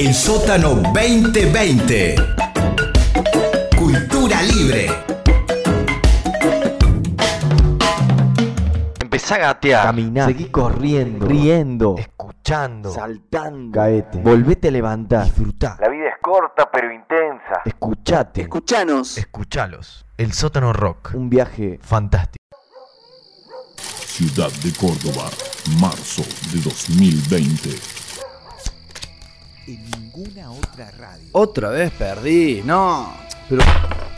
El 0.00 0.14
sótano 0.14 0.76
2020. 0.76 2.14
Cultura 3.76 4.40
libre. 4.44 4.86
Empezá 8.98 9.34
a 9.34 9.38
gatear. 9.38 9.84
Caminá, 9.84 10.24
Seguí 10.24 10.46
corriendo, 10.46 11.26
riendo, 11.26 11.94
escuchando. 11.98 12.90
saltando, 12.94 13.72
Caete. 13.78 14.18
volvete 14.22 14.68
a 14.68 14.70
levantar, 14.70 15.24
Disfrutá. 15.26 15.76
La 15.78 15.90
vida 15.90 16.08
es 16.08 16.14
corta 16.22 16.70
pero 16.72 16.90
intensa. 16.90 17.60
escuchate, 17.66 18.40
Escuchanos. 18.40 19.18
Escuchalos. 19.18 20.06
El 20.16 20.32
sótano 20.32 20.72
rock. 20.72 21.10
un 21.14 21.28
viaje 21.28 21.78
Fantástico. 21.82 22.38
Ciudad 23.76 24.50
de 24.64 24.72
Córdoba, 24.72 25.28
marzo 25.78 26.22
de 26.54 26.60
2020. 26.62 27.99
En 29.70 29.88
ninguna 29.92 30.50
otra 30.50 30.90
radio. 30.98 31.28
Otra 31.30 31.68
vez 31.68 31.92
perdí, 31.92 32.60
no. 32.64 33.14
Pero 33.48 33.62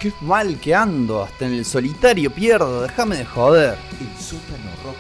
qué 0.01 0.11
mal 0.23 0.59
que 0.59 0.75
ando, 0.75 1.23
hasta 1.23 1.45
en 1.45 1.53
el 1.53 1.67
solitario 1.67 2.31
pierdo, 2.31 2.81
déjame 2.81 3.19
de 3.19 3.27
joder. 3.27 3.77
El 4.01 4.23
sótano 4.23 4.71
rock. 4.83 4.97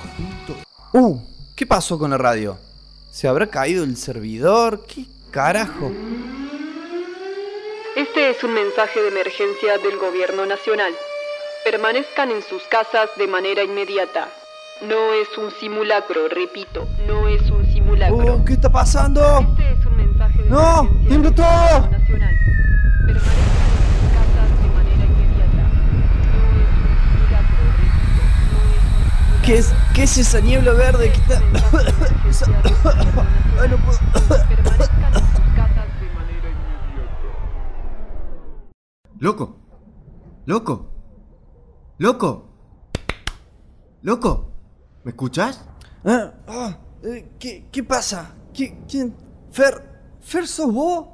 Uh, 0.92 1.18
¿qué 1.56 1.66
pasó 1.66 1.98
con 1.98 2.10
la 2.10 2.18
radio? 2.18 2.58
¿Se 3.10 3.28
habrá 3.28 3.46
caído 3.46 3.82
el 3.82 3.96
servidor? 3.96 4.84
¿Qué 4.86 5.06
carajo? 5.30 5.90
Este 7.96 8.28
es 8.28 8.44
un 8.44 8.52
mensaje 8.52 9.00
de 9.00 9.08
emergencia 9.08 9.78
del 9.78 9.96
Gobierno 9.96 10.44
Nacional. 10.44 10.92
Permanezcan 11.64 12.30
en 12.30 12.42
sus 12.42 12.62
casas 12.64 13.08
de 13.16 13.26
manera 13.26 13.62
inmediata. 13.62 14.28
No 14.82 15.14
es 15.14 15.28
un 15.38 15.50
simulacro, 15.60 16.28
repito, 16.28 16.88
no 17.06 17.28
es 17.28 17.40
un 17.50 17.64
simulacro. 17.72 18.34
Uh, 18.34 18.44
¿qué 18.44 18.54
está 18.54 18.70
pasando? 18.70 19.22
Este 19.38 19.80
es 19.80 19.81
¡No! 20.48 20.82
emergencia 20.82 21.08
¡Tiembla 21.08 21.30
del 21.30 21.34
todo! 21.34 21.88
¿Qué 29.44 29.58
es, 29.58 29.74
qué 29.94 30.04
es 30.04 30.18
esa 30.18 30.40
niebla 30.40 30.72
verde 30.72 31.10
que 31.10 31.16
está.? 31.18 31.42
Ay, 33.60 33.68
no 33.68 33.76
puedo. 33.78 33.98
Permanezcan 34.28 35.14
en 35.14 35.20
sus 35.20 35.54
casas 35.56 35.88
de 36.00 36.10
manera 36.14 36.48
inmediata. 36.52 37.10
Loco. 39.18 39.56
Loco. 40.46 40.92
Loco. 41.98 42.48
Loco. 44.02 44.52
¿Me 45.04 45.10
escuchas? 45.10 45.64
Ah, 46.04 46.32
ah, 46.46 46.78
eh, 47.02 47.32
¿qué, 47.40 47.68
¿Qué 47.72 47.82
pasa? 47.82 48.34
¿Qué, 48.54 48.78
¿Quién? 48.88 49.16
Fer, 49.50 49.91
¿Fer 50.22 50.46
sos 50.46 50.72
vos? 50.72 51.06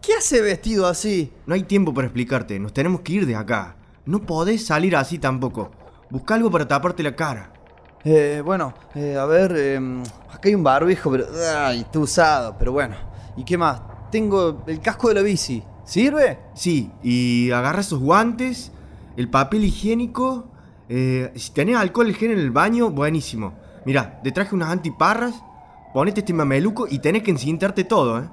¿Qué 0.00 0.14
hace 0.14 0.40
vestido 0.40 0.86
así? 0.86 1.32
No 1.46 1.54
hay 1.54 1.64
tiempo 1.64 1.92
para 1.92 2.06
explicarte. 2.06 2.58
Nos 2.58 2.72
tenemos 2.72 3.00
que 3.00 3.12
ir 3.14 3.26
de 3.26 3.34
acá. 3.34 3.76
No 4.04 4.22
podés 4.22 4.64
salir 4.64 4.94
así 4.96 5.18
tampoco. 5.18 5.70
Busca 6.10 6.34
algo 6.34 6.50
para 6.50 6.68
taparte 6.68 7.02
la 7.02 7.16
cara. 7.16 7.52
Eh, 8.04 8.40
bueno, 8.44 8.72
eh, 8.94 9.16
a 9.16 9.24
ver, 9.26 9.52
eh, 9.56 9.80
acá 10.30 10.48
hay 10.48 10.54
un 10.54 10.62
barbijo, 10.62 11.10
pero. 11.10 11.26
Ay, 11.58 11.80
está 11.80 11.98
usado, 11.98 12.54
pero 12.56 12.70
bueno. 12.72 12.94
¿Y 13.36 13.44
qué 13.44 13.58
más? 13.58 13.82
Tengo 14.12 14.62
el 14.68 14.80
casco 14.80 15.08
de 15.08 15.14
la 15.14 15.22
bici. 15.22 15.62
¿Sirve? 15.84 16.38
Sí, 16.54 16.90
y 17.02 17.50
agarra 17.50 17.80
esos 17.80 18.00
guantes, 18.00 18.70
el 19.16 19.28
papel 19.28 19.64
higiénico. 19.64 20.48
eh, 20.88 21.32
si 21.34 21.50
tenés 21.52 21.76
alcohol 21.76 22.14
gel 22.14 22.30
en 22.32 22.38
el 22.38 22.52
baño, 22.52 22.90
buenísimo. 22.90 23.54
Mirá, 23.84 24.20
te 24.22 24.30
traje 24.30 24.54
unas 24.54 24.70
antiparras. 24.70 25.34
Ponete 25.96 26.20
este 26.20 26.34
mameluco 26.34 26.86
y 26.90 26.98
tenés 26.98 27.22
que 27.22 27.30
encintarte 27.30 27.84
todo, 27.84 28.18
¿eh? 28.18 28.28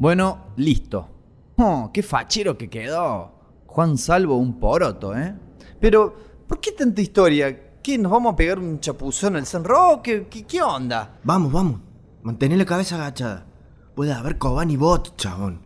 Bueno, 0.00 0.46
listo. 0.56 1.08
Oh, 1.58 1.90
qué 1.94 2.02
fachero 2.02 2.58
que 2.58 2.68
quedó. 2.68 3.30
Juan 3.64 3.96
Salvo 3.96 4.34
un 4.34 4.58
poroto, 4.58 5.16
¿eh? 5.16 5.36
Pero, 5.78 6.16
¿por 6.48 6.58
qué 6.58 6.72
tanta 6.72 7.00
historia? 7.00 7.78
¿Qué? 7.80 7.96
¿Nos 7.96 8.10
vamos 8.10 8.32
a 8.32 8.36
pegar 8.36 8.58
un 8.58 8.80
chapuzón 8.80 9.36
al 9.36 9.46
San 9.46 9.62
Roque? 9.62 10.26
¿Qué, 10.28 10.42
qué 10.44 10.60
onda? 10.60 11.20
Vamos, 11.22 11.52
vamos. 11.52 11.80
Mantén 12.24 12.58
la 12.58 12.64
cabeza 12.64 12.96
agachada. 12.96 13.46
Puede 13.94 14.12
haber 14.12 14.36
Coban 14.36 14.72
y 14.72 14.76
Bot, 14.76 15.16
chabón. 15.16 15.65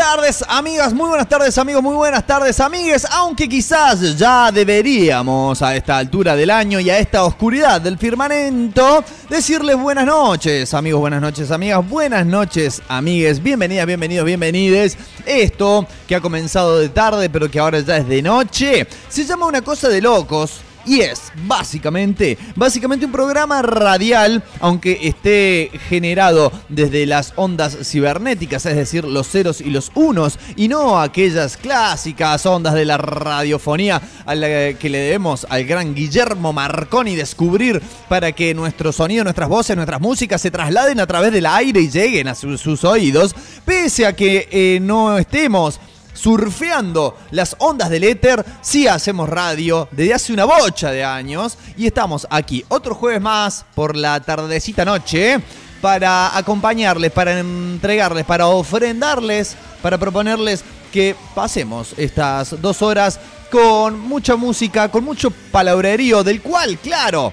Tardes, 0.00 0.42
amigas, 0.48 0.94
muy 0.94 1.10
buenas 1.10 1.28
tardes, 1.28 1.58
amigos, 1.58 1.82
muy 1.82 1.94
buenas 1.94 2.26
tardes, 2.26 2.58
amigues. 2.58 3.06
Aunque 3.10 3.46
quizás 3.46 4.16
ya 4.16 4.50
deberíamos 4.50 5.60
a 5.60 5.76
esta 5.76 5.98
altura 5.98 6.34
del 6.34 6.48
año 6.48 6.80
y 6.80 6.88
a 6.88 6.98
esta 6.98 7.22
oscuridad 7.22 7.82
del 7.82 7.98
firmamento 7.98 9.04
decirles 9.28 9.76
buenas 9.76 10.06
noches, 10.06 10.72
amigos, 10.72 11.00
buenas 11.00 11.20
noches, 11.20 11.50
amigas, 11.50 11.86
buenas 11.86 12.24
noches, 12.24 12.80
amigues. 12.88 13.42
Bienvenidas, 13.42 13.84
bienvenidos, 13.84 14.24
bienvenides. 14.24 14.96
Esto 15.26 15.86
que 16.08 16.14
ha 16.14 16.20
comenzado 16.22 16.78
de 16.78 16.88
tarde, 16.88 17.28
pero 17.28 17.50
que 17.50 17.58
ahora 17.58 17.80
ya 17.80 17.98
es 17.98 18.08
de 18.08 18.22
noche, 18.22 18.86
se 19.06 19.26
llama 19.26 19.44
una 19.44 19.60
cosa 19.60 19.90
de 19.90 20.00
locos. 20.00 20.62
Y 20.86 21.00
es 21.00 21.32
básicamente, 21.46 22.38
básicamente 22.56 23.06
un 23.06 23.12
programa 23.12 23.62
radial, 23.62 24.42
aunque 24.60 24.98
esté 25.02 25.70
generado 25.88 26.50
desde 26.68 27.06
las 27.06 27.32
ondas 27.36 27.76
cibernéticas, 27.84 28.64
es 28.66 28.76
decir, 28.76 29.04
los 29.04 29.28
ceros 29.28 29.60
y 29.60 29.70
los 29.70 29.92
unos, 29.94 30.38
y 30.56 30.68
no 30.68 31.00
aquellas 31.00 31.56
clásicas 31.56 32.44
ondas 32.46 32.74
de 32.74 32.84
la 32.84 32.96
radiofonía 32.98 34.00
a 34.26 34.34
la 34.34 34.72
que 34.74 34.88
le 34.88 34.98
debemos 34.98 35.46
al 35.50 35.64
gran 35.64 35.94
Guillermo 35.94 36.52
Marconi 36.52 37.14
descubrir 37.14 37.80
para 38.08 38.32
que 38.32 38.54
nuestro 38.54 38.92
sonido, 38.92 39.22
nuestras 39.24 39.48
voces, 39.48 39.76
nuestras 39.76 40.00
músicas 40.00 40.40
se 40.40 40.50
trasladen 40.50 40.98
a 41.00 41.06
través 41.06 41.32
del 41.32 41.46
aire 41.46 41.80
y 41.80 41.90
lleguen 41.90 42.28
a 42.28 42.34
su- 42.34 42.56
sus 42.58 42.84
oídos, 42.84 43.34
pese 43.64 44.06
a 44.06 44.14
que 44.14 44.48
eh, 44.50 44.78
no 44.80 45.18
estemos 45.18 45.78
surfeando 46.20 47.16
las 47.30 47.56
ondas 47.58 47.90
del 47.90 48.04
éter, 48.04 48.44
sí 48.60 48.86
hacemos 48.86 49.28
radio 49.28 49.88
desde 49.90 50.14
hace 50.14 50.32
una 50.32 50.44
bocha 50.44 50.90
de 50.90 51.04
años. 51.04 51.56
Y 51.76 51.86
estamos 51.86 52.26
aquí 52.30 52.64
otro 52.68 52.94
jueves 52.94 53.20
más 53.20 53.64
por 53.74 53.96
la 53.96 54.20
tardecita 54.20 54.84
noche 54.84 55.40
para 55.80 56.36
acompañarles, 56.36 57.10
para 57.10 57.38
entregarles, 57.38 58.24
para 58.24 58.48
ofrendarles, 58.48 59.56
para 59.82 59.96
proponerles 59.98 60.62
que 60.92 61.16
pasemos 61.34 61.94
estas 61.96 62.60
dos 62.60 62.82
horas 62.82 63.18
con 63.50 63.98
mucha 63.98 64.36
música, 64.36 64.90
con 64.90 65.04
mucho 65.04 65.30
palabrerío, 65.30 66.22
del 66.22 66.42
cual, 66.42 66.78
claro, 66.78 67.32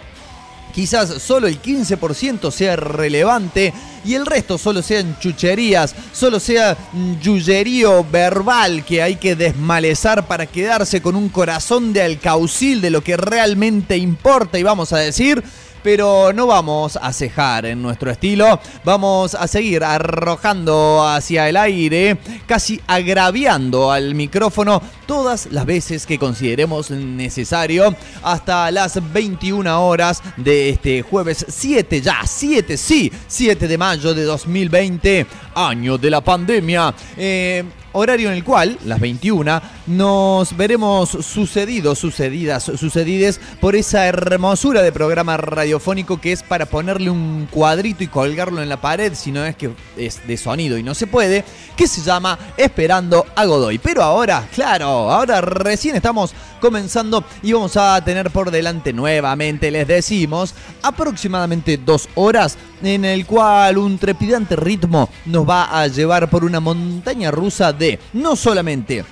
quizás 0.77 1.23
solo 1.23 1.47
el 1.47 1.59
15% 1.59 2.51
sea 2.51 2.75
relevante 2.75 3.73
y 4.05 4.13
el 4.13 4.27
resto 4.27 4.59
solo 4.59 4.83
sean 4.83 5.17
chucherías, 5.19 5.95
solo 6.13 6.39
sea 6.39 6.77
mm, 6.93 7.13
yuyerío 7.19 8.03
verbal 8.03 8.85
que 8.85 9.01
hay 9.01 9.15
que 9.15 9.35
desmalezar 9.35 10.27
para 10.27 10.45
quedarse 10.45 11.01
con 11.01 11.15
un 11.15 11.29
corazón 11.29 11.93
de 11.93 12.03
alcaucil 12.03 12.79
de 12.79 12.91
lo 12.91 13.01
que 13.03 13.17
realmente 13.17 13.97
importa 13.97 14.59
y 14.59 14.63
vamos 14.63 14.93
a 14.93 14.99
decir 14.99 15.43
pero 15.83 16.33
no 16.33 16.47
vamos 16.47 16.97
a 17.01 17.13
cejar 17.13 17.65
en 17.65 17.81
nuestro 17.81 18.11
estilo, 18.11 18.59
vamos 18.83 19.35
a 19.35 19.47
seguir 19.47 19.83
arrojando 19.83 21.07
hacia 21.07 21.47
el 21.49 21.57
aire, 21.57 22.17
casi 22.45 22.79
agraviando 22.87 23.91
al 23.91 24.15
micrófono 24.15 24.81
todas 25.05 25.47
las 25.51 25.65
veces 25.65 26.05
que 26.05 26.19
consideremos 26.19 26.91
necesario, 26.91 27.95
hasta 28.23 28.69
las 28.71 28.99
21 29.13 29.87
horas 29.87 30.21
de 30.37 30.69
este 30.69 31.01
jueves 31.01 31.45
7, 31.47 32.01
ya 32.01 32.21
7, 32.25 32.77
sí, 32.77 33.11
7 33.27 33.67
de 33.67 33.77
mayo 33.77 34.13
de 34.13 34.23
2020, 34.23 35.25
año 35.55 35.97
de 35.97 36.09
la 36.09 36.21
pandemia. 36.21 36.93
Eh, 37.15 37.63
horario 37.97 38.29
en 38.29 38.35
el 38.35 38.43
cual, 38.43 38.77
las 38.85 38.99
21, 38.99 39.61
nos 39.87 40.55
veremos 40.55 41.09
sucedidos, 41.09 41.97
sucedidas, 41.97 42.63
sucedides 42.63 43.39
por 43.59 43.75
esa 43.75 44.05
hermosura 44.07 44.81
de 44.81 44.91
programa 44.91 45.37
radiofónico 45.37 46.21
que 46.21 46.31
es 46.31 46.43
para 46.43 46.65
ponerle 46.65 47.09
un 47.09 47.47
cuadrito 47.49 48.03
y 48.03 48.07
colgarlo 48.07 48.61
en 48.61 48.69
la 48.69 48.79
pared, 48.79 49.13
si 49.15 49.31
no 49.31 49.45
es 49.45 49.55
que 49.55 49.71
es 49.97 50.25
de 50.27 50.37
sonido 50.37 50.77
y 50.77 50.83
no 50.83 50.93
se 50.93 51.07
puede, 51.07 51.43
que 51.75 51.87
se 51.87 52.01
llama 52.01 52.37
Esperando 52.57 53.25
a 53.35 53.45
Godoy. 53.45 53.79
Pero 53.79 54.03
ahora, 54.03 54.47
claro, 54.53 55.11
ahora 55.11 55.41
recién 55.41 55.95
estamos 55.95 56.33
comenzando 56.59 57.23
y 57.41 57.53
vamos 57.53 57.77
a 57.77 58.03
tener 58.03 58.31
por 58.31 58.51
delante 58.51 58.93
nuevamente, 58.93 59.71
les 59.71 59.87
decimos, 59.87 60.53
aproximadamente 60.83 61.77
dos 61.77 62.09
horas 62.15 62.57
en 62.83 63.05
el 63.05 63.25
cual 63.25 63.77
un 63.77 63.97
trepidante 63.97 64.55
ritmo 64.55 65.09
nos 65.25 65.47
va 65.47 65.79
a 65.79 65.87
llevar 65.87 66.29
por 66.29 66.43
una 66.43 66.59
montaña 66.59 67.31
rusa 67.31 67.73
de 67.73 67.99
no 68.13 68.35
solamente 68.35 69.05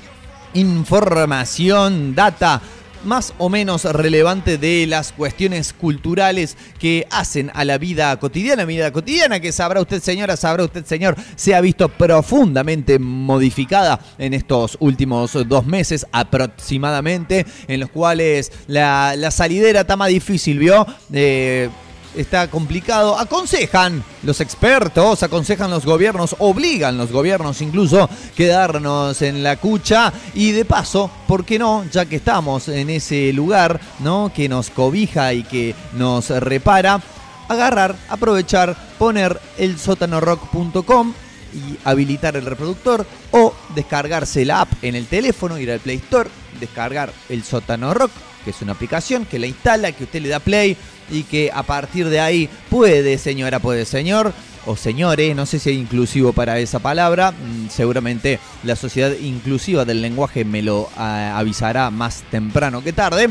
información, 0.56 2.16
data, 2.16 2.62
más 3.06 3.34
o 3.38 3.50
menos 3.50 3.84
relevante 3.86 4.58
de 4.58 4.86
las 4.88 5.12
cuestiones 5.12 5.74
culturales 5.74 6.58
que 6.80 7.08
hacen 7.12 7.52
a 7.54 7.66
la 7.66 7.78
vida 7.78 8.18
cotidiana, 8.20 8.66
vida 8.66 8.92
cotidiana 8.92 9.40
que 9.40 9.52
sabrá 9.52 9.82
usted 9.82 10.02
señora, 10.02 10.38
sabrá 10.38 10.64
usted 10.64 10.86
señor, 10.86 11.16
se 11.36 11.56
ha 11.56 11.62
visto 11.62 11.90
profundamente 11.90 13.00
modificada 13.00 14.00
en 14.18 14.34
estos 14.34 14.78
últimos 14.80 15.34
dos 15.48 15.66
meses 15.66 16.06
aproximadamente, 16.12 17.46
en 17.68 17.80
los 17.80 17.90
cuales 17.90 18.52
la, 18.68 19.16
la 19.16 19.32
salidera 19.32 19.82
está 19.82 19.96
más 19.96 20.10
difícil, 20.10 20.60
¿vio? 20.60 20.86
Eh, 21.14 21.70
está 22.16 22.50
complicado. 22.50 23.18
Aconsejan 23.18 24.04
los 24.24 24.42
expertos, 24.42 25.24
aconsejan 25.24 25.72
los 25.72 25.86
gobiernos, 25.86 26.36
obligan 26.40 26.98
los 26.98 27.12
gobiernos 27.12 27.62
incluso 27.62 28.10
quedarnos 28.36 29.22
en 29.22 29.44
la 29.44 29.58
cucha 29.58 30.12
y 30.34 30.52
de 30.52 30.66
paso, 30.66 31.10
¿por 31.28 31.46
qué 31.46 31.60
no? 31.60 31.86
Ya 31.92 32.06
que 32.06 32.18
estamos 32.18 32.68
en 32.68 32.90
ese 32.90 33.34
lugar, 33.34 33.80
¿no? 34.00 34.32
Que 34.34 34.50
nos 34.50 34.70
cobija 34.70 35.34
y 35.34 35.44
que 35.44 35.76
nos 35.94 36.30
repara, 36.30 37.02
agarrar, 37.48 37.96
aprovechar, 38.10 38.76
poner 38.98 39.40
el 39.58 39.78
sótanorock.com 39.78 41.14
y 41.54 41.78
habilitar 41.86 42.36
el 42.36 42.46
reproductor 42.46 43.06
o 43.32 43.54
descargarse 43.74 44.44
la 44.46 44.62
app 44.62 44.72
en 44.82 44.96
el 44.96 45.08
teléfono, 45.08 45.58
ir 45.58 45.72
al 45.72 45.80
Play 45.80 45.98
Store, 45.98 46.30
descargar 46.60 47.14
el 47.30 47.44
Sótano 47.44 47.94
Rock, 47.94 48.12
que 48.44 48.52
es 48.52 48.62
una 48.62 48.74
aplicación 48.74 49.26
que 49.26 49.40
la 49.40 49.48
instala, 49.48 49.92
que 49.92 50.04
usted 50.04 50.22
le 50.22 50.30
da 50.30 50.40
play 50.40 50.78
y 51.10 51.24
que 51.24 51.52
a 51.54 51.64
partir 51.64 52.10
de 52.10 52.20
ahí 52.20 52.50
puede, 52.70 53.18
señora, 53.18 53.60
puede, 53.60 53.86
señor, 53.86 54.34
o 54.66 54.76
señores, 54.76 55.36
no 55.36 55.46
sé 55.46 55.60
si 55.60 55.70
es 55.70 55.78
inclusivo 55.78 56.34
para 56.34 56.60
esa 56.60 56.80
palabra, 56.80 57.32
mm, 57.32 57.70
seguramente 57.70 58.40
la 58.64 58.76
sociedad 58.76 59.12
inclusiva 59.22 59.86
del 59.86 60.02
lenguaje 60.02 60.44
me 60.44 60.62
lo 60.62 60.90
ah, 60.98 61.38
avisará 61.38 61.92
más 61.92 62.24
temprano 62.32 62.84
que 62.84 62.94
tarde, 62.94 63.30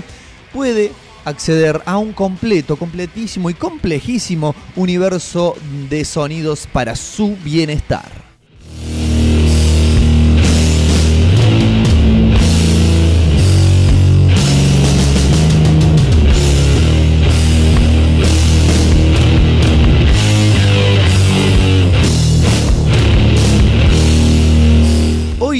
puede 0.52 0.92
acceder 1.24 1.82
a 1.86 1.98
un 1.98 2.12
completo, 2.12 2.76
completísimo 2.76 3.50
y 3.50 3.54
complejísimo 3.54 4.54
universo 4.76 5.56
de 5.88 6.04
sonidos 6.04 6.68
para 6.70 6.94
su 6.94 7.36
bienestar. 7.42 8.24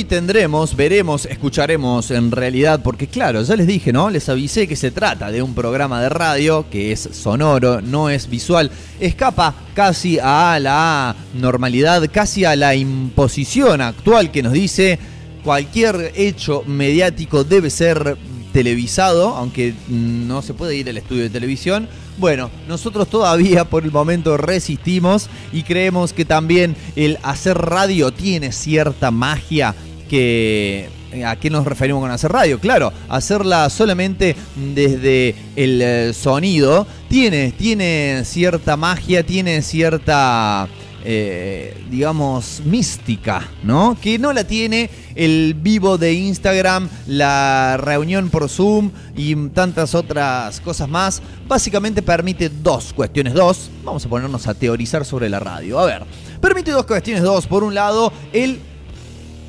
Tendremos, 0.08 0.76
veremos, 0.76 1.26
escucharemos 1.26 2.10
en 2.10 2.30
realidad, 2.30 2.80
porque 2.82 3.06
claro, 3.06 3.42
ya 3.42 3.56
les 3.56 3.66
dije, 3.66 3.92
¿no? 3.92 4.10
Les 4.10 4.28
avisé 4.28 4.68
que 4.68 4.76
se 4.76 4.90
trata 4.90 5.30
de 5.30 5.42
un 5.42 5.54
programa 5.54 6.00
de 6.00 6.08
radio 6.08 6.66
que 6.70 6.92
es 6.92 7.08
sonoro, 7.12 7.80
no 7.80 8.10
es 8.10 8.28
visual, 8.28 8.70
escapa 9.00 9.54
casi 9.74 10.18
a 10.20 10.58
la 10.60 11.16
normalidad, 11.34 12.08
casi 12.12 12.44
a 12.44 12.54
la 12.56 12.74
imposición 12.74 13.80
actual 13.80 14.30
que 14.30 14.42
nos 14.42 14.52
dice 14.52 14.98
cualquier 15.42 16.12
hecho 16.16 16.62
mediático 16.66 17.44
debe 17.44 17.70
ser 17.70 18.16
televisado, 18.52 19.34
aunque 19.34 19.74
no 19.88 20.40
se 20.42 20.54
puede 20.54 20.76
ir 20.76 20.88
al 20.88 20.96
estudio 20.96 21.24
de 21.24 21.30
televisión. 21.30 21.88
Bueno, 22.18 22.50
nosotros 22.68 23.08
todavía 23.08 23.64
por 23.64 23.82
el 23.84 23.90
momento 23.90 24.36
resistimos 24.36 25.28
y 25.52 25.64
creemos 25.64 26.12
que 26.12 26.24
también 26.24 26.76
el 26.94 27.18
hacer 27.24 27.58
radio 27.58 28.12
tiene 28.12 28.52
cierta 28.52 29.10
magia 29.10 29.74
que... 30.08 30.88
¿A 31.24 31.36
qué 31.36 31.48
nos 31.48 31.64
referimos 31.64 32.02
con 32.02 32.10
hacer 32.10 32.32
radio? 32.32 32.58
Claro, 32.58 32.92
hacerla 33.08 33.70
solamente 33.70 34.34
desde 34.56 35.36
el 35.54 35.80
eh, 35.80 36.12
sonido 36.12 36.88
tiene, 37.08 37.52
tiene 37.52 38.22
cierta 38.24 38.76
magia, 38.76 39.24
tiene 39.24 39.62
cierta 39.62 40.68
eh, 41.06 41.76
digamos, 41.90 42.62
mística, 42.64 43.46
¿no? 43.62 43.94
Que 44.00 44.18
no 44.18 44.32
la 44.32 44.44
tiene 44.44 44.88
el 45.14 45.52
vivo 45.52 45.98
de 45.98 46.14
Instagram, 46.14 46.88
la 47.06 47.76
reunión 47.76 48.30
por 48.30 48.48
Zoom 48.48 48.90
y 49.14 49.34
tantas 49.50 49.94
otras 49.94 50.62
cosas 50.62 50.88
más. 50.88 51.20
Básicamente 51.46 52.00
permite 52.00 52.48
dos 52.48 52.94
cuestiones, 52.94 53.34
dos. 53.34 53.68
Vamos 53.84 54.06
a 54.06 54.08
ponernos 54.08 54.46
a 54.46 54.54
teorizar 54.54 55.04
sobre 55.04 55.28
la 55.28 55.40
radio. 55.40 55.78
A 55.78 55.84
ver, 55.84 56.04
permite 56.40 56.70
dos 56.70 56.86
cuestiones, 56.86 57.22
dos. 57.22 57.46
Por 57.46 57.64
un 57.64 57.74
lado, 57.74 58.10
el 58.32 58.58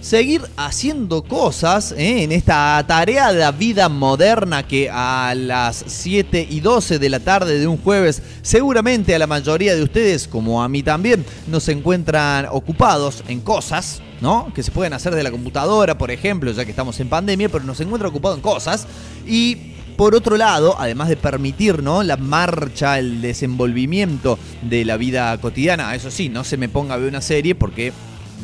seguir 0.05 0.43
haciendo 0.55 1.23
cosas 1.23 1.91
¿eh? 1.97 2.21
en 2.21 2.31
esta 2.31 2.85
tarea 2.87 3.33
de 3.33 3.39
la 3.39 3.51
vida 3.51 3.89
moderna 3.89 4.61
que 4.61 4.87
a 4.87 5.33
las 5.35 5.83
7 5.87 6.45
y 6.47 6.59
12 6.59 6.99
de 6.99 7.09
la 7.09 7.21
tarde 7.21 7.57
de 7.57 7.65
un 7.65 7.77
jueves 7.77 8.21
seguramente 8.43 9.15
a 9.15 9.19
la 9.19 9.25
mayoría 9.25 9.73
de 9.73 9.81
ustedes 9.81 10.27
como 10.27 10.61
a 10.61 10.69
mí 10.69 10.83
también 10.83 11.25
nos 11.47 11.67
encuentran 11.69 12.45
ocupados 12.51 13.23
en 13.27 13.41
cosas 13.41 14.03
¿no? 14.21 14.53
que 14.53 14.61
se 14.61 14.69
pueden 14.69 14.93
hacer 14.93 15.15
de 15.15 15.23
la 15.23 15.31
computadora 15.31 15.97
por 15.97 16.11
ejemplo 16.11 16.51
ya 16.51 16.65
que 16.65 16.69
estamos 16.69 16.99
en 16.99 17.09
pandemia 17.09 17.49
pero 17.49 17.63
nos 17.63 17.79
encuentran 17.79 18.11
ocupados 18.11 18.37
en 18.37 18.43
cosas 18.43 18.85
y 19.25 19.71
por 19.97 20.13
otro 20.13 20.35
lado, 20.35 20.75
además 20.77 21.07
de 21.07 21.15
permitir 21.15 21.81
¿no? 21.81 22.03
la 22.03 22.17
marcha, 22.17 22.99
el 22.99 23.21
desenvolvimiento 23.21 24.37
de 24.61 24.83
la 24.83 24.97
vida 24.97 25.37
cotidiana, 25.39 25.95
eso 25.95 26.11
sí, 26.11 26.27
no 26.27 26.43
se 26.43 26.57
me 26.57 26.67
ponga 26.67 26.95
a 26.95 26.97
ver 26.97 27.07
una 27.07 27.21
serie 27.21 27.55
porque 27.55 27.93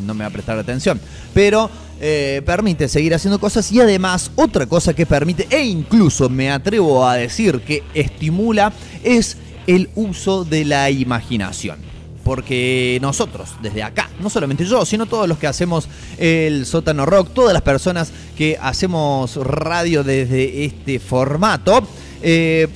no 0.06 0.14
me 0.14 0.24
va 0.24 0.30
a 0.30 0.34
prestar 0.34 0.58
atención. 0.58 1.00
Pero 1.34 1.70
eh, 2.00 2.42
permite 2.46 2.88
seguir 2.88 3.14
haciendo 3.14 3.40
cosas 3.40 3.72
y 3.72 3.80
además 3.80 4.32
otra 4.36 4.66
cosa 4.66 4.94
que 4.94 5.06
permite, 5.06 5.48
e 5.50 5.64
incluso 5.64 6.30
me 6.30 6.50
atrevo 6.50 7.08
a 7.08 7.16
decir 7.16 7.62
que 7.62 7.84
estimula, 7.94 8.74
es 9.04 9.38
el 9.68 9.90
uso 9.96 10.44
de 10.44 10.66
la 10.66 10.90
imaginación. 10.90 11.78
Porque 12.24 13.00
nosotros, 13.02 13.50
desde 13.62 13.84
acá, 13.84 14.10
no 14.20 14.30
solamente 14.30 14.66
yo, 14.66 14.86
sino 14.86 15.06
todos 15.06 15.28
los 15.28 15.38
que 15.38 15.48
hacemos 15.48 15.88
el 16.18 16.66
sótano 16.66 17.06
rock, 17.06 17.34
todas 17.34 17.54
las 17.54 17.64
personas 17.64 18.12
que 18.38 18.58
hacemos 18.62 19.36
radio 19.36 20.04
desde 20.04 20.66
este 20.66 21.00
formato, 21.00 21.88
eh, 22.22 22.68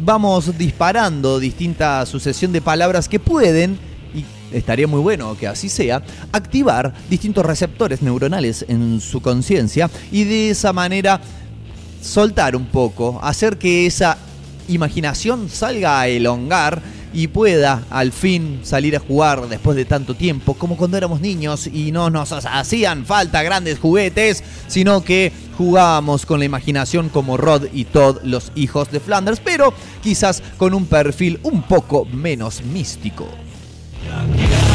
vamos 0.00 0.56
disparando 0.58 1.38
distinta 1.38 2.04
sucesión 2.06 2.52
de 2.52 2.60
palabras 2.60 3.08
que 3.08 3.20
pueden 3.20 3.78
estaría 4.52 4.86
muy 4.86 5.00
bueno 5.00 5.36
que 5.36 5.46
así 5.46 5.68
sea, 5.68 6.02
activar 6.32 6.94
distintos 7.10 7.44
receptores 7.44 8.02
neuronales 8.02 8.64
en 8.68 9.00
su 9.00 9.20
conciencia 9.20 9.90
y 10.10 10.24
de 10.24 10.50
esa 10.50 10.72
manera 10.72 11.20
soltar 12.02 12.56
un 12.56 12.66
poco, 12.66 13.18
hacer 13.22 13.58
que 13.58 13.86
esa 13.86 14.18
imaginación 14.68 15.48
salga 15.48 16.00
a 16.00 16.08
elongar 16.08 16.82
y 17.12 17.28
pueda 17.28 17.82
al 17.88 18.12
fin 18.12 18.60
salir 18.62 18.94
a 18.94 19.00
jugar 19.00 19.48
después 19.48 19.76
de 19.76 19.86
tanto 19.86 20.14
tiempo, 20.14 20.54
como 20.54 20.76
cuando 20.76 20.98
éramos 20.98 21.20
niños 21.20 21.66
y 21.66 21.90
no 21.90 22.10
nos 22.10 22.32
hacían 22.32 23.06
falta 23.06 23.42
grandes 23.42 23.78
juguetes, 23.78 24.44
sino 24.68 25.02
que 25.02 25.32
jugábamos 25.56 26.26
con 26.26 26.40
la 26.40 26.44
imaginación 26.44 27.08
como 27.08 27.38
Rod 27.38 27.68
y 27.72 27.86
Todd, 27.86 28.18
los 28.22 28.52
hijos 28.54 28.90
de 28.90 29.00
Flanders, 29.00 29.40
pero 29.42 29.72
quizás 30.02 30.42
con 30.58 30.74
un 30.74 30.84
perfil 30.84 31.40
un 31.42 31.62
poco 31.62 32.04
menos 32.04 32.62
místico. 32.62 33.26
Yeah. 34.06 34.65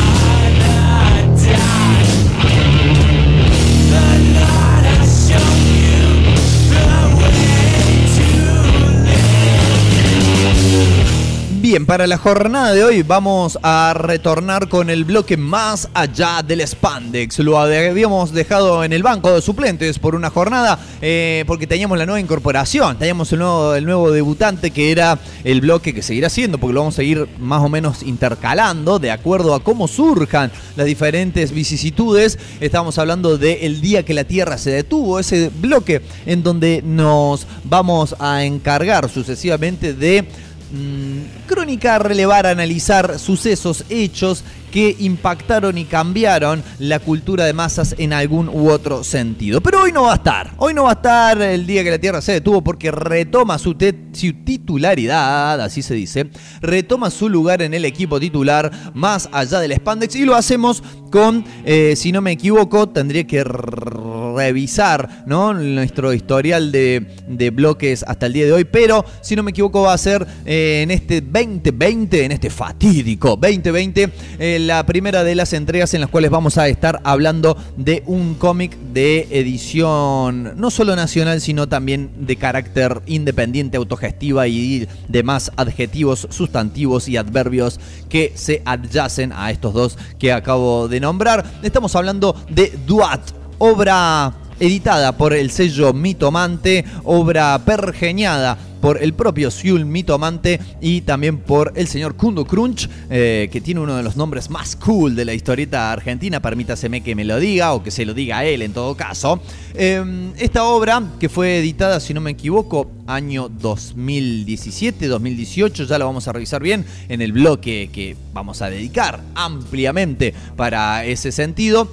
Bien, 11.72 11.86
para 11.86 12.06
la 12.06 12.18
jornada 12.18 12.74
de 12.74 12.84
hoy 12.84 13.02
vamos 13.02 13.58
a 13.64 13.94
retornar 13.96 14.68
con 14.68 14.90
el 14.90 15.06
bloque 15.06 15.38
más 15.38 15.88
allá 15.94 16.44
del 16.46 16.68
Spandex. 16.68 17.40
Lo 17.40 17.58
habíamos 17.58 18.34
dejado 18.34 18.84
en 18.84 18.92
el 18.92 19.04
banco 19.04 19.32
de 19.32 19.42
suplentes 19.42 19.98
por 19.98 20.14
una 20.14 20.30
jornada 20.32 20.78
eh, 21.02 21.46
porque 21.48 21.68
teníamos 21.68 21.98
la 21.98 22.06
nueva 22.06 22.20
incorporación, 22.20 22.98
teníamos 22.98 23.32
el 23.32 23.40
nuevo, 23.40 24.12
debutante 24.12 24.72
que 24.72 24.92
era 24.92 25.18
el 25.46 25.62
bloque 25.62 25.94
que 25.94 26.02
seguirá 26.02 26.28
siendo 26.28 26.58
porque 26.58 26.74
lo 26.74 26.82
vamos 26.82 27.00
a 27.00 27.04
ir 27.04 27.26
más 27.40 27.64
o 27.64 27.70
menos 27.70 28.04
intercalando 28.04 29.00
de 29.00 29.12
acuerdo 29.12 29.56
a 29.56 29.64
cómo 29.64 29.88
surjan 29.88 30.52
las 30.76 30.86
diferentes 30.86 31.54
vicisitudes. 31.54 32.38
Estamos 32.60 32.98
hablando 32.98 33.38
del 33.38 33.80
día 33.80 34.04
que 34.04 34.14
la 34.14 34.26
Tierra 34.26 34.58
se 34.58 34.72
detuvo, 34.72 35.20
ese 35.20 35.50
bloque 35.62 36.02
en 36.26 36.44
donde 36.44 36.82
nos 36.84 37.48
vamos 37.64 38.14
a 38.20 38.44
encargar 38.44 39.10
sucesivamente 39.10 39.94
de 39.94 40.28
mm, 40.72 41.48
crónica, 41.48 42.00
relevar, 42.00 42.48
analizar 42.48 43.20
sucesos, 43.20 43.86
hechos 43.90 44.44
que 44.72 44.96
impactaron 45.00 45.78
y 45.78 45.86
cambiaron 45.86 46.64
la 46.80 47.00
cultura 47.00 47.46
de 47.46 47.54
masas 47.54 47.94
en 47.98 48.14
algún 48.14 48.48
u 48.48 48.70
otro 48.70 49.04
sentido. 49.04 49.62
Pero 49.62 49.84
hoy 49.84 49.92
no 49.92 50.04
va 50.04 50.14
a 50.14 50.16
estar. 50.16 50.54
Hoy 50.58 50.74
no 50.74 50.84
va 50.84 50.92
a 50.92 50.94
estar 50.94 51.42
el 51.42 51.68
día 51.68 51.84
que 51.84 51.92
la 51.92 52.00
Tierra 52.00 52.22
se 52.22 52.34
detuvo 52.34 52.64
porque 52.64 52.90
retoma 52.90 53.60
su, 53.60 53.76
su 54.14 54.34
titularidad, 54.46 55.60
así 55.62 55.82
se 55.82 55.94
dice, 55.94 56.30
retoma 56.62 57.10
su 57.12 57.30
lugar 57.30 57.62
en 57.62 57.74
el 57.74 57.86
equipo 57.86 58.20
titular 58.20 58.72
más 58.94 59.30
allá 59.32 59.60
del 59.60 59.74
Spandex 59.74 60.16
y 60.16 60.26
lo 60.26 60.36
hacemos 60.36 60.84
con, 61.12 61.46
eh, 61.66 61.94
si 61.96 62.12
no 62.12 62.22
me 62.22 62.32
equivoco, 62.32 62.90
tendría 62.90 63.28
que 63.28 63.44
revisar 63.44 65.24
nuestro 65.28 66.14
historial 66.14 66.72
de, 66.72 67.06
de, 67.28 67.50
bloques 67.52 68.04
hasta 68.08 68.26
el 68.26 68.34
día 68.34 68.46
de 68.46 68.54
hoy, 68.54 68.64
pero 68.64 69.06
si 69.22 69.36
no 69.36 69.44
me 69.44 69.52
equivoco 69.52 69.84
va 69.84 69.94
a 69.94 69.98
ser 69.98 70.26
eh, 70.46 70.82
en 70.82 70.90
este 70.90 71.22
2020, 71.22 72.26
en 72.26 72.32
este 72.32 72.50
fatídico 72.50 73.38
2020, 73.40 74.10
eh, 74.40 74.60
la 74.60 74.86
primera 74.86 75.24
de 75.24 75.36
las 75.36 75.54
entregas 75.54 75.94
en 75.94 76.02
las 76.02 76.10
cuales 76.10 76.32
vamos 76.32 76.58
a 76.58 76.68
estar 76.68 77.02
hablando 77.04 77.58
de 77.76 78.04
un 78.06 78.36
cómic 78.36 78.78
de 78.94 79.28
edición 79.32 80.54
no 80.56 80.72
solo 80.72 80.96
nacional, 80.96 81.42
sino 81.42 81.68
también 81.68 82.12
de 82.26 82.38
carácter 82.38 83.02
independiente, 83.06 83.78
autogestiva 83.78 84.48
y 84.48 84.88
demás 85.10 85.52
adjetivos, 85.58 86.28
sustantivos 86.32 87.10
y 87.10 87.18
adverbios 87.18 87.80
que 88.10 88.32
se 88.36 88.62
adyacen 88.66 89.34
a 89.34 89.52
estos 89.52 89.74
dos 89.74 89.98
que 90.18 90.32
acabo 90.32 90.88
de 90.88 91.01
nombrar. 91.02 91.44
Estamos 91.62 91.96
hablando 91.96 92.36
de 92.50 92.70
Duat, 92.86 93.22
obra 93.58 94.32
editada 94.62 95.18
por 95.18 95.34
el 95.34 95.50
sello 95.50 95.92
Mitomante, 95.92 96.86
obra 97.04 97.60
pergeñada 97.66 98.58
por 98.82 99.02
el 99.02 99.14
propio 99.14 99.52
Siul 99.52 99.86
Mitomante 99.86 100.60
y 100.82 101.02
también 101.02 101.38
por 101.38 101.72
el 101.76 101.88
señor 101.88 102.16
Kundo 102.16 102.46
Crunch, 102.46 102.90
eh, 103.10 103.48
que 103.52 103.62
tiene 103.62 103.80
uno 103.80 103.96
de 103.96 104.04
los 104.04 104.18
nombres 104.18 104.50
más 104.50 104.76
cool 104.76 105.16
de 105.16 105.24
la 105.26 105.34
historieta 105.34 105.92
argentina, 105.92 106.42
permítaseme 106.42 107.02
que 107.02 107.16
me 107.16 107.24
lo 107.24 107.40
diga 107.40 107.74
o 107.74 107.84
que 107.84 107.92
se 107.92 108.06
lo 108.06 108.14
diga 108.14 108.40
a 108.40 108.46
él 108.46 108.64
en 108.64 108.74
todo 108.74 108.96
caso. 108.96 109.42
Eh, 109.76 110.32
esta 110.40 110.64
obra, 110.64 111.04
que 111.20 111.30
fue 111.30 111.60
editada, 111.60 112.00
si 112.00 112.14
no 112.14 112.22
me 112.22 112.32
equivoco, 112.32 112.92
año 113.08 113.50
2017, 113.50 115.08
2018, 115.08 115.86
ya 115.86 115.98
lo 116.00 116.06
vamos 116.06 116.28
a 116.28 116.34
revisar 116.34 116.62
bien 116.62 116.86
en 117.08 117.22
el 117.22 117.34
bloque 117.34 117.90
que 117.94 118.18
vamos 118.34 118.62
a 118.62 118.70
dedicar 118.70 119.22
ampliamente 119.36 120.34
para 120.56 121.06
ese 121.06 121.32
sentido. 121.32 121.92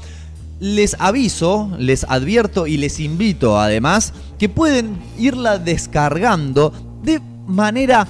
Les 0.61 0.97
aviso, 0.99 1.71
les 1.79 2.05
advierto 2.05 2.67
y 2.67 2.79
les 2.79 3.01
invito 3.01 3.61
además 3.61 4.15
que 4.39 4.49
pueden 4.49 4.99
irla 5.19 5.59
descargando 5.59 6.73
de 7.03 7.21
manera 7.47 8.09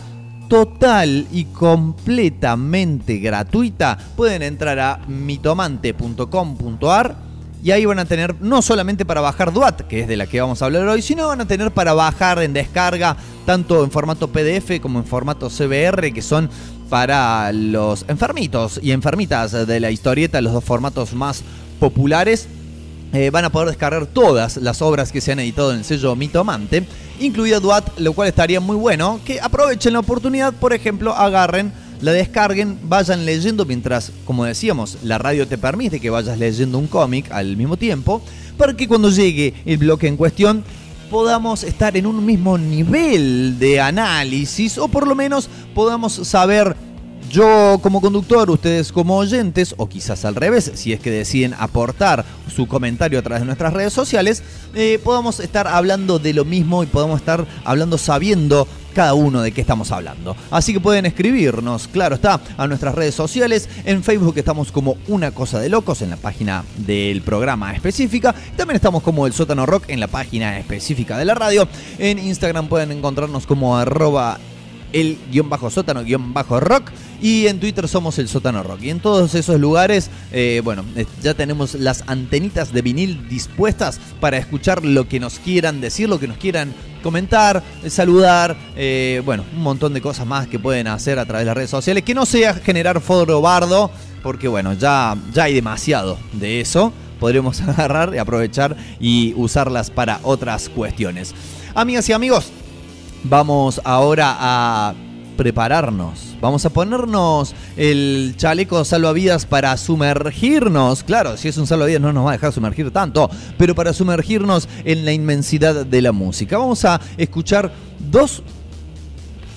total 0.49 1.27
y 1.31 1.45
completamente 1.45 3.19
gratuita. 3.19 3.99
Pueden 4.17 4.43
entrar 4.43 4.79
a 4.79 5.01
mitomante.com.ar 5.07 7.29
y 7.63 7.73
ahí 7.73 7.85
van 7.85 7.99
a 7.99 8.05
tener 8.05 8.37
no 8.41 8.63
solamente 8.63 9.05
para 9.05 9.21
bajar 9.21 9.53
DUAT, 9.53 9.83
que 9.83 10.01
es 10.01 10.09
de 10.09 10.17
la 10.17 10.27
que 10.27 10.41
vamos 10.41 10.63
a 10.63 10.67
hablar 10.67 10.87
hoy, 10.89 11.03
sino 11.03 11.27
van 11.27 11.41
a 11.41 11.47
tener 11.47 11.73
para 11.73 11.93
bajar 11.93 12.43
en 12.43 12.53
descarga 12.53 13.17
tanto 13.45 13.85
en 13.85 13.91
formato 13.91 14.29
PDF 14.29 14.81
como 14.81 15.01
en 15.01 15.05
formato 15.05 15.51
CBR, 15.51 16.13
que 16.13 16.23
son 16.23 16.49
para 16.89 17.53
los 17.53 18.05
enfermitos 18.09 18.81
y 18.83 18.93
enfermitas 18.93 19.67
de 19.67 19.81
la 19.81 19.91
historieta, 19.91 20.41
los 20.41 20.53
dos 20.53 20.65
formatos 20.65 21.15
más 21.15 21.43
populares 21.79 22.49
eh, 23.13 23.31
van 23.31 23.45
a 23.47 23.51
poder 23.51 23.69
descargar 23.69 24.07
todas 24.07 24.59
las 24.59 24.83
obras 24.83 25.13
que 25.13 25.23
se 25.23 25.33
han 25.33 25.41
editado 25.41 25.73
en 25.73 25.79
el 25.79 25.85
sello 25.85 26.15
Mitomante, 26.15 26.85
incluida 27.21 27.59
Duat, 27.59 27.99
lo 27.99 28.13
cual 28.13 28.29
estaría 28.29 28.61
muy 28.61 28.77
bueno. 28.77 29.19
Que 29.25 29.41
aprovechen 29.41 29.95
la 29.95 30.01
oportunidad, 30.01 30.53
por 30.53 30.75
ejemplo, 30.75 31.15
agarren, 31.15 31.73
la 32.03 32.13
descarguen, 32.13 32.79
vayan 32.83 33.25
leyendo 33.25 33.65
mientras, 33.65 34.13
como 34.27 34.45
decíamos, 34.45 34.99
la 35.03 35.17
radio 35.17 35.49
te 35.49 35.57
permite 35.57 36.01
que 36.01 36.11
vayas 36.11 36.39
leyendo 36.39 36.79
un 36.79 36.87
cómic 36.87 37.33
al 37.33 37.57
mismo 37.57 37.79
tiempo, 37.79 38.21
para 38.59 38.75
que 38.75 38.87
cuando 38.87 39.09
llegue 39.09 39.55
el 39.65 39.79
bloque 39.79 40.07
en 40.07 40.17
cuestión 40.17 40.65
podamos 41.11 41.65
estar 41.65 41.97
en 41.97 42.05
un 42.05 42.27
mismo 42.27 42.59
nivel 42.59 43.59
de 43.59 43.81
análisis 43.81 44.77
o 44.77 44.89
por 44.89 45.07
lo 45.07 45.15
menos 45.15 45.49
podamos 45.75 46.13
saber 46.13 46.77
yo 47.31 47.79
como 47.83 48.01
conductor, 48.01 48.51
ustedes 48.51 48.93
como 48.93 49.17
oyentes, 49.17 49.75
o 49.77 49.89
quizás 49.89 50.25
al 50.25 50.35
revés, 50.35 50.71
si 50.75 50.93
es 50.93 51.01
que 51.01 51.11
deciden 51.11 51.55
aportar 51.59 52.25
su 52.55 52.67
comentario 52.67 53.19
a 53.19 53.23
través 53.23 53.43
de 53.43 53.47
nuestras 53.47 53.73
redes 53.73 53.93
sociales, 53.93 54.43
eh, 54.75 54.99
podamos 55.03 55.41
estar 55.41 55.67
hablando 55.67 56.19
de 56.19 56.33
lo 56.33 56.45
mismo 56.45 56.83
y 56.83 56.87
podamos 56.87 57.21
estar 57.21 57.47
hablando 57.65 57.99
sabiendo 57.99 58.67
cada 58.95 59.15
uno 59.15 59.43
de 59.43 59.53
qué 59.53 59.61
estamos 59.61 59.93
hablando. 59.93 60.37
Así 60.51 60.73
que 60.73 60.81
pueden 60.81 61.07
escribirnos, 61.07 61.87
claro 61.87 62.17
está, 62.17 62.41
a 62.57 62.67
nuestras 62.67 62.95
redes 62.95 63.15
sociales. 63.15 63.69
En 63.85 64.03
Facebook 64.03 64.37
estamos 64.37 64.73
como 64.73 64.97
Una 65.07 65.31
Cosa 65.31 65.61
de 65.61 65.69
Locos 65.69 66.03
en 66.03 66.11
la 66.11 66.17
página 66.17 66.65
del 66.79 67.23
programa 67.23 67.73
específica. 67.75 68.35
También 68.57 68.77
estamos 68.77 69.03
como 69.03 69.27
El 69.27 69.33
Sótano 69.33 69.67
Rock 69.67 69.85
en 69.89 70.01
la 70.01 70.09
página 70.09 70.59
específica 70.59 71.17
de 71.17 71.27
la 71.27 71.35
radio. 71.35 71.69
En 71.99 72.19
Instagram 72.19 72.69
pueden 72.69 72.91
encontrarnos 72.91 73.47
como 73.47 73.77
arroba 73.77 74.41
el 74.93 75.19
guion 75.31 75.49
bajo 75.49 75.71
sótano 75.71 76.03
guion 76.03 76.33
bajo 76.33 76.61
rock 76.61 76.91
y 77.21 77.47
en 77.47 77.61
Twitter 77.61 77.89
somos 77.89 78.19
el 78.19 78.29
sótano 78.29 78.63
rock. 78.63 78.83
Y 78.83 78.91
en 78.91 79.01
todos 79.01 79.35
esos 79.35 79.61
lugares 79.61 80.11
eh, 80.33 80.61
bueno 80.65 80.85
eh, 80.97 81.07
ya 81.23 81.35
tenemos 81.35 81.75
las 81.75 82.05
antenitas 82.07 82.73
de 82.73 82.83
vinil 82.83 83.29
dispuestas 83.29 84.01
para 84.21 84.39
escuchar 84.39 84.85
lo 84.85 85.09
que 85.09 85.21
nos 85.21 85.39
quieran 85.39 85.81
decir 85.81 86.09
lo 86.09 86.19
que 86.19 86.29
nos 86.29 86.39
quieran 86.39 86.73
comentar 87.03 87.63
eh, 87.83 87.91
saludar 87.91 88.57
bueno 89.25 89.45
un 89.55 89.63
montón 89.63 89.95
de 89.95 90.01
cosas 90.01 90.27
más 90.27 90.47
que 90.47 90.59
pueden 90.59 90.87
hacer 90.87 91.19
a 91.19 91.27
través 91.27 91.43
de 91.43 91.47
las 91.47 91.57
redes 91.57 91.71
sociales. 91.71 92.05
Que 92.05 92.15
no 92.15 92.27
sea 92.27 92.55
generar 92.55 93.01
foro 93.01 93.41
bardo 93.41 93.91
porque 94.23 94.49
bueno 94.49 94.73
ya 94.73 95.17
ya 95.33 95.45
hay 95.45 95.55
demasiado 95.55 96.19
de 96.33 96.61
eso. 96.61 96.93
Podríamos 97.21 97.61
agarrar 97.63 98.15
y 98.15 98.19
aprovechar 98.19 98.77
y 99.01 99.35
usarlas 99.37 99.91
para 99.91 100.21
otras 100.23 100.69
cuestiones. 100.69 101.35
Amigas 101.75 102.09
y 102.09 102.13
amigos 102.13 102.53
Vamos 103.29 103.79
ahora 103.85 104.37
a 104.39 104.95
prepararnos. 105.37 106.35
Vamos 106.41 106.65
a 106.65 106.71
ponernos 106.71 107.55
el 107.77 108.33
chaleco 108.39 108.83
salvavidas 108.87 109.45
para 109.45 109.77
sumergirnos. 109.77 111.03
Claro, 111.03 111.37
si 111.37 111.49
es 111.49 111.59
un 111.59 111.67
salvavidas 111.67 112.01
no 112.01 112.13
nos 112.15 112.25
va 112.25 112.31
a 112.31 112.33
dejar 112.33 112.55
sumergir 112.55 112.91
tanto, 112.91 113.29
pero 113.59 113.75
para 113.75 113.93
sumergirnos 113.93 114.67
en 114.85 115.05
la 115.05 115.13
inmensidad 115.13 115.85
de 115.85 116.03
la 116.03 116.13
música. 116.13 116.57
Vamos 116.57 116.87
a 116.87 117.03
escuchar 117.19 117.71
dos 117.99 118.43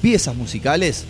piezas 0.02 0.36
musicales 0.36 1.06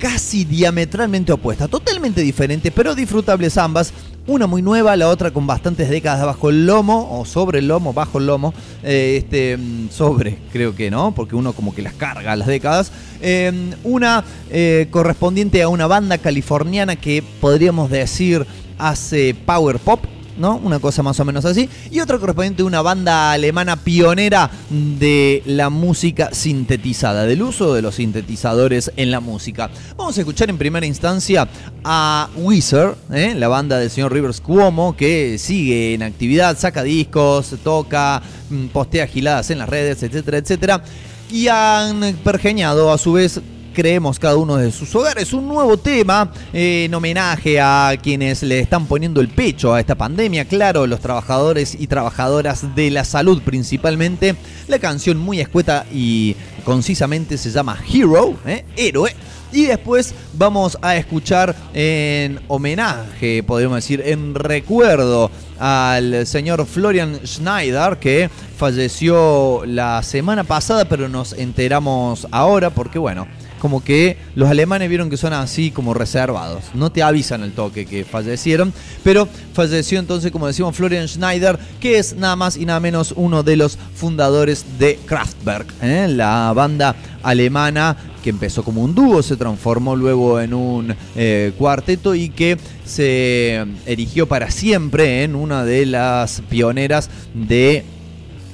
casi 0.00 0.44
diametralmente 0.44 1.30
opuestas, 1.30 1.70
totalmente 1.70 2.20
diferentes, 2.20 2.72
pero 2.74 2.96
disfrutables 2.96 3.56
ambas. 3.56 3.92
Una 4.24 4.46
muy 4.46 4.62
nueva, 4.62 4.94
la 4.94 5.08
otra 5.08 5.32
con 5.32 5.48
bastantes 5.48 5.90
décadas 5.90 6.24
bajo 6.24 6.48
el 6.48 6.64
lomo, 6.64 7.18
o 7.18 7.24
sobre 7.24 7.58
el 7.58 7.66
lomo, 7.66 7.92
bajo 7.92 8.18
el 8.18 8.26
lomo. 8.26 8.54
Eh, 8.84 9.16
este, 9.18 9.56
mm, 9.56 9.90
sobre, 9.90 10.38
creo 10.52 10.76
que 10.76 10.92
no, 10.92 11.12
porque 11.12 11.34
uno 11.34 11.52
como 11.52 11.74
que 11.74 11.82
las 11.82 11.94
carga 11.94 12.36
las 12.36 12.46
décadas. 12.46 12.92
Eh, 13.20 13.72
una 13.82 14.24
eh, 14.48 14.86
correspondiente 14.92 15.60
a 15.60 15.68
una 15.68 15.88
banda 15.88 16.18
californiana 16.18 16.94
que 16.94 17.24
podríamos 17.40 17.90
decir 17.90 18.46
hace 18.78 19.34
power 19.44 19.80
pop, 19.80 20.04
¿no? 20.42 20.56
Una 20.56 20.80
cosa 20.80 21.04
más 21.04 21.18
o 21.20 21.24
menos 21.24 21.44
así. 21.44 21.68
Y 21.90 22.00
otra 22.00 22.18
correspondiente 22.18 22.62
a 22.62 22.66
una 22.66 22.82
banda 22.82 23.32
alemana 23.32 23.76
pionera 23.76 24.50
de 24.70 25.42
la 25.46 25.70
música 25.70 26.30
sintetizada, 26.32 27.24
del 27.24 27.42
uso 27.42 27.72
de 27.72 27.80
los 27.80 27.94
sintetizadores 27.94 28.92
en 28.96 29.12
la 29.12 29.20
música. 29.20 29.70
Vamos 29.96 30.18
a 30.18 30.20
escuchar 30.20 30.50
en 30.50 30.58
primera 30.58 30.84
instancia 30.84 31.48
a 31.84 32.28
Weezer, 32.36 32.96
¿eh? 33.12 33.34
la 33.36 33.46
banda 33.46 33.78
del 33.78 33.88
señor 33.88 34.12
Rivers 34.12 34.40
Cuomo, 34.40 34.96
que 34.96 35.38
sigue 35.38 35.94
en 35.94 36.02
actividad, 36.02 36.58
saca 36.58 36.82
discos, 36.82 37.54
toca, 37.62 38.20
mm, 38.50 38.66
postea 38.66 39.06
giladas 39.06 39.48
en 39.50 39.58
las 39.58 39.68
redes, 39.68 40.02
etcétera, 40.02 40.38
etcétera. 40.38 40.82
Y 41.30 41.46
han 41.46 42.16
pergeñado 42.24 42.92
a 42.92 42.98
su 42.98 43.12
vez 43.12 43.40
creemos 43.72 44.18
cada 44.18 44.36
uno 44.36 44.56
de 44.56 44.70
sus 44.70 44.94
hogares. 44.94 45.32
Un 45.32 45.48
nuevo 45.48 45.76
tema 45.76 46.32
eh, 46.52 46.84
en 46.84 46.94
homenaje 46.94 47.60
a 47.60 47.92
quienes 48.02 48.42
le 48.42 48.60
están 48.60 48.86
poniendo 48.86 49.20
el 49.20 49.28
pecho 49.28 49.74
a 49.74 49.80
esta 49.80 49.94
pandemia. 49.94 50.44
Claro, 50.44 50.86
los 50.86 51.00
trabajadores 51.00 51.76
y 51.78 51.86
trabajadoras 51.86 52.74
de 52.74 52.90
la 52.90 53.04
salud 53.04 53.42
principalmente. 53.42 54.36
La 54.68 54.78
canción 54.78 55.18
muy 55.18 55.40
escueta 55.40 55.86
y 55.92 56.36
concisamente 56.64 57.38
se 57.38 57.50
llama 57.50 57.78
Hero, 57.92 58.36
¿eh? 58.46 58.64
héroe. 58.76 59.14
Y 59.52 59.66
después 59.66 60.14
vamos 60.32 60.78
a 60.80 60.96
escuchar 60.96 61.54
en 61.74 62.40
homenaje, 62.48 63.42
podríamos 63.42 63.76
decir, 63.76 64.02
en 64.02 64.34
recuerdo 64.34 65.30
al 65.58 66.26
señor 66.26 66.64
Florian 66.64 67.20
Schneider, 67.26 67.98
que 67.98 68.30
falleció 68.56 69.62
la 69.66 70.02
semana 70.02 70.42
pasada, 70.44 70.86
pero 70.86 71.06
nos 71.10 71.34
enteramos 71.34 72.26
ahora 72.30 72.70
porque, 72.70 72.98
bueno, 72.98 73.28
como 73.62 73.84
que 73.84 74.16
los 74.34 74.50
alemanes 74.50 74.88
vieron 74.88 75.08
que 75.08 75.16
son 75.16 75.32
así 75.32 75.70
como 75.70 75.94
reservados. 75.94 76.64
No 76.74 76.90
te 76.90 77.00
avisan 77.00 77.44
el 77.44 77.52
toque 77.52 77.86
que 77.86 78.04
fallecieron. 78.04 78.74
Pero 79.04 79.28
falleció 79.52 80.00
entonces, 80.00 80.32
como 80.32 80.48
decimos, 80.48 80.74
Florian 80.74 81.06
Schneider, 81.06 81.60
que 81.78 82.00
es 82.00 82.16
nada 82.16 82.34
más 82.34 82.56
y 82.56 82.66
nada 82.66 82.80
menos 82.80 83.14
uno 83.16 83.44
de 83.44 83.54
los 83.54 83.78
fundadores 83.94 84.64
de 84.80 84.98
Kraftwerk, 85.06 85.74
¿eh? 85.80 86.08
la 86.08 86.52
banda 86.52 86.96
alemana 87.22 87.96
que 88.24 88.30
empezó 88.30 88.64
como 88.64 88.82
un 88.82 88.96
dúo, 88.96 89.22
se 89.22 89.36
transformó 89.36 89.94
luego 89.94 90.40
en 90.40 90.54
un 90.54 90.96
eh, 91.14 91.52
cuarteto 91.56 92.16
y 92.16 92.30
que 92.30 92.58
se 92.84 93.64
erigió 93.86 94.26
para 94.26 94.50
siempre 94.50 95.22
en 95.22 95.36
una 95.36 95.64
de 95.64 95.86
las 95.86 96.40
pioneras 96.50 97.10
de 97.32 97.84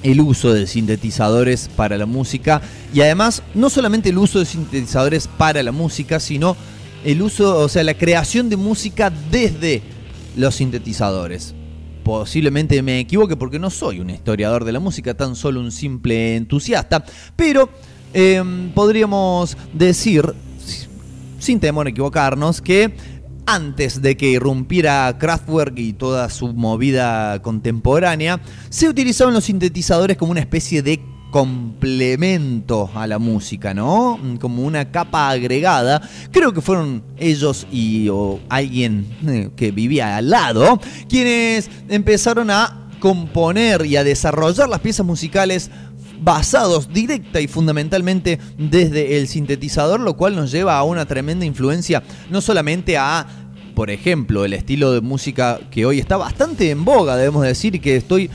el 0.02 0.20
uso 0.20 0.52
de 0.52 0.66
sintetizadores 0.66 1.68
para 1.74 1.98
la 1.98 2.06
música 2.06 2.62
y 2.94 3.00
además 3.00 3.42
no 3.54 3.68
solamente 3.70 4.10
el 4.10 4.18
uso 4.18 4.38
de 4.38 4.44
sintetizadores 4.46 5.28
para 5.28 5.62
la 5.62 5.72
música, 5.72 6.20
sino 6.20 6.56
el 7.04 7.22
uso, 7.22 7.58
o 7.58 7.68
sea, 7.68 7.84
la 7.84 7.94
creación 7.94 8.48
de 8.48 8.56
música 8.56 9.12
desde 9.30 9.82
los 10.36 10.56
sintetizadores. 10.56 11.54
Posiblemente 12.04 12.80
me 12.82 13.00
equivoque 13.00 13.36
porque 13.36 13.58
no 13.58 13.70
soy 13.70 14.00
un 14.00 14.10
historiador 14.10 14.64
de 14.64 14.72
la 14.72 14.80
música, 14.80 15.14
tan 15.14 15.36
solo 15.36 15.60
un 15.60 15.70
simple 15.70 16.36
entusiasta, 16.36 17.04
pero 17.36 17.68
eh, 18.14 18.42
podríamos 18.74 19.56
decir, 19.74 20.24
sin 21.38 21.60
temor 21.60 21.86
a 21.86 21.90
equivocarnos, 21.90 22.62
que 22.62 22.94
antes 23.48 24.02
de 24.02 24.18
que 24.18 24.30
irrumpiera 24.30 25.16
Kraftwerk 25.18 25.78
y 25.78 25.94
toda 25.94 26.28
su 26.28 26.52
movida 26.52 27.40
contemporánea, 27.40 28.40
se 28.68 28.90
utilizaban 28.90 29.32
los 29.32 29.44
sintetizadores 29.44 30.18
como 30.18 30.32
una 30.32 30.40
especie 30.40 30.82
de 30.82 31.00
complemento 31.30 32.90
a 32.94 33.06
la 33.06 33.18
música, 33.18 33.72
¿no? 33.72 34.20
Como 34.38 34.62
una 34.64 34.90
capa 34.90 35.30
agregada. 35.30 36.02
Creo 36.30 36.52
que 36.52 36.60
fueron 36.60 37.02
ellos 37.16 37.66
y 37.72 38.10
o 38.10 38.38
alguien 38.50 39.06
eh, 39.26 39.50
que 39.56 39.70
vivía 39.70 40.18
al 40.18 40.28
lado 40.28 40.78
quienes 41.08 41.70
empezaron 41.88 42.50
a 42.50 42.88
componer 43.00 43.86
y 43.86 43.96
a 43.96 44.04
desarrollar 44.04 44.68
las 44.68 44.80
piezas 44.80 45.06
musicales 45.06 45.70
basados 46.20 46.92
directa 46.92 47.40
y 47.40 47.48
fundamentalmente 47.48 48.38
desde 48.56 49.18
el 49.18 49.28
sintetizador, 49.28 50.00
lo 50.00 50.16
cual 50.16 50.36
nos 50.36 50.50
lleva 50.50 50.76
a 50.76 50.82
una 50.82 51.06
tremenda 51.06 51.44
influencia 51.44 52.02
no 52.30 52.40
solamente 52.40 52.96
a 52.96 53.26
por 53.78 53.90
ejemplo, 53.90 54.44
el 54.44 54.54
estilo 54.54 54.90
de 54.90 55.00
música 55.00 55.60
que 55.70 55.86
hoy 55.86 56.00
está 56.00 56.16
bastante 56.16 56.68
en 56.70 56.84
boga, 56.84 57.16
debemos 57.16 57.44
decir, 57.44 57.80
que 57.80 57.94
estoy 57.94 58.28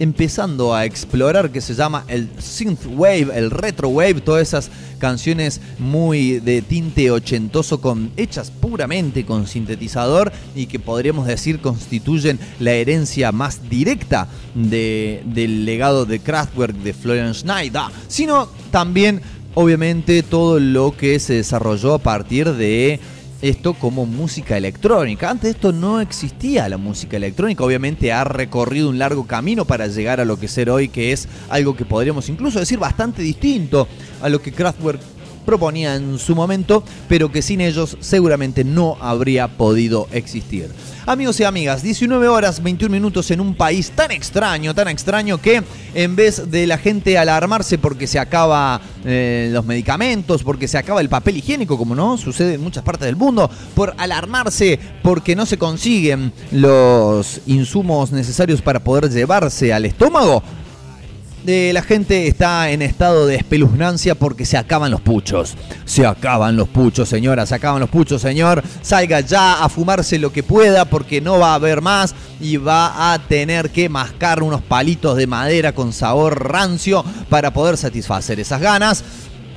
empezando 0.00 0.74
a 0.74 0.84
explorar, 0.84 1.50
que 1.52 1.60
se 1.60 1.74
llama 1.74 2.04
el 2.08 2.28
synthwave, 2.38 3.28
el 3.38 3.50
retrowave, 3.50 4.20
todas 4.20 4.42
esas 4.48 4.70
canciones 4.98 5.60
muy 5.78 6.40
de 6.40 6.62
tinte 6.62 7.10
ochentoso, 7.10 7.80
con, 7.80 8.10
hechas 8.16 8.50
puramente 8.50 9.24
con 9.24 9.46
sintetizador 9.46 10.32
y 10.56 10.66
que 10.66 10.78
podríamos 10.78 11.26
decir 11.26 11.60
constituyen 11.60 12.38
la 12.58 12.72
herencia 12.72 13.30
más 13.30 13.68
directa 13.70 14.26
de- 14.54 15.22
del 15.26 15.64
legado 15.64 16.04
de 16.06 16.18
Kraftwerk 16.18 16.74
de 16.76 16.92
Florian 16.94 17.34
Schneider, 17.34 17.82
sino 18.08 18.48
también, 18.70 19.20
obviamente, 19.54 20.22
todo 20.22 20.58
lo 20.60 20.96
que 20.96 21.18
se 21.20 21.34
desarrolló 21.34 21.94
a 21.94 21.98
partir 21.98 22.52
de 22.54 23.00
esto 23.42 23.74
como 23.74 24.06
música 24.06 24.56
electrónica. 24.56 25.30
Antes 25.30 25.44
de 25.44 25.50
esto 25.50 25.72
no 25.72 26.00
existía 26.00 26.68
la 26.68 26.76
música 26.76 27.16
electrónica. 27.16 27.64
Obviamente 27.64 28.12
ha 28.12 28.24
recorrido 28.24 28.88
un 28.88 28.98
largo 28.98 29.26
camino 29.26 29.64
para 29.64 29.86
llegar 29.86 30.20
a 30.20 30.24
lo 30.24 30.38
que 30.38 30.48
ser 30.48 30.70
hoy, 30.70 30.88
que 30.88 31.12
es 31.12 31.28
algo 31.48 31.76
que 31.76 31.84
podríamos 31.84 32.28
incluso 32.28 32.58
decir 32.58 32.78
bastante 32.78 33.22
distinto 33.22 33.88
a 34.20 34.28
lo 34.28 34.40
que 34.42 34.52
Kraftwerk 34.52 35.00
proponía 35.44 35.96
en 35.96 36.18
su 36.18 36.34
momento, 36.34 36.84
pero 37.08 37.32
que 37.32 37.42
sin 37.42 37.60
ellos 37.60 37.96
seguramente 38.00 38.62
no 38.62 38.96
habría 39.00 39.48
podido 39.48 40.06
existir. 40.12 40.68
Amigos 41.10 41.40
y 41.40 41.42
amigas, 41.42 41.82
19 41.82 42.28
horas 42.28 42.62
21 42.62 42.92
minutos 42.92 43.32
en 43.32 43.40
un 43.40 43.56
país 43.56 43.90
tan 43.90 44.12
extraño, 44.12 44.76
tan 44.76 44.86
extraño 44.86 45.38
que 45.38 45.60
en 45.92 46.14
vez 46.14 46.52
de 46.52 46.68
la 46.68 46.78
gente 46.78 47.18
alarmarse 47.18 47.78
porque 47.78 48.06
se 48.06 48.20
acaba 48.20 48.80
eh, 49.04 49.50
los 49.52 49.66
medicamentos, 49.66 50.44
porque 50.44 50.68
se 50.68 50.78
acaba 50.78 51.00
el 51.00 51.08
papel 51.08 51.38
higiénico, 51.38 51.76
como 51.76 51.96
no 51.96 52.16
sucede 52.16 52.54
en 52.54 52.60
muchas 52.60 52.84
partes 52.84 53.06
del 53.06 53.16
mundo, 53.16 53.50
por 53.74 53.92
alarmarse 53.98 54.78
porque 55.02 55.34
no 55.34 55.46
se 55.46 55.58
consiguen 55.58 56.32
los 56.52 57.40
insumos 57.48 58.12
necesarios 58.12 58.62
para 58.62 58.78
poder 58.78 59.10
llevarse 59.10 59.72
al 59.72 59.86
estómago, 59.86 60.44
la 61.44 61.82
gente 61.82 62.26
está 62.26 62.70
en 62.70 62.82
estado 62.82 63.26
de 63.26 63.36
espeluznancia 63.36 64.14
porque 64.14 64.44
se 64.44 64.56
acaban 64.56 64.90
los 64.90 65.00
puchos. 65.00 65.54
Se 65.84 66.06
acaban 66.06 66.56
los 66.56 66.68
puchos, 66.68 67.08
señora, 67.08 67.46
se 67.46 67.54
acaban 67.54 67.80
los 67.80 67.88
puchos, 67.88 68.20
señor. 68.22 68.62
Salga 68.82 69.20
ya 69.20 69.64
a 69.64 69.68
fumarse 69.68 70.18
lo 70.18 70.32
que 70.32 70.42
pueda 70.42 70.84
porque 70.84 71.20
no 71.20 71.38
va 71.38 71.52
a 71.52 71.54
haber 71.54 71.80
más 71.80 72.14
y 72.40 72.56
va 72.56 73.12
a 73.12 73.18
tener 73.18 73.70
que 73.70 73.88
mascar 73.88 74.42
unos 74.42 74.60
palitos 74.62 75.16
de 75.16 75.26
madera 75.26 75.74
con 75.74 75.92
sabor 75.92 76.50
rancio 76.50 77.04
para 77.28 77.52
poder 77.52 77.76
satisfacer 77.76 78.38
esas 78.40 78.60
ganas. 78.60 79.02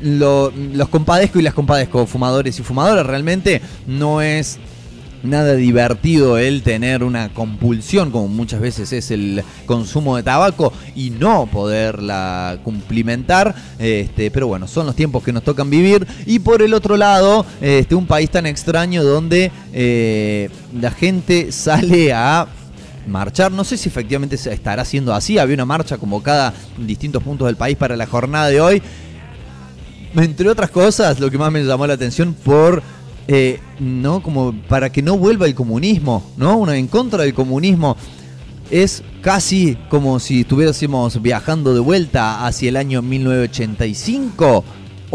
Lo- 0.01 0.51
los 0.73 0.89
compadezco 0.89 1.39
y 1.39 1.43
las 1.43 1.53
compadezco, 1.53 2.05
fumadores 2.05 2.59
y 2.59 2.63
fumadoras, 2.63 3.05
realmente 3.05 3.61
no 3.87 4.21
es 4.21 4.57
nada 5.23 5.55
divertido 5.55 6.37
el 6.37 6.61
tener 6.61 7.03
una 7.03 7.29
compulsión, 7.29 8.11
como 8.11 8.27
muchas 8.27 8.59
veces 8.59 8.91
es 8.93 9.09
el 9.09 9.43
consumo 9.65 10.17
de 10.17 10.23
tabaco, 10.23 10.73
y 10.95 11.09
no 11.09 11.47
poderla 11.47 12.59
cumplimentar. 12.63 13.55
Este, 13.79 14.29
pero 14.29 14.47
bueno, 14.47 14.67
son 14.67 14.85
los 14.85 14.95
tiempos 14.95 15.23
que 15.23 15.33
nos 15.33 15.43
tocan 15.43 15.69
vivir. 15.69 16.05
Y 16.25 16.39
por 16.39 16.61
el 16.61 16.73
otro 16.73 16.97
lado, 16.97 17.45
este, 17.61 17.95
un 17.95 18.05
país 18.05 18.29
tan 18.29 18.45
extraño 18.45 19.03
donde 19.03 19.51
eh, 19.71 20.49
la 20.79 20.91
gente 20.91 21.51
sale 21.51 22.13
a 22.13 22.47
marchar. 23.07 23.51
No 23.51 23.63
sé 23.63 23.77
si 23.77 23.89
efectivamente 23.89 24.37
se 24.37 24.53
estará 24.53 24.81
haciendo 24.81 25.13
así. 25.13 25.37
Había 25.37 25.55
una 25.55 25.65
marcha 25.65 25.97
convocada 25.97 26.53
en 26.77 26.87
distintos 26.87 27.23
puntos 27.23 27.47
del 27.47 27.55
país 27.55 27.77
para 27.77 27.95
la 27.95 28.05
jornada 28.05 28.47
de 28.47 28.61
hoy. 28.61 28.81
Entre 30.15 30.47
otras 30.47 30.69
cosas, 30.69 31.19
lo 31.19 31.31
que 31.31 31.39
más 31.39 31.51
me 31.51 31.63
llamó 31.63 31.87
la 31.87 31.95
atención 31.95 32.35
por 32.35 32.83
eh, 33.27 33.59
no 33.79 34.21
como 34.21 34.53
para 34.67 34.91
que 34.91 35.01
no 35.01 35.17
vuelva 35.17 35.45
el 35.45 35.55
comunismo, 35.55 36.23
¿no? 36.37 36.57
Una 36.57 36.77
en 36.77 36.87
contra 36.87 37.23
del 37.23 37.33
comunismo. 37.33 37.95
Es 38.69 39.03
casi 39.21 39.77
como 39.89 40.19
si 40.19 40.41
estuviésemos 40.41 41.21
viajando 41.21 41.73
de 41.73 41.79
vuelta 41.79 42.45
hacia 42.45 42.69
el 42.69 42.77
año 42.77 43.01
1985 43.01 44.63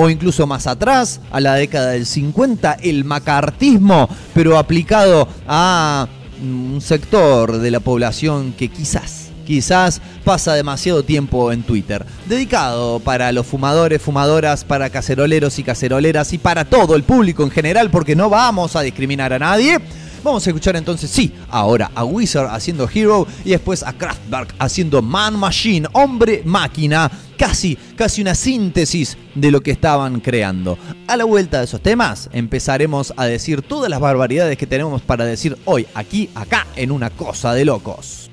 o 0.01 0.09
incluso 0.09 0.47
más 0.47 0.69
atrás, 0.69 1.21
a 1.33 1.41
la 1.41 1.55
década 1.55 1.91
del 1.91 2.07
50, 2.07 2.75
el 2.83 3.05
macartismo, 3.05 4.09
pero 4.33 4.57
aplicado 4.57 5.27
a 5.49 6.07
un 6.41 6.81
sector 6.81 7.59
de 7.59 7.73
la 7.73 7.81
población 7.81 8.55
que 8.57 8.69
quizás, 8.69 9.28
quizás 9.49 10.03
pasa 10.25 10.53
demasiado 10.53 11.03
tiempo 11.03 11.51
en 11.53 11.63
Twitter. 11.63 12.05
Dedicado 12.27 13.01
para 13.01 13.33
los 13.33 13.47
fumadores, 13.47 14.03
fumadoras, 14.03 14.63
para 14.63 14.91
caceroleros 14.91 15.59
y 15.59 15.63
caceroleras 15.63 16.35
y 16.35 16.39
para 16.39 16.67
todo 16.67 16.95
el 16.95 17.03
público 17.03 17.43
en 17.45 17.51
general, 17.51 17.91
porque 17.91 18.15
no 18.15 18.29
vamos 18.29 18.77
a 18.77 18.83
discriminar 18.83 19.33
a 19.33 19.39
nadie. 19.39 19.79
Vamos 20.23 20.47
a 20.47 20.51
escuchar 20.51 20.77
entonces, 20.77 21.11
sí, 21.11 21.33
ahora 21.49 21.91
a 21.95 22.05
Wizard 22.05 22.51
haciendo 22.51 22.87
Hero 22.93 23.27
y 23.43 23.51
después 23.51 23.83
a 23.83 23.95
Kraftwerk 23.95 24.55
haciendo 24.59 25.01
Man 25.01 25.39
Machine, 25.39 25.89
hombre 25.95 26.43
máquina, 26.45 27.11
casi, 27.39 27.79
casi 27.97 28.21
una 28.21 28.35
síntesis 28.35 29.17
de 29.35 29.51
lo 29.51 29.63
que 29.63 29.71
estaban 29.71 30.21
creando. 30.21 30.77
A 31.07 31.17
la 31.17 31.25
vuelta 31.25 31.61
de 31.61 31.65
esos 31.65 31.81
temas 31.81 32.29
empezaremos 32.35 33.15
a 33.17 33.25
decir 33.25 33.63
todas 33.63 33.89
las 33.89 34.01
barbaridades 34.01 34.59
que 34.59 34.67
tenemos 34.67 35.01
para 35.01 35.25
decir 35.25 35.57
hoy, 35.65 35.87
aquí, 35.95 36.29
acá, 36.35 36.67
en 36.77 36.91
una 36.91 37.09
cosa 37.09 37.55
de 37.55 37.65
locos. 37.65 38.28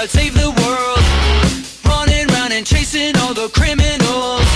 I'd 0.00 0.08
save 0.08 0.34
the 0.34 0.50
world. 0.62 1.02
Running 1.84 2.28
round 2.28 2.52
and 2.52 2.64
chasing 2.64 3.16
all 3.18 3.34
the 3.34 3.48
criminals. 3.48 4.46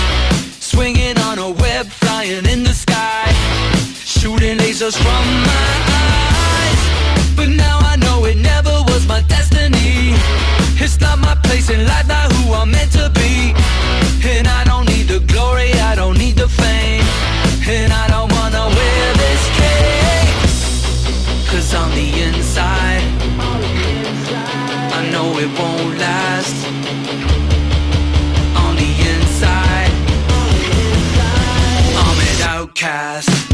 Swinging 0.63 1.19
on 1.27 1.37
a 1.37 1.51
web, 1.51 1.85
flying 1.87 2.45
in 2.45 2.63
the 2.63 2.73
sky. 2.73 3.27
Shooting 4.05 4.57
lasers 4.57 4.95
from 4.95 5.25
my 5.43 5.69
eyes. 6.07 6.81
But 7.35 7.49
now 7.49 7.77
I 7.81 7.97
know 7.97 8.23
it 8.23 8.37
never 8.37 8.71
was 8.87 9.05
my 9.05 9.19
destiny. 9.23 10.15
It's 10.79 11.01
not 11.01 11.19
my 11.19 11.35
place 11.43 11.69
in 11.69 11.85
life, 11.87 12.07
not 12.07 12.31
who 12.31 12.53
I'm 12.53 12.71
meant 12.71 12.93
to 12.93 13.09
be. 13.09 13.53
And 14.23 14.47
I 14.47 14.63
don't 14.63 14.85
need 14.85 15.09
the 15.09 15.19
glory, 15.27 15.73
I 15.73 15.93
don't 15.93 16.17
need 16.17 16.37
the 16.37 16.47
fame. 16.47 17.03
And 17.67 17.91
I 17.91 18.07
don't 18.07 18.31
wanna 18.31 18.63
wear 18.77 19.05
this 19.23 19.43
cape. 19.59 21.51
Cause 21.51 21.73
on 21.73 21.91
the 21.91 22.07
inside, 22.27 22.92
it 25.31 25.47
won't 25.59 25.97
last. 25.97 26.65
On 28.63 28.75
the 28.75 28.91
inside, 29.11 29.91
I'm 31.95 32.19
an 32.19 32.41
outcast. 32.57 33.52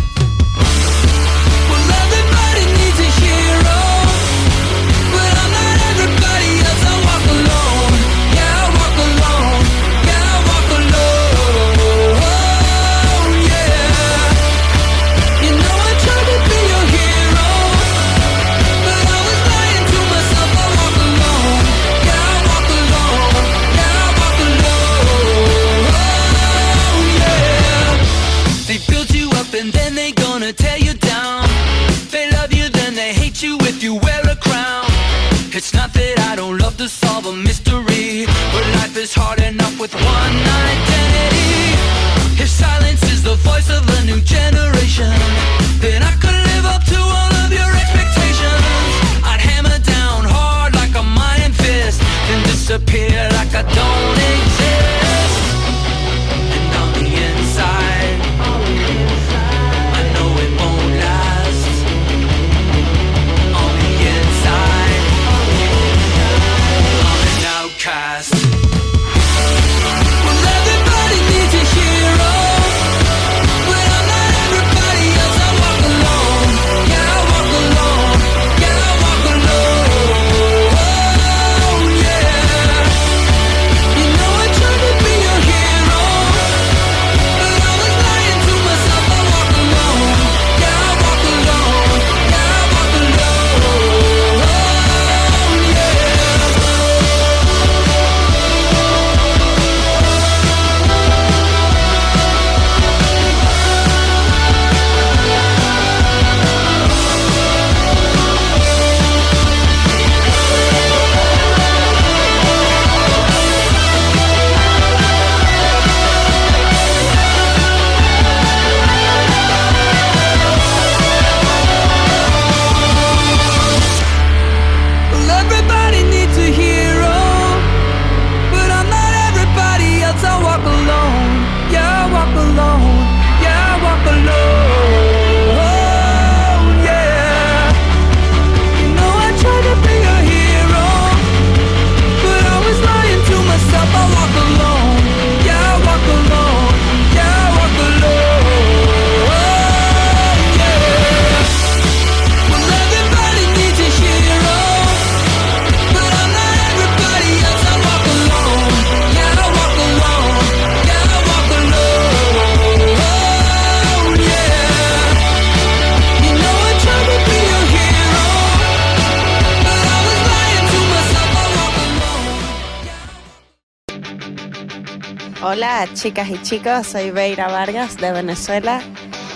Chicas 176.01 176.29
y 176.29 176.41
chicos, 176.41 176.87
soy 176.87 177.11
Beira 177.11 177.47
Vargas 177.49 177.97
de 177.97 178.11
Venezuela 178.13 178.79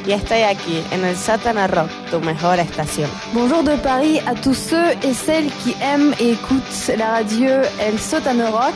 y 0.08 0.14
estoy 0.14 0.44
aquí 0.44 0.82
en 0.92 1.04
el 1.04 1.18
Sótano 1.18 1.68
Rock, 1.68 1.90
tu 2.10 2.22
mejor 2.22 2.58
estación. 2.58 3.10
Bonjour 3.34 3.64
de 3.64 3.76
Paris 3.78 4.22
à 4.26 4.34
tous 4.34 4.54
ceux 4.54 4.92
et 5.04 5.14
celles 5.14 5.52
qui 5.62 5.76
aiment 5.82 6.14
et 6.20 6.32
écoutent 6.32 6.92
la 6.98 7.12
radio 7.12 7.50
El 7.80 8.00
Sótano 8.00 8.52
Rock. 8.52 8.76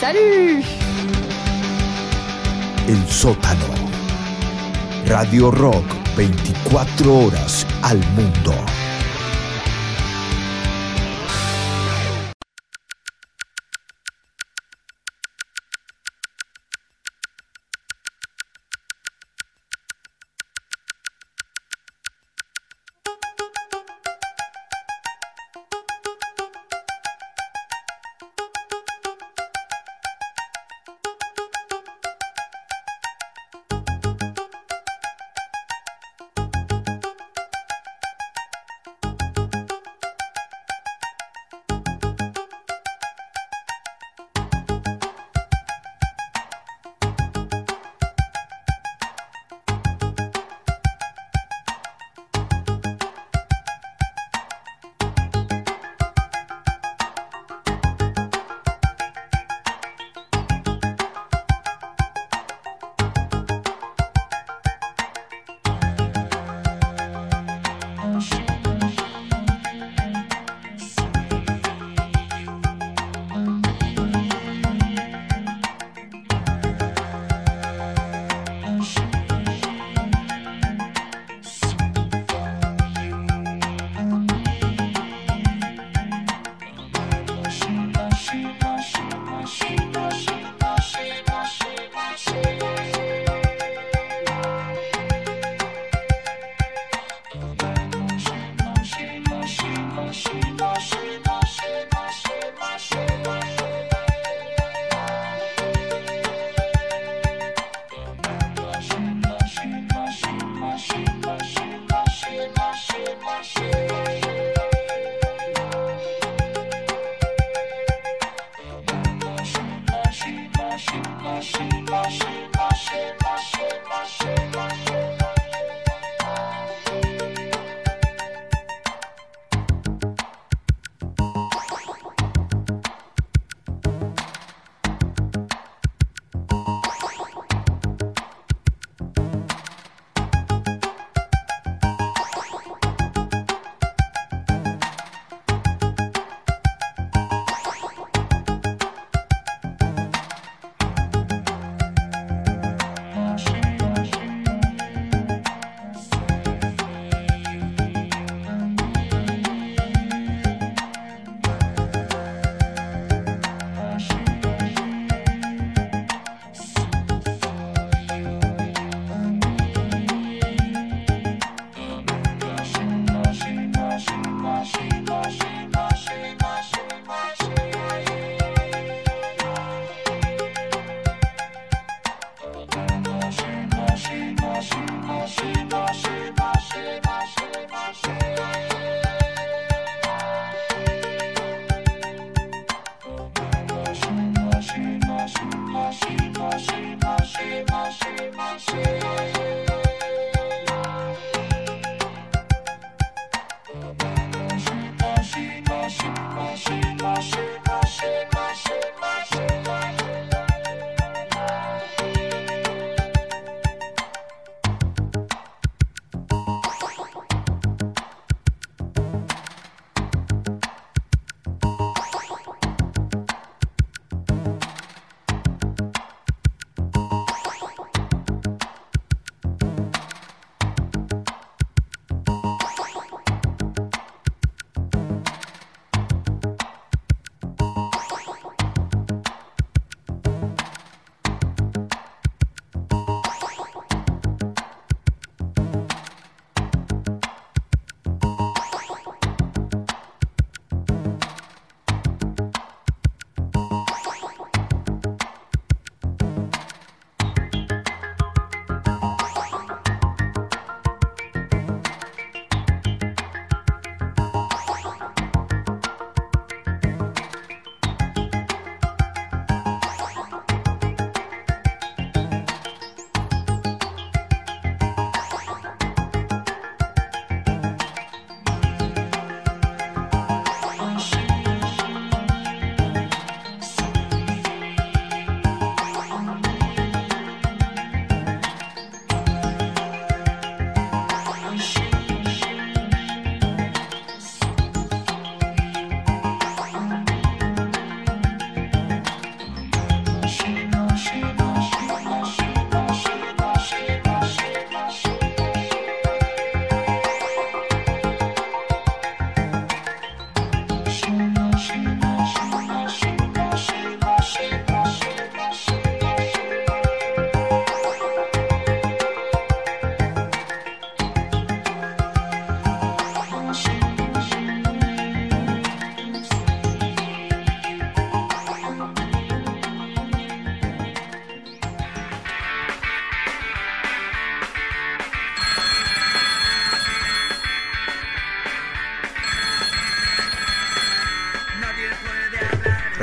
Salut 0.00 0.64
El 2.86 3.10
sótano. 3.10 3.66
Radio 5.06 5.50
Rock 5.50 5.86
24 6.16 7.12
horas 7.12 7.66
al 7.82 7.98
mundo. 8.14 8.54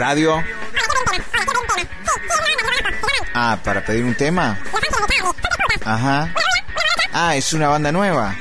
Radio? 0.06 0.44
Ah, 3.34 3.58
¿para 3.64 3.84
pedir 3.84 4.04
un 4.04 4.14
tema? 4.14 4.60
Ajá. 5.84 6.32
Ah, 7.12 7.36
es 7.36 7.54
una 7.54 7.70
banda 7.70 7.92
nueva. 7.92 8.36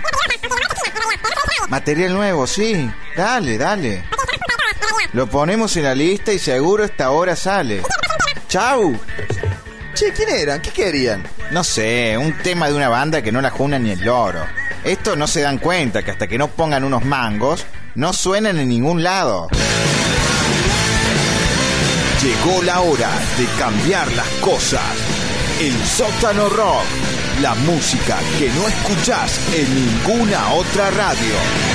Material 1.68 2.12
nuevo, 2.12 2.46
sí. 2.46 2.90
Dale, 3.16 3.56
dale. 3.56 4.04
Lo 5.14 5.26
ponemos 5.26 5.74
en 5.78 5.84
la 5.84 5.94
lista 5.94 6.32
y 6.34 6.38
seguro 6.38 6.84
esta 6.84 7.10
hora 7.10 7.34
sale. 7.34 7.82
¡Chau! 8.48 9.00
Che, 9.94 10.12
¿quién 10.12 10.28
eran? 10.28 10.60
¿Qué 10.60 10.70
querían? 10.70 11.26
No 11.50 11.64
sé, 11.64 12.18
un 12.18 12.36
tema 12.42 12.68
de 12.68 12.74
una 12.74 12.90
banda 12.90 13.22
que 13.22 13.32
no 13.32 13.40
la 13.40 13.50
juna 13.50 13.78
ni 13.78 13.92
el 13.92 14.04
loro. 14.04 14.44
Estos 14.84 15.16
no 15.16 15.26
se 15.26 15.40
dan 15.40 15.56
cuenta 15.58 16.02
que 16.02 16.10
hasta 16.10 16.26
que 16.26 16.36
no 16.36 16.48
pongan 16.48 16.84
unos 16.84 17.04
mangos, 17.06 17.64
no 17.94 18.12
suenan 18.12 18.58
en 18.58 18.68
ningún 18.68 19.02
lado. 19.02 19.48
Llegó 22.24 22.62
la 22.62 22.80
hora 22.80 23.10
de 23.36 23.44
cambiar 23.58 24.10
las 24.12 24.26
cosas. 24.40 24.80
El 25.60 25.74
sótano 25.84 26.48
rock. 26.48 26.86
La 27.42 27.54
música 27.54 28.18
que 28.38 28.48
no 28.48 28.66
escuchás 28.66 29.38
en 29.52 29.74
ninguna 29.74 30.54
otra 30.54 30.90
radio. 30.90 31.73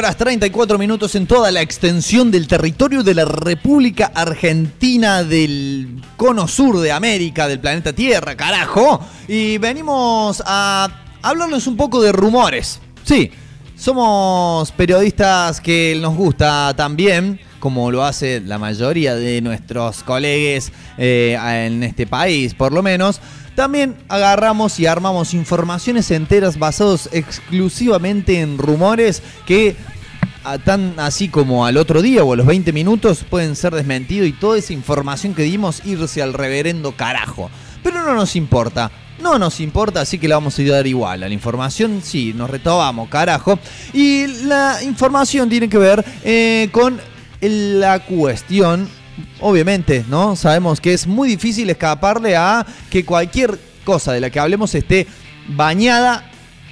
Horas 0.00 0.16
34 0.16 0.78
minutos 0.78 1.14
en 1.14 1.26
toda 1.26 1.50
la 1.50 1.60
extensión 1.60 2.30
del 2.30 2.48
territorio 2.48 3.02
de 3.02 3.12
la 3.12 3.26
República 3.26 4.10
Argentina 4.14 5.22
del 5.22 6.00
cono 6.16 6.48
sur 6.48 6.80
de 6.80 6.90
América, 6.90 7.46
del 7.46 7.60
planeta 7.60 7.92
Tierra, 7.92 8.34
carajo. 8.34 9.06
Y 9.28 9.58
venimos 9.58 10.42
a 10.46 10.88
hablarles 11.20 11.66
un 11.66 11.76
poco 11.76 12.00
de 12.00 12.12
rumores. 12.12 12.80
Sí, 13.04 13.30
somos 13.76 14.72
periodistas 14.72 15.60
que 15.60 15.98
nos 16.00 16.16
gusta 16.16 16.72
también, 16.74 17.38
como 17.58 17.90
lo 17.90 18.02
hace 18.02 18.40
la 18.40 18.58
mayoría 18.58 19.14
de 19.16 19.42
nuestros 19.42 20.02
colegas 20.02 20.72
eh, 20.96 21.36
en 21.66 21.82
este 21.82 22.06
país, 22.06 22.54
por 22.54 22.72
lo 22.72 22.82
menos. 22.82 23.20
También 23.54 23.96
agarramos 24.08 24.78
y 24.80 24.86
armamos 24.86 25.34
informaciones 25.34 26.10
enteras 26.10 26.58
basados 26.58 27.08
exclusivamente 27.12 28.40
en 28.40 28.58
rumores 28.58 29.22
que 29.46 29.76
tan 30.64 30.98
así 30.98 31.28
como 31.28 31.66
al 31.66 31.76
otro 31.76 32.02
día 32.02 32.24
o 32.24 32.32
a 32.32 32.36
los 32.36 32.46
20 32.46 32.72
minutos 32.72 33.24
pueden 33.28 33.56
ser 33.56 33.74
desmentidos 33.74 34.28
y 34.28 34.32
toda 34.32 34.58
esa 34.58 34.72
información 34.72 35.34
que 35.34 35.42
dimos 35.42 35.84
irse 35.84 36.22
al 36.22 36.32
reverendo 36.32 36.92
carajo. 36.92 37.50
Pero 37.82 38.02
no 38.02 38.14
nos 38.14 38.36
importa. 38.36 38.90
No 39.20 39.38
nos 39.38 39.60
importa, 39.60 40.00
así 40.00 40.18
que 40.18 40.28
la 40.28 40.36
vamos 40.36 40.58
a 40.58 40.62
dar 40.62 40.86
igual. 40.86 41.22
A 41.22 41.28
la 41.28 41.34
información 41.34 42.00
sí, 42.02 42.32
nos 42.34 42.48
retomamos, 42.48 43.10
carajo. 43.10 43.58
Y 43.92 44.26
la 44.44 44.82
información 44.82 45.50
tiene 45.50 45.68
que 45.68 45.76
ver 45.76 46.02
eh, 46.24 46.70
con 46.72 46.98
la 47.40 47.98
cuestión 48.00 48.88
obviamente, 49.40 50.04
¿no? 50.08 50.36
Sabemos 50.36 50.80
que 50.80 50.92
es 50.92 51.06
muy 51.06 51.28
difícil 51.28 51.70
escaparle 51.70 52.36
a 52.36 52.66
que 52.90 53.04
cualquier 53.04 53.58
cosa 53.84 54.12
de 54.12 54.20
la 54.20 54.30
que 54.30 54.40
hablemos 54.40 54.74
esté 54.74 55.06
bañada 55.48 56.30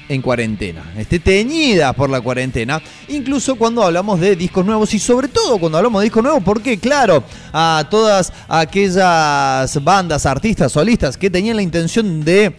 en 0.08 0.22
cuarentena, 0.22 0.92
esté 0.96 1.18
teñida 1.18 1.92
por 1.92 2.08
la 2.08 2.20
cuarentena, 2.20 2.80
incluso 3.08 3.56
cuando 3.56 3.82
hablamos 3.82 4.18
de 4.20 4.36
discos 4.36 4.64
nuevos 4.64 4.94
y 4.94 4.98
sobre 4.98 5.28
todo 5.28 5.58
cuando 5.58 5.78
hablamos 5.78 6.00
de 6.00 6.04
discos 6.04 6.22
nuevos, 6.22 6.42
porque 6.42 6.78
claro, 6.78 7.22
a 7.52 7.86
todas 7.90 8.32
aquellas 8.48 9.82
bandas, 9.84 10.24
artistas, 10.24 10.72
solistas 10.72 11.16
que 11.16 11.28
tenían 11.28 11.56
la 11.56 11.62
intención 11.62 12.24
de, 12.24 12.54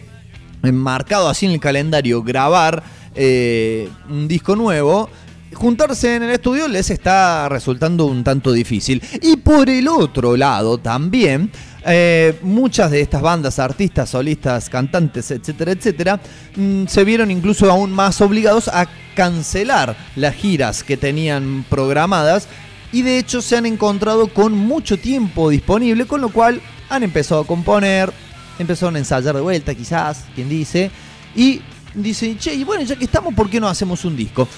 marcado 0.62 1.28
así 1.28 1.46
en 1.46 1.52
el 1.52 1.60
calendario, 1.60 2.22
grabar 2.22 2.82
eh, 3.14 3.88
un 4.08 4.28
disco 4.28 4.54
nuevo, 4.54 5.10
juntarse 5.54 6.16
en 6.16 6.24
el 6.24 6.30
estudio 6.30 6.68
les 6.68 6.90
está 6.90 7.48
resultando 7.48 8.06
un 8.06 8.24
tanto 8.24 8.52
difícil. 8.52 9.02
Y 9.22 9.36
por 9.36 9.68
el 9.68 9.88
otro 9.88 10.36
lado 10.36 10.78
también, 10.78 11.50
eh, 11.86 12.38
muchas 12.42 12.90
de 12.90 13.00
estas 13.00 13.22
bandas, 13.22 13.58
artistas, 13.58 14.10
solistas, 14.10 14.68
cantantes, 14.68 15.30
etcétera, 15.30 15.72
etcétera, 15.72 16.20
mm, 16.56 16.86
se 16.86 17.04
vieron 17.04 17.30
incluso 17.30 17.70
aún 17.70 17.92
más 17.92 18.20
obligados 18.20 18.68
a 18.68 18.86
cancelar 19.14 19.96
las 20.16 20.34
giras 20.34 20.82
que 20.82 20.96
tenían 20.96 21.64
programadas 21.68 22.48
y 22.92 23.02
de 23.02 23.18
hecho 23.18 23.40
se 23.40 23.56
han 23.56 23.66
encontrado 23.66 24.28
con 24.32 24.52
mucho 24.52 24.98
tiempo 24.98 25.50
disponible, 25.50 26.06
con 26.06 26.20
lo 26.20 26.30
cual 26.30 26.60
han 26.88 27.02
empezado 27.02 27.42
a 27.42 27.46
componer, 27.46 28.12
empezaron 28.58 28.96
a 28.96 28.98
ensayar 28.98 29.34
de 29.34 29.40
vuelta 29.40 29.74
quizás, 29.74 30.24
quien 30.34 30.48
dice, 30.48 30.90
y 31.34 31.60
dicen, 31.94 32.38
che, 32.38 32.54
y 32.54 32.64
bueno, 32.64 32.84
ya 32.84 32.96
que 32.96 33.04
estamos, 33.04 33.34
¿por 33.34 33.48
qué 33.48 33.60
no 33.60 33.68
hacemos 33.68 34.04
un 34.04 34.16
disco? 34.16 34.48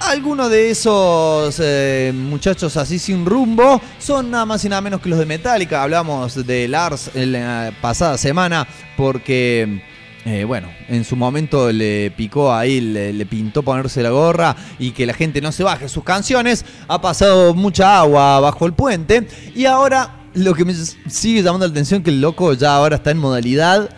Algunos 0.00 0.48
de 0.50 0.70
esos 0.70 1.56
eh, 1.60 2.12
muchachos 2.14 2.76
así 2.76 2.98
sin 2.98 3.26
rumbo 3.26 3.80
son 3.98 4.30
nada 4.30 4.46
más 4.46 4.64
y 4.64 4.68
nada 4.68 4.80
menos 4.80 5.00
que 5.00 5.08
los 5.08 5.18
de 5.18 5.26
Metallica. 5.26 5.82
Hablamos 5.82 6.46
de 6.46 6.68
Lars 6.68 7.10
en 7.14 7.32
la 7.32 7.72
pasada 7.80 8.16
semana 8.16 8.66
porque, 8.96 9.82
eh, 10.24 10.44
bueno, 10.44 10.68
en 10.88 11.04
su 11.04 11.16
momento 11.16 11.72
le 11.72 12.12
picó 12.12 12.54
ahí, 12.54 12.80
le, 12.80 13.26
pintó 13.26 13.62
ponerse 13.62 14.02
la 14.02 14.10
gorra 14.10 14.56
y 14.78 14.92
que 14.92 15.04
la 15.04 15.14
gente 15.14 15.40
no 15.40 15.50
se 15.50 15.64
baje 15.64 15.88
sus 15.88 16.04
canciones. 16.04 16.64
Ha 16.86 17.00
pasado 17.00 17.52
mucha 17.52 17.98
agua 17.98 18.38
bajo 18.40 18.66
el 18.66 18.74
puente 18.74 19.26
y 19.54 19.66
ahora 19.66 20.14
lo 20.34 20.54
que 20.54 20.64
me 20.64 20.74
sigue 20.74 21.42
llamando 21.42 21.66
la 21.66 21.72
atención 21.72 22.02
que 22.02 22.10
el 22.10 22.20
loco 22.20 22.52
ya 22.54 22.76
ahora 22.76 22.96
está 22.96 23.10
en 23.10 23.18
modalidad 23.18 23.90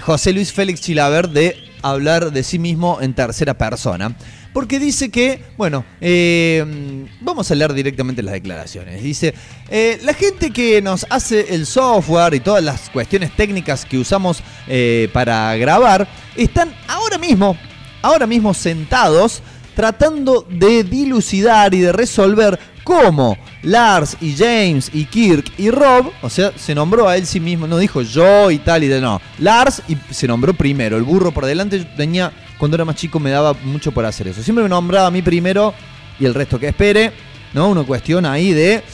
José 0.00 0.32
Luis 0.32 0.52
Félix 0.52 0.80
Chilaver 0.80 1.28
de 1.28 1.56
hablar 1.82 2.32
de 2.32 2.42
sí 2.42 2.58
mismo 2.58 2.98
en 3.00 3.14
tercera 3.14 3.54
persona. 3.54 4.16
Porque 4.52 4.78
dice 4.78 5.10
que, 5.10 5.42
bueno, 5.56 5.84
eh, 6.00 7.06
vamos 7.20 7.50
a 7.50 7.54
leer 7.54 7.72
directamente 7.72 8.22
las 8.22 8.34
declaraciones. 8.34 9.02
Dice, 9.02 9.34
eh, 9.70 9.98
la 10.02 10.12
gente 10.12 10.50
que 10.50 10.82
nos 10.82 11.06
hace 11.08 11.54
el 11.54 11.64
software 11.64 12.34
y 12.34 12.40
todas 12.40 12.62
las 12.62 12.90
cuestiones 12.90 13.34
técnicas 13.34 13.84
que 13.86 13.98
usamos 13.98 14.42
eh, 14.68 15.08
para 15.12 15.56
grabar, 15.56 16.06
están 16.36 16.74
ahora 16.86 17.16
mismo, 17.16 17.56
ahora 18.02 18.26
mismo 18.26 18.52
sentados 18.52 19.42
tratando 19.74 20.46
de 20.50 20.84
dilucidar 20.84 21.72
y 21.74 21.80
de 21.80 21.92
resolver 21.92 22.58
cómo 22.84 23.38
Lars 23.62 24.16
y 24.20 24.34
James 24.34 24.90
y 24.92 25.04
Kirk 25.04 25.52
y 25.56 25.70
Rob, 25.70 26.10
o 26.20 26.28
sea, 26.28 26.52
se 26.56 26.74
nombró 26.74 27.08
a 27.08 27.16
él 27.16 27.26
sí 27.26 27.40
mismo, 27.40 27.66
no 27.66 27.78
dijo 27.78 28.02
yo 28.02 28.50
y 28.50 28.58
tal 28.58 28.84
y 28.84 28.88
de 28.88 29.00
no. 29.00 29.20
Lars 29.38 29.82
y 29.88 29.96
se 30.12 30.26
nombró 30.26 30.52
primero, 30.54 30.96
el 30.96 31.04
burro 31.04 31.32
por 31.32 31.46
delante 31.46 31.84
tenía, 31.96 32.32
cuando 32.62 32.76
era 32.76 32.84
más 32.84 32.94
chico 32.94 33.18
me 33.18 33.30
daba 33.30 33.54
mucho 33.54 33.90
por 33.90 34.06
hacer 34.06 34.28
eso. 34.28 34.40
Siempre 34.40 34.62
me 34.62 34.68
nombraba 34.68 35.08
a 35.08 35.10
mí 35.10 35.20
primero 35.20 35.74
y 36.20 36.26
el 36.26 36.32
resto 36.32 36.60
que 36.60 36.68
espere, 36.68 37.12
¿no? 37.54 37.68
Una 37.68 37.82
cuestión 37.82 38.24
ahí 38.24 38.52
de 38.52 38.84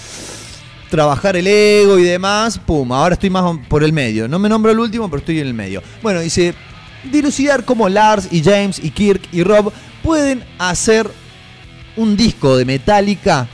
trabajar 0.88 1.36
el 1.36 1.46
ego 1.46 1.98
y 1.98 2.02
demás, 2.02 2.58
pum, 2.58 2.90
ahora 2.90 3.12
estoy 3.12 3.28
más 3.28 3.58
por 3.68 3.84
el 3.84 3.92
medio. 3.92 4.26
No 4.26 4.38
me 4.38 4.48
nombro 4.48 4.72
el 4.72 4.78
último, 4.78 5.10
pero 5.10 5.18
estoy 5.18 5.40
en 5.40 5.48
el 5.48 5.52
medio. 5.52 5.82
Bueno, 6.02 6.20
dice, 6.20 6.54
dilucidar 7.12 7.66
cómo 7.66 7.90
Lars 7.90 8.28
y 8.30 8.42
James 8.42 8.82
y 8.82 8.88
Kirk 8.90 9.20
y 9.32 9.42
Rob 9.42 9.70
pueden 10.02 10.42
hacer 10.58 11.06
un 11.94 12.16
disco 12.16 12.56
de 12.56 12.64
Metallica 12.64 13.48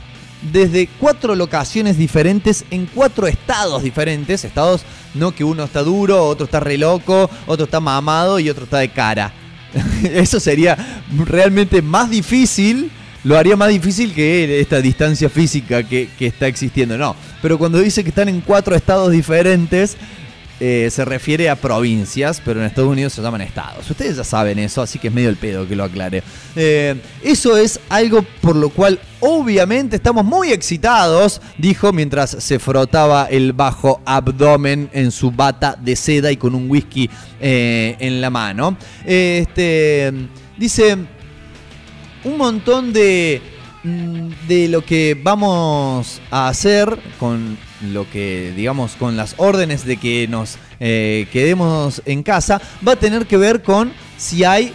desde 0.49 0.87
cuatro 0.97 1.35
locaciones 1.35 1.97
diferentes 1.97 2.63
en 2.71 2.85
cuatro 2.85 3.27
estados 3.27 3.83
diferentes. 3.83 4.45
Estados 4.45 4.83
no 5.13 5.35
que 5.35 5.43
uno 5.43 5.65
está 5.65 5.83
duro, 5.83 6.25
otro 6.25 6.45
está 6.45 6.61
re 6.61 6.77
loco, 6.77 7.29
otro 7.47 7.65
está 7.65 7.81
mamado 7.81 8.39
y 8.39 8.49
otro 8.49 8.63
está 8.63 8.77
de 8.77 8.87
cara. 8.87 9.33
Eso 10.03 10.39
sería 10.39 11.03
realmente 11.25 11.81
más 11.81 12.09
difícil. 12.09 12.91
Lo 13.23 13.37
haría 13.37 13.55
más 13.55 13.69
difícil 13.69 14.13
que 14.13 14.59
esta 14.59 14.81
distancia 14.81 15.29
física 15.29 15.83
que, 15.83 16.09
está 16.19 16.47
existiendo. 16.47 16.97
No, 16.97 17.15
pero 17.41 17.57
cuando 17.57 17.79
dice 17.79 18.03
que 18.03 18.09
están 18.09 18.29
en 18.29 18.41
cuatro 18.41 18.75
estados 18.75 19.11
diferentes, 19.11 19.97
eh, 20.59 20.87
se 20.89 21.03
refiere 21.03 21.49
a 21.49 21.55
provincias, 21.57 22.41
pero 22.43 22.61
en 22.61 22.67
Estados 22.67 22.89
Unidos 22.89 23.11
se 23.13 23.21
llaman 23.21 23.41
estados. 23.41 23.89
Ustedes 23.89 24.15
ya 24.15 24.23
saben 24.23 24.57
eso, 24.59 24.81
así 24.81 24.99
que 24.99 25.09
es 25.09 25.13
medio 25.13 25.29
el 25.29 25.35
pedo 25.35 25.67
que 25.67 25.75
lo 25.75 25.83
aclare. 25.83 26.23
Eh, 26.55 26.95
eso 27.23 27.57
es 27.57 27.79
algo 27.89 28.23
por 28.41 28.55
lo 28.55 28.69
cual 28.69 28.99
obviamente 29.19 29.97
estamos 29.97 30.23
muy 30.23 30.53
excitados, 30.53 31.41
dijo 31.57 31.91
mientras 31.91 32.31
se 32.39 32.59
frotaba 32.59 33.25
el 33.25 33.51
bajo 33.51 34.01
abdomen 34.05 34.89
en 34.93 35.11
su 35.11 35.29
bata 35.31 35.77
de 35.79 35.95
seda 35.95 36.31
y 36.31 36.37
con 36.37 36.55
un 36.55 36.69
whisky 36.69 37.09
eh, 37.41 37.97
en 37.99 38.21
la 38.21 38.29
mano. 38.29 38.77
Este, 39.05 40.13
dice... 40.57 40.97
un 42.23 42.37
montón 42.37 42.91
de, 42.91 43.41
mm, 43.83 44.47
de 44.47 44.67
lo 44.67 44.83
que 44.83 45.19
vamos 45.21 46.21
a 46.31 46.47
hacer 46.47 46.97
con 47.19 47.57
lo 47.81 48.09
que, 48.09 48.53
digamos, 48.55 48.95
con 48.95 49.17
las 49.17 49.35
órdenes 49.37 49.85
de 49.85 49.97
que 49.97 50.27
nos 50.27 50.57
eh, 50.79 51.27
quedemos 51.31 52.01
en 52.05 52.23
casa, 52.23 52.61
va 52.85 52.93
a 52.93 52.95
tener 52.95 53.25
que 53.25 53.37
ver 53.37 53.61
con 53.61 53.91
si 54.17 54.43
hay 54.43 54.73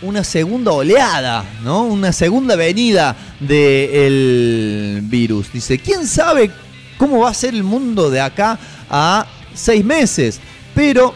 una 0.00 0.22
segunda 0.24 0.72
oleada, 0.72 1.44
¿no? 1.62 1.82
Una 1.84 2.12
segunda 2.12 2.56
venida 2.56 3.16
del 3.40 5.00
virus. 5.04 5.52
Dice, 5.52 5.78
¿quién 5.78 6.06
sabe 6.06 6.50
cómo 6.96 7.20
va 7.20 7.30
a 7.30 7.34
ser 7.34 7.54
el 7.54 7.64
mundo 7.64 8.10
de 8.10 8.20
acá 8.20 8.58
a 8.88 9.26
seis 9.54 9.84
meses? 9.84 10.40
Pero, 10.74 11.14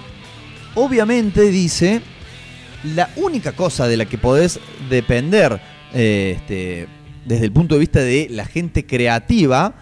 obviamente, 0.74 1.42
dice, 1.50 2.02
la 2.94 3.10
única 3.16 3.52
cosa 3.52 3.86
de 3.86 3.96
la 3.96 4.06
que 4.06 4.18
podés 4.18 4.58
depender 4.90 5.60
eh, 5.94 6.34
este, 6.36 6.88
desde 7.24 7.44
el 7.44 7.52
punto 7.52 7.76
de 7.76 7.80
vista 7.80 8.00
de 8.00 8.26
la 8.30 8.46
gente 8.46 8.84
creativa, 8.84 9.74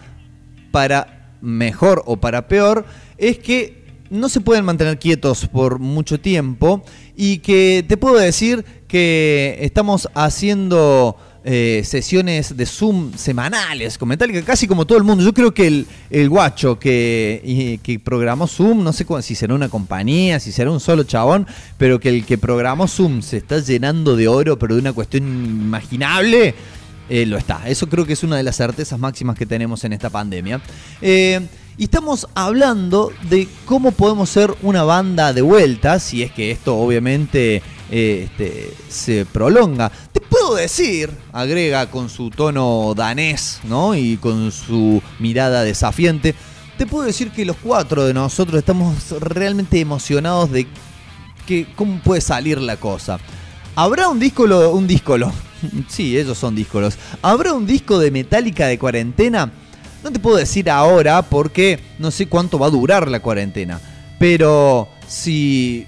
para 0.71 1.20
mejor 1.41 2.03
o 2.05 2.17
para 2.17 2.47
peor, 2.47 2.85
es 3.17 3.37
que 3.39 3.81
no 4.09 4.27
se 4.29 4.41
pueden 4.41 4.65
mantener 4.65 4.99
quietos 4.99 5.47
por 5.47 5.79
mucho 5.79 6.19
tiempo 6.19 6.83
y 7.15 7.37
que 7.39 7.85
te 7.87 7.95
puedo 7.97 8.17
decir 8.17 8.65
que 8.87 9.57
estamos 9.61 10.09
haciendo 10.13 11.17
eh, 11.43 11.81
sesiones 11.85 12.55
de 12.57 12.65
Zoom 12.65 13.13
semanales 13.15 13.97
con 13.97 14.09
Metallica, 14.09 14.41
casi 14.43 14.67
como 14.67 14.85
todo 14.85 14.97
el 14.97 15.03
mundo. 15.05 15.23
Yo 15.23 15.33
creo 15.33 15.53
que 15.53 15.65
el, 15.65 15.87
el 16.09 16.27
guacho 16.29 16.77
que, 16.77 17.41
y- 17.43 17.77
que 17.79 17.99
programó 17.99 18.47
Zoom, 18.47 18.83
no 18.83 18.91
sé 18.91 19.05
si 19.21 19.33
será 19.33 19.55
una 19.55 19.69
compañía, 19.69 20.39
si 20.41 20.51
será 20.51 20.69
un 20.71 20.79
solo 20.81 21.03
chabón, 21.03 21.47
pero 21.77 21.99
que 21.99 22.09
el 22.09 22.25
que 22.25 22.37
programó 22.37 22.87
Zoom 22.87 23.21
se 23.21 23.37
está 23.37 23.59
llenando 23.59 24.15
de 24.17 24.27
oro, 24.27 24.59
pero 24.59 24.75
de 24.75 24.81
una 24.81 24.93
cuestión 24.93 25.23
inimaginable. 25.25 26.53
Eh, 27.11 27.25
lo 27.25 27.37
está. 27.37 27.67
Eso 27.67 27.89
creo 27.89 28.05
que 28.05 28.13
es 28.13 28.23
una 28.23 28.37
de 28.37 28.43
las 28.43 28.55
certezas 28.55 28.97
máximas 28.97 29.37
que 29.37 29.45
tenemos 29.45 29.83
en 29.83 29.91
esta 29.91 30.09
pandemia. 30.09 30.61
Eh, 31.01 31.45
y 31.77 31.83
estamos 31.83 32.25
hablando 32.35 33.11
de 33.29 33.49
cómo 33.65 33.91
podemos 33.91 34.29
ser 34.29 34.55
una 34.61 34.83
banda 34.83 35.33
de 35.33 35.41
vuelta, 35.41 35.99
si 35.99 36.23
es 36.23 36.31
que 36.31 36.51
esto 36.51 36.77
obviamente 36.77 37.61
eh, 37.91 38.29
este, 38.29 38.73
se 38.87 39.25
prolonga. 39.25 39.91
Te 40.13 40.21
puedo 40.21 40.55
decir, 40.55 41.11
agrega 41.33 41.91
con 41.91 42.09
su 42.09 42.29
tono 42.29 42.93
danés, 42.95 43.59
¿no? 43.65 43.93
Y 43.93 44.15
con 44.15 44.53
su 44.53 45.03
mirada 45.19 45.65
desafiante, 45.65 46.33
te 46.77 46.85
puedo 46.85 47.03
decir 47.03 47.31
que 47.31 47.43
los 47.43 47.57
cuatro 47.57 48.05
de 48.05 48.13
nosotros 48.13 48.57
estamos 48.57 49.11
realmente 49.19 49.81
emocionados 49.81 50.49
de 50.49 50.65
que 51.45 51.67
cómo 51.75 51.99
puede 51.99 52.21
salir 52.21 52.61
la 52.61 52.77
cosa. 52.77 53.19
¿Habrá 53.75 54.07
un 54.07 54.17
disco, 54.17 54.43
un 54.71 54.87
díscolo? 54.87 55.29
Sí, 55.87 56.17
ellos 56.17 56.37
son 56.37 56.55
díscolos. 56.55 56.97
¿Habrá 57.21 57.53
un 57.53 57.65
disco 57.65 57.99
de 57.99 58.11
Metallica 58.11 58.67
de 58.67 58.79
cuarentena? 58.79 59.51
No 60.03 60.11
te 60.11 60.19
puedo 60.19 60.37
decir 60.37 60.69
ahora 60.69 61.21
porque 61.21 61.79
no 61.99 62.09
sé 62.11 62.27
cuánto 62.27 62.57
va 62.57 62.67
a 62.67 62.71
durar 62.71 63.07
la 63.09 63.19
cuarentena. 63.19 63.79
Pero 64.17 64.87
si 65.07 65.85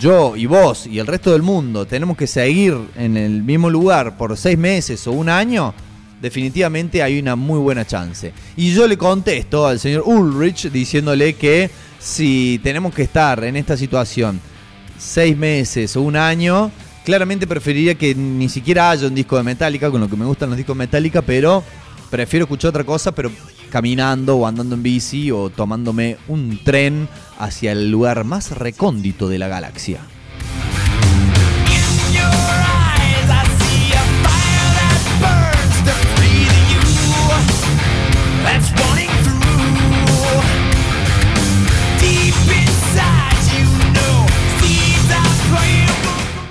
yo 0.00 0.36
y 0.36 0.46
vos 0.46 0.86
y 0.86 0.98
el 0.98 1.06
resto 1.06 1.32
del 1.32 1.42
mundo 1.42 1.86
tenemos 1.86 2.16
que 2.16 2.26
seguir 2.26 2.76
en 2.96 3.16
el 3.16 3.42
mismo 3.42 3.70
lugar 3.70 4.16
por 4.16 4.36
seis 4.36 4.58
meses 4.58 5.06
o 5.06 5.12
un 5.12 5.28
año, 5.28 5.74
definitivamente 6.20 7.02
hay 7.02 7.18
una 7.18 7.36
muy 7.36 7.58
buena 7.58 7.84
chance. 7.84 8.32
Y 8.56 8.72
yo 8.72 8.86
le 8.86 8.96
contesto 8.96 9.66
al 9.66 9.78
señor 9.78 10.02
Ulrich 10.06 10.70
diciéndole 10.70 11.34
que 11.34 11.70
si 11.98 12.60
tenemos 12.62 12.94
que 12.94 13.02
estar 13.02 13.42
en 13.44 13.56
esta 13.56 13.76
situación 13.76 14.40
seis 14.98 15.36
meses 15.36 15.96
o 15.96 16.02
un 16.02 16.16
año, 16.16 16.70
claramente 17.04 17.46
preferiría 17.46 17.94
que 17.94 18.14
ni 18.14 18.48
siquiera 18.48 18.90
haya 18.90 19.06
un 19.06 19.14
disco 19.14 19.36
de 19.36 19.42
Metallica, 19.42 19.90
con 19.90 20.00
lo 20.00 20.08
que 20.08 20.16
me 20.16 20.24
gustan 20.24 20.50
los 20.50 20.56
discos 20.56 20.76
de 20.76 20.78
Metallica, 20.78 21.22
pero 21.22 21.62
prefiero 22.10 22.44
escuchar 22.44 22.70
otra 22.70 22.84
cosa, 22.84 23.12
pero 23.12 23.30
caminando 23.70 24.36
o 24.36 24.46
andando 24.46 24.74
en 24.74 24.82
bici 24.82 25.30
o 25.30 25.50
tomándome 25.50 26.18
un 26.28 26.60
tren 26.62 27.08
hacia 27.38 27.72
el 27.72 27.90
lugar 27.90 28.24
más 28.24 28.50
recóndito 28.50 29.28
de 29.28 29.38
la 29.38 29.48
galaxia. 29.48 30.00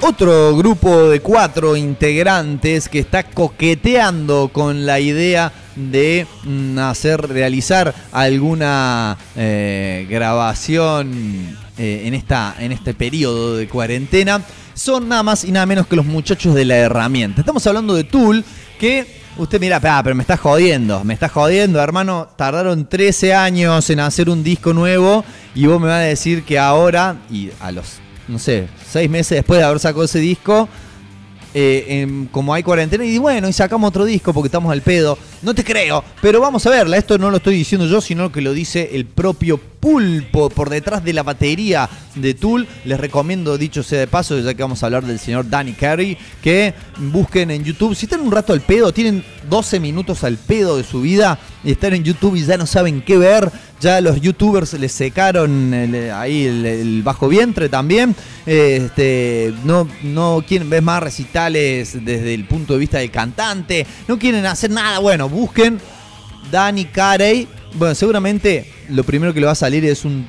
Otro 0.04 0.56
grupo 0.58 1.10
de 1.10 1.20
cuatro 1.20 1.76
integrantes 1.76 2.90
que 2.90 2.98
está 2.98 3.22
coqueteando 3.24 4.50
con 4.52 4.88
la 4.88 5.00
idea 5.00 5.52
de 5.76 6.26
mm, 6.44 6.80
hacer, 6.80 7.22
realizar 7.30 7.94
alguna 8.12 9.16
eh, 9.36 10.08
grabación 10.10 11.56
eh, 11.78 12.02
en, 12.06 12.16
esta, 12.16 12.56
en 12.58 12.72
este 12.72 12.96
periodo 12.96 13.56
de 13.58 13.68
cuarentena 13.70 14.42
son 14.74 15.08
nada 15.08 15.22
más 15.22 15.44
y 15.44 15.52
nada 15.52 15.68
menos 15.68 15.86
que 15.86 15.96
los 15.96 16.06
muchachos 16.08 16.56
de 16.56 16.66
la 16.66 16.78
herramienta. 16.78 17.42
Estamos 17.42 17.66
hablando 17.68 17.94
de 17.94 18.04
Tool, 18.04 18.44
que 18.80 19.06
usted 19.38 19.62
mira, 19.62 19.80
"Ah, 19.84 20.02
pero 20.04 20.16
me 20.16 20.24
está 20.24 20.36
jodiendo, 20.36 21.04
me 21.04 21.14
está 21.14 21.30
jodiendo, 21.30 21.80
hermano. 21.80 22.28
Tardaron 22.36 22.90
13 22.90 23.36
años 23.36 23.88
en 23.92 24.00
hacer 24.00 24.32
un 24.32 24.44
disco 24.44 24.74
nuevo 24.74 25.24
y 25.54 25.68
vos 25.68 25.80
me 25.80 25.88
vas 25.88 25.98
a 25.98 26.00
decir 26.00 26.44
que 26.44 26.58
ahora, 26.58 27.18
y 27.30 27.52
a 27.60 27.72
los, 27.72 28.00
no 28.32 28.40
sé, 28.40 28.68
seis 28.90 29.10
meses 29.10 29.38
después 29.38 29.60
de 29.60 29.66
haber 29.66 29.80
sacado 29.80 30.04
ese 30.04 30.20
disco, 30.20 30.70
eh, 31.54 32.28
como 32.32 32.54
hay 32.54 32.64
cuarentena, 32.64 33.04
y 33.04 33.18
bueno, 33.18 33.50
y 33.50 33.54
sacamos 33.54 33.90
otro 33.90 34.06
disco 34.06 34.34
porque 34.34 34.48
estamos 34.48 34.72
al 34.72 34.82
pedo. 34.82 35.18
No 35.42 35.54
te 35.54 35.64
creo, 35.64 36.04
pero 36.22 36.40
vamos 36.40 36.66
a 36.66 36.70
verla. 36.70 36.98
Esto 36.98 37.18
no 37.18 37.30
lo 37.30 37.38
estoy 37.38 37.56
diciendo 37.56 37.86
yo, 37.88 38.00
sino 38.00 38.32
que 38.32 38.42
lo 38.42 38.54
dice 38.54 38.92
el 38.94 39.06
propio 39.06 39.60
Pulpo 39.82 40.50
por 40.52 40.70
detrás 40.70 41.04
de 41.04 41.12
la 41.12 41.24
batería 41.24 41.90
de 42.16 42.36
Tool. 42.36 42.68
Les 42.86 43.00
recomiendo, 43.00 43.58
dicho 43.58 43.82
sea 43.82 44.00
de 44.00 44.08
paso, 44.08 44.40
ya 44.40 44.54
que 44.54 44.62
vamos 44.62 44.82
a 44.82 44.86
hablar 44.86 45.04
del 45.04 45.20
señor 45.20 45.50
Danny 45.50 45.74
Carey, 45.74 46.18
que 46.42 46.74
busquen 46.98 47.50
en 47.52 47.64
YouTube. 47.64 47.96
Si 47.96 48.06
están 48.06 48.22
un 48.22 48.32
rato 48.32 48.54
al 48.54 48.62
pedo, 48.62 48.94
tienen 48.94 49.24
12 49.50 49.80
minutos 49.80 50.24
al 50.24 50.38
pedo 50.38 50.78
de 50.78 50.84
su 50.84 51.02
vida 51.02 51.40
y 51.64 51.72
están 51.72 51.96
en 51.96 52.04
YouTube 52.04 52.36
y 52.36 52.46
ya 52.46 52.58
no 52.58 52.68
saben 52.68 53.02
qué 53.02 53.18
ver. 53.18 53.52
Ya 53.82 54.00
los 54.00 54.22
youtubers 54.22 54.74
les 54.74 54.92
secaron 54.92 55.74
ahí 56.14 56.46
el, 56.46 56.64
el 56.64 57.02
bajo 57.02 57.28
vientre 57.28 57.68
también. 57.68 58.16
Este, 58.46 59.52
no, 59.64 59.88
no 60.04 60.46
quieren 60.48 60.70
ver 60.70 60.84
más 60.84 61.02
recitales 61.02 61.94
desde 62.06 62.36
el 62.36 62.46
punto 62.46 62.74
de 62.74 62.80
vista 62.80 63.00
del 63.00 63.10
cantante. 63.10 63.88
No 64.08 64.20
quieren 64.20 64.46
hacer 64.46 64.70
nada. 64.70 65.00
Bueno, 65.00 65.28
busquen 65.28 65.80
Danny 66.52 66.86
Carey. 66.86 67.48
Bueno, 67.74 67.96
seguramente 67.96 68.70
lo 68.90 69.04
primero 69.04 69.34
que 69.34 69.40
le 69.40 69.46
va 69.46 69.54
a 69.54 69.56
salir 69.56 69.86
es 69.86 70.04
un- 70.04 70.26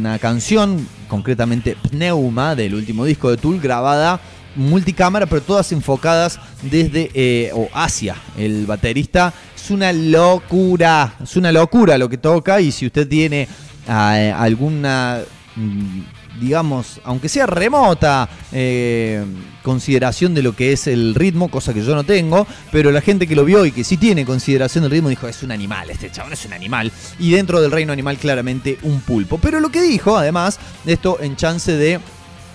una 0.00 0.18
canción, 0.18 0.86
concretamente 1.06 1.76
Pneuma, 1.90 2.54
del 2.54 2.74
último 2.74 3.04
disco 3.04 3.30
de 3.30 3.36
Tool, 3.36 3.60
grabada 3.60 4.20
multicámara, 4.56 5.26
pero 5.26 5.42
todas 5.42 5.70
enfocadas 5.72 6.40
desde 6.62 7.10
eh, 7.14 7.50
o 7.54 7.68
hacia 7.74 8.16
el 8.38 8.64
baterista. 8.66 9.32
Es 9.54 9.70
una 9.70 9.92
locura, 9.92 11.14
es 11.22 11.36
una 11.36 11.52
locura 11.52 11.98
lo 11.98 12.08
que 12.08 12.16
toca 12.18 12.60
y 12.60 12.72
si 12.72 12.86
usted 12.86 13.06
tiene 13.06 13.46
eh, 13.86 14.34
alguna 14.36 15.20
mm, 15.56 16.00
digamos, 16.40 17.00
aunque 17.04 17.28
sea 17.28 17.46
remota 17.46 18.28
eh, 18.52 19.24
consideración 19.62 20.34
de 20.34 20.42
lo 20.42 20.54
que 20.54 20.72
es 20.72 20.86
el 20.86 21.14
ritmo, 21.14 21.50
cosa 21.50 21.74
que 21.74 21.84
yo 21.84 21.94
no 21.94 22.04
tengo, 22.04 22.46
pero 22.72 22.90
la 22.90 23.00
gente 23.00 23.26
que 23.26 23.36
lo 23.36 23.44
vio 23.44 23.64
y 23.66 23.72
que 23.72 23.84
sí 23.84 23.96
tiene 23.96 24.24
consideración 24.24 24.82
del 24.82 24.92
ritmo 24.92 25.08
dijo, 25.08 25.28
es 25.28 25.42
un 25.42 25.52
animal, 25.52 25.90
este 25.90 26.10
chabón 26.10 26.32
es 26.32 26.44
un 26.44 26.52
animal, 26.52 26.92
y 27.18 27.30
dentro 27.32 27.60
del 27.60 27.70
reino 27.70 27.92
animal 27.92 28.16
claramente 28.16 28.78
un 28.82 29.00
pulpo. 29.00 29.38
Pero 29.38 29.60
lo 29.60 29.70
que 29.70 29.82
dijo, 29.82 30.16
además, 30.16 30.58
esto 30.86 31.18
en 31.20 31.36
chance 31.36 31.72
de 31.72 32.00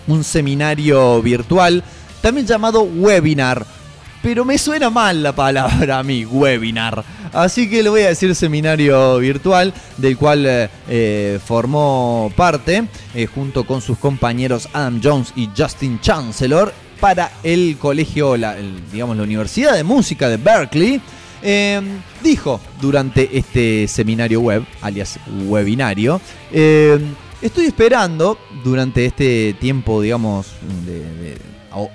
un 0.07 0.23
seminario 0.23 1.21
virtual, 1.21 1.83
también 2.21 2.47
llamado 2.47 2.83
webinar. 2.83 3.65
Pero 4.23 4.45
me 4.45 4.57
suena 4.57 4.89
mal 4.89 5.21
la 5.21 5.35
palabra 5.35 5.99
a 5.99 6.03
mí, 6.03 6.25
webinar. 6.25 7.03
Así 7.33 7.69
que 7.69 7.83
le 7.83 7.89
voy 7.89 8.01
a 8.03 8.07
decir 8.07 8.33
seminario 8.35 9.17
virtual, 9.17 9.73
del 9.97 10.17
cual 10.17 10.45
eh, 10.45 10.69
eh, 10.87 11.39
formó 11.45 12.31
parte, 12.33 12.85
eh, 13.13 13.25
junto 13.25 13.65
con 13.65 13.81
sus 13.81 13.97
compañeros 13.97 14.69
Adam 14.71 15.01
Jones 15.03 15.33
y 15.35 15.49
Justin 15.55 15.99
Chancellor, 15.99 16.73
para 17.01 17.31
el 17.43 17.75
colegio, 17.77 18.37
la, 18.37 18.55
digamos, 18.93 19.17
la 19.17 19.23
Universidad 19.23 19.73
de 19.73 19.83
Música 19.83 20.29
de 20.29 20.37
Berkeley. 20.37 21.01
Dijo 22.23 22.61
durante 22.79 23.37
este 23.37 23.89
seminario 23.89 24.39
web, 24.39 24.63
alias 24.81 25.19
webinario, 25.45 26.21
estoy 26.49 27.65
esperando 27.65 28.37
durante 28.63 29.05
este 29.05 29.53
tiempo, 29.59 30.01
digamos, 30.01 30.53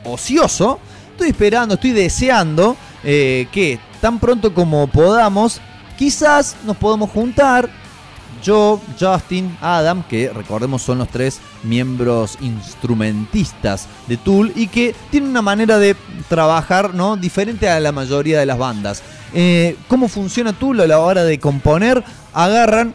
ocioso, 0.04 0.78
estoy 1.18 1.30
esperando, 1.30 1.74
estoy 1.74 1.90
deseando 1.90 2.76
eh, 3.02 3.48
que 3.50 3.80
tan 4.00 4.20
pronto 4.20 4.54
como 4.54 4.86
podamos, 4.86 5.60
quizás 5.98 6.54
nos 6.64 6.76
podamos 6.76 7.10
juntar, 7.10 7.68
yo, 8.40 8.80
Justin, 9.00 9.58
Adam, 9.60 10.04
que 10.04 10.30
recordemos 10.32 10.80
son 10.80 10.98
los 10.98 11.08
tres 11.08 11.40
miembros 11.64 12.38
instrumentistas 12.40 13.88
de 14.06 14.16
Tool 14.16 14.52
y 14.54 14.68
que 14.68 14.94
tienen 15.10 15.30
una 15.30 15.42
manera 15.42 15.76
de 15.78 15.96
trabajar 16.28 16.94
¿no? 16.94 17.16
diferente 17.16 17.68
a 17.68 17.80
la 17.80 17.90
mayoría 17.90 18.38
de 18.38 18.46
las 18.46 18.56
bandas. 18.56 19.02
Eh, 19.34 19.76
¿Cómo 19.88 20.06
funciona 20.06 20.52
Tool 20.52 20.80
a 20.82 20.86
la 20.86 21.00
hora 21.00 21.24
de 21.24 21.40
componer? 21.40 22.04
Agarran 22.32 22.94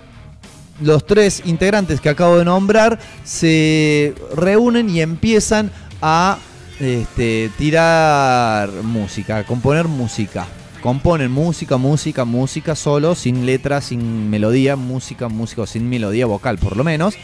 los 0.81 1.05
tres 1.05 1.41
integrantes 1.43 1.99
que 1.99 2.07
acabo 2.07 2.37
de 2.37 2.45
nombrar, 2.45 2.99
se 3.25 4.15
reúnen 4.33 4.89
y 4.89 5.01
empiezan 5.01 5.73
a 6.01 6.37
este, 6.79 7.51
tirar 7.57 8.69
música, 8.83 9.37
a 9.37 9.43
componer 9.45 9.87
música. 9.87 10.47
Componen 10.81 11.31
música, 11.31 11.77
música, 11.77 12.25
música 12.25 12.75
solo, 12.75 13.15
sin 13.15 13.45
letra, 13.45 13.79
sin 13.79 14.29
melodía, 14.29 14.75
música, 14.75 15.29
música, 15.29 15.61
o 15.61 15.65
sin 15.65 15.89
melodía 15.89 16.25
vocal 16.25 16.57
por 16.57 16.75
lo 16.75 16.83
menos. 16.83 17.15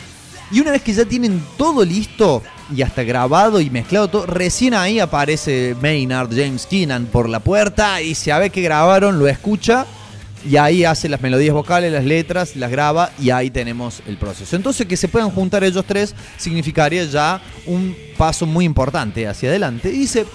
Y 0.51 0.61
una 0.61 0.71
vez 0.71 0.81
que 0.81 0.93
ya 0.93 1.05
tienen 1.05 1.43
todo 1.57 1.83
listo 1.85 2.41
y 2.75 2.81
hasta 2.81 3.03
grabado 3.03 3.59
y 3.59 3.69
mezclado 3.69 4.07
todo, 4.07 4.25
recién 4.25 4.73
ahí 4.73 4.99
aparece 4.99 5.75
Maynard 5.81 6.29
James 6.29 6.65
Keenan 6.65 7.05
por 7.05 7.29
la 7.29 7.39
puerta 7.39 8.01
y 8.01 8.15
se 8.15 8.33
ve 8.33 8.49
que 8.49 8.61
grabaron, 8.61 9.19
lo 9.19 9.27
escucha 9.27 9.85
y 10.47 10.57
ahí 10.57 10.83
hace 10.85 11.09
las 11.09 11.21
melodías 11.21 11.53
vocales, 11.53 11.91
las 11.91 12.05
letras, 12.05 12.55
las 12.55 12.71
graba 12.71 13.11
y 13.19 13.29
ahí 13.29 13.49
tenemos 13.49 14.01
el 14.07 14.17
proceso. 14.17 14.55
Entonces 14.55 14.87
que 14.87 14.97
se 14.97 15.07
puedan 15.07 15.29
juntar 15.31 15.63
ellos 15.63 15.85
tres 15.85 16.15
significaría 16.37 17.03
ya 17.05 17.41
un 17.65 17.95
paso 18.17 18.45
muy 18.45 18.65
importante 18.65 19.27
hacia 19.27 19.49
adelante. 19.49 19.89
Y 19.89 19.99
dice, 19.99 20.25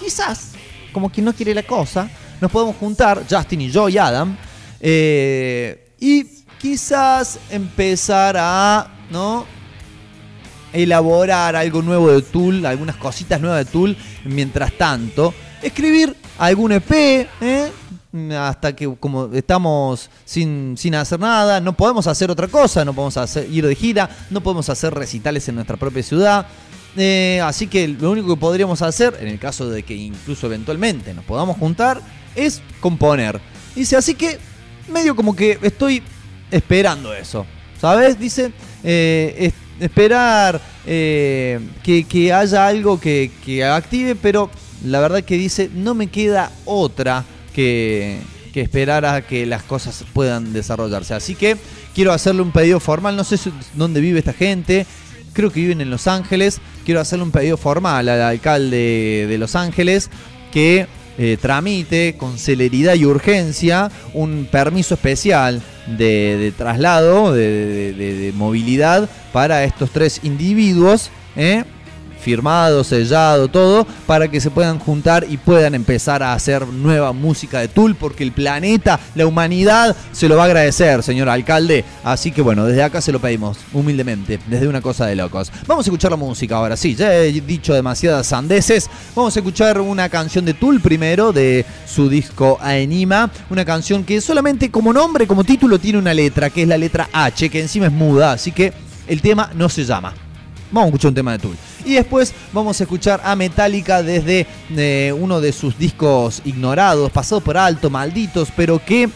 quizás, 0.00 0.52
como 0.92 1.10
quien 1.10 1.24
no 1.24 1.32
quiere 1.32 1.54
la 1.54 1.62
cosa, 1.62 2.08
nos 2.40 2.50
podemos 2.50 2.76
juntar, 2.76 3.22
Justin 3.28 3.62
y 3.62 3.70
yo 3.70 3.88
y 3.88 3.98
Adam, 3.98 4.36
eh, 4.80 5.88
y 5.98 6.24
quizás 6.58 7.38
empezar 7.50 8.36
a, 8.38 8.88
¿no? 9.10 9.46
Elaborar 10.72 11.56
algo 11.56 11.80
nuevo 11.80 12.12
de 12.12 12.20
Tool, 12.20 12.66
algunas 12.66 12.96
cositas 12.96 13.40
nuevas 13.40 13.64
de 13.64 13.70
Tool, 13.70 13.96
mientras 14.24 14.72
tanto, 14.72 15.32
escribir 15.62 16.14
algún 16.38 16.72
EP, 16.72 16.90
¿eh? 17.40 17.70
Hasta 18.38 18.74
que 18.74 18.94
como 18.98 19.30
estamos 19.34 20.08
sin, 20.24 20.74
sin 20.78 20.94
hacer 20.94 21.20
nada, 21.20 21.60
no 21.60 21.76
podemos 21.76 22.06
hacer 22.06 22.30
otra 22.30 22.48
cosa, 22.48 22.84
no 22.84 22.94
podemos 22.94 23.16
hacer, 23.16 23.50
ir 23.50 23.66
de 23.66 23.74
gira, 23.74 24.08
no 24.30 24.40
podemos 24.40 24.68
hacer 24.70 24.94
recitales 24.94 25.48
en 25.48 25.56
nuestra 25.56 25.76
propia 25.76 26.02
ciudad. 26.02 26.46
Eh, 26.96 27.40
así 27.44 27.66
que 27.66 27.86
lo 27.88 28.10
único 28.10 28.28
que 28.28 28.40
podríamos 28.40 28.80
hacer, 28.80 29.16
en 29.20 29.28
el 29.28 29.38
caso 29.38 29.68
de 29.68 29.82
que 29.82 29.94
incluso 29.94 30.46
eventualmente 30.46 31.12
nos 31.12 31.24
podamos 31.24 31.58
juntar, 31.58 32.00
es 32.34 32.62
componer. 32.80 33.38
Dice, 33.74 33.96
así 33.96 34.14
que 34.14 34.38
medio 34.88 35.14
como 35.14 35.36
que 35.36 35.58
estoy 35.62 36.02
esperando 36.50 37.12
eso. 37.12 37.44
¿Sabes? 37.78 38.18
Dice, 38.18 38.52
eh, 38.82 39.34
es- 39.38 39.54
esperar 39.84 40.58
eh, 40.86 41.60
que, 41.82 42.04
que 42.04 42.32
haya 42.32 42.66
algo 42.66 42.98
que, 42.98 43.30
que 43.44 43.62
active, 43.62 44.14
pero 44.16 44.48
la 44.82 45.00
verdad 45.00 45.22
que 45.22 45.36
dice, 45.36 45.68
no 45.74 45.92
me 45.92 46.06
queda 46.06 46.50
otra 46.64 47.22
que, 47.56 48.18
que 48.52 48.60
esperar 48.60 49.04
a 49.06 49.22
que 49.26 49.46
las 49.46 49.62
cosas 49.64 50.04
puedan 50.12 50.52
desarrollarse. 50.52 51.14
Así 51.14 51.34
que 51.34 51.56
quiero 51.94 52.12
hacerle 52.12 52.42
un 52.42 52.52
pedido 52.52 52.78
formal, 52.78 53.16
no 53.16 53.24
sé 53.24 53.36
dónde 53.74 54.00
vive 54.00 54.18
esta 54.20 54.32
gente, 54.34 54.86
creo 55.32 55.50
que 55.50 55.60
viven 55.60 55.80
en 55.80 55.90
Los 55.90 56.06
Ángeles, 56.06 56.60
quiero 56.84 57.00
hacerle 57.00 57.24
un 57.24 57.30
pedido 57.32 57.56
formal 57.56 58.08
al 58.08 58.22
alcalde 58.22 59.26
de 59.28 59.38
Los 59.38 59.56
Ángeles 59.56 60.10
que 60.52 60.86
eh, 61.18 61.38
tramite 61.40 62.16
con 62.18 62.36
celeridad 62.38 62.94
y 62.94 63.06
urgencia 63.06 63.90
un 64.12 64.46
permiso 64.50 64.94
especial 64.94 65.62
de, 65.86 66.52
traslado, 66.58 67.32
de- 67.32 67.92
de 67.94 68.32
movilidad 68.34 69.08
para 69.32 69.64
estos 69.64 69.90
tres 69.90 70.20
individuos, 70.24 71.10
¿eh? 71.36 71.64
Firmado, 72.26 72.82
sellado, 72.82 73.46
todo, 73.46 73.86
para 74.04 74.26
que 74.26 74.40
se 74.40 74.50
puedan 74.50 74.80
juntar 74.80 75.24
y 75.30 75.36
puedan 75.36 75.76
empezar 75.76 76.24
a 76.24 76.32
hacer 76.32 76.66
nueva 76.66 77.12
música 77.12 77.60
de 77.60 77.68
Tool, 77.68 77.94
porque 77.94 78.24
el 78.24 78.32
planeta, 78.32 78.98
la 79.14 79.28
humanidad, 79.28 79.94
se 80.10 80.28
lo 80.28 80.34
va 80.34 80.42
a 80.42 80.46
agradecer, 80.46 81.04
señor 81.04 81.28
alcalde. 81.28 81.84
Así 82.02 82.32
que 82.32 82.42
bueno, 82.42 82.64
desde 82.64 82.82
acá 82.82 83.00
se 83.00 83.12
lo 83.12 83.20
pedimos, 83.20 83.58
humildemente, 83.72 84.40
desde 84.48 84.66
una 84.66 84.80
cosa 84.80 85.06
de 85.06 85.14
locos. 85.14 85.52
Vamos 85.68 85.86
a 85.86 85.88
escuchar 85.88 86.10
la 86.10 86.16
música 86.16 86.56
ahora, 86.56 86.76
sí, 86.76 86.96
ya 86.96 87.14
he 87.14 87.30
dicho 87.30 87.72
demasiadas 87.72 88.26
sandeces. 88.26 88.90
Vamos 89.14 89.36
a 89.36 89.38
escuchar 89.38 89.80
una 89.80 90.08
canción 90.08 90.44
de 90.44 90.54
Tool 90.54 90.80
primero, 90.80 91.32
de 91.32 91.64
su 91.86 92.08
disco 92.08 92.58
Anima, 92.60 93.30
una 93.50 93.64
canción 93.64 94.02
que 94.02 94.20
solamente 94.20 94.68
como 94.72 94.92
nombre, 94.92 95.28
como 95.28 95.44
título, 95.44 95.78
tiene 95.78 96.00
una 96.00 96.12
letra, 96.12 96.50
que 96.50 96.62
es 96.62 96.68
la 96.68 96.76
letra 96.76 97.08
H, 97.12 97.48
que 97.50 97.60
encima 97.60 97.86
es 97.86 97.92
muda, 97.92 98.32
así 98.32 98.50
que 98.50 98.72
el 99.06 99.22
tema 99.22 99.52
no 99.54 99.68
se 99.68 99.84
llama. 99.84 100.25
Vamos 100.70 100.86
a 100.86 100.88
escuchar 100.88 101.08
un 101.10 101.14
tema 101.14 101.32
de 101.32 101.38
Tool. 101.38 101.56
Y 101.84 101.94
después 101.94 102.34
vamos 102.52 102.80
a 102.80 102.84
escuchar 102.84 103.20
a 103.24 103.36
Metallica 103.36 104.02
desde 104.02 104.46
eh, 104.70 105.14
uno 105.16 105.40
de 105.40 105.52
sus 105.52 105.78
discos 105.78 106.42
ignorados, 106.44 107.10
pasados 107.12 107.42
por 107.42 107.56
alto, 107.56 107.90
malditos, 107.90 108.48
pero 108.56 108.84
que 108.84 109.08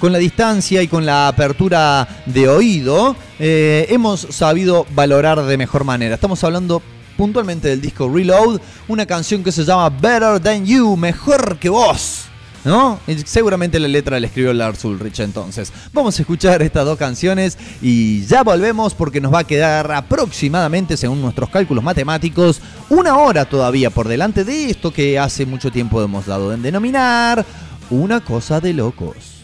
con 0.00 0.12
la 0.12 0.18
distancia 0.18 0.82
y 0.82 0.88
con 0.88 1.06
la 1.06 1.28
apertura 1.28 2.06
de 2.26 2.48
oído 2.48 3.16
eh, 3.38 3.86
hemos 3.90 4.20
sabido 4.30 4.86
valorar 4.94 5.42
de 5.42 5.56
mejor 5.56 5.84
manera. 5.84 6.14
Estamos 6.14 6.42
hablando 6.44 6.82
puntualmente 7.16 7.68
del 7.68 7.80
disco 7.80 8.08
Reload, 8.12 8.60
una 8.88 9.06
canción 9.06 9.42
que 9.42 9.52
se 9.52 9.64
llama 9.64 9.88
Better 9.90 10.40
Than 10.40 10.66
You, 10.66 10.96
mejor 10.96 11.58
que 11.58 11.68
vos. 11.68 12.25
¿No? 12.66 12.98
Seguramente 13.26 13.78
la 13.78 13.86
letra 13.86 14.18
la 14.18 14.26
escribió 14.26 14.52
Lars 14.52 14.84
Ulrich 14.84 15.20
entonces. 15.20 15.72
Vamos 15.92 16.18
a 16.18 16.22
escuchar 16.22 16.62
estas 16.62 16.84
dos 16.84 16.98
canciones 16.98 17.56
y 17.80 18.26
ya 18.26 18.42
volvemos 18.42 18.92
porque 18.92 19.20
nos 19.20 19.32
va 19.32 19.38
a 19.38 19.46
quedar 19.46 19.92
aproximadamente, 19.92 20.96
según 20.96 21.22
nuestros 21.22 21.48
cálculos 21.48 21.84
matemáticos, 21.84 22.60
una 22.90 23.18
hora 23.18 23.44
todavía 23.44 23.90
por 23.90 24.08
delante 24.08 24.42
de 24.42 24.68
esto 24.68 24.92
que 24.92 25.16
hace 25.16 25.46
mucho 25.46 25.70
tiempo 25.70 26.02
hemos 26.02 26.26
dado 26.26 26.52
en 26.52 26.62
denominar 26.62 27.46
una 27.88 28.18
cosa 28.18 28.60
de 28.60 28.72
locos. 28.72 29.35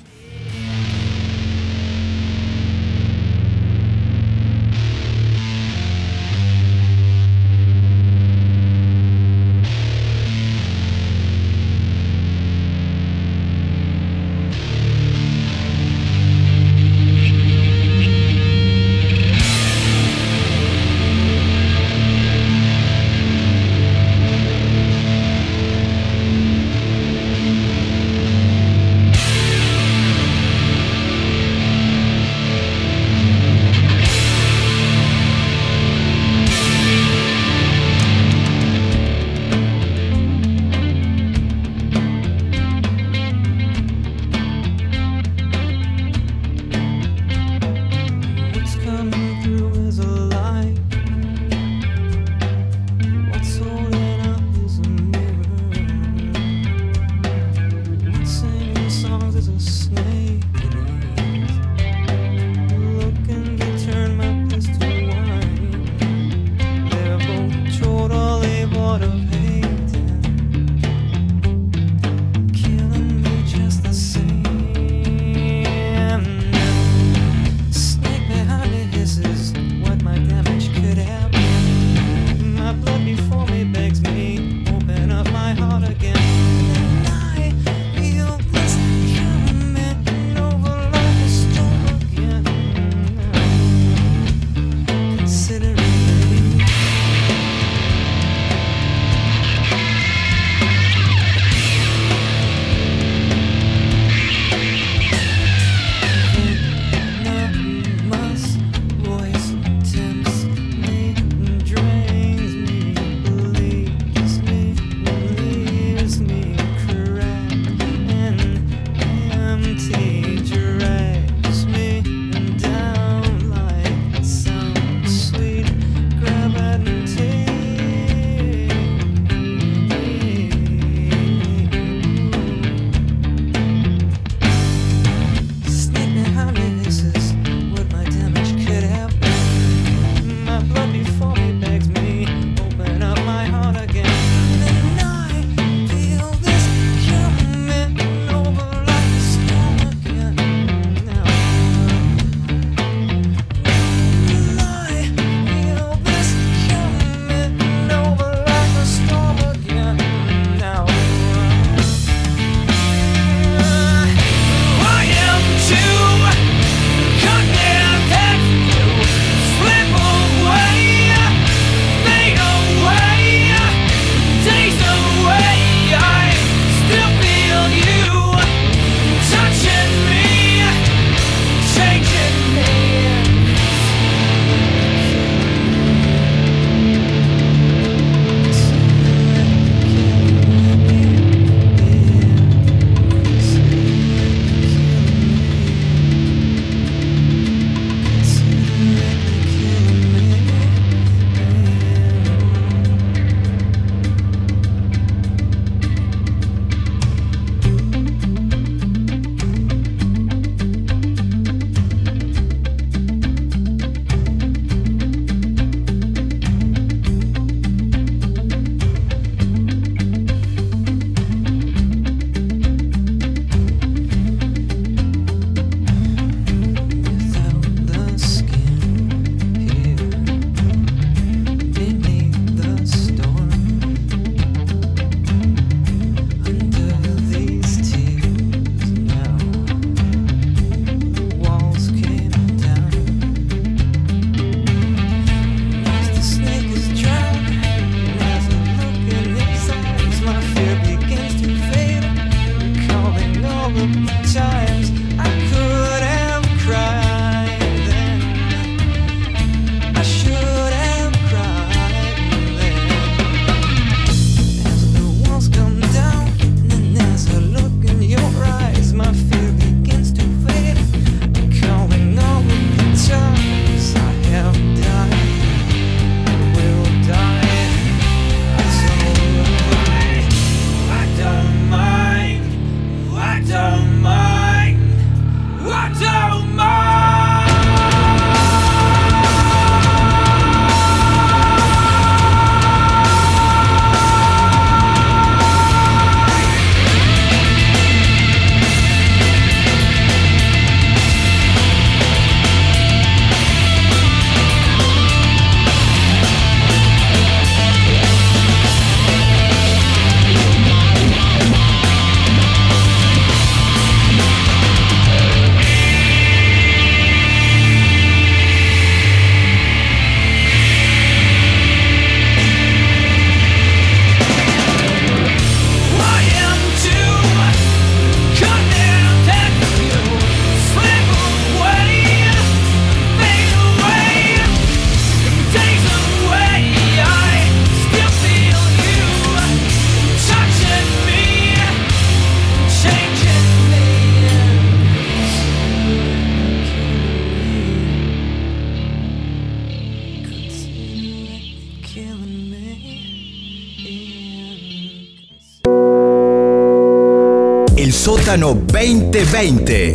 2020. 358.84 359.94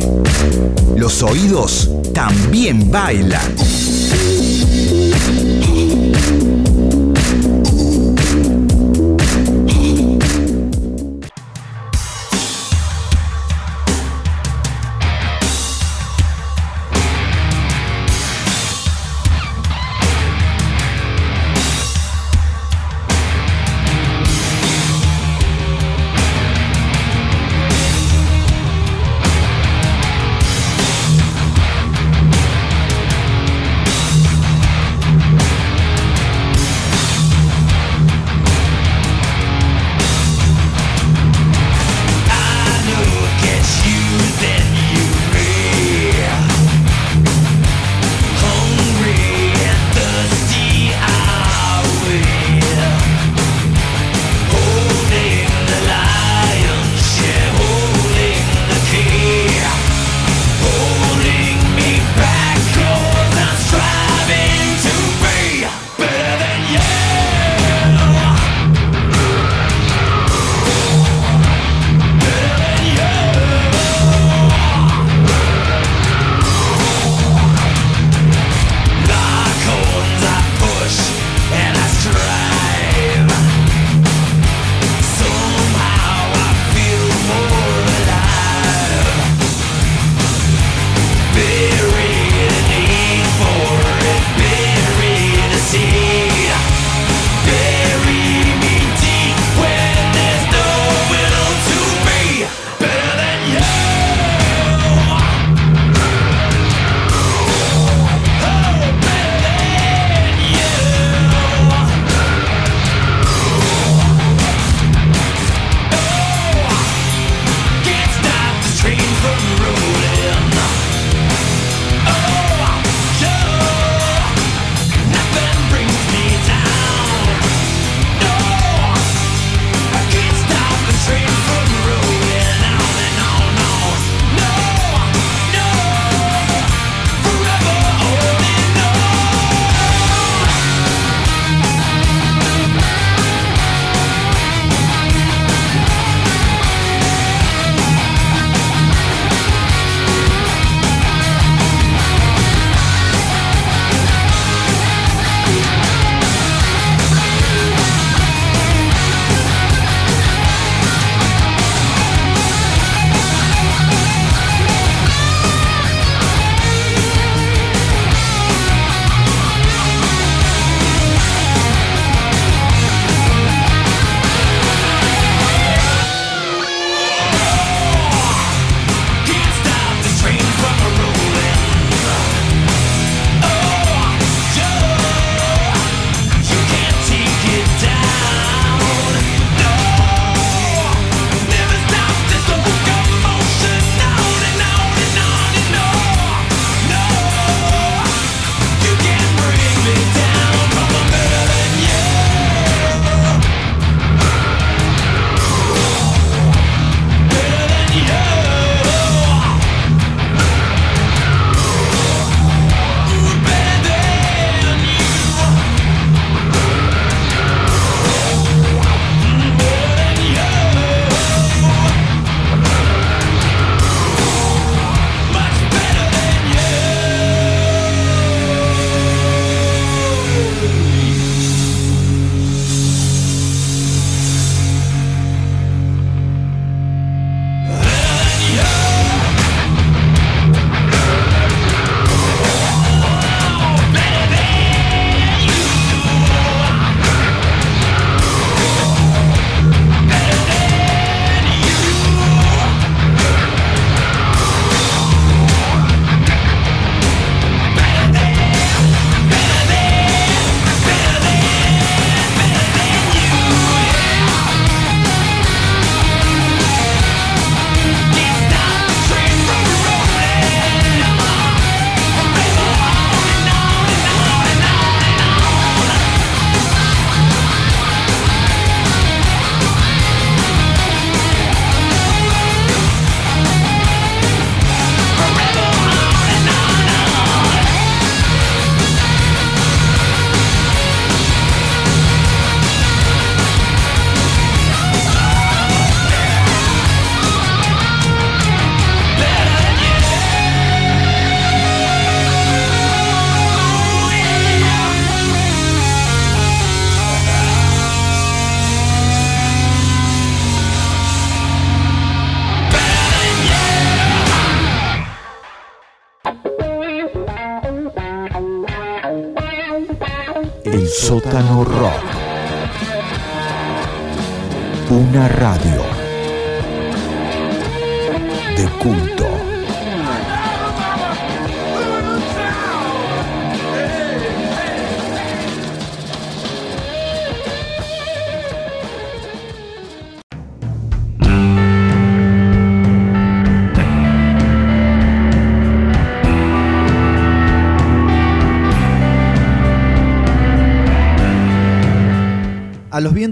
Los 0.95 1.21
oídos 1.21 1.91
también 2.13 2.89
bailan. 2.89 3.76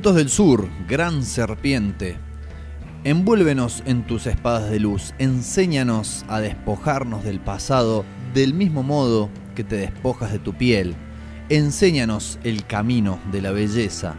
Vientos 0.06 0.24
del 0.24 0.30
sur, 0.30 0.70
gran 0.88 1.24
serpiente, 1.24 2.16
envuélvenos 3.06 3.82
en 3.88 4.06
tus 4.06 4.28
espadas 4.28 4.70
de 4.70 4.80
luz, 4.80 5.16
enséñanos 5.18 6.24
a 6.28 6.42
despojarnos 6.42 7.24
del 7.24 7.40
pasado 7.40 8.06
del 8.36 8.54
mismo 8.54 8.84
modo 8.84 9.32
que 9.56 9.64
te 9.64 9.78
despojas 9.78 10.32
de 10.32 10.38
tu 10.38 10.54
piel, 10.54 10.94
enséñanos 11.50 12.38
el 12.44 12.68
camino 12.68 13.18
de 13.32 13.42
la 13.42 13.50
belleza. 13.50 14.14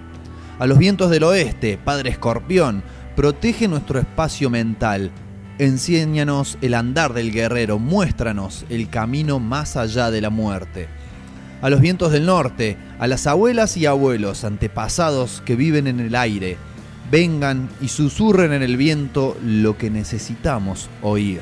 A 0.59 0.67
los 0.67 0.77
vientos 0.77 1.09
del 1.09 1.23
oeste, 1.23 1.79
Padre 1.79 2.11
Escorpión, 2.11 2.83
protege 3.15 3.69
nuestro 3.69 4.01
espacio 4.01 4.51
mental, 4.51 5.13
enséñanos 5.59 6.59
el 6.63 6.75
andar 6.75 7.13
del 7.13 7.31
guerrero, 7.31 7.79
muéstranos 7.79 8.67
el 8.71 8.89
camino 8.89 9.39
más 9.39 9.77
allá 9.77 10.11
de 10.11 10.21
la 10.21 10.31
muerte 10.31 10.89
a 11.63 11.71
los 11.71 11.81
vientos 11.81 12.13
del 12.13 12.27
norte, 12.27 12.77
a 12.99 13.07
las 13.07 13.27
abuelas 13.27 13.77
y 13.77 13.87
abuelos 13.87 14.45
antepasados 14.45 15.43
que 15.45 15.57
viven 15.57 15.87
en 15.87 16.01
el 16.01 16.15
aire, 16.15 16.59
vengan 17.11 17.69
y 17.81 17.89
susurren 17.89 18.53
en 18.53 18.63
el 18.63 18.77
viento 18.77 19.37
lo 19.43 19.79
que 19.79 19.91
necesitamos 19.91 20.91
oír. 21.03 21.41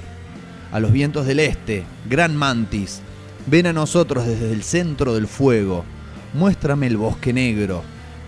A 0.73 0.81
los 0.81 0.93
vientos 0.93 1.27
del 1.27 1.41
este, 1.41 1.85
gran 2.09 2.37
mantis, 2.37 3.01
ven 3.47 3.67
a 3.67 3.73
nosotros 3.73 4.27
desde 4.27 4.53
el 4.53 4.63
centro 4.63 5.15
del 5.15 5.27
fuego, 5.27 5.85
muéstrame 6.33 6.87
el 6.87 6.97
bosque 6.97 7.33
negro, 7.33 7.83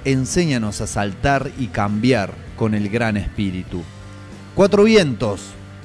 enséñanos 0.05 0.81
a 0.81 0.87
saltar 0.87 1.51
y 1.59 1.67
cambiar 1.67 2.33
con 2.57 2.75
el 2.75 2.89
gran 2.89 3.17
espíritu. 3.17 3.83
Cuatro 4.55 4.85
vientos, 4.85 5.43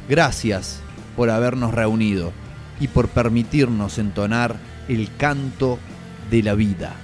gracias 0.08 0.80
por 1.16 1.30
habernos 1.30 1.74
reunido 1.74 2.32
y 2.80 2.88
por 2.88 3.10
permitirnos 3.10 3.98
entonar 3.98 4.56
el 4.88 5.10
canto 5.18 5.80
de 6.32 6.42
la 6.42 6.56
vida. 6.56 6.96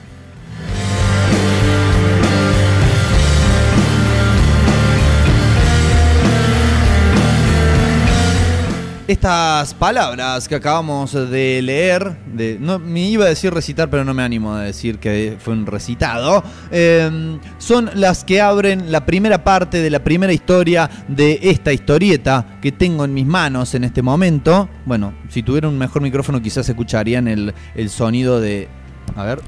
Estas 9.07 9.73
palabras 9.73 10.49
que 10.49 10.55
acabamos 10.55 11.13
de 11.13 11.61
leer, 11.61 12.17
me 12.30 13.07
iba 13.07 13.23
a 13.23 13.30
decir 13.30 13.53
recitar, 13.53 13.89
pero 13.89 14.03
no 14.03 14.13
me 14.13 14.21
animo 14.21 14.53
a 14.53 14.63
decir 14.63 14.99
que 14.99 15.38
fue 15.39 15.53
un 15.53 15.65
recitado, 15.65 16.43
eh, 16.71 17.39
son 17.57 17.89
las 17.93 18.25
que 18.25 18.41
abren 18.41 18.91
la 18.91 19.05
primera 19.05 19.45
parte 19.45 19.82
de 19.82 19.89
la 19.89 20.03
primera 20.03 20.34
historia 20.34 20.89
de 21.07 21.39
esta 21.41 21.71
historieta 21.71 22.59
que 22.61 22.73
tengo 22.73 23.05
en 23.05 23.13
mis 23.13 23.25
manos 23.25 23.75
en 23.75 23.86
este 23.86 24.01
momento. 24.01 24.67
Bueno, 24.86 25.13
si 25.30 25.41
tuviera 25.41 25.69
un 25.69 25.78
mejor 25.78 26.01
micrófono 26.01 26.41
quizás 26.41 26.67
escucharían 26.67 27.30
el, 27.30 27.53
el 27.75 27.89
sonido 27.89 28.41
de... 28.41 28.67
A 29.15 29.23
ver, 29.23 29.41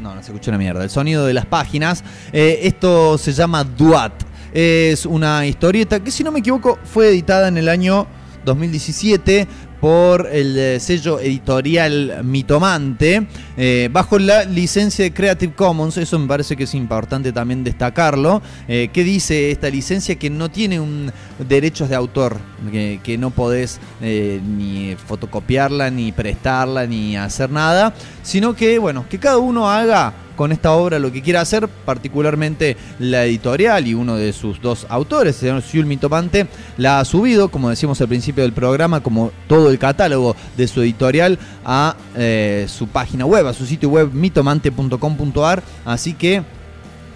no, 0.00 0.14
no 0.14 0.22
se 0.22 0.30
escucha 0.30 0.50
una 0.50 0.58
mierda. 0.58 0.82
El 0.82 0.90
sonido 0.90 1.26
de 1.26 1.34
las 1.34 1.46
páginas. 1.46 2.04
Eh, 2.32 2.60
esto 2.62 3.18
se 3.18 3.32
llama 3.32 3.64
Duat. 3.64 4.12
Es 4.52 5.04
una 5.06 5.46
historieta 5.46 6.00
que, 6.00 6.10
si 6.10 6.24
no 6.24 6.32
me 6.32 6.40
equivoco, 6.40 6.78
fue 6.84 7.08
editada 7.08 7.48
en 7.48 7.58
el 7.58 7.68
año 7.68 8.06
2017 8.44 9.46
por 9.80 10.28
el 10.30 10.58
eh, 10.58 10.80
sello 10.80 11.20
editorial 11.20 12.20
Mitomante, 12.24 13.26
eh, 13.56 13.88
bajo 13.92 14.18
la 14.18 14.44
licencia 14.44 15.04
de 15.04 15.12
Creative 15.12 15.52
Commons, 15.54 15.96
eso 15.96 16.18
me 16.18 16.26
parece 16.26 16.56
que 16.56 16.64
es 16.64 16.74
importante 16.74 17.32
también 17.32 17.64
destacarlo, 17.64 18.42
eh, 18.66 18.90
que 18.92 19.04
dice 19.04 19.50
esta 19.50 19.68
licencia 19.68 20.16
que 20.16 20.30
no 20.30 20.50
tiene 20.50 20.80
un 20.80 21.12
derechos 21.48 21.88
de 21.88 21.94
autor, 21.94 22.38
que, 22.72 23.18
no 23.18 23.30
podés 23.30 23.80
eh, 24.00 24.40
ni 24.44 24.96
fotocopiarla, 24.96 25.90
ni 25.90 26.12
prestarla, 26.12 26.86
ni 26.86 27.16
hacer 27.16 27.50
nada, 27.50 27.94
sino 28.22 28.54
que, 28.54 28.78
bueno, 28.78 29.06
que 29.08 29.18
cada 29.18 29.38
uno 29.38 29.70
haga 29.70 30.12
con 30.38 30.52
esta 30.52 30.72
obra 30.72 31.00
lo 31.00 31.10
que 31.10 31.20
quiera 31.20 31.40
hacer, 31.40 31.66
particularmente 31.66 32.76
la 33.00 33.24
editorial 33.24 33.88
y 33.88 33.94
uno 33.94 34.14
de 34.14 34.32
sus 34.32 34.62
dos 34.62 34.86
autores, 34.88 35.34
el 35.34 35.40
señor 35.40 35.62
Siul 35.62 35.84
Mitomante, 35.84 36.46
la 36.76 37.00
ha 37.00 37.04
subido, 37.04 37.48
como 37.48 37.70
decíamos 37.70 38.00
al 38.00 38.06
principio 38.06 38.44
del 38.44 38.52
programa, 38.52 39.02
como 39.02 39.32
todo 39.48 39.68
el 39.68 39.80
catálogo 39.80 40.36
de 40.56 40.68
su 40.68 40.80
editorial 40.80 41.40
a 41.64 41.96
eh, 42.16 42.66
su 42.68 42.86
página 42.86 43.26
web, 43.26 43.48
a 43.48 43.52
su 43.52 43.66
sitio 43.66 43.88
web 43.88 44.10
mitomante.com.ar, 44.12 45.62
así 45.84 46.14
que, 46.14 46.44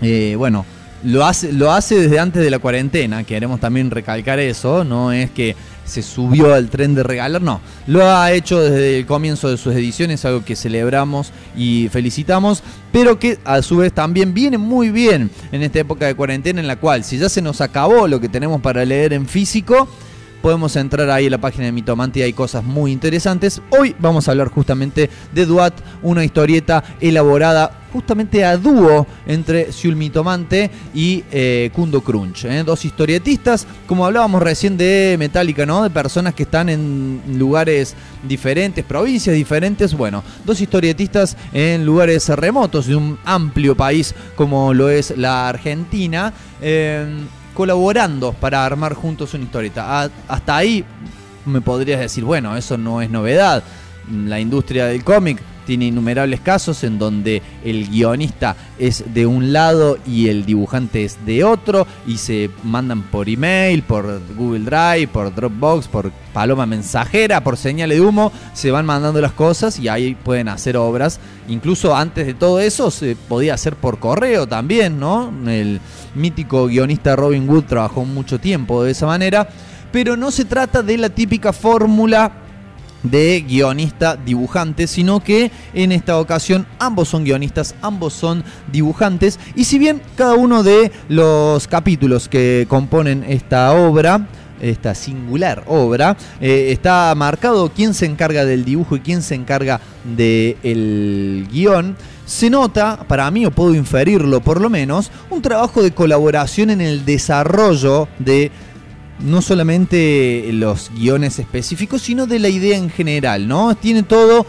eh, 0.02 0.34
bueno, 0.36 0.66
lo 1.04 1.24
hace, 1.24 1.52
lo 1.52 1.70
hace 1.70 2.00
desde 2.00 2.18
antes 2.18 2.42
de 2.42 2.50
la 2.50 2.58
cuarentena, 2.58 3.22
queremos 3.22 3.60
también 3.60 3.92
recalcar 3.92 4.40
eso, 4.40 4.82
no 4.82 5.12
es 5.12 5.30
que 5.30 5.54
se 5.84 6.02
subió 6.02 6.54
al 6.54 6.70
tren 6.70 6.94
de 6.94 7.02
regalar, 7.02 7.42
no, 7.42 7.60
lo 7.86 8.04
ha 8.06 8.32
hecho 8.32 8.60
desde 8.60 8.98
el 8.98 9.06
comienzo 9.06 9.48
de 9.48 9.56
sus 9.56 9.74
ediciones, 9.74 10.24
algo 10.24 10.44
que 10.44 10.56
celebramos 10.56 11.32
y 11.56 11.88
felicitamos, 11.90 12.62
pero 12.92 13.18
que 13.18 13.38
a 13.44 13.62
su 13.62 13.78
vez 13.78 13.92
también 13.92 14.34
viene 14.34 14.58
muy 14.58 14.90
bien 14.90 15.30
en 15.50 15.62
esta 15.62 15.80
época 15.80 16.06
de 16.06 16.14
cuarentena 16.14 16.60
en 16.60 16.66
la 16.66 16.76
cual 16.76 17.04
si 17.04 17.18
ya 17.18 17.28
se 17.28 17.42
nos 17.42 17.60
acabó 17.60 18.06
lo 18.08 18.20
que 18.20 18.28
tenemos 18.28 18.60
para 18.60 18.84
leer 18.84 19.12
en 19.12 19.26
físico, 19.26 19.88
podemos 20.42 20.74
entrar 20.74 21.08
ahí 21.08 21.26
en 21.26 21.30
la 21.30 21.38
página 21.38 21.66
de 21.66 21.72
Mitomante 21.72 22.18
y 22.18 22.22
hay 22.22 22.32
cosas 22.32 22.64
muy 22.64 22.90
interesantes. 22.90 23.62
Hoy 23.70 23.94
vamos 23.98 24.26
a 24.26 24.32
hablar 24.32 24.48
justamente 24.48 25.08
de 25.32 25.46
Duat, 25.46 25.72
una 26.02 26.24
historieta 26.24 26.82
elaborada 27.00 27.78
justamente 27.92 28.44
a 28.44 28.56
dúo 28.56 29.06
entre 29.26 29.70
Siul 29.70 29.94
Mitomante 29.96 30.70
y 30.94 31.22
eh, 31.30 31.70
Kundo 31.72 32.00
Crunch. 32.00 32.46
¿eh? 32.46 32.64
Dos 32.64 32.84
historietistas, 32.84 33.66
como 33.86 34.04
hablábamos 34.04 34.42
recién 34.42 34.76
de 34.76 35.16
Metallica, 35.18 35.64
¿no? 35.64 35.82
De 35.82 35.90
personas 35.90 36.34
que 36.34 36.42
están 36.42 36.68
en 36.70 37.22
lugares 37.38 37.94
diferentes, 38.26 38.84
provincias 38.84 39.36
diferentes. 39.36 39.94
Bueno, 39.94 40.24
dos 40.44 40.60
historietistas 40.60 41.36
en 41.52 41.86
lugares 41.86 42.28
remotos 42.30 42.86
de 42.86 42.96
un 42.96 43.18
amplio 43.24 43.76
país 43.76 44.14
como 44.34 44.74
lo 44.74 44.90
es 44.90 45.16
la 45.16 45.48
Argentina. 45.48 46.32
eh, 46.60 47.06
colaborando 47.52 48.32
para 48.32 48.64
armar 48.64 48.94
juntos 48.94 49.34
una 49.34 49.44
historieta. 49.44 50.10
Hasta 50.28 50.56
ahí 50.56 50.84
me 51.44 51.60
podrías 51.60 52.00
decir, 52.00 52.24
bueno, 52.24 52.56
eso 52.56 52.78
no 52.78 53.02
es 53.02 53.10
novedad. 53.10 53.62
La 54.10 54.40
industria 54.40 54.86
del 54.86 55.04
cómic 55.04 55.40
tiene 55.66 55.86
innumerables 55.86 56.40
casos 56.40 56.84
en 56.84 56.98
donde 56.98 57.42
el 57.64 57.88
guionista 57.88 58.56
es 58.78 59.04
de 59.14 59.26
un 59.26 59.52
lado 59.52 59.98
y 60.06 60.28
el 60.28 60.44
dibujante 60.44 61.04
es 61.04 61.24
de 61.24 61.44
otro 61.44 61.86
y 62.06 62.18
se 62.18 62.50
mandan 62.62 63.02
por 63.02 63.28
email, 63.28 63.82
por 63.82 64.20
Google 64.36 64.64
Drive, 64.64 65.08
por 65.08 65.34
Dropbox, 65.34 65.88
por 65.88 66.12
paloma 66.32 66.66
mensajera, 66.66 67.44
por 67.44 67.56
señales 67.56 67.98
de 67.98 68.04
humo, 68.04 68.32
se 68.54 68.70
van 68.70 68.86
mandando 68.86 69.20
las 69.20 69.32
cosas 69.32 69.78
y 69.78 69.88
ahí 69.88 70.14
pueden 70.14 70.48
hacer 70.48 70.76
obras. 70.76 71.20
Incluso 71.48 71.94
antes 71.94 72.26
de 72.26 72.34
todo 72.34 72.60
eso 72.60 72.90
se 72.90 73.16
podía 73.16 73.54
hacer 73.54 73.76
por 73.76 73.98
correo 73.98 74.46
también, 74.46 74.98
¿no? 74.98 75.32
El 75.46 75.80
mítico 76.14 76.66
guionista 76.66 77.16
Robin 77.16 77.48
Wood 77.48 77.64
trabajó 77.64 78.04
mucho 78.04 78.38
tiempo 78.38 78.82
de 78.82 78.92
esa 78.92 79.06
manera, 79.06 79.48
pero 79.90 80.16
no 80.16 80.30
se 80.30 80.44
trata 80.44 80.82
de 80.82 80.96
la 80.98 81.10
típica 81.10 81.52
fórmula 81.52 82.41
de 83.02 83.44
guionista 83.46 84.16
dibujante, 84.16 84.86
sino 84.86 85.20
que 85.20 85.50
en 85.74 85.92
esta 85.92 86.18
ocasión 86.18 86.66
ambos 86.78 87.08
son 87.08 87.24
guionistas, 87.24 87.74
ambos 87.82 88.12
son 88.12 88.44
dibujantes, 88.70 89.38
y 89.54 89.64
si 89.64 89.78
bien 89.78 90.02
cada 90.16 90.34
uno 90.34 90.62
de 90.62 90.92
los 91.08 91.66
capítulos 91.68 92.28
que 92.28 92.66
componen 92.68 93.24
esta 93.28 93.72
obra, 93.72 94.26
esta 94.60 94.94
singular 94.94 95.64
obra, 95.66 96.16
eh, 96.40 96.68
está 96.70 97.12
marcado 97.16 97.72
quién 97.74 97.94
se 97.94 98.06
encarga 98.06 98.44
del 98.44 98.64
dibujo 98.64 98.96
y 98.96 99.00
quién 99.00 99.22
se 99.22 99.34
encarga 99.34 99.80
del 100.04 101.48
guion, 101.50 101.96
se 102.24 102.48
nota, 102.48 103.04
para 103.08 103.30
mí, 103.30 103.44
o 103.44 103.50
puedo 103.50 103.74
inferirlo 103.74 104.40
por 104.40 104.60
lo 104.60 104.70
menos, 104.70 105.10
un 105.28 105.42
trabajo 105.42 105.82
de 105.82 105.90
colaboración 105.90 106.70
en 106.70 106.80
el 106.80 107.04
desarrollo 107.04 108.08
de 108.18 108.50
no 109.22 109.42
solamente 109.42 110.48
los 110.52 110.90
guiones 110.94 111.38
específicos, 111.38 112.02
sino 112.02 112.26
de 112.26 112.38
la 112.38 112.48
idea 112.48 112.76
en 112.76 112.90
general, 112.90 113.48
¿no? 113.48 113.74
Tiene 113.74 114.02
todo, 114.02 114.46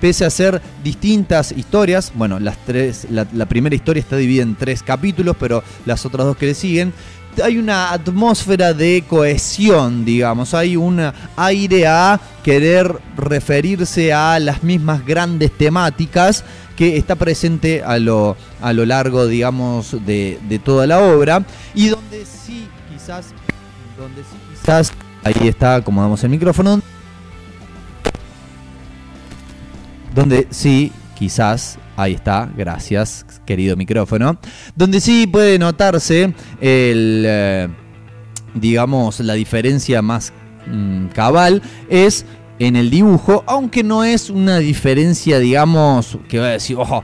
pese 0.00 0.24
a 0.24 0.30
ser 0.30 0.60
distintas 0.82 1.52
historias, 1.52 2.12
bueno, 2.14 2.40
las 2.40 2.56
tres, 2.64 3.06
la, 3.10 3.46
primera 3.46 3.74
historia 3.74 4.00
está 4.00 4.16
dividida 4.16 4.42
en 4.42 4.56
tres 4.56 4.82
capítulos, 4.82 5.36
pero 5.38 5.62
las 5.86 6.04
otras 6.06 6.26
dos 6.26 6.36
que 6.36 6.46
le 6.46 6.54
siguen, 6.54 6.92
hay 7.42 7.58
una 7.58 7.92
atmósfera 7.92 8.72
de 8.74 9.04
cohesión, 9.08 10.04
digamos, 10.04 10.54
hay 10.54 10.76
un 10.76 11.00
aire 11.36 11.86
a 11.86 12.20
querer 12.44 12.96
referirse 13.16 14.12
a 14.12 14.38
las 14.38 14.62
mismas 14.62 15.04
grandes 15.04 15.50
temáticas 15.52 16.44
que 16.76 16.96
está 16.96 17.16
presente 17.16 17.82
a 17.82 17.98
lo, 17.98 18.36
a 18.60 18.72
lo 18.72 18.84
largo, 18.86 19.26
digamos, 19.26 19.96
de, 20.04 20.38
de 20.48 20.58
toda 20.58 20.86
la 20.86 21.00
obra 21.00 21.44
y 21.74 21.88
donde 21.88 22.24
sí, 22.24 22.66
quizás, 22.92 23.26
donde 24.04 24.22
sí, 24.22 24.36
quizás, 24.50 24.92
ahí 25.22 25.48
está, 25.48 25.76
acomodamos 25.76 26.22
el 26.24 26.30
micrófono, 26.30 26.82
donde 30.14 30.46
sí, 30.50 30.92
quizás, 31.14 31.78
ahí 31.96 32.12
está, 32.12 32.50
gracias, 32.54 33.24
querido 33.46 33.76
micrófono, 33.76 34.38
donde 34.76 35.00
sí 35.00 35.26
puede 35.26 35.58
notarse 35.58 36.34
el, 36.60 37.24
eh, 37.26 37.68
digamos, 38.52 39.20
la 39.20 39.32
diferencia 39.32 40.02
más 40.02 40.34
mm, 40.66 41.06
cabal 41.06 41.62
es 41.88 42.26
en 42.58 42.76
el 42.76 42.90
dibujo, 42.90 43.42
aunque 43.46 43.82
no 43.82 44.04
es 44.04 44.28
una 44.28 44.58
diferencia, 44.58 45.38
digamos, 45.38 46.18
que 46.28 46.40
va 46.40 46.48
a 46.48 46.50
decir, 46.50 46.76
ojo, 46.76 47.02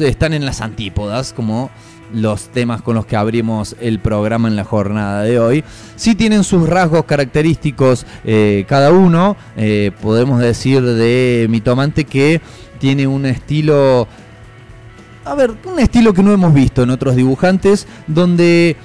están 0.00 0.32
en 0.32 0.46
las 0.46 0.62
antípodas, 0.62 1.34
como 1.34 1.70
los 2.12 2.48
temas 2.48 2.82
con 2.82 2.94
los 2.94 3.06
que 3.06 3.16
abrimos 3.16 3.76
el 3.80 3.98
programa 3.98 4.48
en 4.48 4.56
la 4.56 4.64
jornada 4.64 5.22
de 5.22 5.38
hoy. 5.38 5.64
Sí 5.96 6.14
tienen 6.14 6.44
sus 6.44 6.68
rasgos 6.68 7.04
característicos 7.04 8.06
eh, 8.24 8.64
cada 8.68 8.92
uno. 8.92 9.36
Eh, 9.56 9.90
podemos 10.00 10.40
decir 10.40 10.82
de 10.82 11.46
Mitomante 11.50 12.04
que 12.04 12.40
tiene 12.78 13.06
un 13.06 13.26
estilo 13.26 14.06
a 15.24 15.34
ver, 15.36 15.52
un 15.64 15.78
estilo 15.78 16.12
que 16.12 16.22
no 16.22 16.32
hemos 16.32 16.52
visto 16.52 16.82
en 16.82 16.90
otros 16.90 17.14
dibujantes, 17.14 17.86
donde 18.08 18.76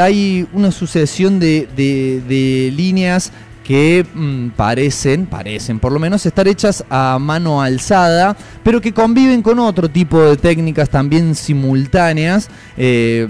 hay 0.00 0.46
una 0.54 0.70
sucesión 0.70 1.38
de, 1.38 1.68
de- 1.76 2.22
de 2.26 2.72
líneas 2.74 3.30
que 3.64 4.04
mm, 4.14 4.50
parecen, 4.50 5.26
parecen 5.26 5.78
por 5.78 5.92
lo 5.92 5.98
menos 5.98 6.26
estar 6.26 6.48
hechas 6.48 6.84
a 6.90 7.18
mano 7.20 7.62
alzada, 7.62 8.36
pero 8.62 8.80
que 8.80 8.92
conviven 8.92 9.42
con 9.42 9.58
otro 9.58 9.88
tipo 9.88 10.20
de 10.20 10.36
técnicas 10.36 10.90
también 10.90 11.34
simultáneas. 11.34 12.48
Eh, 12.76 13.28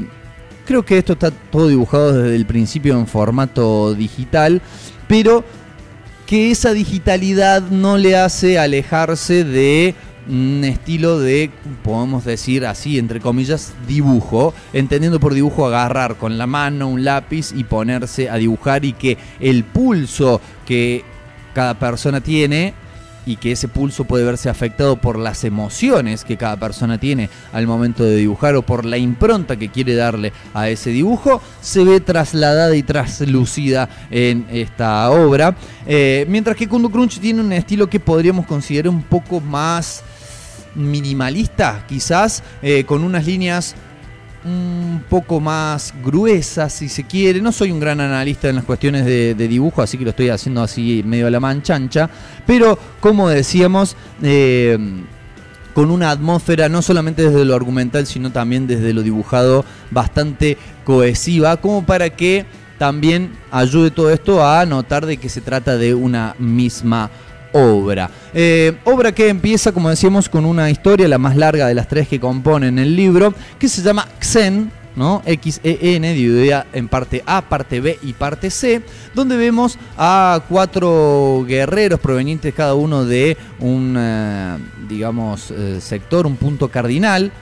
creo 0.64 0.84
que 0.84 0.98
esto 0.98 1.14
está 1.14 1.30
todo 1.30 1.68
dibujado 1.68 2.12
desde 2.12 2.36
el 2.36 2.46
principio 2.46 2.98
en 2.98 3.06
formato 3.06 3.94
digital, 3.94 4.62
pero 5.08 5.44
que 6.26 6.50
esa 6.50 6.72
digitalidad 6.72 7.62
no 7.62 7.98
le 7.98 8.16
hace 8.16 8.58
alejarse 8.58 9.44
de 9.44 9.94
un 10.28 10.62
estilo 10.64 11.18
de, 11.18 11.50
podemos 11.82 12.24
decir 12.24 12.66
así, 12.66 12.98
entre 12.98 13.20
comillas, 13.20 13.72
dibujo, 13.86 14.54
entendiendo 14.72 15.20
por 15.20 15.34
dibujo 15.34 15.66
agarrar 15.66 16.16
con 16.16 16.38
la 16.38 16.46
mano 16.46 16.88
un 16.88 17.04
lápiz 17.04 17.52
y 17.54 17.64
ponerse 17.64 18.30
a 18.30 18.36
dibujar 18.36 18.84
y 18.84 18.92
que 18.92 19.18
el 19.40 19.64
pulso 19.64 20.40
que 20.66 21.04
cada 21.54 21.78
persona 21.78 22.20
tiene 22.20 22.74
y 23.26 23.36
que 23.36 23.52
ese 23.52 23.68
pulso 23.68 24.04
puede 24.04 24.24
verse 24.24 24.48
afectado 24.48 24.96
por 24.96 25.18
las 25.18 25.44
emociones 25.44 26.24
que 26.24 26.36
cada 26.36 26.56
persona 26.56 26.98
tiene 26.98 27.30
al 27.52 27.66
momento 27.66 28.04
de 28.04 28.16
dibujar 28.16 28.56
o 28.56 28.62
por 28.62 28.84
la 28.84 28.98
impronta 28.98 29.56
que 29.56 29.68
quiere 29.68 29.94
darle 29.94 30.32
a 30.54 30.68
ese 30.68 30.90
dibujo, 30.90 31.40
se 31.60 31.84
ve 31.84 32.00
trasladada 32.00 32.74
y 32.74 32.82
traslucida 32.82 33.88
en 34.10 34.46
esta 34.50 35.10
obra. 35.10 35.54
Eh, 35.86 36.26
mientras 36.28 36.56
que 36.56 36.68
Kundu 36.68 36.90
Crunch 36.90 37.20
tiene 37.20 37.40
un 37.40 37.52
estilo 37.52 37.88
que 37.88 38.00
podríamos 38.00 38.46
considerar 38.46 38.88
un 38.88 39.02
poco 39.02 39.40
más 39.40 40.02
minimalista, 40.74 41.84
quizás, 41.86 42.42
eh, 42.62 42.84
con 42.84 43.04
unas 43.04 43.26
líneas 43.26 43.74
un 44.44 45.04
poco 45.08 45.40
más 45.40 45.94
gruesas, 46.02 46.72
si 46.72 46.88
se 46.88 47.04
quiere. 47.04 47.40
No 47.40 47.52
soy 47.52 47.70
un 47.70 47.80
gran 47.80 48.00
analista 48.00 48.48
en 48.48 48.56
las 48.56 48.64
cuestiones 48.64 49.04
de, 49.04 49.34
dibujo, 49.34 49.82
así 49.82 49.98
que 49.98 50.04
lo 50.04 50.10
estoy 50.10 50.30
haciendo 50.30 50.62
así 50.62 51.02
medio 51.04 51.26
a 51.26 51.30
la 51.30 51.40
manchancha. 51.40 52.10
Pero, 52.46 52.78
como 53.00 53.28
decíamos, 53.28 53.96
eh, 54.22 54.78
con 55.74 55.90
una 55.90 56.10
atmósfera 56.10 56.68
no 56.68 56.82
solamente 56.82 57.22
desde 57.22 57.44
lo 57.44 57.54
argumental, 57.54 58.06
sino 58.06 58.32
también 58.32 58.66
desde 58.66 58.92
lo 58.92 59.02
dibujado 59.02 59.64
bastante 59.90 60.58
cohesiva, 60.84 61.56
como 61.58 61.86
para 61.86 62.10
que 62.10 62.44
también 62.78 63.30
ayude 63.50 63.90
todo 63.90 64.10
esto 64.10 64.44
a 64.44 64.66
notar 64.66 65.06
de 65.06 65.16
que 65.16 65.28
se 65.28 65.40
trata 65.40 65.76
de 65.76 65.94
una 65.94 66.34
misma 66.38 67.10
obra. 67.52 68.10
Eh, 68.34 68.76
obra 68.84 69.12
que 69.12 69.28
empieza, 69.28 69.72
como 69.72 69.90
decíamos, 69.90 70.28
con 70.28 70.44
una 70.44 70.70
historia, 70.70 71.08
la 71.08 71.18
más 71.18 71.36
larga 71.36 71.66
de 71.66 71.74
las 71.74 71.88
tres 71.88 72.08
que 72.08 72.20
componen 72.20 72.78
el 72.78 72.96
libro, 72.96 73.34
que 73.58 73.68
se 73.68 73.82
llama 73.82 74.08
Xen, 74.20 74.70
¿no? 74.96 75.22
X-E-N, 75.24 76.12
dividida 76.12 76.66
en 76.72 76.88
parte 76.88 77.22
A, 77.26 77.42
parte 77.42 77.80
B 77.80 77.98
y 78.02 78.12
parte 78.12 78.50
C, 78.50 78.82
donde 79.14 79.36
vemos 79.36 79.78
a 79.96 80.42
cuatro 80.48 81.44
guerreros 81.46 82.00
provenientes 82.00 82.54
cada 82.54 82.74
uno 82.74 83.04
de 83.04 83.36
un, 83.60 83.96
eh, 83.98 84.58
digamos, 84.88 85.50
eh, 85.50 85.78
sector, 85.80 86.26
un 86.26 86.36
punto 86.36 86.68
cardinal, 86.68 87.32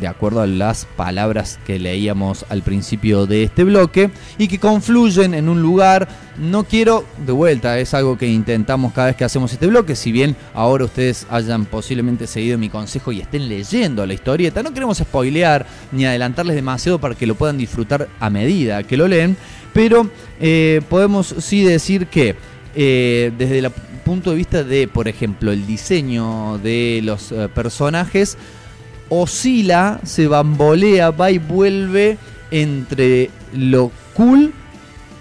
de 0.00 0.06
acuerdo 0.06 0.40
a 0.40 0.46
las 0.46 0.86
palabras 0.96 1.58
que 1.66 1.78
leíamos 1.78 2.46
al 2.48 2.62
principio 2.62 3.26
de 3.26 3.44
este 3.44 3.64
bloque, 3.64 4.10
y 4.38 4.48
que 4.48 4.58
confluyen 4.58 5.34
en 5.34 5.48
un 5.48 5.60
lugar, 5.60 6.08
no 6.38 6.64
quiero, 6.64 7.04
de 7.26 7.32
vuelta, 7.32 7.78
es 7.78 7.94
algo 7.94 8.16
que 8.16 8.28
intentamos 8.28 8.92
cada 8.92 9.08
vez 9.08 9.16
que 9.16 9.24
hacemos 9.24 9.52
este 9.52 9.66
bloque, 9.66 9.96
si 9.96 10.12
bien 10.12 10.36
ahora 10.54 10.84
ustedes 10.84 11.26
hayan 11.30 11.64
posiblemente 11.64 12.26
seguido 12.26 12.58
mi 12.58 12.68
consejo 12.68 13.12
y 13.12 13.20
estén 13.20 13.48
leyendo 13.48 14.06
la 14.06 14.14
historieta, 14.14 14.62
no 14.62 14.72
queremos 14.72 14.98
spoilear 14.98 15.66
ni 15.92 16.06
adelantarles 16.06 16.54
demasiado 16.54 17.00
para 17.00 17.14
que 17.14 17.26
lo 17.26 17.34
puedan 17.34 17.58
disfrutar 17.58 18.08
a 18.20 18.30
medida 18.30 18.82
que 18.84 18.96
lo 18.96 19.08
leen, 19.08 19.36
pero 19.72 20.08
eh, 20.40 20.80
podemos 20.88 21.34
sí 21.38 21.64
decir 21.64 22.06
que 22.06 22.36
eh, 22.74 23.32
desde 23.36 23.58
el 23.58 23.70
punto 24.04 24.30
de 24.30 24.36
vista 24.36 24.64
de, 24.64 24.88
por 24.88 25.08
ejemplo, 25.08 25.52
el 25.52 25.66
diseño 25.66 26.58
de 26.58 27.00
los 27.02 27.32
eh, 27.32 27.48
personajes, 27.54 28.38
oscila, 29.08 30.00
se 30.04 30.26
bambolea, 30.26 31.10
va 31.10 31.30
y 31.30 31.38
vuelve 31.38 32.18
entre 32.50 33.30
lo 33.52 33.90
cool 34.14 34.52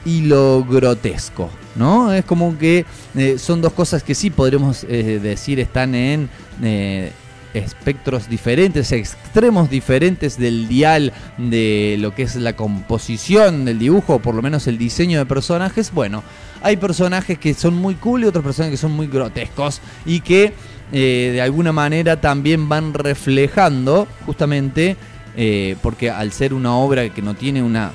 y 0.05 0.21
lo 0.21 0.63
grotesco, 0.63 1.49
¿no? 1.75 2.13
Es 2.13 2.25
como 2.25 2.57
que 2.57 2.85
eh, 3.15 3.37
son 3.37 3.61
dos 3.61 3.73
cosas 3.73 4.03
que 4.03 4.15
sí 4.15 4.29
podríamos 4.29 4.85
eh, 4.85 5.19
decir 5.21 5.59
están 5.59 5.95
en 5.95 6.29
eh, 6.63 7.11
espectros 7.53 8.29
diferentes, 8.29 8.91
extremos 8.91 9.69
diferentes 9.69 10.37
del 10.37 10.67
dial 10.67 11.11
de 11.37 11.97
lo 11.99 12.15
que 12.15 12.23
es 12.23 12.35
la 12.35 12.55
composición 12.55 13.65
del 13.65 13.79
dibujo, 13.79 14.15
o 14.15 14.19
por 14.19 14.35
lo 14.35 14.41
menos 14.41 14.67
el 14.67 14.77
diseño 14.77 15.19
de 15.19 15.25
personajes. 15.25 15.91
Bueno, 15.91 16.23
hay 16.61 16.77
personajes 16.77 17.37
que 17.37 17.53
son 17.53 17.75
muy 17.75 17.95
cool 17.95 18.23
y 18.23 18.27
otros 18.27 18.43
personajes 18.43 18.79
que 18.79 18.81
son 18.81 18.91
muy 18.91 19.07
grotescos 19.07 19.81
y 20.05 20.21
que 20.21 20.53
eh, 20.91 21.31
de 21.33 21.41
alguna 21.41 21.71
manera 21.71 22.19
también 22.21 22.69
van 22.69 22.93
reflejando 22.93 24.07
justamente 24.25 24.95
eh, 25.35 25.75
porque 25.81 26.09
al 26.09 26.31
ser 26.31 26.53
una 26.53 26.75
obra 26.75 27.09
que 27.09 27.21
no 27.21 27.35
tiene 27.35 27.61
una 27.61 27.91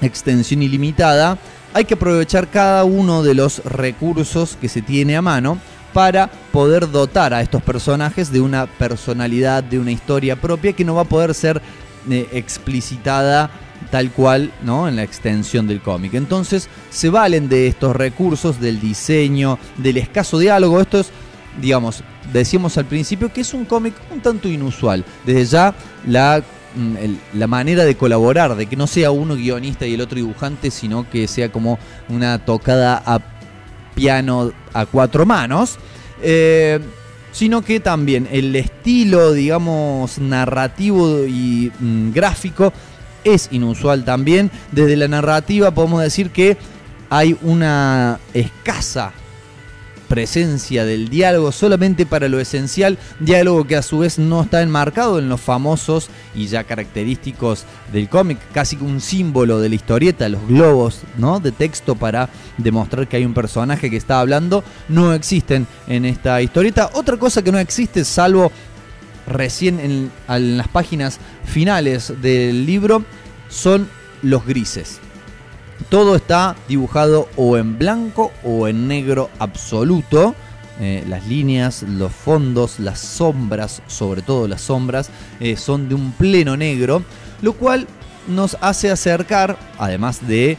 extensión 0.00 0.62
ilimitada, 0.62 1.38
hay 1.74 1.84
que 1.84 1.94
aprovechar 1.94 2.48
cada 2.48 2.84
uno 2.84 3.22
de 3.22 3.34
los 3.34 3.64
recursos 3.64 4.56
que 4.60 4.68
se 4.68 4.82
tiene 4.82 5.16
a 5.16 5.22
mano 5.22 5.58
para 5.92 6.30
poder 6.50 6.90
dotar 6.90 7.34
a 7.34 7.42
estos 7.42 7.62
personajes 7.62 8.32
de 8.32 8.40
una 8.40 8.66
personalidad, 8.66 9.62
de 9.62 9.78
una 9.78 9.92
historia 9.92 10.36
propia 10.36 10.72
que 10.72 10.84
no 10.84 10.94
va 10.94 11.02
a 11.02 11.06
poder 11.06 11.34
ser 11.34 11.60
eh, 12.10 12.28
explicitada 12.32 13.50
tal 13.90 14.10
cual 14.10 14.52
¿no? 14.62 14.88
en 14.88 14.96
la 14.96 15.02
extensión 15.02 15.66
del 15.66 15.80
cómic. 15.80 16.14
Entonces 16.14 16.68
se 16.90 17.10
valen 17.10 17.48
de 17.48 17.66
estos 17.66 17.94
recursos, 17.94 18.60
del 18.60 18.80
diseño, 18.80 19.58
del 19.76 19.98
escaso 19.98 20.38
diálogo. 20.38 20.80
Esto 20.80 21.00
es, 21.00 21.10
digamos, 21.60 22.02
decíamos 22.32 22.78
al 22.78 22.86
principio 22.86 23.32
que 23.32 23.42
es 23.42 23.54
un 23.54 23.64
cómic 23.64 23.94
un 24.10 24.20
tanto 24.20 24.48
inusual. 24.48 25.04
Desde 25.24 25.44
ya 25.44 25.74
la 26.06 26.42
mm, 26.74 26.94
la 27.34 27.46
manera 27.46 27.84
de 27.84 27.96
colaborar, 27.96 28.56
de 28.56 28.66
que 28.66 28.76
no 28.76 28.86
sea 28.86 29.10
uno 29.10 29.34
guionista 29.34 29.86
y 29.86 29.94
el 29.94 30.00
otro 30.00 30.16
dibujante, 30.16 30.70
sino 30.70 31.08
que 31.08 31.28
sea 31.28 31.50
como 31.50 31.78
una 32.08 32.38
tocada 32.44 33.02
a 33.04 33.20
piano 33.94 34.52
a 34.72 34.86
cuatro 34.86 35.26
manos, 35.26 35.78
eh, 36.22 36.80
sino 37.32 37.62
que 37.62 37.80
también 37.80 38.28
el 38.30 38.54
estilo, 38.56 39.32
digamos, 39.32 40.18
narrativo 40.18 41.26
y 41.26 41.72
mm, 41.78 42.12
gráfico 42.12 42.72
es 43.24 43.48
inusual 43.50 44.04
también. 44.04 44.50
Desde 44.70 44.96
la 44.96 45.08
narrativa 45.08 45.70
podemos 45.70 46.02
decir 46.02 46.30
que 46.30 46.56
hay 47.10 47.36
una 47.42 48.18
escasa 48.34 49.12
presencia 50.12 50.84
del 50.84 51.08
diálogo 51.08 51.52
solamente 51.52 52.04
para 52.04 52.28
lo 52.28 52.38
esencial, 52.38 52.98
diálogo 53.18 53.66
que 53.66 53.76
a 53.76 53.82
su 53.82 54.00
vez 54.00 54.18
no 54.18 54.42
está 54.42 54.60
enmarcado 54.60 55.18
en 55.18 55.30
los 55.30 55.40
famosos 55.40 56.10
y 56.34 56.48
ya 56.48 56.64
característicos 56.64 57.64
del 57.94 58.10
cómic, 58.10 58.36
casi 58.52 58.76
un 58.76 59.00
símbolo 59.00 59.58
de 59.58 59.70
la 59.70 59.74
historieta, 59.74 60.28
los 60.28 60.46
globos 60.46 61.00
¿no? 61.16 61.40
de 61.40 61.50
texto 61.50 61.94
para 61.94 62.28
demostrar 62.58 63.08
que 63.08 63.16
hay 63.16 63.24
un 63.24 63.32
personaje 63.32 63.88
que 63.88 63.96
está 63.96 64.20
hablando, 64.20 64.62
no 64.90 65.14
existen 65.14 65.66
en 65.86 66.04
esta 66.04 66.42
historieta. 66.42 66.90
Otra 66.92 67.16
cosa 67.16 67.40
que 67.40 67.50
no 67.50 67.58
existe, 67.58 68.04
salvo 68.04 68.52
recién 69.26 69.80
en 69.80 70.58
las 70.58 70.68
páginas 70.68 71.20
finales 71.46 72.12
del 72.20 72.66
libro, 72.66 73.02
son 73.48 73.88
los 74.20 74.44
grises. 74.44 75.00
Todo 75.92 76.16
está 76.16 76.56
dibujado 76.68 77.28
o 77.36 77.58
en 77.58 77.76
blanco 77.76 78.32
o 78.44 78.66
en 78.66 78.88
negro 78.88 79.28
absoluto, 79.38 80.34
eh, 80.80 81.04
las 81.06 81.26
líneas, 81.26 81.82
los 81.82 82.10
fondos, 82.10 82.80
las 82.80 82.98
sombras, 82.98 83.82
sobre 83.88 84.22
todo 84.22 84.48
las 84.48 84.62
sombras, 84.62 85.10
eh, 85.38 85.54
son 85.54 85.90
de 85.90 85.94
un 85.94 86.12
pleno 86.12 86.56
negro, 86.56 87.04
lo 87.42 87.52
cual 87.52 87.86
nos 88.26 88.56
hace 88.62 88.90
acercar, 88.90 89.58
además 89.76 90.26
de 90.26 90.56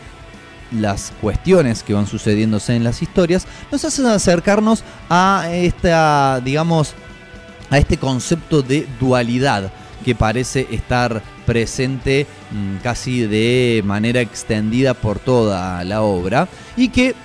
las 0.72 1.12
cuestiones 1.20 1.82
que 1.82 1.96
van 1.96 2.06
sucediéndose 2.06 2.76
en 2.76 2.84
las 2.84 3.02
historias, 3.02 3.48
nos 3.72 3.84
hacen 3.86 4.06
acercarnos 4.06 4.84
a 5.10 5.48
esta, 5.52 6.42
digamos, 6.42 6.94
a 7.72 7.80
este 7.80 7.98
concepto 7.98 8.62
de 8.62 8.88
dualidad 9.00 9.72
que 10.06 10.14
parece 10.14 10.68
estar 10.70 11.24
presente 11.48 12.28
casi 12.82 13.26
de 13.26 13.82
manera 13.86 14.22
extendida 14.22 14.94
por 14.94 15.20
toda 15.20 15.84
la 15.84 16.02
obra 16.02 16.48
y 16.76 16.90
que 16.90 17.16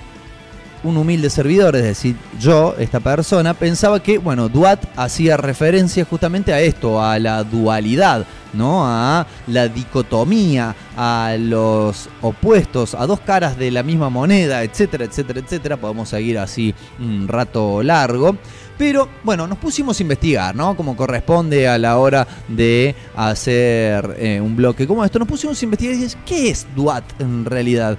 un 0.83 0.97
humilde 0.97 1.29
servidor, 1.29 1.75
es 1.75 1.83
decir, 1.83 2.15
yo, 2.39 2.75
esta 2.79 2.99
persona, 2.99 3.53
pensaba 3.53 4.01
que, 4.01 4.17
bueno, 4.17 4.47
Duat 4.47 4.79
hacía 4.95 5.35
referencia 5.35 6.05
justamente 6.05 6.53
a 6.53 6.61
esto, 6.61 7.03
a 7.03 7.19
la 7.19 7.43
dualidad, 7.43 8.25
¿no? 8.53 8.85
A 8.85 9.27
la 9.47 9.67
dicotomía, 9.67 10.75
a 10.95 11.35
los 11.37 12.09
opuestos, 12.21 12.95
a 12.95 13.05
dos 13.05 13.19
caras 13.19 13.57
de 13.57 13.71
la 13.71 13.83
misma 13.83 14.09
moneda, 14.09 14.63
etcétera, 14.63 15.05
etcétera, 15.05 15.41
etcétera. 15.41 15.77
Podemos 15.77 16.09
seguir 16.09 16.39
así 16.39 16.73
un 16.99 17.27
rato 17.27 17.83
largo. 17.83 18.37
Pero 18.79 19.09
bueno, 19.25 19.45
nos 19.45 19.57
pusimos 19.57 19.99
a 19.99 20.03
investigar, 20.03 20.55
¿no? 20.55 20.73
Como 20.77 20.95
corresponde 20.95 21.67
a 21.67 21.77
la 21.77 21.97
hora 21.97 22.25
de 22.47 22.95
hacer 23.13 24.15
eh, 24.17 24.39
un 24.39 24.55
bloque 24.55 24.87
como 24.87 25.03
esto. 25.03 25.19
Nos 25.19 25.27
pusimos 25.27 25.61
a 25.61 25.65
investigar 25.65 25.95
y 25.95 25.97
dices, 25.97 26.17
¿qué 26.25 26.49
es 26.49 26.65
Duat 26.77 27.03
en 27.19 27.43
realidad? 27.43 27.97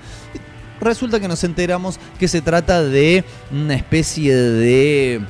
resulta 0.80 1.20
que 1.20 1.28
nos 1.28 1.44
enteramos 1.44 2.00
que 2.18 2.26
se 2.26 2.40
trata 2.40 2.82
de 2.82 3.22
una 3.52 3.74
especie 3.74 4.34
de 4.34 5.20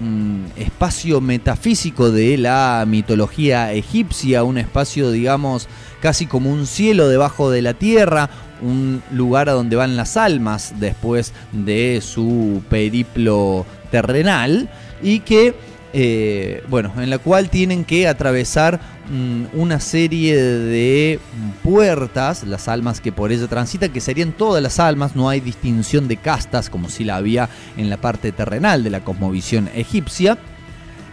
mm, 0.00 0.44
espacio 0.56 1.20
metafísico 1.20 2.10
de 2.10 2.38
la 2.38 2.82
mitología 2.88 3.74
egipcia, 3.74 4.44
un 4.44 4.56
espacio, 4.56 5.10
digamos, 5.10 5.68
casi 6.00 6.24
como 6.24 6.50
un 6.50 6.66
cielo 6.66 7.08
debajo 7.08 7.50
de 7.50 7.60
la 7.60 7.74
tierra, 7.74 8.30
un 8.62 9.02
lugar 9.12 9.50
a 9.50 9.52
donde 9.52 9.76
van 9.76 9.94
las 9.94 10.16
almas 10.16 10.72
después 10.80 11.34
de 11.52 12.00
su 12.02 12.62
periplo 12.70 13.66
terrenal 13.90 14.70
y 15.02 15.20
que 15.20 15.54
eh, 15.98 16.62
bueno, 16.68 16.92
en 16.98 17.08
la 17.08 17.16
cual 17.16 17.48
tienen 17.48 17.82
que 17.82 18.06
atravesar 18.06 18.78
mm, 19.10 19.58
una 19.58 19.80
serie 19.80 20.36
de 20.36 21.18
puertas, 21.62 22.44
las 22.44 22.68
almas 22.68 23.00
que 23.00 23.12
por 23.12 23.32
ella 23.32 23.46
transitan, 23.46 23.90
que 23.90 24.02
serían 24.02 24.32
todas 24.32 24.62
las 24.62 24.78
almas, 24.78 25.16
no 25.16 25.30
hay 25.30 25.40
distinción 25.40 26.06
de 26.06 26.18
castas 26.18 26.68
como 26.68 26.90
si 26.90 27.02
la 27.02 27.16
había 27.16 27.48
en 27.78 27.88
la 27.88 27.96
parte 27.96 28.30
terrenal 28.30 28.84
de 28.84 28.90
la 28.90 29.00
cosmovisión 29.00 29.70
egipcia. 29.74 30.36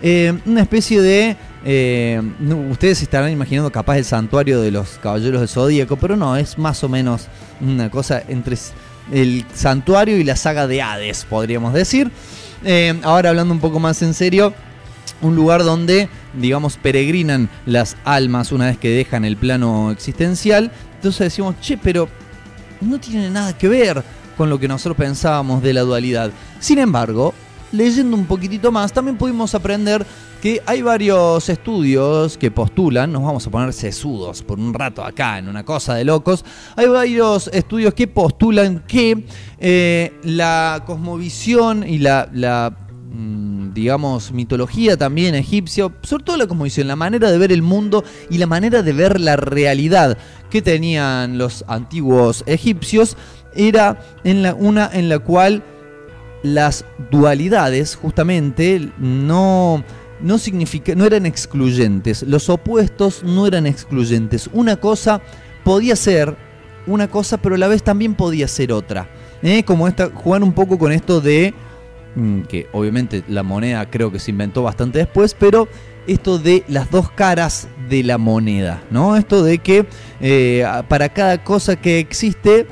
Eh, 0.02 0.38
una 0.46 0.64
especie 0.64 1.02
de. 1.02 1.38
eh, 1.64 2.22
ustedes 2.70 3.02
estarán 3.02 3.32
imaginando 3.32 3.72
capaz 3.72 3.98
el 4.00 4.06
santuario 4.06 4.60
de 4.60 4.72
los 4.72 5.00
caballeros 5.02 5.40
del 5.40 5.48
zodíaco, 5.48 5.96
pero 5.96 6.18
no, 6.18 6.36
es 6.36 6.58
más 6.58 6.84
o 6.84 6.90
menos 6.90 7.28
una 7.62 7.90
cosa 7.90 8.22
entre 8.28 8.58
el 9.14 9.46
santuario 9.54 10.18
y 10.18 10.26
la 10.26 10.36
saga 10.36 10.68
de 10.68 10.82
Hades, 10.82 11.24
podríamos 11.24 11.74
decir. 11.74 12.12
Eh, 12.64 13.00
ahora 13.04 13.30
hablando 13.30 13.54
un 13.54 13.60
poco 13.60 13.80
más 13.80 14.02
en 14.02 14.14
serio, 14.14 14.54
un 15.22 15.36
lugar 15.36 15.64
donde, 15.64 16.10
digamos, 16.34 16.78
peregrinan 16.78 17.50
las 17.66 17.98
almas 18.04 18.52
una 18.52 18.68
vez 18.68 18.78
que 18.78 18.90
dejan 18.90 19.26
el 19.26 19.38
plano 19.38 19.92
existencial. 19.92 20.72
Entonces 20.96 21.20
decimos, 21.20 21.56
che, 21.62 21.78
pero 21.78 22.08
no 22.82 23.00
tiene 23.00 23.30
nada 23.30 23.58
que 23.58 23.68
ver 23.68 24.04
con 24.38 24.50
lo 24.50 24.60
que 24.60 24.68
nosotros 24.68 24.98
pensábamos 24.98 25.62
de 25.62 25.74
la 25.74 25.82
dualidad. 25.82 26.32
Sin 26.60 26.80
embargo, 26.80 27.34
leyendo 27.74 28.16
un 28.16 28.26
poquitito 28.26 28.72
más, 28.72 28.94
también 28.94 29.18
pudimos 29.18 29.54
aprender 29.56 30.06
que 30.42 30.62
hay 30.66 30.82
varios 30.82 31.50
estudios 31.50 32.38
que 32.38 32.52
postulan, 32.52 33.12
nos 33.12 33.24
vamos 33.24 33.46
a 33.48 33.50
poner 33.50 33.74
sesudos 33.74 34.44
por 34.44 34.60
un 34.60 34.74
rato 34.74 35.04
acá 35.04 35.40
en 35.40 35.50
una 35.50 35.66
cosa 35.66 35.96
de 35.96 36.06
locos, 36.06 36.46
hay 36.76 36.88
varios 36.88 37.48
estudios 37.48 37.94
que 37.94 38.08
postulan 38.08 38.84
que 38.88 39.26
eh, 39.58 40.14
la 40.24 40.84
cosmovisión 40.86 41.84
y 41.88 41.98
la, 41.98 42.30
la, 42.32 42.76
mm, 43.12 43.74
digamos, 43.74 44.32
mitología 44.32 44.96
también 44.96 45.34
egipcia, 45.34 45.90
sobre 46.04 46.24
todo 46.24 46.38
la 46.38 46.48
cosmovisión, 46.48 46.88
la 46.88 46.96
manera 46.96 47.32
de 47.32 47.38
ver 47.38 47.52
el 47.52 47.64
mundo 47.64 48.04
y 48.30 48.38
la 48.38 48.48
manera 48.48 48.84
de 48.84 48.94
ver 48.94 49.20
la 49.20 49.36
realidad 49.36 50.18
que 50.52 50.62
tenían 50.62 51.40
los 51.40 51.66
antiguos 51.68 52.44
egipcios, 52.46 53.18
era 53.56 54.00
en 54.24 54.44
la, 54.44 54.54
una 54.54 54.90
en 54.92 55.10
la 55.10 55.20
cual 55.20 55.64
las 56.44 56.86
dualidades 57.10 57.96
justamente 57.96 58.92
no, 59.00 59.84
no, 60.22 60.38
no 60.96 61.06
eran 61.06 61.26
excluyentes, 61.26 62.24
los 62.24 62.50
opuestos 62.50 63.24
no 63.24 63.48
eran 63.48 63.66
excluyentes. 63.66 64.50
Una 64.54 64.76
cosa 64.76 65.22
podía 65.64 65.96
ser 65.96 66.36
una 66.86 67.10
cosa, 67.10 67.38
pero 67.38 67.56
a 67.56 67.58
la 67.58 67.68
vez 67.68 67.82
también 67.82 68.14
podía 68.14 68.48
ser 68.48 68.72
otra. 68.72 69.10
¿eh? 69.42 69.64
Como 69.64 69.88
esta, 69.88 70.10
jugar 70.14 70.44
un 70.44 70.54
poco 70.54 70.78
con 70.78 70.92
esto 70.92 71.22
de 71.22 71.54
mm, 72.16 72.42
que 72.42 72.68
obviamente 72.72 73.24
la 73.28 73.44
moneda 73.44 73.90
creo 73.90 74.12
que 74.12 74.20
se 74.20 74.32
inventó 74.32 74.64
bastante 74.64 75.00
después, 75.00 75.36
pero 75.38 75.68
esto 76.08 76.38
de 76.38 76.64
las 76.68 76.92
dos 76.92 77.10
caras 77.12 77.68
de 77.90 78.04
la 78.04 78.18
moneda, 78.18 78.84
¿no? 78.92 79.16
Esto 79.16 79.44
de 79.44 79.60
que 79.60 79.86
eh, 80.20 80.66
para 80.90 81.10
cada 81.10 81.42
cosa 81.44 81.78
que 81.78 82.00
existe 82.00 82.68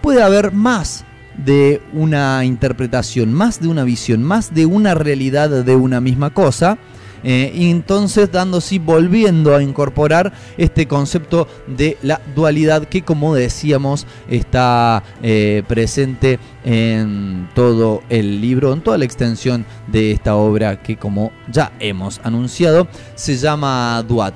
puede 0.00 0.22
haber 0.22 0.52
más 0.52 1.04
de 1.44 1.82
una 1.92 2.44
interpretación, 2.44 3.32
más 3.32 3.60
de 3.60 3.68
una 3.68 3.84
visión, 3.84 4.22
más 4.22 4.54
de 4.54 4.66
una 4.66 4.94
realidad 4.94 5.64
de 5.64 5.76
una 5.76 6.00
misma 6.00 6.30
cosa. 6.30 6.78
eh, 7.22 7.50
y 7.54 7.70
entonces 7.70 8.30
dando 8.30 8.60
sí, 8.60 8.78
volviendo 8.78 9.56
a 9.56 9.62
incorporar 9.62 10.32
este 10.58 10.86
concepto 10.86 11.48
de 11.66 11.96
la 12.02 12.20
dualidad 12.34 12.84
que 12.84 13.02
como 13.02 13.34
decíamos 13.34 14.06
está 14.28 15.02
eh, 15.22 15.62
presente 15.66 16.38
en 16.64 17.48
todo 17.54 18.02
el 18.10 18.40
libro, 18.40 18.72
en 18.72 18.80
toda 18.80 18.98
la 18.98 19.06
extensión 19.06 19.64
de 19.88 20.12
esta 20.12 20.36
obra 20.36 20.82
que 20.82 20.96
como 20.96 21.32
ya 21.50 21.72
hemos 21.80 22.20
anunciado 22.22 22.86
se 23.14 23.36
llama 23.36 24.04
Duat. 24.06 24.34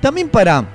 También 0.00 0.28
para 0.28 0.66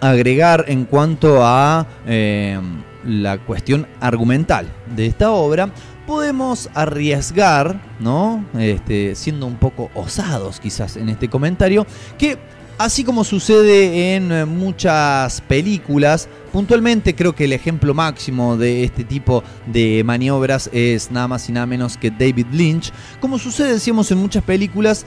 agregar 0.00 0.64
en 0.68 0.84
cuanto 0.84 1.38
a 1.42 1.86
eh, 2.06 2.58
la 3.04 3.38
cuestión 3.38 3.86
argumental 4.00 4.66
de 4.94 5.06
esta 5.06 5.30
obra, 5.30 5.70
podemos 6.06 6.68
arriesgar, 6.74 7.80
¿no? 8.00 8.44
Este, 8.58 9.14
siendo 9.14 9.46
un 9.46 9.56
poco 9.56 9.90
osados 9.94 10.60
quizás 10.60 10.96
en 10.96 11.08
este 11.08 11.28
comentario, 11.28 11.86
que 12.18 12.38
así 12.78 13.04
como 13.04 13.24
sucede 13.24 14.16
en 14.16 14.32
eh, 14.32 14.44
muchas 14.46 15.42
películas, 15.42 16.28
puntualmente 16.50 17.14
creo 17.14 17.34
que 17.34 17.44
el 17.44 17.52
ejemplo 17.52 17.92
máximo 17.94 18.56
de 18.56 18.84
este 18.84 19.04
tipo 19.04 19.44
de 19.66 20.02
maniobras 20.02 20.70
es 20.72 21.10
nada 21.10 21.28
más 21.28 21.48
y 21.48 21.52
nada 21.52 21.66
menos 21.66 21.96
que 21.96 22.10
David 22.10 22.46
Lynch, 22.52 22.92
como 23.20 23.38
sucede 23.38 23.74
decíamos 23.74 24.10
en 24.10 24.18
muchas 24.18 24.42
películas, 24.42 25.04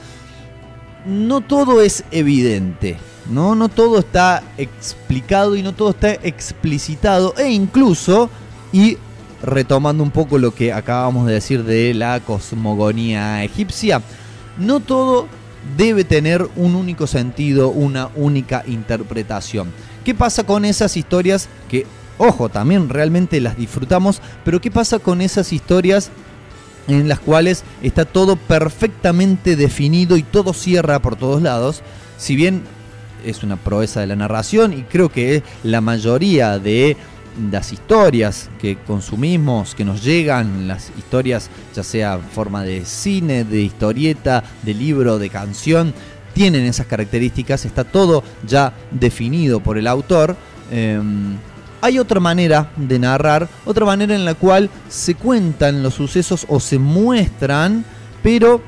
no 1.06 1.42
todo 1.42 1.82
es 1.82 2.04
evidente, 2.12 2.98
¿no? 3.30 3.56
No 3.56 3.70
todo 3.70 4.00
está 4.00 4.44
explicado 4.58 5.56
y 5.56 5.64
no 5.64 5.74
todo 5.74 5.92
está 5.92 6.12
explicitado. 6.12 7.34
E 7.38 7.52
incluso, 7.52 8.30
y 8.72 8.98
retomando 9.42 10.04
un 10.04 10.12
poco 10.12 10.38
lo 10.38 10.54
que 10.54 10.74
acabamos 10.74 11.28
de 11.28 11.34
decir 11.34 11.64
de 11.64 11.94
la 11.94 12.20
cosmogonía 12.22 13.44
egipcia, 13.44 14.02
no 14.58 14.80
todo 14.80 15.28
debe 15.78 16.04
tener 16.04 16.48
un 16.56 16.76
único 16.76 17.08
sentido, 17.08 17.70
una 17.70 18.10
única 18.16 18.64
interpretación. 18.68 19.72
¿Qué 20.04 20.14
pasa 20.14 20.44
con 20.44 20.66
esas 20.66 20.98
historias 20.98 21.48
que, 21.70 21.86
ojo, 22.18 22.50
también 22.50 22.90
realmente 22.90 23.40
las 23.40 23.58
disfrutamos, 23.58 24.22
pero 24.44 24.60
qué 24.60 24.70
pasa 24.70 25.00
con 25.00 25.22
esas 25.22 25.54
historias 25.54 26.12
en 26.88 27.08
las 27.08 27.20
cuales 27.20 27.64
está 27.82 28.06
todo 28.06 28.36
perfectamente 28.36 29.56
definido 29.56 30.18
y 30.18 30.24
todo 30.24 30.54
cierra 30.54 31.02
por 31.02 31.16
todos 31.16 31.42
lados. 31.42 31.82
Si 32.18 32.36
bien 32.36 32.64
es 33.24 33.44
una 33.44 33.58
proeza 33.58 34.02
de 34.02 34.08
la 34.08 34.16
narración 34.16 34.74
y 34.74 34.84
creo 34.84 35.10
que 35.10 35.44
la 35.64 35.82
mayoría 35.82 36.60
de 36.60 36.98
las 37.52 37.74
historias 37.74 38.50
que 38.60 38.78
consumimos, 38.78 39.76
que 39.76 39.86
nos 39.86 40.04
llegan, 40.04 40.68
las 40.68 40.92
historias 40.98 41.50
ya 41.76 41.84
sea 41.84 42.16
en 42.16 42.24
forma 42.24 42.64
de 42.64 42.86
cine, 42.86 43.44
de 43.44 43.62
historieta, 43.62 44.44
de 44.62 44.74
libro, 44.74 45.18
de 45.18 45.30
canción, 45.30 45.94
tienen 46.34 46.66
esas 46.66 46.88
características, 46.88 47.66
está 47.66 47.84
todo 47.84 48.24
ya 48.46 48.74
definido 48.92 49.60
por 49.60 49.78
el 49.78 49.88
autor. 49.88 50.36
Eh, 50.72 51.00
hay 51.82 52.00
otra 52.00 52.20
manera 52.20 52.72
de 52.78 52.98
narrar, 52.98 53.50
otra 53.66 53.86
manera 53.86 54.16
en 54.16 54.26
la 54.26 54.36
cual 54.36 54.70
se 54.88 55.16
cuentan 55.16 55.84
los 55.84 55.96
sucesos 55.96 56.46
o 56.48 56.60
se 56.60 56.80
muestran, 56.80 57.84
pero 58.22 58.62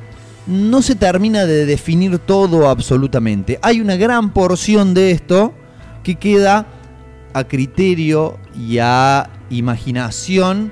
no 0.48 0.82
se 0.82 0.96
termina 0.96 1.46
de 1.46 1.66
definir 1.66 2.20
todo 2.20 2.70
absolutamente. 2.70 3.60
Hay 3.62 3.82
una 3.82 3.96
gran 3.96 4.32
porción 4.32 4.94
de 4.94 5.12
esto 5.12 5.54
que 6.04 6.16
queda 6.16 6.68
a 7.34 7.44
criterio 7.46 8.38
y 8.58 8.78
a 8.78 9.30
imaginación 9.50 10.72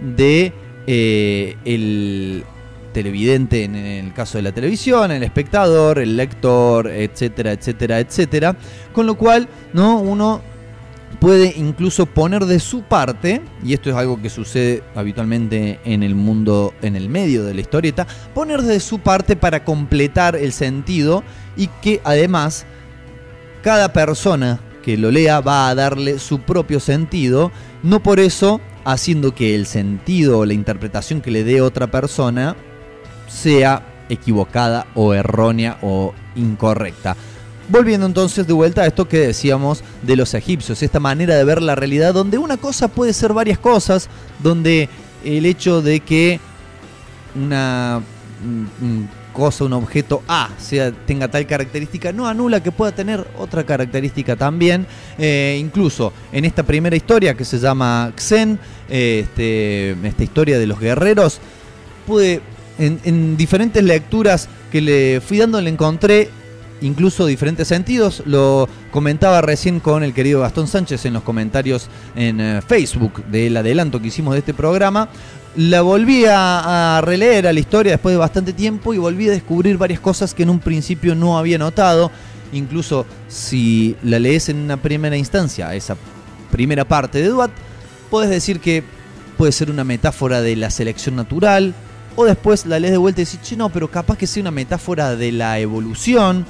de 0.00 0.52
eh, 0.86 1.56
el 1.64 2.44
televidente 2.92 3.64
en 3.64 3.74
el 3.74 4.12
caso 4.12 4.38
de 4.38 4.42
la 4.42 4.52
televisión, 4.52 5.10
el 5.10 5.22
espectador, 5.22 5.98
el 5.98 6.16
lector, 6.16 6.86
etcétera, 6.86 7.52
etcétera, 7.52 7.98
etcétera. 7.98 8.56
Con 8.92 9.06
lo 9.06 9.16
cual, 9.16 9.48
¿no? 9.72 9.98
Uno 9.98 10.42
puede 11.14 11.54
incluso 11.56 12.06
poner 12.06 12.44
de 12.46 12.60
su 12.60 12.82
parte, 12.82 13.42
y 13.64 13.74
esto 13.74 13.90
es 13.90 13.96
algo 13.96 14.20
que 14.20 14.30
sucede 14.30 14.82
habitualmente 14.94 15.80
en 15.84 16.02
el 16.02 16.14
mundo, 16.14 16.74
en 16.82 16.96
el 16.96 17.08
medio 17.08 17.44
de 17.44 17.54
la 17.54 17.60
historieta, 17.60 18.06
poner 18.34 18.62
de 18.62 18.80
su 18.80 18.98
parte 18.98 19.36
para 19.36 19.64
completar 19.64 20.36
el 20.36 20.52
sentido 20.52 21.22
y 21.56 21.68
que 21.82 22.00
además 22.04 22.66
cada 23.62 23.92
persona 23.92 24.60
que 24.82 24.98
lo 24.98 25.10
lea 25.10 25.40
va 25.40 25.68
a 25.68 25.74
darle 25.74 26.18
su 26.18 26.40
propio 26.40 26.78
sentido, 26.78 27.50
no 27.82 28.02
por 28.02 28.20
eso 28.20 28.60
haciendo 28.84 29.34
que 29.34 29.54
el 29.54 29.66
sentido 29.66 30.40
o 30.40 30.46
la 30.46 30.52
interpretación 30.52 31.22
que 31.22 31.30
le 31.30 31.44
dé 31.44 31.62
otra 31.62 31.86
persona 31.90 32.56
sea 33.26 34.06
equivocada 34.10 34.86
o 34.94 35.14
errónea 35.14 35.78
o 35.80 36.12
incorrecta. 36.36 37.16
Volviendo 37.68 38.04
entonces 38.06 38.46
de 38.46 38.52
vuelta 38.52 38.82
a 38.82 38.86
esto 38.86 39.08
que 39.08 39.18
decíamos 39.18 39.82
de 40.02 40.16
los 40.16 40.34
egipcios, 40.34 40.82
esta 40.82 41.00
manera 41.00 41.34
de 41.34 41.44
ver 41.44 41.62
la 41.62 41.74
realidad 41.74 42.12
donde 42.12 42.36
una 42.36 42.58
cosa 42.58 42.88
puede 42.88 43.14
ser 43.14 43.32
varias 43.32 43.58
cosas, 43.58 44.08
donde 44.42 44.90
el 45.24 45.46
hecho 45.46 45.80
de 45.80 46.00
que 46.00 46.40
una 47.34 48.02
cosa, 49.32 49.64
un 49.64 49.72
objeto 49.72 50.22
A 50.28 50.50
sea, 50.58 50.92
tenga 50.92 51.28
tal 51.28 51.46
característica, 51.46 52.12
no 52.12 52.28
anula 52.28 52.62
que 52.62 52.70
pueda 52.70 52.92
tener 52.92 53.26
otra 53.38 53.64
característica 53.64 54.36
también. 54.36 54.86
Eh, 55.18 55.56
incluso 55.58 56.12
en 56.32 56.44
esta 56.44 56.62
primera 56.62 56.94
historia 56.94 57.34
que 57.34 57.46
se 57.46 57.58
llama 57.58 58.12
Xen, 58.14 58.58
eh, 58.90 59.20
este, 59.24 59.96
esta 60.06 60.22
historia 60.22 60.58
de 60.58 60.66
los 60.66 60.78
guerreros, 60.78 61.40
pude, 62.06 62.42
en 62.78 63.36
diferentes 63.38 63.82
lecturas 63.82 64.48
que 64.70 64.82
le 64.82 65.20
fui 65.20 65.38
dando, 65.38 65.60
le 65.60 65.70
encontré 65.70 66.28
incluso 66.80 67.26
diferentes 67.26 67.68
sentidos. 67.68 68.22
Lo 68.26 68.68
comentaba 68.90 69.40
recién 69.40 69.80
con 69.80 70.02
el 70.02 70.14
querido 70.14 70.40
Gastón 70.40 70.66
Sánchez 70.66 71.04
en 71.06 71.14
los 71.14 71.22
comentarios 71.22 71.88
en 72.16 72.40
eh, 72.40 72.62
Facebook 72.66 73.24
del 73.26 73.56
adelanto 73.56 74.00
que 74.00 74.08
hicimos 74.08 74.34
de 74.34 74.40
este 74.40 74.54
programa. 74.54 75.08
La 75.56 75.82
volví 75.82 76.24
a, 76.28 77.00
releer 77.04 77.46
a 77.46 77.52
la 77.52 77.60
historia 77.60 77.92
después 77.92 78.12
de 78.12 78.18
bastante 78.18 78.52
tiempo 78.52 78.92
y 78.92 78.98
volví 78.98 79.28
a 79.28 79.32
descubrir 79.32 79.78
varias 79.78 80.00
cosas 80.00 80.34
que 80.34 80.42
en 80.42 80.50
un 80.50 80.58
principio 80.58 81.14
no 81.14 81.38
había 81.38 81.58
notado. 81.58 82.10
Incluso 82.52 83.06
si 83.28 83.96
la 84.02 84.18
lees 84.18 84.48
en 84.48 84.58
una 84.58 84.76
primera 84.76 85.16
instancia, 85.16 85.74
esa 85.74 85.96
primera 86.50 86.84
parte 86.84 87.20
de 87.20 87.28
Duat, 87.28 87.50
puedes 88.10 88.30
decir 88.30 88.60
que 88.60 88.82
puede 89.36 89.52
ser 89.52 89.70
una 89.70 89.84
metáfora 89.84 90.40
de 90.40 90.56
la 90.56 90.70
selección 90.70 91.16
natural, 91.16 91.74
o 92.16 92.24
después 92.24 92.66
la 92.66 92.78
lees 92.78 92.92
de 92.92 92.98
vuelta 92.98 93.20
y 93.20 93.24
decís, 93.24 93.40
che, 93.42 93.56
no, 93.56 93.70
pero 93.70 93.90
capaz 93.90 94.16
que 94.16 94.26
sea 94.26 94.40
una 94.40 94.50
metáfora 94.50 95.16
de 95.16 95.32
la 95.32 95.58
evolución, 95.58 96.46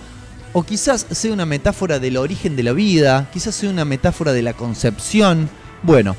o 0.54 0.62
quizás 0.62 1.06
sea 1.10 1.32
una 1.32 1.44
metáfora 1.44 1.98
del 1.98 2.16
origen 2.16 2.54
de 2.54 2.62
la 2.62 2.72
vida, 2.72 3.28
quizás 3.32 3.56
sea 3.56 3.70
una 3.70 3.84
metáfora 3.84 4.32
de 4.32 4.40
la 4.40 4.54
concepción. 4.54 5.50
Bueno, 5.82 6.14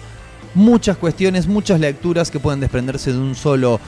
muchas 0.53 0.97
cuestiones, 0.97 1.47
muchas 1.47 1.79
lecturas 1.79 2.29
que 2.29 2.41
pueden 2.41 2.59
desprenderse 2.59 3.13
de 3.13 3.17
un 3.17 3.33
solo 3.33 3.79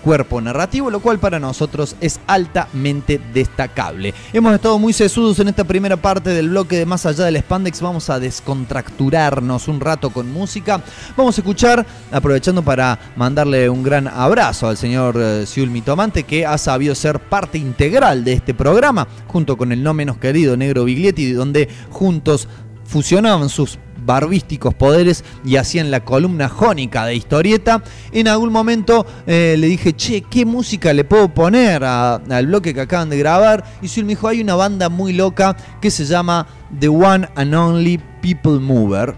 cuerpo 0.00 0.40
narrativo, 0.40 0.90
lo 0.90 1.00
cual 1.00 1.18
para 1.18 1.38
nosotros 1.38 1.96
es 2.00 2.20
altamente 2.26 3.20
destacable. 3.32 4.14
Hemos 4.32 4.54
estado 4.54 4.78
muy 4.78 4.92
sesudos 4.92 5.38
en 5.38 5.48
esta 5.48 5.64
primera 5.64 5.96
parte 5.96 6.30
del 6.30 6.48
bloque 6.50 6.76
de 6.76 6.86
Más 6.86 7.06
allá 7.06 7.24
del 7.24 7.38
Spandex, 7.38 7.80
vamos 7.80 8.10
a 8.10 8.18
descontracturarnos 8.18 9.68
un 9.68 9.80
rato 9.80 10.10
con 10.10 10.32
música. 10.32 10.82
Vamos 11.16 11.36
a 11.36 11.40
escuchar, 11.40 11.86
aprovechando 12.10 12.62
para 12.62 12.98
mandarle 13.16 13.68
un 13.68 13.82
gran 13.82 14.08
abrazo 14.08 14.68
al 14.68 14.76
señor 14.76 15.16
eh, 15.18 15.44
Siul 15.46 15.70
Mitomante, 15.70 16.24
que 16.24 16.46
ha 16.46 16.58
sabido 16.58 16.94
ser 16.94 17.20
parte 17.20 17.58
integral 17.58 18.24
de 18.24 18.32
este 18.32 18.54
programa, 18.54 19.06
junto 19.26 19.56
con 19.56 19.72
el 19.72 19.82
no 19.82 19.94
menos 19.94 20.18
querido 20.18 20.56
Negro 20.56 20.84
Biglietti, 20.84 21.32
donde 21.32 21.68
juntos 21.90 22.48
fusionaban 22.84 23.48
sus 23.48 23.78
barbísticos 24.10 24.74
poderes 24.74 25.24
y 25.44 25.54
hacían 25.54 25.92
la 25.92 26.04
columna 26.04 26.48
jónica 26.48 27.06
de 27.06 27.14
historieta. 27.14 27.84
En 28.10 28.26
algún 28.26 28.50
momento 28.50 29.06
eh, 29.24 29.54
le 29.56 29.68
dije, 29.68 29.92
che, 29.92 30.22
¿qué 30.22 30.44
música 30.44 30.92
le 30.92 31.04
puedo 31.04 31.32
poner 31.32 31.84
al 31.84 32.46
bloque 32.46 32.74
que 32.74 32.80
acaban 32.80 33.08
de 33.08 33.18
grabar? 33.18 33.64
Y 33.80 33.86
Sul 33.86 34.04
me 34.04 34.14
dijo, 34.14 34.26
hay 34.26 34.40
una 34.40 34.56
banda 34.56 34.88
muy 34.88 35.12
loca 35.12 35.56
que 35.80 35.92
se 35.92 36.04
llama 36.04 36.48
The 36.80 36.88
One 36.88 37.28
and 37.36 37.54
Only 37.54 38.00
People 38.20 38.58
Mover. 38.58 39.14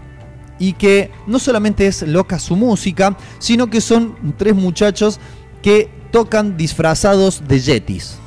Y 0.59 0.73
que 0.73 1.09
no 1.25 1.39
solamente 1.39 1.87
es 1.87 2.03
loca 2.03 2.37
su 2.37 2.55
música, 2.55 3.17
sino 3.39 3.71
que 3.71 3.81
son 3.81 4.35
tres 4.37 4.53
muchachos 4.53 5.19
que 5.63 5.89
tocan 6.11 6.55
disfrazados 6.55 7.47
de 7.47 7.59
yetis. 7.59 8.19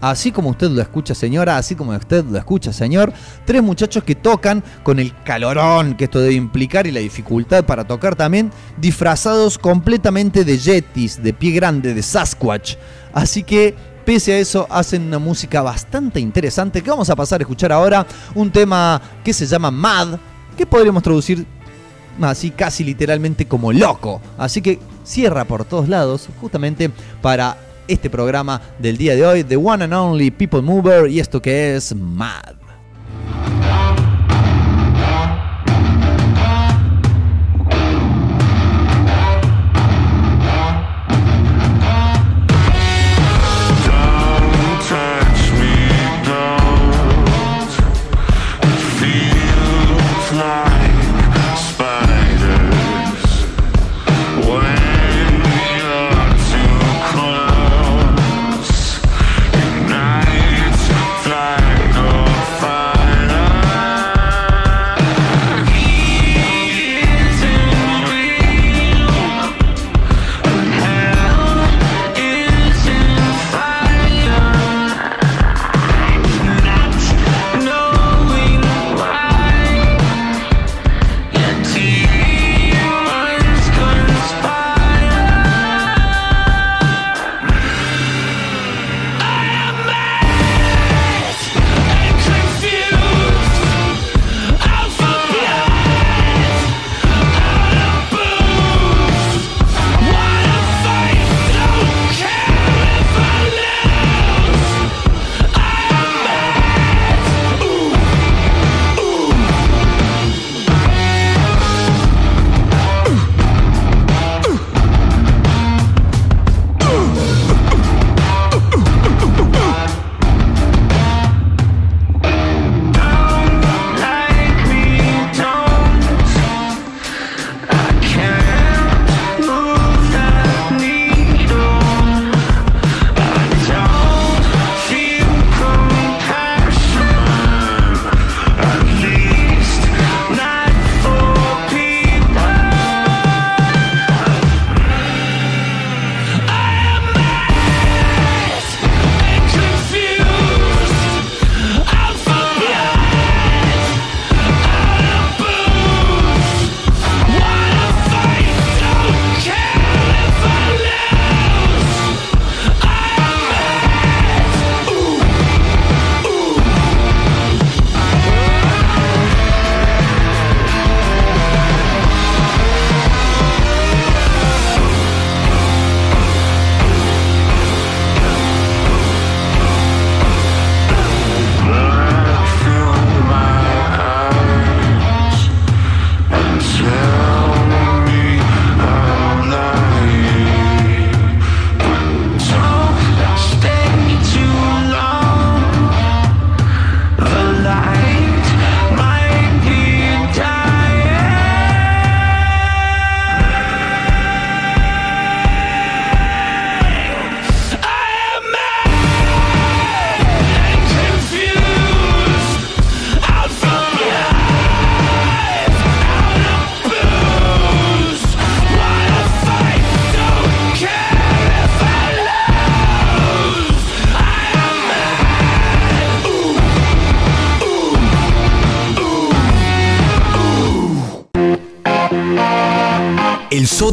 Así 0.00 0.30
como 0.30 0.50
usted 0.50 0.70
lo 0.70 0.80
escucha 0.80 1.14
señora, 1.14 1.56
así 1.56 1.74
como 1.74 1.92
usted 1.92 2.24
lo 2.24 2.38
escucha 2.38 2.72
señor, 2.72 3.12
tres 3.44 3.62
muchachos 3.62 4.04
que 4.04 4.14
tocan 4.14 4.62
con 4.82 4.98
el 4.98 5.12
calorón 5.24 5.94
que 5.94 6.04
esto 6.04 6.20
debe 6.20 6.34
implicar 6.34 6.86
y 6.86 6.92
la 6.92 7.00
dificultad 7.00 7.64
para 7.64 7.84
tocar 7.84 8.14
también, 8.14 8.52
disfrazados 8.76 9.58
completamente 9.58 10.44
de 10.44 10.58
yetis, 10.58 11.22
de 11.22 11.32
pie 11.32 11.52
grande, 11.52 11.94
de 11.94 12.02
Sasquatch. 12.02 12.76
Así 13.12 13.42
que 13.42 13.74
pese 14.04 14.34
a 14.34 14.38
eso 14.38 14.66
hacen 14.70 15.02
una 15.02 15.18
música 15.18 15.62
bastante 15.62 16.20
interesante 16.20 16.80
que 16.80 16.90
vamos 16.90 17.10
a 17.10 17.16
pasar 17.16 17.40
a 17.40 17.42
escuchar 17.42 17.72
ahora, 17.72 18.06
un 18.34 18.50
tema 18.50 19.00
que 19.24 19.32
se 19.32 19.46
llama 19.46 19.70
Mad, 19.70 20.18
que 20.56 20.64
podríamos 20.64 21.02
traducir 21.02 21.44
así 22.22 22.50
casi 22.50 22.84
literalmente 22.84 23.46
como 23.46 23.72
loco. 23.72 24.20
Así 24.38 24.62
que 24.62 24.78
cierra 25.04 25.44
por 25.44 25.64
todos 25.64 25.88
lados, 25.88 26.28
justamente 26.40 26.90
para 27.20 27.56
este 27.88 28.10
programa 28.10 28.60
del 28.78 28.96
día 28.96 29.16
de 29.16 29.26
hoy, 29.26 29.44
The 29.44 29.56
One 29.56 29.84
and 29.84 29.94
Only 29.94 30.30
People 30.30 30.62
Mover, 30.62 31.10
y 31.10 31.18
esto 31.18 31.42
que 31.42 31.74
es 31.74 31.94
Mad. 31.94 32.56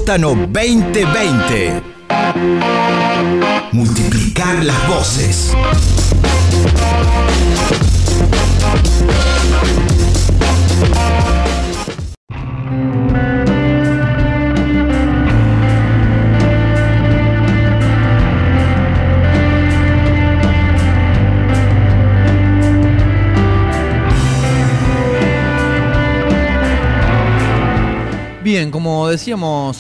Sótano 0.06 0.36
2020. 0.36 1.65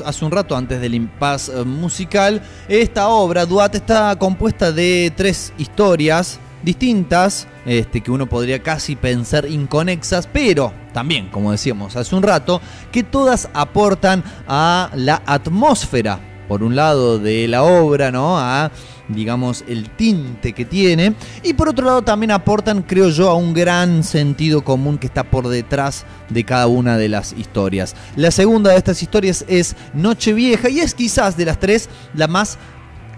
Hace 0.06 0.24
un 0.26 0.32
rato 0.32 0.56
antes 0.56 0.80
del 0.80 0.94
impasse 0.94 1.52
eh, 1.54 1.64
musical, 1.64 2.42
esta 2.68 3.10
obra, 3.10 3.46
Duat, 3.46 3.76
está 3.76 4.16
compuesta 4.18 4.72
de 4.72 5.12
tres 5.16 5.54
historias 5.58 6.40
distintas, 6.64 7.48
este, 7.66 8.02
que 8.02 8.12
uno 8.12 8.28
podría 8.28 8.62
casi 8.62 8.96
pensar 8.96 9.46
inconexas, 9.46 10.28
pero 10.28 10.74
también, 10.94 11.30
como 11.30 11.52
decíamos 11.52 11.96
hace 11.96 12.16
un 12.16 12.24
rato, 12.24 12.60
que 12.92 13.04
todas 13.04 13.50
aportan 13.54 14.24
a 14.48 14.90
la 14.96 15.22
atmósfera, 15.26 16.20
por 16.48 16.64
un 16.64 16.76
lado, 16.76 17.20
de 17.20 17.48
la 17.48 17.64
obra, 17.64 18.12
¿no? 18.12 18.38
A 18.38 18.72
digamos, 19.08 19.64
el 19.68 19.90
tinte 19.90 20.54
que 20.54 20.66
tiene. 20.66 21.14
Y 21.44 21.54
por 21.54 21.70
otro 21.70 21.86
lado 21.86 22.02
también 22.02 22.32
aportan, 22.32 22.82
creo 22.82 23.10
yo, 23.10 23.30
a 23.30 23.36
un 23.36 23.54
gran 23.54 24.04
sentido 24.04 24.64
común 24.64 24.98
que 24.98 25.08
está 25.08 25.24
por 25.24 25.48
detrás 25.48 26.06
de 26.30 26.44
cada 26.44 26.68
una 26.68 26.98
de 26.98 27.10
las 27.10 27.34
historias. 27.34 27.96
La 28.16 28.32
segunda 28.32 28.72
de 28.72 28.78
estas 28.78 29.02
historias 29.02 29.46
es 29.48 29.76
Nochevieja 29.94 30.70
y 30.70 30.80
es 30.80 30.94
quizás 30.94 31.38
de 31.38 31.46
las 31.46 31.60
tres 31.60 31.90
la 32.14 32.28
más 32.28 32.58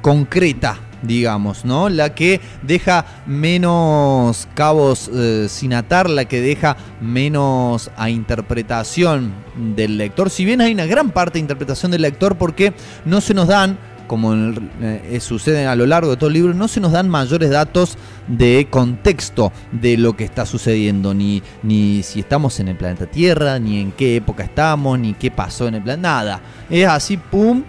concreta. 0.02 0.87
Digamos, 1.02 1.64
¿no? 1.64 1.90
La 1.90 2.16
que 2.16 2.42
deja 2.64 3.06
menos 3.26 4.48
cabos 4.56 5.10
eh, 5.14 5.48
sin 5.50 5.74
atar, 5.74 6.10
la 6.10 6.26
que 6.26 6.42
deja 6.42 6.76
menos 7.02 7.92
a 7.98 8.10
interpretación 8.10 9.34
del 9.76 9.98
lector. 9.98 10.30
Si 10.30 10.44
bien 10.44 10.62
hay 10.62 10.74
una 10.74 10.86
gran 10.86 11.12
parte 11.12 11.34
de 11.34 11.42
interpretación 11.42 11.92
del 11.92 12.02
lector, 12.02 12.38
porque 12.38 12.74
no 13.06 13.22
se 13.22 13.34
nos 13.34 13.48
dan 13.48 13.78
como 14.08 14.34
eh, 14.34 15.20
sucede 15.22 15.68
a 15.68 15.76
lo 15.76 15.86
largo 15.86 16.12
de 16.12 16.18
todo 16.18 16.28
el 16.30 16.34
libro, 16.34 16.54
no 16.54 16.68
se 16.68 16.80
nos 16.80 16.94
dan 16.94 17.10
mayores 17.10 17.50
datos 17.50 17.98
de 18.28 18.68
contexto 18.70 19.52
de 19.72 19.98
lo 19.98 20.16
que 20.16 20.24
está 20.24 20.46
sucediendo, 20.46 21.14
ni, 21.14 21.44
ni 21.62 22.02
si 22.04 22.22
estamos 22.22 22.60
en 22.60 22.70
el 22.70 22.78
planeta 22.78 23.06
Tierra, 23.06 23.60
ni 23.60 23.82
en 23.82 23.92
qué 23.92 24.16
época 24.16 24.44
estamos, 24.44 24.98
ni 24.98 25.14
qué 25.14 25.30
pasó 25.30 25.68
en 25.68 25.76
el 25.76 25.84
planeta, 25.84 26.10
nada. 26.10 26.42
Es 26.70 26.88
así, 26.88 27.18
pum, 27.18 27.64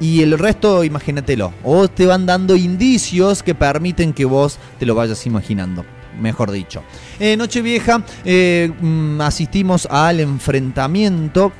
y 0.00 0.22
el 0.22 0.38
resto 0.38 0.84
imagínatelo. 0.84 1.52
O 1.64 1.88
te 1.88 2.06
van 2.06 2.26
dando 2.26 2.56
indicios 2.56 3.42
que 3.42 3.54
permiten 3.54 4.12
que 4.12 4.24
vos 4.24 4.58
te 4.78 4.86
lo 4.86 4.94
vayas 4.94 5.26
imaginando. 5.26 5.84
Mejor 6.20 6.50
dicho. 6.50 6.82
En 7.18 7.38
Nochevieja 7.38 8.02
eh, 8.24 8.72
mm, 8.80 9.20
asistimos 9.20 9.86
al 9.90 10.20
enfrentamiento. 10.20 11.52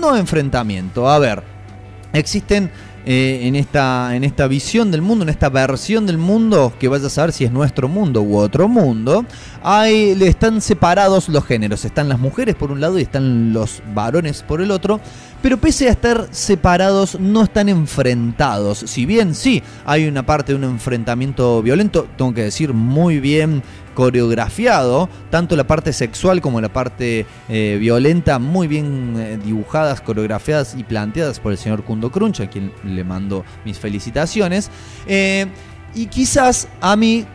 No 0.00 0.16
enfrentamiento, 0.16 1.08
a 1.08 1.18
ver. 1.18 1.42
Existen 2.12 2.70
eh, 3.06 3.40
en, 3.42 3.54
esta, 3.54 4.16
en 4.16 4.24
esta 4.24 4.46
visión 4.46 4.90
del 4.90 5.02
mundo, 5.02 5.24
en 5.24 5.28
esta 5.28 5.50
versión 5.50 6.06
del 6.06 6.16
mundo, 6.16 6.72
que 6.78 6.88
vaya 6.88 7.08
a 7.08 7.10
saber 7.10 7.32
si 7.32 7.44
es 7.44 7.52
nuestro 7.52 7.86
mundo 7.86 8.22
u 8.22 8.38
otro 8.38 8.66
mundo, 8.66 9.26
hay, 9.62 10.16
están 10.22 10.62
separados 10.62 11.28
los 11.28 11.44
géneros. 11.44 11.84
Están 11.84 12.08
las 12.08 12.18
mujeres 12.18 12.54
por 12.54 12.70
un 12.70 12.80
lado 12.80 12.98
y 12.98 13.02
están 13.02 13.52
los 13.52 13.82
varones 13.94 14.42
por 14.42 14.62
el 14.62 14.70
otro. 14.70 15.00
Pero 15.44 15.58
pese 15.58 15.88
a 15.88 15.90
estar 15.90 16.28
separados, 16.30 17.20
no 17.20 17.42
están 17.42 17.68
enfrentados. 17.68 18.78
Si 18.78 19.04
bien 19.04 19.34
sí, 19.34 19.62
hay 19.84 20.08
una 20.08 20.24
parte 20.24 20.52
de 20.52 20.56
un 20.56 20.64
enfrentamiento 20.64 21.60
violento, 21.60 22.08
tengo 22.16 22.32
que 22.32 22.44
decir 22.44 22.72
muy 22.72 23.20
bien 23.20 23.62
coreografiado, 23.92 25.10
tanto 25.28 25.54
la 25.54 25.66
parte 25.66 25.92
sexual 25.92 26.40
como 26.40 26.62
la 26.62 26.70
parte 26.70 27.26
eh, 27.50 27.76
violenta, 27.78 28.38
muy 28.38 28.68
bien 28.68 29.16
eh, 29.18 29.36
dibujadas, 29.44 30.00
coreografiadas 30.00 30.76
y 30.78 30.82
planteadas 30.82 31.40
por 31.40 31.52
el 31.52 31.58
señor 31.58 31.84
Kundo 31.84 32.10
Crunch, 32.10 32.40
a 32.40 32.48
quien 32.48 32.72
le 32.82 33.04
mando 33.04 33.44
mis 33.66 33.78
felicitaciones. 33.78 34.70
Eh, 35.06 35.44
y 35.94 36.06
quizás 36.06 36.68
a 36.80 36.96
mí 36.96 37.26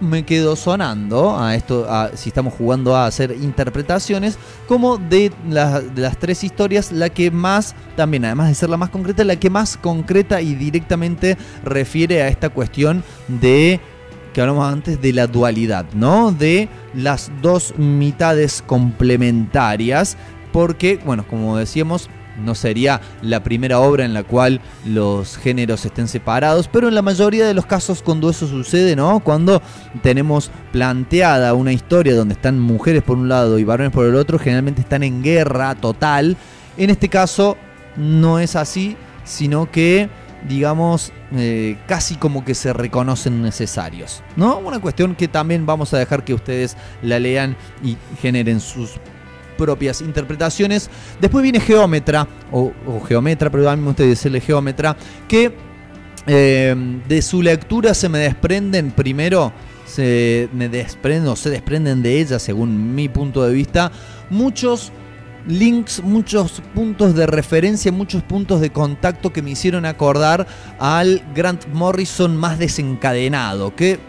me 0.00 0.24
quedó 0.24 0.56
sonando 0.56 1.38
a 1.38 1.54
esto, 1.54 1.86
a- 1.88 2.10
si 2.14 2.28
estamos 2.28 2.54
jugando 2.54 2.94
a 2.96 3.06
hacer 3.06 3.32
interpretaciones, 3.40 4.38
como 4.68 4.98
de, 4.98 5.30
de 5.48 6.02
las 6.02 6.18
tres 6.18 6.44
historias, 6.44 6.92
la 6.92 7.08
que 7.08 7.30
más, 7.30 7.74
también 7.96 8.24
además 8.24 8.48
de 8.48 8.54
ser 8.54 8.68
la 8.70 8.76
más 8.76 8.90
concreta, 8.90 9.24
la 9.24 9.36
que 9.36 9.50
más 9.50 9.76
concreta 9.76 10.40
y 10.40 10.54
directamente 10.54 11.36
refiere 11.64 12.22
a 12.22 12.28
esta 12.28 12.48
cuestión 12.50 13.02
de 13.28 13.80
que 14.32 14.40
hablamos 14.42 14.70
antes 14.70 15.00
de 15.00 15.14
la 15.14 15.26
dualidad, 15.26 15.86
¿no? 15.94 16.30
De 16.30 16.68
las 16.92 17.30
dos 17.40 17.72
mitades 17.78 18.62
complementarias, 18.66 20.16
porque, 20.52 20.98
bueno, 21.04 21.26
como 21.26 21.56
decíamos, 21.56 22.08
no 22.44 22.54
sería 22.54 23.00
la 23.22 23.42
primera 23.42 23.80
obra 23.80 24.04
en 24.04 24.14
la 24.14 24.22
cual 24.22 24.60
los 24.84 25.36
géneros 25.36 25.84
estén 25.84 26.08
separados, 26.08 26.68
pero 26.68 26.88
en 26.88 26.94
la 26.94 27.02
mayoría 27.02 27.46
de 27.46 27.54
los 27.54 27.66
casos 27.66 28.02
cuando 28.02 28.30
eso 28.30 28.46
sucede, 28.46 28.96
¿no? 28.96 29.20
Cuando 29.20 29.62
tenemos 30.02 30.50
planteada 30.72 31.54
una 31.54 31.72
historia 31.72 32.14
donde 32.14 32.34
están 32.34 32.58
mujeres 32.58 33.02
por 33.02 33.16
un 33.16 33.28
lado 33.28 33.58
y 33.58 33.64
varones 33.64 33.92
por 33.92 34.06
el 34.06 34.14
otro, 34.14 34.38
generalmente 34.38 34.80
están 34.80 35.02
en 35.02 35.22
guerra 35.22 35.74
total. 35.74 36.36
En 36.76 36.90
este 36.90 37.08
caso 37.08 37.56
no 37.96 38.38
es 38.38 38.56
así, 38.56 38.96
sino 39.24 39.70
que 39.70 40.08
digamos, 40.48 41.12
eh, 41.32 41.76
casi 41.86 42.16
como 42.16 42.44
que 42.44 42.54
se 42.54 42.72
reconocen 42.72 43.42
necesarios, 43.42 44.22
¿no? 44.36 44.58
Una 44.58 44.78
cuestión 44.78 45.14
que 45.14 45.28
también 45.28 45.66
vamos 45.66 45.92
a 45.92 45.98
dejar 45.98 46.24
que 46.24 46.34
ustedes 46.34 46.76
la 47.02 47.18
lean 47.18 47.56
y 47.82 47.96
generen 48.20 48.60
sus 48.60 49.00
propias 49.56 50.00
interpretaciones. 50.00 50.90
Después 51.20 51.42
viene 51.42 51.60
Geómetra, 51.60 52.26
o, 52.52 52.72
o 52.86 53.00
Geometra, 53.04 53.50
pero 53.50 53.68
a 53.68 53.76
mí 53.76 53.82
me 53.82 53.88
gusta 53.88 54.02
decirle 54.02 54.40
Geómetra, 54.40 54.96
que 55.28 55.54
eh, 56.26 56.74
de 57.08 57.22
su 57.22 57.40
lectura 57.40 57.94
se 57.94 58.08
me 58.08 58.18
desprenden 58.18 58.90
primero, 58.90 59.52
se 59.86 60.48
me 60.52 60.68
desprenden 60.68 61.28
o 61.28 61.36
se 61.36 61.50
desprenden 61.50 62.02
de 62.02 62.20
ella, 62.20 62.38
según 62.38 62.94
mi 62.94 63.08
punto 63.08 63.44
de 63.44 63.54
vista, 63.54 63.92
muchos 64.28 64.92
links, 65.46 66.02
muchos 66.02 66.60
puntos 66.74 67.14
de 67.14 67.26
referencia, 67.26 67.92
muchos 67.92 68.22
puntos 68.24 68.60
de 68.60 68.70
contacto 68.70 69.32
que 69.32 69.42
me 69.42 69.50
hicieron 69.50 69.86
acordar 69.86 70.46
al 70.80 71.22
Grant 71.34 71.66
Morrison 71.72 72.36
más 72.36 72.58
desencadenado, 72.58 73.76
que 73.76 74.00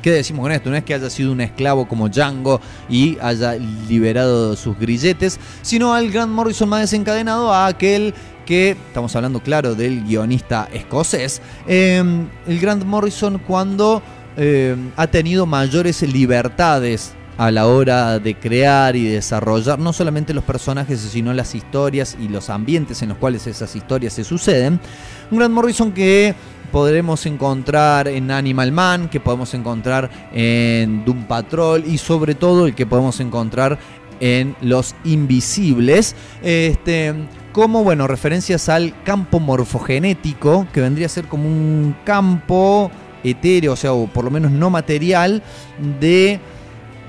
¿Qué 0.00 0.12
decimos 0.12 0.44
con 0.44 0.52
esto? 0.52 0.70
No 0.70 0.76
es 0.76 0.84
que 0.84 0.94
haya 0.94 1.10
sido 1.10 1.32
un 1.32 1.40
esclavo 1.40 1.88
como 1.88 2.08
Django 2.08 2.60
y 2.88 3.18
haya 3.20 3.54
liberado 3.54 4.54
sus 4.54 4.78
grilletes, 4.78 5.40
sino 5.62 5.92
al 5.92 6.10
Grant 6.10 6.32
Morrison 6.32 6.68
más 6.68 6.82
desencadenado, 6.82 7.52
a 7.52 7.66
aquel 7.66 8.14
que, 8.46 8.70
estamos 8.70 9.14
hablando 9.16 9.40
claro 9.40 9.74
del 9.74 10.04
guionista 10.04 10.68
escocés, 10.72 11.42
eh, 11.66 12.02
el 12.46 12.60
Grant 12.60 12.84
Morrison 12.84 13.38
cuando 13.38 14.02
eh, 14.36 14.76
ha 14.96 15.06
tenido 15.08 15.46
mayores 15.46 16.02
libertades 16.02 17.14
a 17.38 17.50
la 17.50 17.66
hora 17.66 18.18
de 18.18 18.34
crear 18.34 18.94
y 18.94 19.04
desarrollar 19.06 19.78
no 19.78 19.92
solamente 19.92 20.32
los 20.32 20.44
personajes, 20.44 21.00
sino 21.00 21.32
las 21.32 21.54
historias 21.54 22.16
y 22.20 22.28
los 22.28 22.50
ambientes 22.50 23.02
en 23.02 23.08
los 23.08 23.18
cuales 23.18 23.46
esas 23.46 23.74
historias 23.74 24.12
se 24.12 24.22
suceden. 24.22 24.78
Un 25.30 25.38
Grant 25.38 25.54
Morrison 25.54 25.92
que 25.92 26.34
podremos 26.72 27.26
encontrar 27.26 28.08
en 28.08 28.30
Animal 28.30 28.72
Man, 28.72 29.08
que 29.08 29.20
podemos 29.20 29.52
encontrar 29.54 30.10
en 30.32 31.04
Doom 31.04 31.24
Patrol 31.24 31.84
y 31.86 31.98
sobre 31.98 32.34
todo 32.34 32.66
el 32.66 32.74
que 32.74 32.86
podemos 32.86 33.20
encontrar 33.20 33.78
en 34.18 34.56
Los 34.62 34.94
Invisibles. 35.04 36.16
Este, 36.42 37.14
como, 37.52 37.84
bueno, 37.84 38.06
referencias 38.06 38.68
al 38.70 39.02
campo 39.04 39.38
morfogenético, 39.38 40.66
que 40.72 40.80
vendría 40.80 41.06
a 41.06 41.10
ser 41.10 41.26
como 41.26 41.46
un 41.46 41.94
campo 42.04 42.90
etéreo, 43.22 43.74
o 43.74 43.76
sea, 43.76 43.92
o 43.92 44.06
por 44.06 44.24
lo 44.24 44.30
menos 44.30 44.50
no 44.50 44.70
material, 44.70 45.42
de 46.00 46.40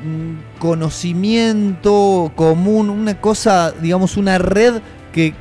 mm, 0.03 0.59
conocimiento 0.59 2.33
común, 2.35 2.89
una 2.89 3.19
cosa, 3.21 3.71
digamos, 3.71 4.17
una 4.17 4.37
red 4.37 4.81
que 5.13 5.33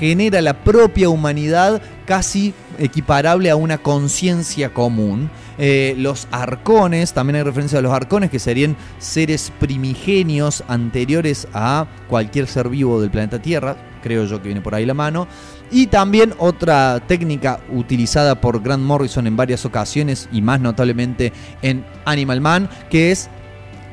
genera 0.00 0.40
la 0.40 0.64
propia 0.64 1.08
humanidad 1.08 1.80
casi 2.04 2.54
equiparable 2.78 3.50
a 3.50 3.56
una 3.56 3.78
conciencia 3.78 4.72
común. 4.72 5.30
Eh, 5.58 5.94
los 5.98 6.28
arcones, 6.30 7.12
también 7.12 7.36
hay 7.36 7.42
referencia 7.42 7.78
a 7.78 7.82
los 7.82 7.92
arcones, 7.92 8.30
que 8.30 8.38
serían 8.38 8.76
seres 8.98 9.52
primigenios 9.60 10.64
anteriores 10.68 11.46
a 11.52 11.86
cualquier 12.08 12.46
ser 12.46 12.68
vivo 12.68 13.00
del 13.00 13.10
planeta 13.10 13.40
Tierra, 13.40 13.76
creo 14.02 14.24
yo 14.24 14.40
que 14.40 14.48
viene 14.48 14.60
por 14.60 14.74
ahí 14.74 14.86
la 14.86 14.94
mano. 14.94 15.26
Y 15.70 15.86
también 15.86 16.34
otra 16.38 17.00
técnica 17.06 17.60
utilizada 17.70 18.40
por 18.40 18.62
Grant 18.62 18.82
Morrison 18.82 19.26
en 19.26 19.36
varias 19.36 19.64
ocasiones 19.64 20.28
y 20.30 20.42
más 20.42 20.60
notablemente 20.60 21.32
en 21.62 21.84
Animal 22.04 22.40
Man, 22.42 22.68
que 22.90 23.10
es 23.10 23.30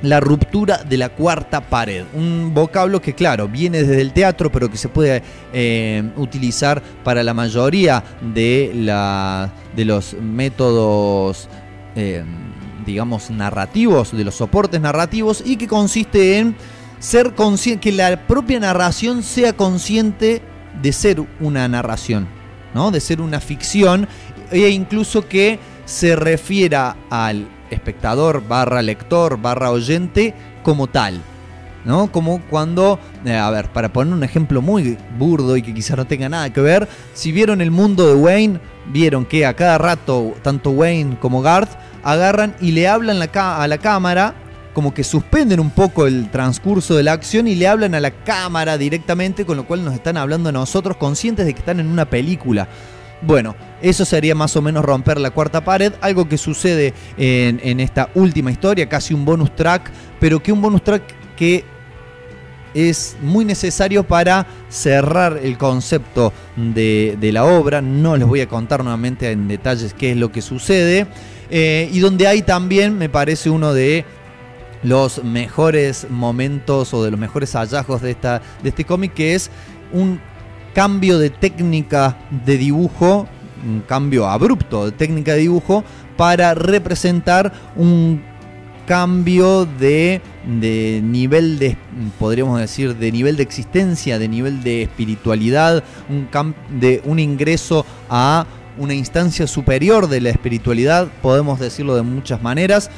la 0.01 0.19
ruptura 0.19 0.77
de 0.77 0.97
la 0.97 1.09
cuarta 1.09 1.61
pared. 1.61 2.05
Un 2.13 2.53
vocablo 2.53 3.01
que, 3.01 3.13
claro, 3.13 3.47
viene 3.47 3.83
desde 3.83 4.01
el 4.01 4.13
teatro, 4.13 4.51
pero 4.51 4.69
que 4.69 4.77
se 4.77 4.89
puede 4.89 5.21
eh, 5.53 6.03
utilizar 6.15 6.81
para 7.03 7.23
la 7.23 7.33
mayoría 7.33 8.03
de, 8.21 8.71
los 9.75 10.13
métodos, 10.13 11.49
eh, 11.95 12.23
digamos, 12.85 13.29
narrativos, 13.29 14.15
de 14.15 14.23
los 14.23 14.35
soportes 14.35 14.79
narrativos, 14.79 15.43
y 15.45 15.57
que 15.57 15.67
consiste 15.67 16.39
en 16.39 16.55
ser 16.99 17.33
consciente, 17.33 17.89
que 17.89 17.95
la 17.95 18.27
propia 18.27 18.59
narración 18.59 19.23
sea 19.23 19.53
consciente 19.53 20.41
de 20.81 20.93
ser 20.93 21.21
una 21.39 21.67
narración, 21.67 22.27
¿no? 22.73 22.91
De 22.91 22.99
ser 22.99 23.21
una 23.21 23.39
ficción, 23.39 24.07
e 24.51 24.69
incluso 24.69 25.27
que 25.27 25.59
se 25.85 26.15
refiera 26.15 26.95
al 27.09 27.47
espectador 27.69 28.47
barra 28.47 28.81
lector 28.81 29.41
barra 29.41 29.71
oyente 29.71 30.33
como 30.63 30.87
tal. 30.87 31.21
¿No? 31.85 32.11
Como 32.11 32.41
cuando, 32.49 32.99
eh, 33.23 33.37
a 33.37 33.49
ver, 33.49 33.69
para 33.71 33.93
poner 33.93 34.13
un 34.13 34.23
ejemplo 34.23 34.61
muy 34.61 34.97
burdo 35.17 35.55
y 35.55 35.61
que 35.61 35.73
quizás 35.73 35.95
no 35.95 36.05
tenga 36.05 36.27
nada 36.27 36.51
que 36.51 36.59
ver, 36.59 36.89
si 37.13 37.31
vieron 37.31 37.61
el 37.61 37.71
mundo 37.71 38.05
de 38.05 38.15
Wayne, 38.15 38.59
vieron 38.87 39.25
que 39.25 39.45
a 39.45 39.55
cada 39.55 39.77
rato 39.77 40.33
tanto 40.43 40.71
Wayne 40.71 41.17
como 41.21 41.41
Garth 41.41 41.71
agarran 42.03 42.53
y 42.59 42.71
le 42.71 42.87
hablan 42.87 43.17
la 43.17 43.29
a 43.33 43.67
la 43.67 43.77
cámara, 43.77 44.35
como 44.73 44.93
que 44.93 45.03
suspenden 45.03 45.59
un 45.59 45.71
poco 45.71 46.05
el 46.05 46.29
transcurso 46.29 46.95
de 46.95 47.03
la 47.03 47.13
acción 47.13 47.47
y 47.47 47.55
le 47.55 47.67
hablan 47.67 47.95
a 47.95 47.99
la 47.99 48.11
cámara 48.11 48.77
directamente, 48.77 49.45
con 49.45 49.57
lo 49.57 49.65
cual 49.65 49.83
nos 49.83 49.93
están 49.93 50.17
hablando 50.17 50.49
a 50.49 50.51
nosotros 50.51 50.97
conscientes 50.97 51.45
de 51.45 51.53
que 51.53 51.59
están 51.59 51.79
en 51.79 51.87
una 51.87 52.05
película. 52.05 52.67
Bueno, 53.21 53.55
eso 53.81 54.05
sería 54.05 54.33
más 54.33 54.55
o 54.55 54.61
menos 54.61 54.83
romper 54.83 55.19
la 55.19 55.31
cuarta 55.31 55.63
pared, 55.63 55.93
algo 56.01 56.29
que 56.29 56.37
sucede 56.37 56.93
en, 57.17 57.79
esta 57.79 58.09
última 58.15 58.51
historia, 58.51 58.87
casi 58.87 59.13
un 59.13 59.25
bonus 59.25 59.55
track, 59.55 59.91
pero 60.19 60.41
que 60.41 60.51
un 60.51 60.61
bonus 60.61 60.83
track 60.83 61.03
que 61.35 61.65
es 62.73 63.17
muy 63.21 63.45
necesario 63.45 64.03
para 64.03 64.47
cerrar 64.69 65.39
el 65.41 65.57
concepto 65.57 66.31
de, 66.55 67.17
de 67.19 67.31
la 67.31 67.43
obra. 67.43 67.81
No 67.81 68.15
les 68.15 68.27
voy 68.27 68.41
a 68.41 68.47
contar 68.47 68.83
nuevamente 68.83 69.31
en 69.31 69.47
detalles 69.47 69.93
qué 69.93 70.11
es 70.11 70.17
lo 70.17 70.31
que 70.31 70.41
sucede. 70.41 71.07
eh, 71.49 71.89
y 71.91 71.99
donde 71.99 72.27
hay 72.27 72.41
también, 72.41 72.97
me 72.97 73.09
parece, 73.09 73.49
uno 73.49 73.73
de 73.73 74.05
los 74.83 75.23
mejores 75.23 76.07
momentos 76.09 76.93
o 76.93 77.03
de 77.03 77.11
los 77.11 77.19
mejores 77.19 77.53
hallazgos 77.53 78.01
de, 78.01 78.11
esta, 78.11 78.41
de 78.63 78.69
este 78.69 78.85
cómic, 78.85 79.13
que 79.13 79.35
es 79.35 79.49
un 79.91 80.21
cambio 80.73 81.19
de 81.19 81.29
técnica 81.29 82.17
de 82.45 82.57
dibujo, 82.57 83.27
un 83.65 83.81
cambio 83.81 84.27
abrupto 84.27 84.85
de 84.85 84.91
técnica 84.91 85.33
de 85.33 85.39
dibujo 85.39 85.83
para 86.17 86.53
representar 86.53 87.51
un 87.75 88.21
cambio 88.87 89.65
de, 89.65 90.19
de 90.59 90.99
nivel 91.03 91.59
de, 91.59 91.77
podríamos 92.17 92.59
decir, 92.59 92.95
de 92.95 93.11
nivel 93.11 93.37
de 93.37 93.43
existencia, 93.43 94.17
de 94.17 94.27
nivel 94.27 94.63
de 94.63 94.81
espiritualidad, 94.81 95.83
un 96.09 96.27
de 96.79 97.01
un 97.05 97.19
ingreso 97.19 97.85
a 98.09 98.47
una 98.79 98.93
instancia 98.93 99.45
superior 99.45 100.07
de 100.07 100.21
la 100.21 100.29
espiritualidad, 100.29 101.07
podemos 101.21 101.59
decirlo 101.59 101.95
de 101.95 102.01
muchas 102.01 102.41
maneras. 102.41 102.89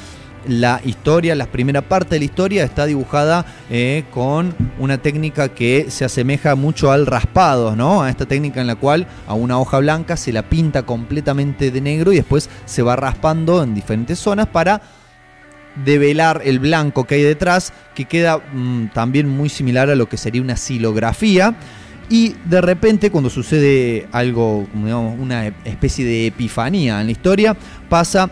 La 0.46 0.80
historia, 0.84 1.34
la 1.36 1.46
primera 1.46 1.82
parte 1.82 2.16
de 2.16 2.18
la 2.18 2.24
historia 2.24 2.64
está 2.64 2.86
dibujada 2.86 3.46
eh, 3.70 4.04
con 4.10 4.54
una 4.78 4.98
técnica 4.98 5.48
que 5.50 5.86
se 5.88 6.04
asemeja 6.04 6.56
mucho 6.56 6.90
al 6.90 7.06
raspado, 7.06 7.76
¿no? 7.76 8.02
A 8.02 8.10
esta 8.10 8.26
técnica 8.26 8.60
en 8.60 8.66
la 8.66 8.74
cual 8.74 9.06
a 9.28 9.34
una 9.34 9.58
hoja 9.58 9.78
blanca 9.78 10.16
se 10.16 10.32
la 10.32 10.42
pinta 10.42 10.82
completamente 10.82 11.70
de 11.70 11.80
negro 11.80 12.12
y 12.12 12.16
después 12.16 12.50
se 12.64 12.82
va 12.82 12.96
raspando 12.96 13.62
en 13.62 13.74
diferentes 13.74 14.18
zonas 14.18 14.48
para 14.48 14.82
develar 15.84 16.42
el 16.44 16.58
blanco 16.58 17.04
que 17.04 17.14
hay 17.16 17.22
detrás, 17.22 17.72
que 17.94 18.04
queda 18.04 18.38
mm, 18.38 18.88
también 18.92 19.28
muy 19.28 19.48
similar 19.48 19.90
a 19.90 19.94
lo 19.94 20.08
que 20.08 20.16
sería 20.16 20.42
una 20.42 20.56
silografía. 20.56 21.54
Y 22.08 22.34
de 22.44 22.60
repente, 22.60 23.10
cuando 23.10 23.30
sucede 23.30 24.08
algo, 24.12 24.66
digamos, 24.74 25.18
una 25.18 25.46
especie 25.46 26.04
de 26.04 26.26
epifanía 26.26 27.00
en 27.00 27.06
la 27.06 27.12
historia, 27.12 27.56
pasa 27.88 28.30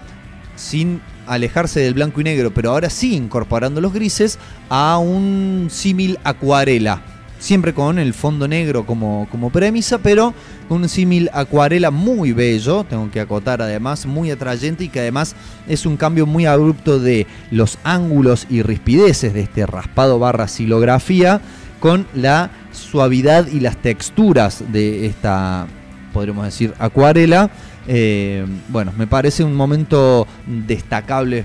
sin 0.56 1.00
alejarse 1.30 1.80
del 1.80 1.94
blanco 1.94 2.20
y 2.20 2.24
negro, 2.24 2.52
pero 2.52 2.70
ahora 2.70 2.90
sí 2.90 3.14
incorporando 3.14 3.80
los 3.80 3.92
grises, 3.92 4.38
a 4.68 4.98
un 4.98 5.68
símil 5.70 6.18
acuarela. 6.24 7.02
Siempre 7.38 7.72
con 7.72 7.98
el 7.98 8.12
fondo 8.12 8.46
negro 8.46 8.84
como, 8.84 9.26
como 9.30 9.48
premisa, 9.50 9.98
pero 9.98 10.34
con 10.68 10.82
un 10.82 10.88
símil 10.90 11.30
acuarela 11.32 11.90
muy 11.90 12.32
bello, 12.32 12.84
tengo 12.84 13.10
que 13.10 13.20
acotar 13.20 13.62
además, 13.62 14.04
muy 14.04 14.30
atrayente 14.30 14.84
y 14.84 14.88
que 14.88 15.00
además 15.00 15.34
es 15.66 15.86
un 15.86 15.96
cambio 15.96 16.26
muy 16.26 16.44
abrupto 16.44 16.98
de 16.98 17.26
los 17.50 17.78
ángulos 17.82 18.46
y 18.50 18.62
rispideces 18.62 19.32
de 19.32 19.40
este 19.40 19.64
raspado 19.64 20.18
barra 20.18 20.48
silografía 20.48 21.40
con 21.80 22.06
la 22.14 22.50
suavidad 22.72 23.46
y 23.46 23.60
las 23.60 23.78
texturas 23.78 24.62
de 24.70 25.06
esta, 25.06 25.66
podríamos 26.12 26.44
decir, 26.44 26.74
acuarela. 26.78 27.50
Eh, 27.86 28.44
bueno, 28.68 28.92
me 28.96 29.06
parece 29.06 29.42
un 29.42 29.54
momento 29.54 30.26
destacable 30.46 31.44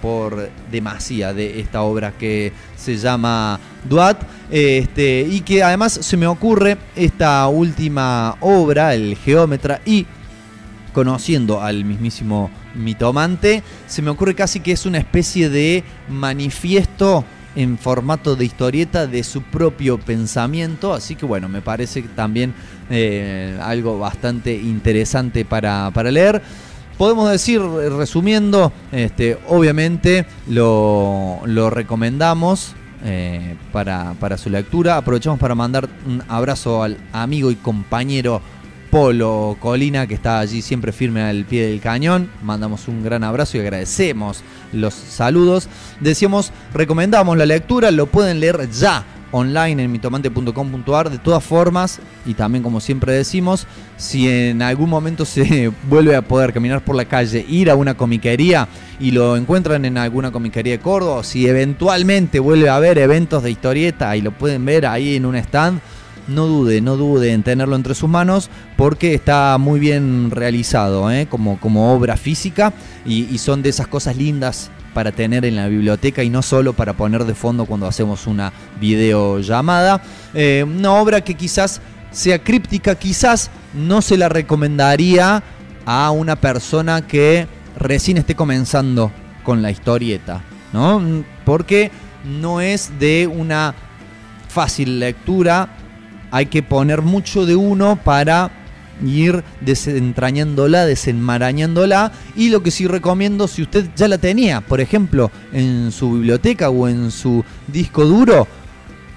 por 0.00 0.48
demasía 0.70 1.32
de 1.32 1.60
esta 1.60 1.82
obra 1.82 2.12
que 2.12 2.52
se 2.76 2.96
llama 2.96 3.58
Duat. 3.88 4.22
Este, 4.50 5.26
y 5.28 5.40
que 5.40 5.62
además 5.62 5.92
se 5.92 6.16
me 6.16 6.26
ocurre 6.26 6.76
esta 6.96 7.46
última 7.48 8.36
obra, 8.40 8.94
el 8.94 9.16
Geómetra, 9.16 9.80
y 9.84 10.06
conociendo 10.92 11.60
al 11.60 11.84
mismísimo 11.84 12.50
mitomante, 12.74 13.62
se 13.86 14.02
me 14.02 14.10
ocurre 14.10 14.34
casi 14.34 14.60
que 14.60 14.72
es 14.72 14.86
una 14.86 14.98
especie 14.98 15.48
de 15.50 15.84
manifiesto 16.08 17.24
en 17.56 17.78
formato 17.78 18.36
de 18.36 18.44
historieta 18.44 19.06
de 19.06 19.22
su 19.22 19.42
propio 19.42 19.98
pensamiento, 19.98 20.92
así 20.92 21.16
que 21.16 21.26
bueno, 21.26 21.48
me 21.48 21.62
parece 21.62 22.02
también 22.02 22.54
eh, 22.90 23.58
algo 23.62 23.98
bastante 23.98 24.54
interesante 24.54 25.44
para, 25.44 25.90
para 25.92 26.10
leer. 26.10 26.42
Podemos 26.98 27.30
decir, 27.30 27.60
eh, 27.60 27.90
resumiendo, 27.90 28.72
este, 28.92 29.38
obviamente 29.48 30.26
lo, 30.48 31.40
lo 31.44 31.70
recomendamos 31.70 32.74
eh, 33.04 33.56
para, 33.72 34.14
para 34.20 34.38
su 34.38 34.48
lectura. 34.48 34.96
Aprovechamos 34.96 35.38
para 35.38 35.54
mandar 35.54 35.88
un 36.06 36.22
abrazo 36.28 36.82
al 36.82 36.96
amigo 37.12 37.50
y 37.50 37.56
compañero 37.56 38.40
Polo 38.94 39.56
Colina, 39.58 40.06
que 40.06 40.14
está 40.14 40.38
allí 40.38 40.62
siempre 40.62 40.92
firme 40.92 41.20
al 41.20 41.44
pie 41.46 41.66
del 41.66 41.80
cañón. 41.80 42.30
Mandamos 42.44 42.86
un 42.86 43.02
gran 43.02 43.24
abrazo 43.24 43.56
y 43.56 43.60
agradecemos 43.60 44.44
los 44.72 44.94
saludos. 44.94 45.68
Decíamos, 45.98 46.52
recomendamos 46.72 47.36
la 47.36 47.44
lectura, 47.44 47.90
lo 47.90 48.06
pueden 48.06 48.38
leer 48.38 48.70
ya 48.70 49.04
online 49.32 49.82
en 49.82 49.90
mitomante.com.ar. 49.90 51.10
De 51.10 51.18
todas 51.18 51.42
formas, 51.42 51.98
y 52.24 52.34
también 52.34 52.62
como 52.62 52.78
siempre 52.78 53.12
decimos, 53.12 53.66
si 53.96 54.28
en 54.28 54.62
algún 54.62 54.90
momento 54.90 55.24
se 55.24 55.72
vuelve 55.88 56.14
a 56.14 56.22
poder 56.22 56.52
caminar 56.52 56.84
por 56.84 56.94
la 56.94 57.04
calle, 57.04 57.44
ir 57.48 57.70
a 57.70 57.74
una 57.74 57.94
comiquería 57.94 58.68
y 59.00 59.10
lo 59.10 59.36
encuentran 59.36 59.84
en 59.86 59.98
alguna 59.98 60.30
comiquería 60.30 60.74
de 60.74 60.78
Córdoba, 60.78 61.24
si 61.24 61.48
eventualmente 61.48 62.38
vuelve 62.38 62.68
a 62.68 62.76
haber 62.76 62.98
eventos 62.98 63.42
de 63.42 63.50
historieta 63.50 64.16
y 64.16 64.22
lo 64.22 64.30
pueden 64.30 64.64
ver 64.64 64.86
ahí 64.86 65.16
en 65.16 65.26
un 65.26 65.34
stand, 65.34 65.80
no 66.28 66.46
dude, 66.46 66.80
no 66.80 66.96
dude 66.96 67.32
en 67.32 67.42
tenerlo 67.42 67.76
entre 67.76 67.94
sus 67.94 68.08
manos 68.08 68.50
porque 68.76 69.14
está 69.14 69.56
muy 69.58 69.80
bien 69.80 70.30
realizado 70.30 71.10
¿eh? 71.10 71.26
como, 71.28 71.58
como 71.60 71.94
obra 71.94 72.16
física 72.16 72.72
y, 73.04 73.36
son 73.38 73.62
de 73.62 73.70
esas 73.70 73.86
cosas 73.86 74.16
lindas 74.16 74.70
para 74.94 75.12
tener 75.12 75.44
en 75.44 75.56
la 75.56 75.68
biblioteca 75.68 76.22
y 76.22 76.30
no 76.30 76.40
solo 76.40 76.72
para 76.72 76.94
poner 76.94 77.24
de 77.24 77.34
fondo 77.34 77.66
cuando 77.66 77.86
hacemos 77.86 78.26
una 78.26 78.52
videollamada. 78.80 80.02
Eh, 80.32 80.64
una 80.66 80.92
obra 80.92 81.20
que 81.20 81.34
quizás 81.34 81.80
sea 82.10 82.42
críptica, 82.42 82.94
quizás 82.94 83.50
no 83.74 84.00
se 84.00 84.16
la 84.16 84.28
recomendaría 84.28 85.42
a 85.84 86.10
una 86.10 86.36
persona 86.36 87.06
que 87.06 87.46
recién 87.76 88.16
esté 88.18 88.34
comenzando 88.34 89.10
con 89.42 89.62
la 89.62 89.70
historieta, 89.70 90.42
¿no? 90.72 91.02
Porque 91.44 91.90
no 92.24 92.60
es 92.60 92.98
de 92.98 93.26
una 93.26 93.74
fácil 94.48 95.00
lectura, 95.00 95.68
hay 96.34 96.46
que 96.46 96.64
poner 96.64 97.00
mucho 97.00 97.46
de 97.46 97.54
uno 97.54 97.96
para 98.02 98.50
ir 99.06 99.44
desentrañándola, 99.60 100.84
desenmarañándola. 100.84 102.10
Y 102.34 102.48
lo 102.48 102.60
que 102.60 102.72
sí 102.72 102.88
recomiendo, 102.88 103.46
si 103.46 103.62
usted 103.62 103.86
ya 103.94 104.08
la 104.08 104.18
tenía, 104.18 104.60
por 104.60 104.80
ejemplo, 104.80 105.30
en 105.52 105.92
su 105.92 106.14
biblioteca 106.14 106.70
o 106.70 106.88
en 106.88 107.12
su 107.12 107.44
disco 107.68 108.04
duro, 108.04 108.48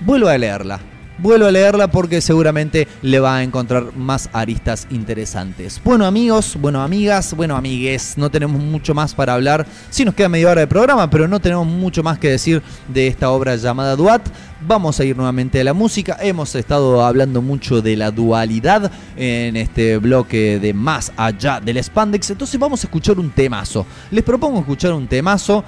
vuelva 0.02 0.34
a 0.34 0.38
leerla. 0.38 0.80
Vuelva 1.20 1.48
a 1.48 1.52
leerla 1.52 1.88
porque 1.88 2.22
seguramente 2.22 2.88
le 3.02 3.20
va 3.20 3.38
a 3.38 3.44
encontrar 3.44 3.96
más 3.96 4.30
aristas 4.34 4.88
interesantes. 4.92 5.82
Bueno 5.84 6.06
amigos, 6.06 6.56
bueno 6.60 6.84
amigas, 6.84 7.34
bueno 7.34 7.56
amigues, 7.56 8.14
no 8.18 8.30
tenemos 8.30 8.62
mucho 8.62 8.94
más 8.94 9.16
para 9.16 9.34
hablar. 9.34 9.66
Sí 9.90 10.06
nos 10.06 10.14
queda 10.14 10.30
media 10.30 10.52
hora 10.52 10.62
de 10.62 10.68
programa, 10.68 11.10
pero 11.10 11.28
no 11.28 11.40
tenemos 11.40 11.66
mucho 11.66 12.04
más 12.04 12.20
que 12.20 12.30
decir 12.30 12.62
de 12.88 13.08
esta 13.08 13.32
obra 13.32 13.56
llamada 13.56 13.96
Duat. 13.96 14.22
Vamos 14.62 15.00
a 15.00 15.06
ir 15.06 15.16
nuevamente 15.16 15.60
a 15.60 15.64
la 15.64 15.74
música. 15.74 16.18
Hemos 16.20 16.54
estado 16.54 17.04
hablando 17.04 17.42
mucho 17.42 17.82
de 17.82 17.96
la 17.96 18.12
dualidad 18.12 18.92
en 19.16 19.56
este 19.56 19.98
bloque 19.98 20.60
de 20.60 20.74
Más 20.74 21.12
Allá 21.18 21.60
del 21.60 21.84
Spandex. 21.84 22.30
Entonces 22.30 22.60
vamos 22.60 22.84
a 22.84 22.88
escuchar 22.88 23.20
un 23.20 23.32
temazo. 23.32 23.86
Les 24.12 24.24
propongo 24.24 24.60
escuchar 24.60 24.94
un 24.94 25.08
temazo 25.08 25.64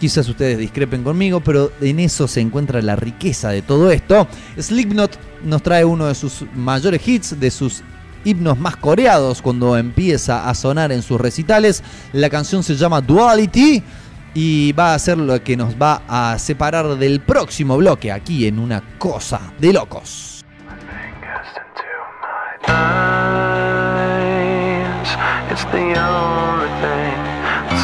Quizás 0.00 0.28
ustedes 0.28 0.58
discrepen 0.58 1.02
conmigo, 1.02 1.40
pero 1.40 1.72
en 1.80 2.00
eso 2.00 2.28
se 2.28 2.40
encuentra 2.40 2.82
la 2.82 2.96
riqueza 2.96 3.50
de 3.50 3.62
todo 3.62 3.90
esto. 3.90 4.26
Slipknot 4.58 5.18
nos 5.44 5.62
trae 5.62 5.84
uno 5.84 6.06
de 6.06 6.14
sus 6.14 6.44
mayores 6.54 7.06
hits, 7.06 7.38
de 7.38 7.50
sus 7.50 7.82
himnos 8.24 8.58
más 8.58 8.76
coreados 8.76 9.40
cuando 9.40 9.76
empieza 9.76 10.48
a 10.48 10.54
sonar 10.54 10.92
en 10.92 11.02
sus 11.02 11.20
recitales. 11.20 11.82
La 12.12 12.28
canción 12.28 12.62
se 12.62 12.74
llama 12.74 13.00
Duality 13.00 13.82
y 14.34 14.72
va 14.72 14.94
a 14.94 14.98
ser 14.98 15.18
lo 15.18 15.42
que 15.42 15.56
nos 15.56 15.74
va 15.74 16.02
a 16.08 16.38
separar 16.38 16.96
del 16.96 17.20
próximo 17.20 17.76
bloque 17.76 18.10
aquí 18.10 18.46
en 18.46 18.58
una 18.58 18.82
cosa 18.98 19.40
de 19.58 19.72
locos. 19.72 20.44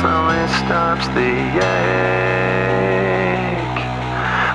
Slowly 0.00 0.48
stops 0.64 1.06
the 1.08 1.32
ache. 1.60 1.90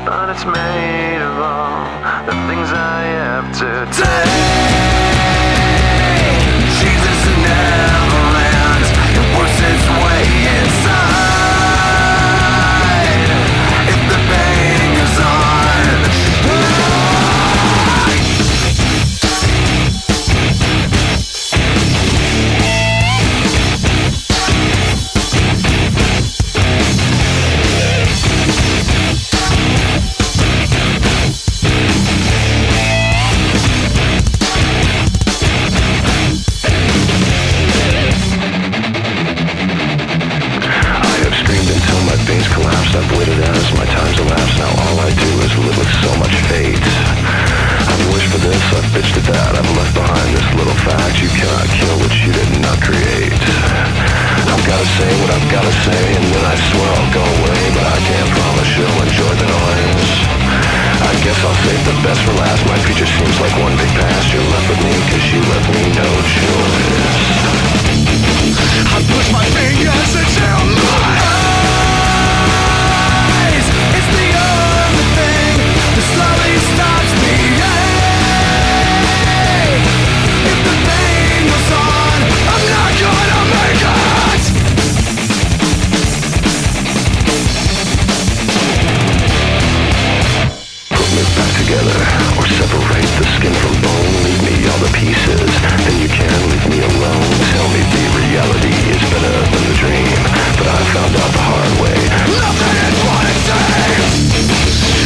But 0.04 0.30
it's 0.32 0.46
made 0.46 1.22
of 1.22 1.38
all 1.38 1.86
the 2.26 2.34
things 2.48 2.70
I 2.74 3.04
have 3.22 3.48
to 3.60 3.86
take. 4.02 4.95
Elapsed. 44.26 44.58
Now 44.58 44.72
all 44.90 44.98
I 45.00 45.12
do 45.14 45.30
is 45.46 45.54
live 45.62 45.78
with 45.78 45.92
so 46.02 46.12
much 46.18 46.36
fate. 46.50 46.82
I've 47.86 48.06
wished 48.14 48.30
for 48.34 48.42
this, 48.42 48.64
I've 48.74 48.90
bitched 48.94 49.18
at 49.22 49.26
that. 49.30 49.52
I've 49.54 49.72
left 49.78 49.94
behind 49.94 50.30
this 50.34 50.48
little 50.58 50.78
fact. 50.86 51.22
You 51.22 51.30
cannot 51.30 51.68
kill 51.70 51.96
what 52.02 52.14
you 52.26 52.32
did 52.34 52.50
not 52.62 52.78
create. 52.82 53.38
I've 54.50 54.66
gotta 54.66 54.88
say 54.98 55.10
what 55.22 55.30
I've 55.30 55.50
gotta 55.52 55.74
say, 55.86 56.02
and 56.18 56.26
then 56.34 56.44
I 56.46 56.56
swear 56.58 56.90
I'll 56.90 57.14
go 57.14 57.24
away. 57.24 57.62
But 57.78 57.86
I 57.86 57.98
can't 58.02 58.30
promise 58.34 58.70
you'll 58.74 59.02
enjoy 59.06 59.34
the 59.38 59.48
noise. 59.50 60.14
I 61.06 61.14
guess 61.22 61.38
I'll 61.46 61.60
save 61.66 61.82
the 61.86 61.96
best 62.02 62.22
for 62.26 62.34
last. 62.34 62.62
My 62.66 62.80
future 62.88 63.10
seems 63.10 63.38
like 63.42 63.54
one 63.62 63.76
big 63.78 63.92
past. 63.94 64.26
You're 64.34 64.48
left 64.50 64.68
with 64.70 64.82
me, 64.82 64.94
cause 65.12 65.26
you 65.30 65.40
left 65.54 65.68
me 65.70 65.84
no 65.94 66.10
choice. 66.34 67.30
I 68.90 69.00
push 69.06 69.28
my 69.32 69.46
fingers 69.54 70.12
into 70.18 70.50
my 70.50 71.35
together, 91.66 91.98
or 92.38 92.46
separate 92.46 93.10
the 93.18 93.26
skin 93.26 93.54
from 93.58 93.74
bone. 93.82 94.14
Leave 94.22 94.44
me 94.46 94.56
all 94.70 94.80
the 94.86 94.92
pieces, 94.94 95.50
then 95.82 95.98
you 95.98 96.08
can 96.08 96.38
leave 96.50 96.68
me 96.70 96.78
alone. 96.78 97.26
Tell 97.50 97.68
me 97.74 97.82
the 97.90 98.06
reality 98.22 98.76
is 98.94 99.02
better 99.10 99.34
than 99.50 99.64
the 99.66 99.76
dream, 99.82 100.14
but 100.62 100.68
I 100.70 100.80
found 100.94 101.14
out 101.18 101.32
the 101.34 101.42
hard 101.42 101.74
way. 101.82 101.98
Nothing 102.38 102.78
is 102.86 102.98
what 103.10 103.26
it 103.26 103.40
seems. 103.50 104.46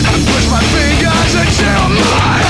I 0.04 0.16
push 0.28 0.46
my 0.52 0.62
fingers 0.76 1.34
into 1.40 1.72
my 2.12 2.49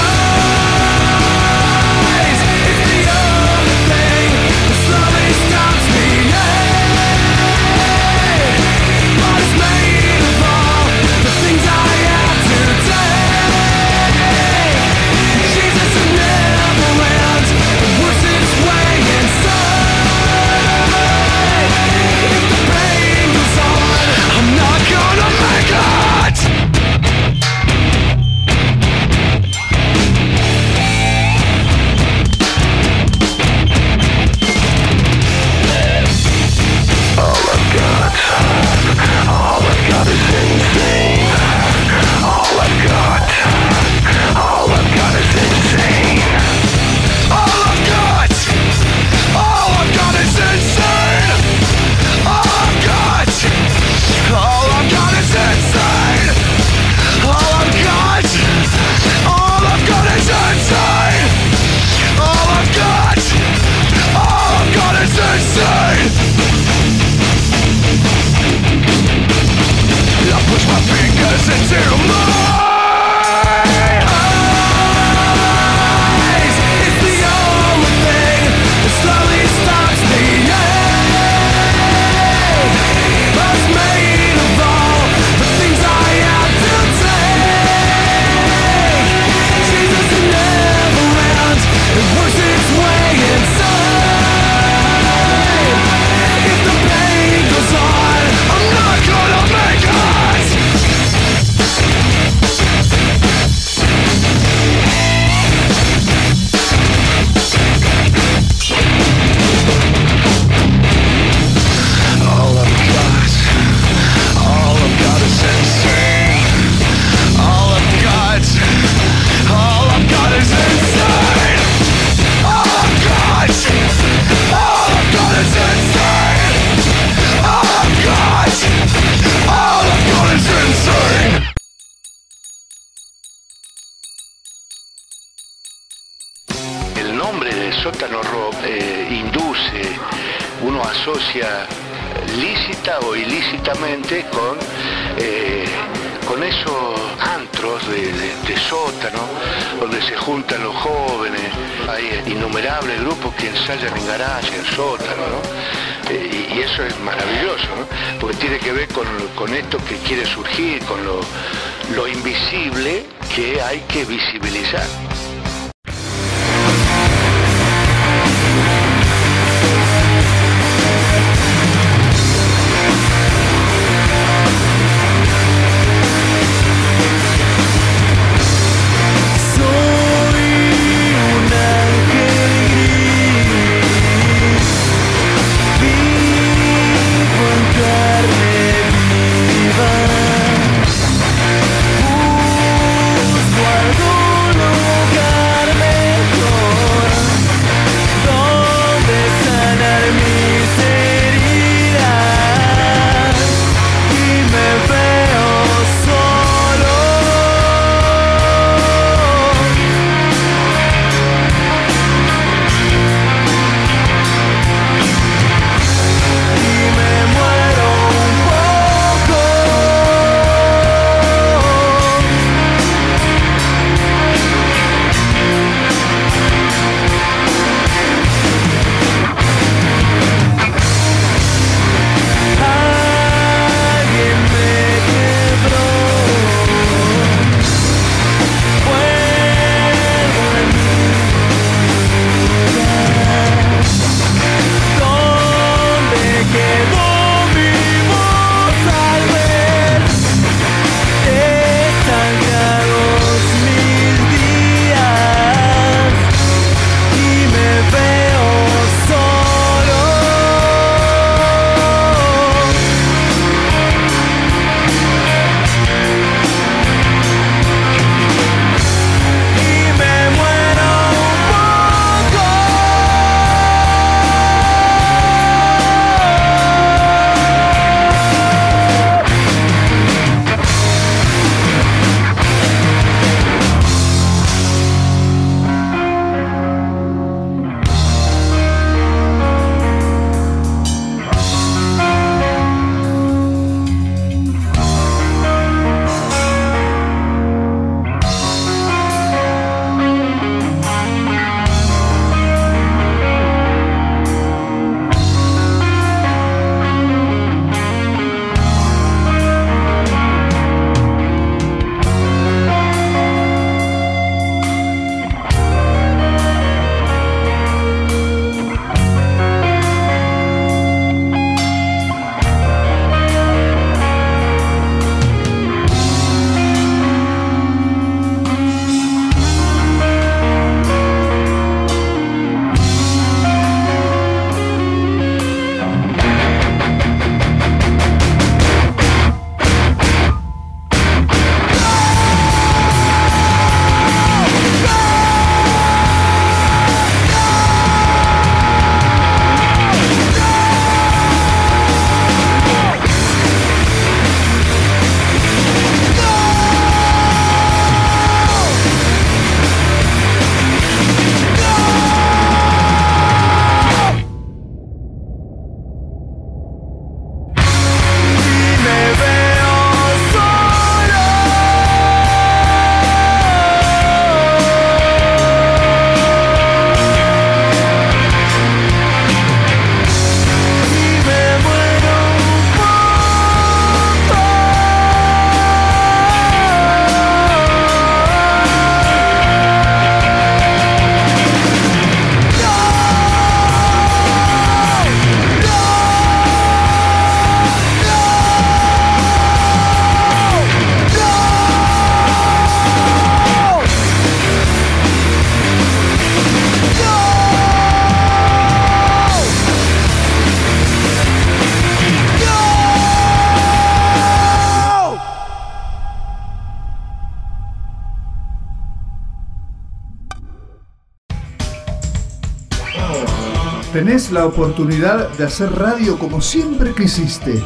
La 424.31 424.45
oportunidad 424.45 425.27
de 425.29 425.45
hacer 425.45 425.71
radio 425.71 426.19
como 426.19 426.39
siempre 426.39 426.93
quisiste, 426.93 427.63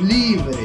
libre. 0.00 0.58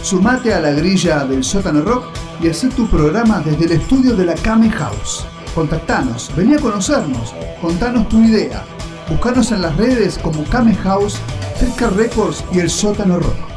Sumate 0.00 0.54
a 0.54 0.60
la 0.60 0.70
grilla 0.70 1.26
del 1.26 1.44
sótano 1.44 1.82
rock 1.82 2.06
y 2.40 2.48
haz 2.48 2.66
tu 2.74 2.88
programa 2.88 3.40
desde 3.44 3.66
el 3.66 3.72
estudio 3.72 4.16
de 4.16 4.24
la 4.24 4.34
Kame 4.34 4.70
House. 4.70 5.26
Contactanos, 5.54 6.34
vení 6.34 6.54
a 6.54 6.58
conocernos, 6.58 7.34
contanos 7.60 8.08
tu 8.08 8.22
idea. 8.22 8.64
Buscanos 9.10 9.52
en 9.52 9.60
las 9.60 9.76
redes 9.76 10.16
como 10.16 10.42
Kame 10.44 10.74
House, 10.76 11.18
Cerca 11.58 11.90
Records 11.90 12.42
y 12.54 12.60
el 12.60 12.70
sótano 12.70 13.18
rock. 13.18 13.47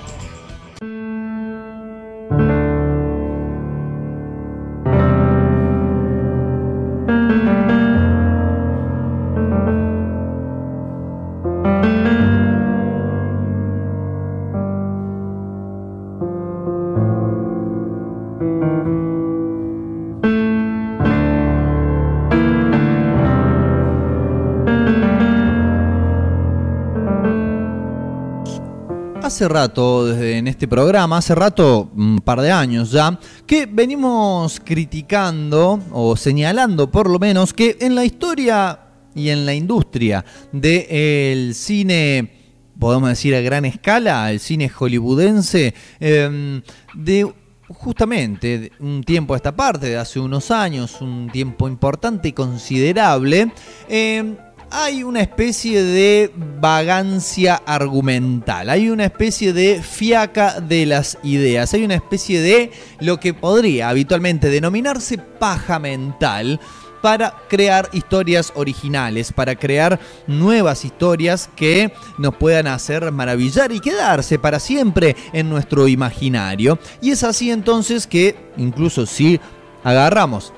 Hace 29.41 29.49
rato, 29.49 30.05
desde 30.05 30.37
en 30.37 30.47
este 30.47 30.67
programa, 30.67 31.17
hace 31.17 31.33
rato, 31.33 31.89
un 31.95 32.19
par 32.19 32.41
de 32.41 32.51
años 32.51 32.91
ya, 32.91 33.19
que 33.47 33.65
venimos 33.65 34.61
criticando 34.63 35.79
o 35.91 36.15
señalando 36.15 36.91
por 36.91 37.09
lo 37.09 37.17
menos 37.17 37.51
que 37.51 37.75
en 37.81 37.95
la 37.95 38.05
historia 38.05 38.79
y 39.15 39.29
en 39.29 39.47
la 39.47 39.55
industria 39.55 40.23
del 40.51 41.55
cine, 41.55 42.31
podemos 42.77 43.09
decir 43.09 43.33
a 43.33 43.41
gran 43.41 43.65
escala, 43.65 44.31
el 44.31 44.39
cine 44.39 44.69
hollywoodense, 44.69 45.73
eh, 45.99 46.61
de 46.93 47.33
justamente 47.67 48.59
de 48.59 48.71
un 48.79 49.03
tiempo 49.03 49.33
a 49.33 49.37
esta 49.37 49.55
parte, 49.55 49.87
de 49.87 49.97
hace 49.97 50.19
unos 50.19 50.51
años, 50.51 51.01
un 51.01 51.31
tiempo 51.31 51.67
importante 51.67 52.27
y 52.27 52.33
considerable, 52.33 53.51
eh, 53.89 54.35
hay 54.71 55.03
una 55.03 55.21
especie 55.21 55.83
de 55.83 56.31
vagancia 56.59 57.61
argumental, 57.65 58.69
hay 58.69 58.89
una 58.89 59.05
especie 59.05 59.51
de 59.51 59.81
fiaca 59.83 60.61
de 60.61 60.85
las 60.85 61.17
ideas, 61.23 61.73
hay 61.73 61.83
una 61.83 61.95
especie 61.95 62.41
de 62.41 62.71
lo 62.99 63.19
que 63.19 63.33
podría 63.33 63.89
habitualmente 63.89 64.49
denominarse 64.49 65.17
paja 65.17 65.77
mental 65.77 66.59
para 67.01 67.35
crear 67.49 67.89
historias 67.91 68.53
originales, 68.55 69.33
para 69.33 69.55
crear 69.55 69.99
nuevas 70.27 70.85
historias 70.85 71.49
que 71.55 71.91
nos 72.17 72.35
puedan 72.35 72.67
hacer 72.67 73.11
maravillar 73.11 73.71
y 73.71 73.79
quedarse 73.79 74.39
para 74.39 74.59
siempre 74.59 75.15
en 75.33 75.49
nuestro 75.49 75.87
imaginario. 75.87 76.79
Y 77.01 77.11
es 77.11 77.23
así 77.23 77.51
entonces 77.51 78.07
que, 78.07 78.35
incluso 78.55 79.05
si 79.05 79.39
agarramos 79.83 80.53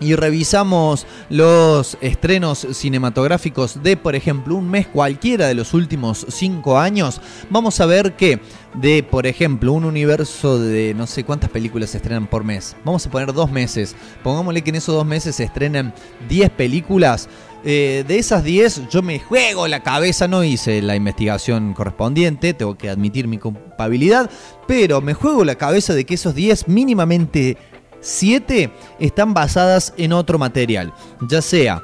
y 0.00 0.14
revisamos 0.14 1.06
los 1.30 1.96
estrenos 2.00 2.66
cinematográficos 2.72 3.82
de, 3.82 3.96
por 3.96 4.14
ejemplo, 4.14 4.54
un 4.56 4.70
mes 4.70 4.86
cualquiera 4.86 5.46
de 5.46 5.54
los 5.54 5.74
últimos 5.74 6.26
cinco 6.28 6.78
años, 6.78 7.20
vamos 7.50 7.80
a 7.80 7.86
ver 7.86 8.14
que 8.14 8.40
de, 8.74 9.02
por 9.02 9.26
ejemplo, 9.26 9.72
un 9.72 9.84
universo 9.84 10.58
de 10.58 10.94
no 10.94 11.06
sé 11.06 11.24
cuántas 11.24 11.50
películas 11.50 11.90
se 11.90 11.98
estrenan 11.98 12.26
por 12.26 12.44
mes. 12.44 12.76
Vamos 12.84 13.06
a 13.06 13.10
poner 13.10 13.32
dos 13.32 13.50
meses. 13.50 13.94
Pongámosle 14.22 14.62
que 14.62 14.70
en 14.70 14.76
esos 14.76 14.94
dos 14.94 15.06
meses 15.06 15.36
se 15.36 15.44
estrenan 15.44 15.94
10 16.28 16.50
películas. 16.50 17.28
Eh, 17.66 18.04
de 18.06 18.18
esas 18.18 18.44
10 18.44 18.88
yo 18.90 19.00
me 19.00 19.18
juego 19.18 19.68
la 19.68 19.82
cabeza, 19.82 20.28
no 20.28 20.44
hice 20.44 20.82
la 20.82 20.96
investigación 20.96 21.72
correspondiente, 21.72 22.52
tengo 22.52 22.76
que 22.76 22.90
admitir 22.90 23.26
mi 23.26 23.38
culpabilidad, 23.38 24.28
pero 24.68 25.00
me 25.00 25.14
juego 25.14 25.44
la 25.44 25.54
cabeza 25.54 25.94
de 25.94 26.04
que 26.04 26.12
esos 26.12 26.34
10 26.34 26.68
mínimamente 26.68 27.56
7 28.04 28.70
están 29.00 29.34
basadas 29.34 29.94
en 29.96 30.12
otro 30.12 30.38
material, 30.38 30.92
ya 31.28 31.42
sea 31.42 31.82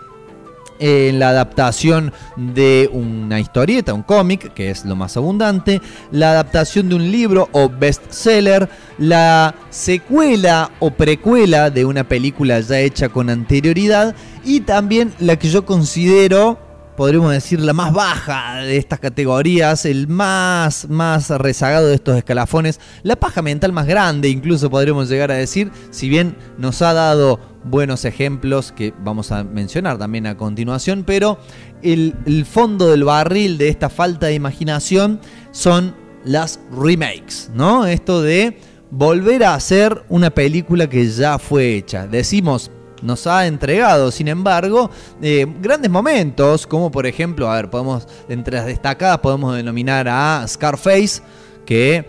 en 0.80 1.18
la 1.18 1.28
adaptación 1.28 2.12
de 2.36 2.88
una 2.92 3.38
historieta, 3.38 3.94
un 3.94 4.02
cómic, 4.02 4.52
que 4.54 4.70
es 4.70 4.84
lo 4.84 4.96
más 4.96 5.16
abundante, 5.16 5.80
la 6.10 6.32
adaptación 6.32 6.88
de 6.88 6.94
un 6.94 7.12
libro 7.12 7.48
o 7.52 7.68
bestseller, 7.68 8.68
la 8.98 9.54
secuela 9.68 10.70
o 10.80 10.90
precuela 10.90 11.70
de 11.70 11.84
una 11.84 12.04
película 12.04 12.60
ya 12.60 12.80
hecha 12.80 13.10
con 13.10 13.28
anterioridad 13.30 14.14
y 14.44 14.60
también 14.60 15.12
la 15.18 15.36
que 15.36 15.50
yo 15.50 15.66
considero 15.66 16.58
podríamos 17.00 17.32
decir, 17.32 17.62
la 17.62 17.72
más 17.72 17.94
baja 17.94 18.56
de 18.56 18.76
estas 18.76 19.00
categorías, 19.00 19.86
el 19.86 20.06
más, 20.06 20.86
más 20.90 21.30
rezagado 21.30 21.86
de 21.86 21.94
estos 21.94 22.14
escalafones, 22.14 22.78
la 23.04 23.16
paja 23.16 23.40
mental 23.40 23.72
más 23.72 23.86
grande, 23.86 24.28
incluso 24.28 24.68
podríamos 24.68 25.08
llegar 25.08 25.30
a 25.30 25.34
decir, 25.36 25.72
si 25.88 26.10
bien 26.10 26.36
nos 26.58 26.82
ha 26.82 26.92
dado 26.92 27.40
buenos 27.64 28.04
ejemplos 28.04 28.72
que 28.72 28.92
vamos 29.02 29.32
a 29.32 29.44
mencionar 29.44 29.96
también 29.96 30.26
a 30.26 30.36
continuación, 30.36 31.04
pero 31.06 31.38
el, 31.80 32.14
el 32.26 32.44
fondo 32.44 32.90
del 32.90 33.04
barril 33.04 33.56
de 33.56 33.70
esta 33.70 33.88
falta 33.88 34.26
de 34.26 34.34
imaginación 34.34 35.20
son 35.52 35.96
las 36.26 36.60
remakes, 36.70 37.50
¿no? 37.54 37.86
Esto 37.86 38.20
de 38.20 38.60
volver 38.90 39.44
a 39.44 39.54
hacer 39.54 40.04
una 40.10 40.28
película 40.28 40.86
que 40.90 41.08
ya 41.08 41.38
fue 41.38 41.76
hecha. 41.76 42.06
Decimos, 42.06 42.70
nos 43.02 43.26
ha 43.26 43.46
entregado, 43.46 44.10
sin 44.10 44.28
embargo, 44.28 44.90
eh, 45.22 45.46
grandes 45.60 45.90
momentos, 45.90 46.66
como 46.66 46.90
por 46.90 47.06
ejemplo, 47.06 47.50
a 47.50 47.56
ver, 47.56 47.70
podemos, 47.70 48.06
entre 48.28 48.56
las 48.56 48.66
destacadas 48.66 49.18
podemos 49.18 49.56
denominar 49.56 50.08
a 50.08 50.44
Scarface, 50.46 51.22
que 51.64 52.04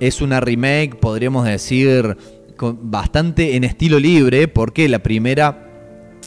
es 0.00 0.20
una 0.20 0.40
remake, 0.40 0.98
podríamos 0.98 1.44
decir, 1.44 2.16
bastante 2.58 3.56
en 3.56 3.64
estilo 3.64 3.98
libre, 3.98 4.48
porque 4.48 4.88
la 4.88 4.98
primera 4.98 5.66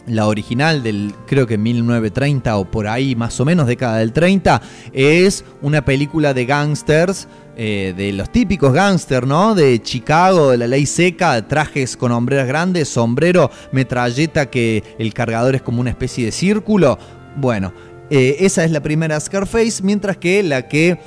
la 0.07 0.27
original 0.27 0.83
del 0.83 1.13
creo 1.27 1.47
que 1.47 1.57
1930 1.57 2.57
o 2.57 2.69
por 2.69 2.87
ahí 2.87 3.15
más 3.15 3.39
o 3.39 3.45
menos 3.45 3.67
década 3.67 3.97
del 3.97 4.11
30 4.11 4.61
es 4.91 5.45
una 5.61 5.85
película 5.85 6.33
de 6.33 6.45
gangsters 6.45 7.27
eh, 7.55 7.93
de 7.95 8.13
los 8.13 8.31
típicos 8.31 8.73
gángsters, 8.73 9.27
¿no? 9.27 9.53
De 9.53 9.79
Chicago, 9.81 10.51
de 10.51 10.57
la 10.57 10.67
ley 10.67 10.87
seca, 10.87 11.47
trajes 11.47 11.95
con 11.95 12.11
hombreras 12.11 12.47
grandes, 12.47 12.89
sombrero, 12.89 13.51
metralleta 13.71 14.49
que 14.49 14.83
el 14.97 15.13
cargador 15.13 15.53
es 15.53 15.61
como 15.61 15.79
una 15.79 15.91
especie 15.91 16.25
de 16.25 16.31
círculo. 16.31 16.97
Bueno, 17.35 17.71
eh, 18.09 18.37
esa 18.39 18.63
es 18.63 18.71
la 18.71 18.81
primera 18.81 19.19
Scarface, 19.19 19.83
mientras 19.83 20.17
que 20.17 20.41
la 20.41 20.67
que 20.67 20.97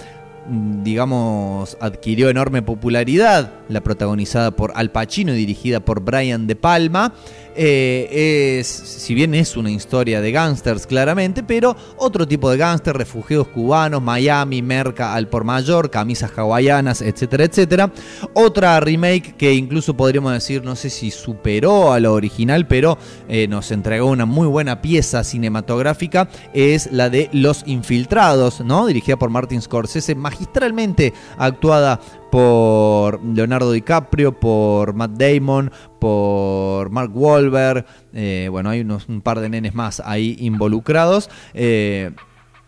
mm, 0.49 0.85
digamos, 0.85 1.77
adquirió 1.81 2.31
enorme 2.31 2.63
popularidad, 2.63 3.53
la 3.69 3.81
protagonizada 3.81 4.53
por 4.53 4.73
Al 4.77 4.93
Pacino 4.93 5.33
y 5.35 5.37
dirigida 5.37 5.81
por 5.81 6.01
Brian 6.01 6.47
De 6.47 6.55
Palma, 6.55 7.13
eh, 7.57 8.59
es, 8.61 8.67
si 8.67 9.15
bien 9.15 9.35
es 9.35 9.57
una 9.57 9.71
historia 9.71 10.21
de 10.21 10.33
gángsters 10.33 10.87
claramente, 10.87 11.43
pero 11.43 11.77
otro 11.97 12.27
tipo 12.27 12.51
de 12.51 12.57
gángsters, 12.57 12.97
refugiados 12.97 13.49
cubanos, 13.49 14.03
Miami, 14.03 14.63
Merca 14.63 15.15
al 15.15 15.29
por 15.29 15.45
mayor, 15.45 15.91
camisas 15.91 16.31
hawaianas, 16.37 17.03
etcétera, 17.03 17.45
etcétera. 17.45 17.93
Otra 18.35 18.79
remake 18.81 19.35
que 19.37 19.55
incluso 19.55 19.97
podríamos 19.97 20.33
decir, 20.33 20.65
no 20.65 20.77
sé 20.77 20.91
si 20.91 21.11
superó 21.11 21.93
a 21.93 22.01
la 22.01 22.11
original, 22.11 22.67
pero 22.67 22.99
eh, 23.29 23.49
nos 23.49 23.71
entregó 23.71 24.11
una 24.11 24.27
muy 24.27 24.47
buena 24.47 24.83
pieza 24.83 25.25
cinematográfica, 25.25 26.29
es 26.53 26.91
la 26.93 27.11
de 27.11 27.29
Los 27.33 27.63
Infiltrados, 27.67 28.61
¿no? 28.61 28.87
Dirigida 28.87 29.17
por 29.17 29.31
Martin 29.31 29.63
Scorsese, 29.63 30.15
magistralmente 30.15 31.13
actuada 31.39 32.01
por 32.37 33.25
Leonardo 33.25 33.73
DiCaprio, 33.73 34.39
por 34.39 34.93
Matt 34.93 35.13
Damon, 35.13 35.73
por 35.99 36.91
Mark 36.91 37.11
Wahlberg. 37.15 37.87
Eh, 38.13 38.49
bueno, 38.51 38.69
hay 38.69 38.83
unos, 38.83 39.09
un 39.09 39.23
par 39.23 39.41
de 39.41 39.49
nenes 39.49 39.75
más 39.75 40.03
ahí 40.05 40.37
involucrados. 40.41 41.31
Eh, 41.55 42.11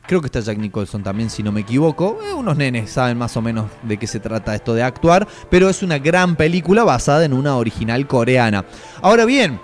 creo 0.07 0.23
que 0.23 0.29
está 0.29 0.41
Jack 0.41 0.57
Nicholson 0.57 1.03
también, 1.03 1.29
si 1.29 1.43
no 1.43 1.53
me 1.53 1.61
equivoco. 1.61 2.19
Eh, 2.27 2.33
unos 2.33 2.57
nenes 2.57 2.89
saben 2.89 3.19
más 3.19 3.37
o 3.37 3.43
menos 3.43 3.67
de 3.83 3.99
qué 3.99 4.07
se 4.07 4.21
trata 4.21 4.55
esto 4.55 4.73
de 4.73 4.83
actuar, 4.83 5.29
pero 5.51 5.69
es 5.69 5.83
una 5.83 5.99
gran 5.99 6.37
película 6.37 6.83
basada 6.83 7.27
en 7.27 7.35
una 7.35 7.59
original 7.59 8.07
coreana. 8.07 8.65
Ahora 9.03 9.27
bien, 9.27 9.61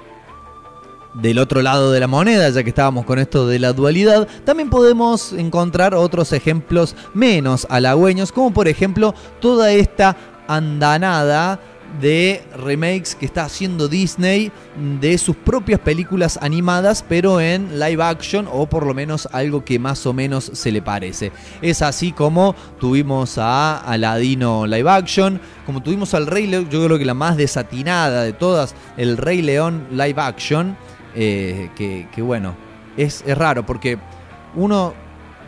del 1.14 1.38
otro 1.38 1.62
lado 1.62 1.92
de 1.92 2.00
la 2.00 2.06
moneda, 2.06 2.48
ya 2.50 2.62
que 2.62 2.70
estábamos 2.70 3.04
con 3.04 3.18
esto 3.18 3.46
de 3.46 3.58
la 3.58 3.72
dualidad, 3.72 4.28
también 4.44 4.68
podemos 4.68 5.32
encontrar 5.32 5.94
otros 5.94 6.32
ejemplos 6.32 6.94
menos 7.14 7.66
halagüeños, 7.70 8.32
como 8.32 8.52
por 8.52 8.68
ejemplo 8.68 9.14
toda 9.40 9.72
esta 9.72 10.16
andanada 10.46 11.60
de 12.00 12.42
remakes 12.56 13.14
que 13.14 13.26
está 13.26 13.44
haciendo 13.44 13.88
Disney 13.88 14.50
de 15.00 15.16
sus 15.18 15.36
propias 15.36 15.80
películas 15.80 16.38
animadas, 16.42 17.04
pero 17.08 17.40
en 17.40 17.78
live 17.78 18.02
action 18.02 18.48
o 18.50 18.66
por 18.66 18.86
lo 18.86 18.94
menos 18.94 19.28
algo 19.32 19.64
que 19.64 19.78
más 19.78 20.04
o 20.06 20.12
menos 20.12 20.50
se 20.54 20.72
le 20.72 20.82
parece. 20.82 21.32
Es 21.62 21.82
así 21.82 22.12
como 22.12 22.54
tuvimos 22.80 23.38
a 23.38 23.78
Aladino 23.78 24.66
live 24.66 24.90
action, 24.90 25.40
como 25.66 25.82
tuvimos 25.82 26.14
al 26.14 26.26
Rey 26.26 26.46
León, 26.46 26.68
yo 26.70 26.84
creo 26.84 26.98
que 26.98 27.04
la 27.04 27.14
más 27.14 27.36
desatinada 27.36 28.22
de 28.22 28.32
todas, 28.32 28.74
el 28.96 29.16
Rey 29.16 29.42
León 29.42 29.86
live 29.92 30.20
action 30.20 30.76
eh, 31.14 31.70
que, 31.76 32.22
bueno, 32.22 32.54
es, 32.96 33.22
es, 33.26 33.36
raro 33.36 33.64
porque 33.64 33.98
uno 34.54 34.94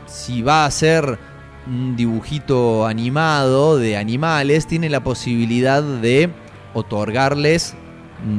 si 0.07 0.43
va 0.43 0.65
a 0.65 0.67
hacer 0.67 1.19
un 1.67 1.97
dibujito 1.97 2.87
animado 2.87 3.77
de 3.77 3.97
animales, 3.97 4.67
tiene 4.67 4.89
la 4.89 5.03
posibilidad 5.03 5.83
de 5.83 6.31
otorgarles 6.75 7.75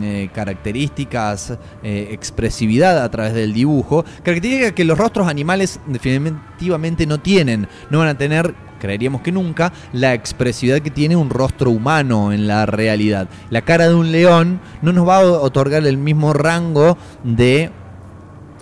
eh, 0.02 0.30
características, 0.34 1.58
eh, 1.84 2.08
expresividad 2.12 3.04
a 3.04 3.12
través 3.12 3.34
del 3.34 3.54
dibujo, 3.54 4.06
características 4.24 4.72
que 4.72 4.84
los 4.84 4.98
rostros 4.98 5.28
animales 5.28 5.80
definitivamente 5.86 7.06
no 7.06 7.20
tienen, 7.20 7.68
no 7.90 8.00
van 8.00 8.08
a 8.08 8.18
tener 8.18 8.56
creeríamos 8.78 9.22
que 9.22 9.32
nunca, 9.32 9.74
la 9.94 10.14
expresividad 10.14 10.80
que 10.80 10.92
tiene 10.92 11.16
un 11.16 11.30
rostro 11.30 11.72
humano 11.72 12.32
en 12.32 12.48
la 12.48 12.66
realidad. 12.66 13.28
La 13.50 13.62
cara 13.62 13.88
de 13.88 13.96
un 13.96 14.12
león 14.12 14.60
no 14.82 14.94
nos 14.94 15.08
va 15.08 15.18
a 15.18 15.26
otorgar 15.26 15.86
el 15.86 15.98
mismo 15.98 16.34
rango 16.34 16.98
de 17.24 17.72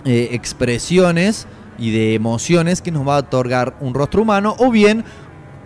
eh, 0.04 0.28
expresiones 0.32 1.46
y 1.78 1.90
de 1.90 2.14
emociones 2.14 2.80
que 2.82 2.90
nos 2.90 3.06
va 3.06 3.16
a 3.16 3.20
otorgar 3.20 3.76
un 3.80 3.94
rostro 3.94 4.22
humano 4.22 4.54
o 4.58 4.70
bien 4.70 5.04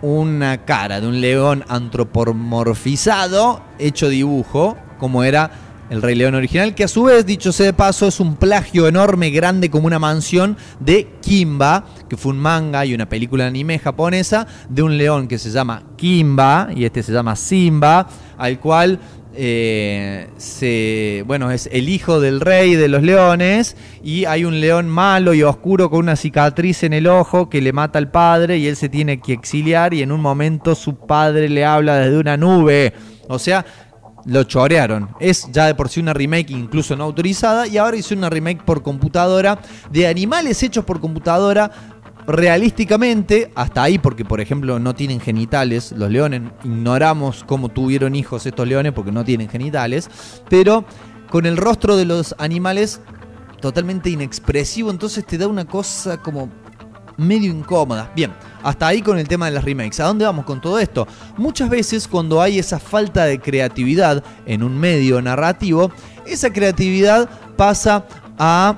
una 0.01 0.65
cara 0.65 0.99
de 0.99 1.07
un 1.07 1.21
león 1.21 1.63
antropomorfizado 1.67 3.61
hecho 3.77 4.09
dibujo 4.09 4.77
como 4.97 5.23
era 5.23 5.51
el 5.91 6.01
Rey 6.01 6.15
León 6.15 6.35
original, 6.35 6.73
que 6.73 6.85
a 6.85 6.87
su 6.87 7.03
vez, 7.03 7.25
dicho 7.25 7.51
sea 7.51 7.65
de 7.65 7.73
paso, 7.73 8.07
es 8.07 8.21
un 8.21 8.37
plagio 8.37 8.87
enorme, 8.87 9.29
grande 9.29 9.69
como 9.69 9.87
una 9.87 9.99
mansión 9.99 10.55
de 10.79 11.09
Kimba, 11.21 11.83
que 12.07 12.15
fue 12.15 12.31
un 12.31 12.39
manga 12.39 12.85
y 12.85 12.93
una 12.93 13.09
película 13.09 13.45
anime 13.45 13.77
japonesa 13.77 14.47
de 14.69 14.83
un 14.83 14.97
león 14.97 15.27
que 15.27 15.37
se 15.37 15.51
llama 15.51 15.83
Kimba 15.97 16.69
y 16.73 16.85
este 16.85 17.03
se 17.03 17.11
llama 17.11 17.35
Simba, 17.35 18.07
al 18.37 18.57
cual 18.61 19.01
eh, 19.35 20.29
se, 20.37 21.25
bueno, 21.27 21.51
es 21.51 21.67
el 21.73 21.89
hijo 21.89 22.21
del 22.21 22.39
rey 22.39 22.75
de 22.75 22.87
los 22.87 23.03
leones 23.03 23.75
y 24.01 24.23
hay 24.23 24.45
un 24.45 24.61
león 24.61 24.87
malo 24.87 25.33
y 25.33 25.43
oscuro 25.43 25.89
con 25.89 25.99
una 25.99 26.15
cicatriz 26.15 26.83
en 26.83 26.93
el 26.93 27.05
ojo 27.05 27.49
que 27.49 27.59
le 27.59 27.73
mata 27.73 27.99
al 27.99 28.09
padre 28.09 28.57
y 28.57 28.67
él 28.67 28.77
se 28.77 28.87
tiene 28.87 29.19
que 29.19 29.33
exiliar 29.33 29.93
y 29.93 30.03
en 30.03 30.13
un 30.13 30.21
momento 30.21 30.73
su 30.73 30.95
padre 30.95 31.49
le 31.49 31.65
habla 31.65 31.97
desde 31.97 32.17
una 32.17 32.37
nube. 32.37 32.93
O 33.27 33.39
sea, 33.39 33.65
lo 34.25 34.43
chorearon. 34.43 35.09
Es 35.19 35.47
ya 35.51 35.65
de 35.65 35.75
por 35.75 35.89
sí 35.89 35.99
una 35.99 36.13
remake 36.13 36.51
incluso 36.51 36.95
no 36.95 37.03
autorizada 37.03 37.67
y 37.67 37.77
ahora 37.77 37.97
hizo 37.97 38.15
una 38.15 38.29
remake 38.29 38.63
por 38.63 38.83
computadora 38.83 39.59
de 39.91 40.07
animales 40.07 40.61
hechos 40.63 40.85
por 40.85 40.99
computadora 40.99 41.71
realísticamente, 42.27 43.51
hasta 43.55 43.83
ahí 43.83 43.97
porque 43.97 44.25
por 44.25 44.41
ejemplo 44.41 44.79
no 44.79 44.93
tienen 44.93 45.19
genitales, 45.19 45.91
los 45.91 46.09
leones, 46.09 46.41
ignoramos 46.63 47.43
cómo 47.45 47.69
tuvieron 47.69 48.15
hijos 48.15 48.45
estos 48.45 48.67
leones 48.67 48.93
porque 48.93 49.11
no 49.11 49.23
tienen 49.23 49.49
genitales, 49.49 50.09
pero 50.49 50.85
con 51.29 51.45
el 51.45 51.57
rostro 51.57 51.95
de 51.97 52.05
los 52.05 52.35
animales 52.37 53.01
totalmente 53.59 54.09
inexpresivo, 54.09 54.91
entonces 54.91 55.25
te 55.25 55.37
da 55.37 55.47
una 55.47 55.65
cosa 55.65 56.17
como 56.17 56.49
medio 57.17 57.51
incómoda. 57.51 58.11
Bien, 58.15 58.31
hasta 58.63 58.87
ahí 58.87 59.01
con 59.01 59.17
el 59.17 59.27
tema 59.27 59.45
de 59.45 59.53
las 59.53 59.63
remakes. 59.63 59.99
¿A 59.99 60.05
dónde 60.05 60.25
vamos 60.25 60.45
con 60.45 60.61
todo 60.61 60.79
esto? 60.79 61.07
Muchas 61.37 61.69
veces 61.69 62.07
cuando 62.07 62.41
hay 62.41 62.59
esa 62.59 62.79
falta 62.79 63.25
de 63.25 63.39
creatividad 63.39 64.23
en 64.45 64.63
un 64.63 64.77
medio 64.77 65.21
narrativo, 65.21 65.91
esa 66.25 66.51
creatividad 66.51 67.29
pasa 67.57 68.05
a 68.37 68.75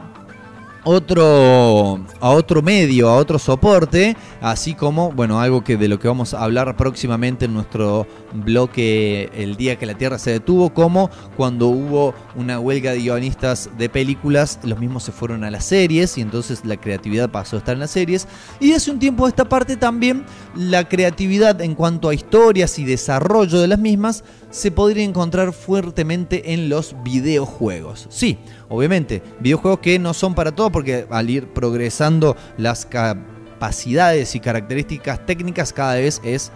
otro 0.84 2.00
a 2.20 2.30
otro 2.30 2.62
medio, 2.62 3.10
a 3.10 3.16
otro 3.16 3.40
soporte, 3.40 4.18
así 4.42 4.74
como, 4.74 5.12
bueno, 5.12 5.40
algo 5.40 5.64
que 5.64 5.78
de 5.78 5.88
lo 5.88 6.00
que 6.00 6.08
vamos 6.08 6.34
a 6.34 6.44
hablar 6.44 6.76
próximamente 6.76 7.46
en 7.46 7.54
nuestro 7.54 8.06
bloque 8.34 9.30
El 9.34 9.56
día 9.56 9.78
que 9.78 9.86
la 9.86 9.94
Tierra 9.94 10.18
se 10.18 10.32
detuvo, 10.32 10.74
como 10.74 11.10
cuando 11.38 11.68
hubo 11.68 12.14
una 12.36 12.60
huelga 12.60 12.92
de 12.92 13.00
guionistas 13.00 13.70
de 13.78 13.90
películas, 13.90 14.60
los 14.64 14.80
mismos 14.80 15.04
se 15.04 15.12
fueron 15.12 15.44
a 15.44 15.52
las 15.52 15.66
series 15.66 16.18
y 16.18 16.22
entonces 16.22 16.66
la 16.66 16.78
creatividad 16.78 17.30
pasó 17.30 17.56
a 17.56 17.60
estar 17.60 17.74
en 17.74 17.82
las 17.82 17.92
series. 17.92 18.28
Y 18.60 18.74
hace 18.74 18.92
un 18.92 19.00
tiempo 19.00 19.26
de 19.26 19.30
esta 19.30 19.48
parte 19.48 19.78
también 19.78 20.26
la 20.56 20.88
creatividad 20.88 21.62
en 21.62 21.76
cuanto 21.76 22.10
a 22.10 22.14
historias 22.14 22.80
y 22.80 22.86
desarrollo 22.86 23.60
de 23.60 23.68
las 23.68 23.80
mismas 23.80 24.24
se 24.50 24.72
podría 24.72 25.04
encontrar 25.04 25.54
fuertemente 25.54 26.54
en 26.54 26.70
los 26.70 26.96
videojuegos. 27.04 28.08
Sí, 28.10 28.38
obviamente, 28.70 29.22
videojuegos 29.40 29.80
que 29.80 30.00
no 30.00 30.14
son 30.14 30.36
para 30.36 30.52
todo 30.52 30.72
porque 30.72 31.08
al 31.10 31.30
ir 31.30 31.48
progresando 31.54 32.36
las 32.58 32.86
capacidades 32.86 34.36
y 34.36 34.40
características 34.40 35.26
técnicas 35.26 35.74
cada 35.74 35.96
vez 35.96 36.22
es 36.24 36.52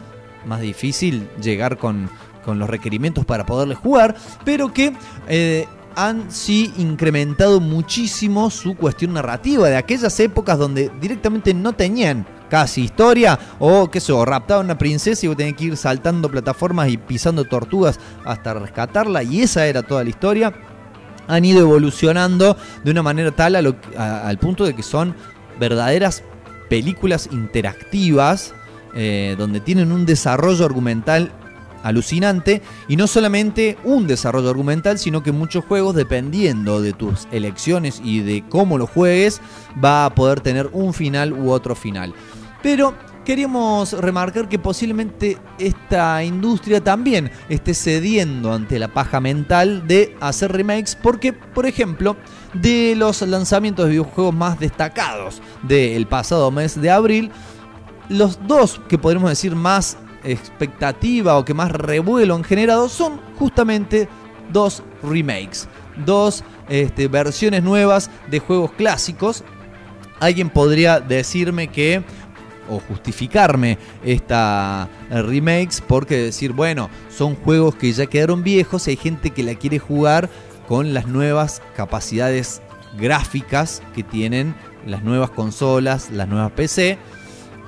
más 0.47 0.61
difícil 0.61 1.27
llegar 1.41 1.77
con, 1.77 2.09
con 2.45 2.57
los 2.59 2.69
requerimientos 2.69 3.25
para 3.25 3.45
poderles 3.45 3.77
jugar, 3.77 4.15
pero 4.45 4.73
que 4.73 4.93
eh, 5.27 5.67
han 5.95 6.31
sí 6.31 6.71
incrementado 6.77 7.59
muchísimo 7.59 8.49
su 8.49 8.75
cuestión 8.75 9.13
narrativa 9.13 9.67
de 9.67 9.77
aquellas 9.77 10.19
épocas 10.19 10.57
donde 10.57 10.91
directamente 11.01 11.53
no 11.53 11.73
tenían 11.73 12.25
casi 12.49 12.83
historia 12.83 13.37
o 13.59 13.91
qué 13.91 13.99
sé 13.99 14.13
a 14.59 14.59
una 14.59 14.77
princesa 14.77 15.25
y 15.25 15.27
vos 15.29 15.35
que 15.53 15.65
ir 15.65 15.75
saltando 15.75 16.29
plataformas 16.31 16.87
y 16.89 16.97
pisando 16.97 17.43
tortugas 17.43 17.99
hasta 18.23 18.53
rescatarla 18.53 19.21
y 19.23 19.41
esa 19.41 19.65
era 19.67 19.83
toda 19.83 20.03
la 20.03 20.09
historia 20.09 20.53
han 21.27 21.43
ido 21.43 21.59
evolucionando 21.59 22.55
de 22.85 22.91
una 22.91 23.03
manera 23.03 23.31
tal 23.31 23.57
a 23.57 23.61
lo- 23.61 23.75
a- 23.97 24.25
al 24.27 24.37
punto 24.37 24.63
de 24.63 24.73
que 24.73 24.83
son 24.83 25.13
verdaderas 25.59 26.23
películas 26.69 27.27
interactivas 27.33 28.53
eh, 28.99 29.35
donde 29.37 29.59
tienen 29.59 29.91
un 29.91 30.07
desarrollo 30.07 30.65
argumental 30.65 31.31
alucinante 31.83 32.63
y 32.87 32.95
no 32.95 33.05
solamente 33.05 33.77
un 33.83 34.07
desarrollo 34.07 34.49
argumental, 34.49 34.97
sino 34.97 35.21
que 35.21 35.31
muchos 35.31 35.63
juegos, 35.65 35.95
dependiendo 35.95 36.81
de 36.81 36.93
tus 36.93 37.27
elecciones 37.31 38.01
y 38.03 38.21
de 38.21 38.43
cómo 38.49 38.79
lo 38.79 38.87
juegues, 38.87 39.39
va 39.83 40.05
a 40.05 40.15
poder 40.15 40.41
tener 40.41 40.67
un 40.73 40.95
final 40.95 41.31
u 41.31 41.51
otro 41.51 41.75
final. 41.75 42.15
Pero 42.63 42.95
queríamos 43.23 43.93
remarcar 43.93 44.49
que 44.49 44.57
posiblemente 44.57 45.37
esta 45.59 46.23
industria 46.23 46.83
también 46.83 47.29
esté 47.49 47.75
cediendo 47.75 48.51
ante 48.51 48.79
la 48.79 48.87
paja 48.87 49.19
mental 49.19 49.85
de 49.85 50.15
hacer 50.19 50.51
remakes 50.51 50.95
porque, 50.95 51.33
por 51.33 51.67
ejemplo, 51.67 52.17
de 52.53 52.95
los 52.97 53.21
lanzamientos 53.21 53.85
de 53.85 53.91
videojuegos 53.91 54.33
más 54.33 54.59
destacados 54.59 55.41
del 55.61 56.07
pasado 56.07 56.49
mes 56.49 56.81
de 56.81 56.89
abril, 56.89 57.31
los 58.09 58.39
dos 58.47 58.81
que 58.87 58.97
podríamos 58.97 59.29
decir 59.29 59.55
más 59.55 59.97
expectativa 60.23 61.37
o 61.37 61.45
que 61.45 61.53
más 61.53 61.71
revuelo 61.71 62.35
han 62.35 62.43
generado 62.43 62.89
son 62.89 63.19
justamente 63.37 64.07
dos 64.51 64.83
remakes, 65.03 65.67
dos 66.05 66.43
este, 66.69 67.07
versiones 67.07 67.63
nuevas 67.63 68.09
de 68.29 68.39
juegos 68.39 68.71
clásicos. 68.71 69.43
Alguien 70.19 70.49
podría 70.49 70.99
decirme 70.99 71.67
que 71.67 72.03
o 72.69 72.79
justificarme 72.79 73.77
esta 74.03 74.89
remakes 75.09 75.81
porque 75.81 76.17
decir, 76.17 76.51
bueno, 76.51 76.89
son 77.09 77.35
juegos 77.35 77.75
que 77.75 77.91
ya 77.93 78.07
quedaron 78.07 78.43
viejos 78.43 78.87
y 78.87 78.91
hay 78.91 78.97
gente 78.97 79.29
que 79.29 79.43
la 79.43 79.55
quiere 79.55 79.79
jugar 79.79 80.29
con 80.67 80.93
las 80.93 81.07
nuevas 81.07 81.61
capacidades 81.75 82.61
gráficas 82.99 83.81
que 83.95 84.03
tienen 84.03 84.53
las 84.85 85.03
nuevas 85.03 85.29
consolas, 85.29 86.09
las 86.11 86.27
nuevas 86.27 86.51
PC. 86.51 86.97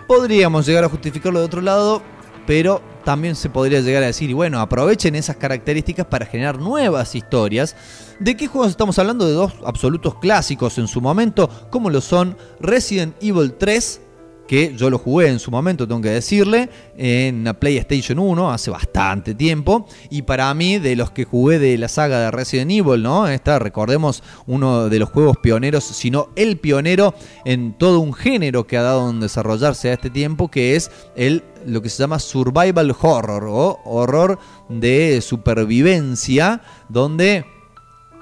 Podríamos 0.09 0.65
llegar 0.65 0.83
a 0.83 0.89
justificarlo 0.89 1.37
de 1.37 1.45
otro 1.45 1.61
lado, 1.61 2.01
pero 2.47 2.81
también 3.05 3.35
se 3.35 3.47
podría 3.47 3.79
llegar 3.79 4.01
a 4.01 4.07
decir, 4.07 4.27
y 4.27 4.33
bueno, 4.33 4.59
aprovechen 4.59 5.13
esas 5.13 5.35
características 5.35 6.07
para 6.07 6.25
generar 6.25 6.57
nuevas 6.57 7.13
historias. 7.13 7.75
¿De 8.19 8.35
qué 8.35 8.47
juegos 8.47 8.71
estamos 8.71 8.97
hablando? 8.97 9.27
De 9.27 9.33
dos 9.33 9.53
absolutos 9.63 10.15
clásicos 10.15 10.79
en 10.79 10.87
su 10.87 10.99
momento, 10.99 11.47
como 11.69 11.91
lo 11.91 12.01
son 12.01 12.35
Resident 12.59 13.15
Evil 13.21 13.53
3, 13.53 14.01
que 14.49 14.73
yo 14.75 14.89
lo 14.89 14.97
jugué 14.97 15.27
en 15.27 15.37
su 15.37 15.51
momento, 15.51 15.87
tengo 15.87 16.01
que 16.01 16.09
decirle, 16.09 16.71
en 16.97 17.43
la 17.43 17.53
PlayStation 17.53 18.17
1 18.17 18.51
hace 18.51 18.71
bastante 18.71 19.35
tiempo. 19.35 19.85
Y 20.09 20.23
para 20.23 20.51
mí, 20.55 20.79
de 20.79 20.95
los 20.95 21.11
que 21.11 21.23
jugué 21.23 21.59
de 21.59 21.77
la 21.77 21.87
saga 21.87 22.19
de 22.19 22.31
Resident 22.31 22.71
Evil, 22.71 23.03
¿no? 23.03 23.27
Esta, 23.27 23.59
recordemos, 23.59 24.23
uno 24.47 24.89
de 24.89 24.97
los 24.97 25.09
juegos 25.09 25.37
pioneros, 25.37 25.83
si 25.83 26.09
no 26.09 26.29
el 26.35 26.57
pionero 26.57 27.13
en 27.45 27.77
todo 27.77 27.99
un 27.99 28.11
género 28.11 28.65
que 28.65 28.77
ha 28.77 28.81
dado 28.81 29.07
en 29.11 29.19
desarrollarse 29.19 29.91
a 29.91 29.93
este 29.93 30.09
tiempo, 30.09 30.49
que 30.49 30.75
es 30.75 30.89
el 31.15 31.43
lo 31.67 31.83
que 31.83 31.89
se 31.89 32.01
llama 32.01 32.17
survival 32.17 32.95
horror 32.99 33.43
o 33.47 33.79
horror 33.85 34.39
de 34.67 35.21
supervivencia, 35.21 36.61
donde 36.87 37.45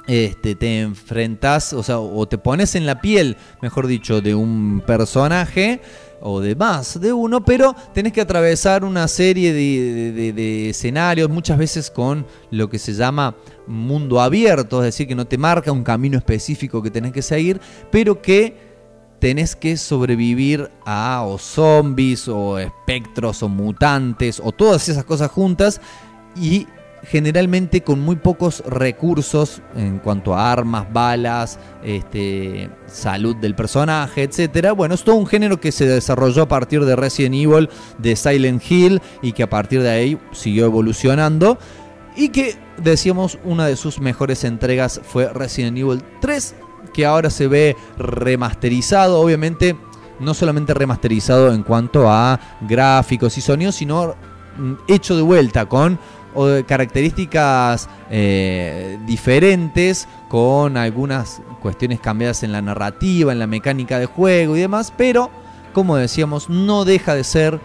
este, 0.08 0.56
te 0.56 0.80
enfrentas, 0.80 1.74
o 1.74 1.84
sea, 1.84 1.99
o 1.99 2.26
te 2.28 2.38
pones 2.38 2.76
en 2.76 2.86
la 2.86 3.02
piel, 3.02 3.36
mejor 3.62 3.88
dicho, 3.88 4.22
de 4.22 4.36
un 4.36 4.82
personaje 4.88 5.82
o 6.22 6.39
de 6.41 6.56
más 6.56 6.99
de 6.99 7.14
uno, 7.14 7.44
pero 7.44 7.76
tenés 7.94 8.14
que 8.14 8.22
atravesar 8.22 8.84
una 8.84 9.07
serie 9.07 9.53
de, 9.53 10.31
de- 10.34 10.69
escenarios, 10.69 11.30
muchas 11.30 11.57
veces 11.57 11.91
con 11.91 12.26
lo 12.52 12.69
que 12.69 12.80
se 12.80 12.94
llama 12.94 13.35
mundo 13.68 14.19
abierto, 14.22 14.80
es 14.80 14.85
decir, 14.85 15.07
que 15.07 15.15
no 15.15 15.26
te 15.26 15.38
marca 15.38 15.72
un 15.72 15.84
camino 15.84 16.18
específico 16.18 16.81
que 16.81 16.91
tenés 16.91 17.11
que 17.11 17.22
seguir, 17.22 17.60
pero 17.91 18.22
que 18.22 18.56
tenés 19.19 19.56
que 19.56 19.77
sobrevivir 19.77 20.69
a 20.85 21.23
o 21.26 21.38
zombies 21.38 22.27
o 22.27 22.60
espectros 22.60 23.41
o 23.44 23.49
mutantes 23.49 24.39
o 24.44 24.52
todas 24.52 24.88
esas 24.89 25.06
cosas 25.06 25.31
juntas 25.31 25.81
y 26.35 26.68
generalmente 27.09 27.81
con 27.81 28.01
muy 28.01 28.17
pocos 28.17 28.63
recursos 28.65 29.61
en 29.75 29.99
cuanto 29.99 30.35
a 30.35 30.51
armas, 30.51 30.91
balas, 30.91 31.57
este, 31.84 32.69
salud 32.85 33.35
del 33.38 33.55
personaje, 33.55 34.23
etcétera. 34.23 34.73
Bueno, 34.73 34.95
es 34.95 35.03
todo 35.03 35.15
un 35.15 35.25
género 35.25 35.59
que 35.59 35.71
se 35.71 35.88
desarrolló 35.88 36.43
a 36.43 36.47
partir 36.47 36.84
de 36.84 36.95
Resident 36.95 37.35
Evil, 37.35 37.69
de 37.97 38.15
Silent 38.15 38.61
Hill 38.69 39.01
y 39.21 39.31
que 39.31 39.43
a 39.43 39.49
partir 39.49 39.81
de 39.81 39.89
ahí 39.89 40.19
siguió 40.34 40.65
evolucionando 40.65 41.57
y 42.15 42.29
que 42.29 42.57
decíamos 42.84 43.39
una 43.45 43.67
de 43.67 43.77
sus 43.77 43.99
mejores 43.99 44.43
entregas 44.43 44.99
fue 45.03 45.31
Resident 45.31 45.77
Evil 45.77 46.03
3 46.19 46.55
que 46.93 47.05
ahora 47.05 47.29
se 47.29 47.47
ve 47.47 47.75
remasterizado, 47.97 49.19
obviamente 49.19 49.77
no 50.19 50.34
solamente 50.34 50.73
remasterizado 50.73 51.53
en 51.53 51.63
cuanto 51.63 52.09
a 52.09 52.39
gráficos 52.61 53.38
y 53.38 53.41
sonidos, 53.41 53.75
sino 53.75 54.15
mm, 54.57 54.73
hecho 54.88 55.15
de 55.15 55.21
vuelta 55.21 55.67
con 55.67 55.99
características 56.65 57.89
eh, 58.09 58.97
diferentes, 59.05 60.07
con 60.27 60.77
algunas 60.77 61.41
cuestiones 61.61 61.99
cambiadas 61.99 62.43
en 62.43 62.51
la 62.51 62.61
narrativa, 62.61 63.31
en 63.31 63.39
la 63.39 63.47
mecánica 63.47 63.99
de 63.99 64.05
juego 64.05 64.55
y 64.55 64.61
demás, 64.61 64.93
pero 64.95 65.31
como 65.73 65.95
decíamos, 65.95 66.49
no 66.49 66.85
deja 66.85 67.14
de 67.14 67.23
ser 67.23 67.59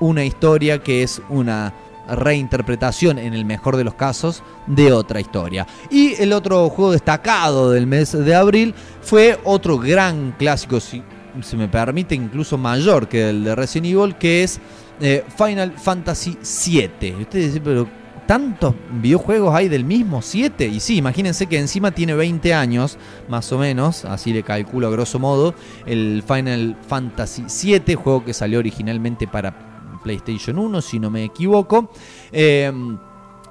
una 0.00 0.24
historia 0.24 0.82
que 0.82 1.02
es 1.02 1.22
una 1.28 1.72
reinterpretación, 2.08 3.18
en 3.18 3.34
el 3.34 3.44
mejor 3.44 3.76
de 3.76 3.84
los 3.84 3.94
casos, 3.94 4.42
de 4.66 4.92
otra 4.92 5.20
historia. 5.20 5.66
Y 5.90 6.14
el 6.20 6.32
otro 6.32 6.68
juego 6.68 6.92
destacado 6.92 7.70
del 7.70 7.86
mes 7.86 8.12
de 8.12 8.34
abril 8.34 8.74
fue 9.02 9.38
otro 9.44 9.78
gran 9.78 10.34
clásico, 10.38 10.80
si 10.80 11.02
se 11.42 11.56
me 11.56 11.68
permite, 11.68 12.14
incluso 12.14 12.56
mayor 12.56 13.08
que 13.08 13.30
el 13.30 13.44
de 13.44 13.54
Resident 13.54 13.86
Evil, 13.86 14.14
que 14.16 14.42
es 14.42 14.60
eh, 15.00 15.24
Final 15.36 15.72
Fantasy 15.72 16.38
VII. 16.40 17.14
Ustedes 17.22 17.46
dicen, 17.46 17.62
pero 17.62 17.88
¿tantos 18.26 18.74
videojuegos 19.00 19.54
hay 19.54 19.68
del 19.68 19.84
mismo 19.84 20.22
7? 20.22 20.66
Y 20.66 20.80
sí, 20.80 20.96
imagínense 20.96 21.46
que 21.46 21.58
encima 21.58 21.92
tiene 21.92 22.14
20 22.14 22.54
años, 22.54 22.98
más 23.28 23.50
o 23.52 23.58
menos, 23.58 24.04
así 24.04 24.32
le 24.32 24.42
calculo 24.42 24.88
a 24.88 24.90
grosso 24.90 25.18
modo, 25.18 25.54
el 25.86 26.22
Final 26.26 26.76
Fantasy 26.86 27.44
VII, 27.78 27.94
juego 27.94 28.24
que 28.24 28.34
salió 28.34 28.58
originalmente 28.58 29.26
para 29.26 29.98
PlayStation 30.02 30.58
1, 30.58 30.82
si 30.82 30.98
no 30.98 31.10
me 31.10 31.24
equivoco. 31.24 31.90
Eh, 32.32 32.72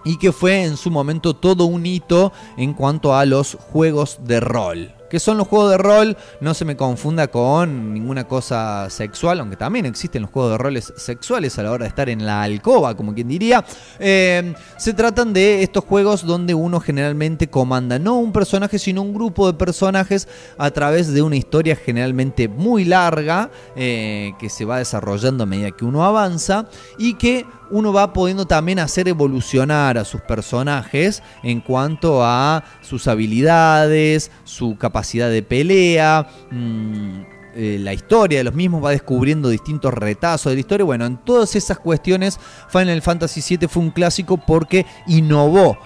y 0.06 0.18
que 0.18 0.32
fue 0.32 0.64
en 0.64 0.78
su 0.78 0.92
momento 0.92 1.34
todo 1.34 1.66
un 1.66 1.86
hito 1.86 2.32
en 2.58 2.74
cuanto 2.74 3.16
a 3.16 3.26
los 3.26 3.58
juegos 3.60 4.20
de 4.24 4.40
rol. 4.40 4.95
Que 5.10 5.20
son 5.20 5.38
los 5.38 5.48
juegos 5.48 5.72
de 5.72 5.78
rol, 5.78 6.18
no 6.40 6.54
se 6.54 6.66
me 6.66 6.76
confunda 6.76 7.28
con 7.28 7.94
ninguna 7.94 8.26
cosa 8.26 8.90
sexual, 8.90 9.40
aunque 9.40 9.56
también 9.56 9.86
existen 9.86 10.24
los 10.24 10.32
juegos 10.32 10.54
de 10.54 10.58
roles 10.58 10.94
sexuales 10.98 11.58
a 11.58 11.64
la 11.64 11.72
hora 11.72 11.84
de 11.84 11.90
estar 11.90 12.10
en 12.10 12.26
la 12.26 12.42
alcoba, 12.42 12.96
como 12.96 13.14
quien 13.14 13.28
diría. 13.28 13.64
Eh, 14.00 14.54
se 14.78 14.94
tratan 14.94 15.34
de 15.34 15.64
estos 15.64 15.84
juegos 15.84 16.26
donde 16.26 16.54
uno 16.54 16.80
generalmente 16.80 17.48
comanda 17.48 18.00
no 18.00 18.16
un 18.16 18.32
personaje, 18.32 18.80
sino 18.80 19.02
un 19.02 19.14
grupo 19.14 19.48
de 19.48 19.58
personajes 19.58 20.28
a 20.58 20.72
través 20.72 21.14
de 21.14 21.22
una 21.22 21.36
historia 21.36 21.76
generalmente 21.76 22.48
muy 22.48 22.86
larga, 22.86 23.52
eh, 23.76 24.34
que 24.40 24.50
se 24.50 24.66
va 24.66 24.80
desarrollando 24.80 25.44
a 25.44 25.48
medida 25.48 25.72
que 25.72 25.86
uno 25.86 26.04
avanza 26.04 26.68
y 26.98 27.16
que 27.16 27.46
uno 27.72 27.94
va 27.94 28.14
pudiendo 28.14 28.46
también 28.46 28.80
hacer 28.80 29.08
evolucionar 29.08 29.98
a 29.98 30.06
sus 30.06 30.22
personajes 30.22 31.24
en 31.44 31.62
cuanto 31.62 32.24
a 32.24 32.64
sus 32.82 33.08
habilidades, 33.08 34.32
su 34.44 34.78
capacidad 34.78 35.30
de 35.30 35.44
pelea. 35.44 36.28
mm, 36.52 37.36
eh, 37.58 37.78
la 37.80 37.94
historia 37.94 38.40
de 38.40 38.44
los 38.44 38.54
mismos 38.54 38.84
va 38.84 38.92
descubriendo 38.92 39.48
distintos 39.48 39.94
retazos 39.94 40.52
de 40.52 40.56
la 40.56 40.60
historia. 40.60 40.84
Bueno, 40.84 41.06
en 41.06 41.16
todas 41.16 41.56
esas 41.56 41.80
cuestiones, 41.80 42.38
Final 42.68 43.02
Fantasy 43.02 43.58
VII 43.58 43.70
fue 43.70 43.82
un 43.82 43.92
clásico 43.92 44.36
porque 44.36 44.86
innovó 45.08 45.78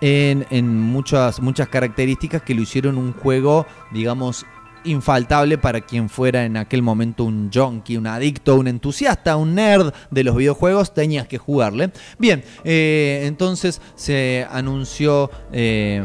en, 0.00 0.46
en 0.48 0.74
muchas, 0.74 1.40
muchas 1.40 1.68
características 1.68 2.40
que 2.40 2.54
lo 2.54 2.62
hicieron 2.62 2.96
un 2.96 3.12
juego, 3.12 3.66
digamos, 3.92 4.46
infaltable 4.88 5.58
para 5.58 5.80
quien 5.80 6.08
fuera 6.08 6.44
en 6.44 6.56
aquel 6.56 6.82
momento 6.82 7.24
un 7.24 7.50
junkie, 7.52 7.96
un 7.96 8.06
adicto, 8.06 8.56
un 8.56 8.68
entusiasta, 8.68 9.36
un 9.36 9.54
nerd 9.54 9.92
de 10.10 10.24
los 10.24 10.36
videojuegos, 10.36 10.94
tenías 10.94 11.28
que 11.28 11.38
jugarle. 11.38 11.90
Bien, 12.18 12.42
eh, 12.64 13.24
entonces 13.26 13.80
se 13.94 14.46
anunció... 14.50 15.30
eh, 15.52 16.02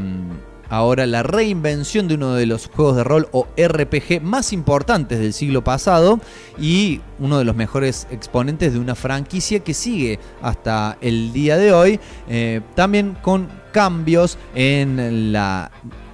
ahora 0.74 1.06
la 1.06 1.22
reinvención 1.22 2.08
de 2.08 2.16
uno 2.16 2.34
de 2.34 2.48
los 2.48 2.68
juegos 2.68 2.96
de 2.96 3.04
rol 3.04 3.30
o 3.32 3.48
RPG 3.56 4.24
más 4.24 4.52
importantes 4.54 5.20
del 5.20 5.34
siglo 5.34 5.64
pasado 5.64 6.20
y 6.60 7.00
uno 7.20 7.38
de 7.38 7.46
los 7.46 7.56
mejores 7.56 8.08
exponentes 8.10 8.74
de 8.74 8.80
una 8.80 8.96
franquicia 8.96 9.60
que 9.60 9.76
sigue 9.76 10.20
hasta 10.42 10.98
el 11.00 11.32
día 11.32 11.58
de 11.58 11.74
hoy, 11.74 12.00
eh, 12.28 12.62
también 12.74 13.16
con 13.22 13.50
cambios 13.72 14.40
en 14.56 15.32
la 15.32 15.70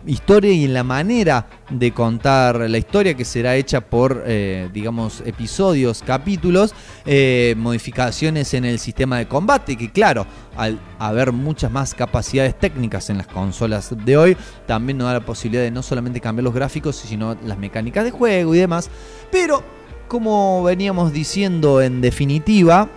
historia 0.06 0.52
y 0.52 0.66
en 0.66 0.74
la 0.74 0.84
manera 0.84 1.48
de 1.70 1.92
contar 1.92 2.70
la 2.70 2.78
historia 2.78 3.14
que 3.14 3.26
será 3.26 3.56
hecha 3.56 3.82
por, 3.82 4.24
eh, 4.26 4.70
digamos, 4.74 5.22
episodios, 5.26 6.04
capítulos, 6.06 6.74
eh, 7.06 7.54
modificaciones 7.58 8.54
en 8.54 8.66
el 8.66 8.80
sistema 8.80 9.18
de 9.18 9.28
combate, 9.28 9.76
que 9.76 9.92
claro, 9.92 10.26
al 10.56 10.80
haber 10.98 11.32
muchas 11.32 11.72
más 11.72 11.94
capacidades 11.94 12.58
técnicas 12.58 13.10
en 13.10 13.18
las 13.18 13.28
consolas 13.28 13.94
de 14.06 14.18
hoy, 14.18 14.38
también 14.66 14.98
nos 14.98 15.08
da 15.08 15.14
la 15.14 15.26
posibilidad 15.26 15.64
de 15.64 15.72
no 15.72 15.84
solamente 15.84 16.20
cambiar 16.20 16.44
los 16.44 16.54
gráficos, 16.54 16.96
sino 16.96 17.36
las 17.46 17.58
mecánicas 17.58 18.04
de 18.04 18.12
juego 18.12 18.56
y 18.56 18.60
demás. 18.60 18.90
Pero, 19.32 19.64
como 20.08 20.64
veníamos 20.64 21.14
diciendo 21.14 21.82
en 21.82 22.02
definitiva, 22.02 22.90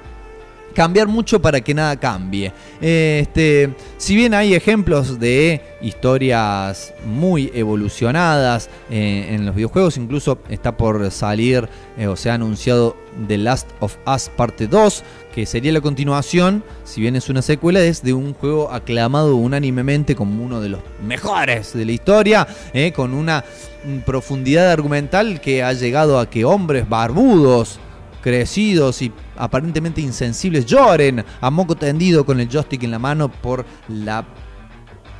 cambiar 0.72 1.08
mucho 1.08 1.40
para 1.40 1.60
que 1.60 1.74
nada 1.74 1.96
cambie. 1.98 2.52
Este, 2.80 3.74
si 3.96 4.16
bien 4.16 4.34
hay 4.34 4.54
ejemplos 4.54 5.18
de 5.18 5.60
historias 5.80 6.94
muy 7.04 7.50
evolucionadas 7.54 8.70
eh, 8.90 9.28
en 9.30 9.46
los 9.46 9.54
videojuegos, 9.54 9.96
incluso 9.96 10.38
está 10.48 10.76
por 10.76 11.10
salir 11.10 11.68
eh, 11.96 12.06
o 12.06 12.16
se 12.16 12.30
ha 12.30 12.34
anunciado 12.34 12.96
The 13.26 13.38
Last 13.38 13.68
of 13.80 13.96
Us 14.06 14.28
parte 14.28 14.66
2, 14.66 15.04
que 15.34 15.46
sería 15.46 15.72
la 15.72 15.80
continuación, 15.80 16.62
si 16.84 17.00
bien 17.00 17.16
es 17.16 17.28
una 17.28 17.42
secuela, 17.42 17.80
es 17.80 18.02
de 18.02 18.12
un 18.12 18.34
juego 18.34 18.72
aclamado 18.72 19.36
unánimemente 19.36 20.14
como 20.14 20.42
uno 20.42 20.60
de 20.60 20.70
los 20.70 20.80
mejores 21.04 21.72
de 21.72 21.84
la 21.84 21.92
historia, 21.92 22.46
eh, 22.72 22.92
con 22.92 23.14
una 23.14 23.44
mm, 23.84 23.98
profundidad 24.00 24.70
argumental 24.70 25.40
que 25.40 25.62
ha 25.62 25.72
llegado 25.72 26.18
a 26.18 26.28
que 26.28 26.44
hombres 26.44 26.88
barbudos, 26.88 27.78
crecidos 28.22 29.02
y 29.02 29.12
aparentemente 29.36 30.00
insensibles 30.00 30.64
lloren 30.64 31.24
a 31.40 31.50
moco 31.50 31.74
tendido 31.74 32.24
con 32.24 32.40
el 32.40 32.48
joystick 32.48 32.84
en 32.84 32.92
la 32.92 32.98
mano 32.98 33.30
por 33.30 33.66
la 33.88 34.24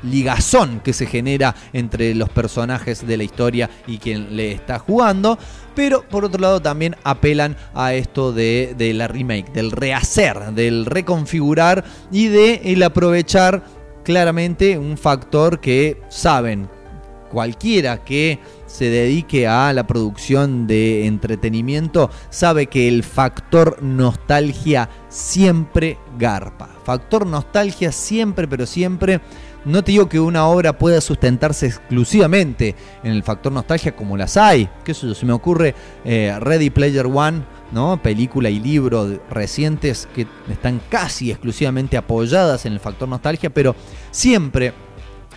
ligazón 0.02 0.80
que 0.80 0.92
se 0.92 1.06
genera 1.06 1.54
entre 1.72 2.14
los 2.14 2.28
personajes 2.28 3.06
de 3.06 3.16
la 3.16 3.24
historia 3.24 3.70
y 3.86 3.98
quien 3.98 4.36
le 4.36 4.52
está 4.52 4.78
jugando. 4.78 5.38
Pero 5.74 6.06
por 6.08 6.24
otro 6.24 6.40
lado 6.40 6.60
también 6.60 6.96
apelan 7.04 7.56
a 7.74 7.94
esto 7.94 8.32
de, 8.32 8.74
de 8.76 8.94
la 8.94 9.08
remake, 9.08 9.52
del 9.52 9.70
rehacer, 9.70 10.52
del 10.52 10.86
reconfigurar 10.86 11.84
y 12.10 12.28
de 12.28 12.60
el 12.64 12.82
aprovechar 12.82 13.62
claramente 14.04 14.78
un 14.78 14.98
factor 14.98 15.60
que 15.60 16.02
saben 16.08 16.68
cualquiera 17.30 18.04
que 18.04 18.38
se 18.72 18.86
dedique 18.86 19.46
a 19.46 19.70
la 19.74 19.86
producción 19.86 20.66
de 20.66 21.06
entretenimiento 21.06 22.08
sabe 22.30 22.68
que 22.68 22.88
el 22.88 23.02
factor 23.02 23.82
nostalgia 23.82 24.88
siempre 25.10 25.98
garpa. 26.18 26.70
Factor 26.82 27.26
nostalgia 27.26 27.92
siempre, 27.92 28.48
pero 28.48 28.64
siempre. 28.64 29.20
No 29.66 29.84
te 29.84 29.92
digo 29.92 30.08
que 30.08 30.18
una 30.18 30.46
obra 30.46 30.78
pueda 30.78 31.02
sustentarse 31.02 31.66
exclusivamente 31.66 32.74
en 33.04 33.12
el 33.12 33.22
factor 33.22 33.52
nostalgia 33.52 33.94
como 33.94 34.16
las 34.16 34.38
hay. 34.38 34.68
Que 34.82 34.92
eso 34.92 35.14
se 35.14 35.26
me 35.26 35.34
ocurre 35.34 35.74
eh, 36.04 36.34
Ready 36.40 36.70
Player 36.70 37.06
One, 37.06 37.44
¿no? 37.72 38.02
Película 38.02 38.48
y 38.48 38.58
libro 38.58 39.20
recientes 39.28 40.08
que 40.14 40.26
están 40.50 40.80
casi 40.88 41.30
exclusivamente 41.30 41.98
apoyadas 41.98 42.64
en 42.64 42.72
el 42.72 42.80
factor 42.80 43.06
nostalgia, 43.06 43.50
pero 43.50 43.76
siempre 44.10 44.72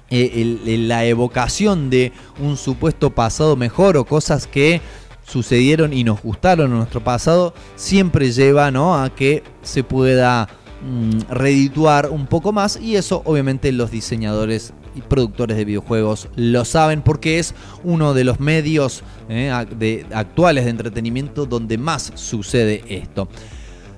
eh, 0.10 0.78
la 0.80 1.06
evocación 1.06 1.90
de 1.90 2.12
un 2.40 2.58
supuesto 2.58 3.10
pasado 3.10 3.56
mejor 3.56 3.98
o 3.98 4.06
cosas 4.06 4.48
que 4.48 4.82
sucedieron 5.28 5.92
y 5.94 6.04
nos 6.04 6.22
gustaron 6.22 6.72
en 6.72 6.78
nuestro 6.78 7.04
pasado 7.04 7.54
siempre 7.76 8.32
lleva 8.32 8.70
¿no? 8.72 8.96
a 9.02 9.10
que 9.10 9.42
se 9.64 9.84
pueda 9.84 10.48
mm, 10.88 11.32
redituar 11.34 12.10
un 12.12 12.28
poco 12.28 12.52
más 12.52 12.78
y 12.80 12.96
eso 12.96 13.24
obviamente 13.26 13.72
los 13.72 13.90
diseñadores 13.90 14.74
y 14.96 15.02
productores 15.02 15.58
de 15.58 15.66
videojuegos 15.66 16.30
lo 16.36 16.64
saben 16.64 17.02
porque 17.02 17.40
es 17.40 17.54
uno 17.84 18.14
de 18.14 18.24
los 18.24 18.40
medios 18.40 19.02
eh, 19.28 19.52
de- 19.78 20.06
actuales 20.14 20.66
de 20.66 20.70
entretenimiento 20.70 21.46
donde 21.48 21.78
más 21.78 22.12
sucede 22.16 22.84
esto. 22.88 23.28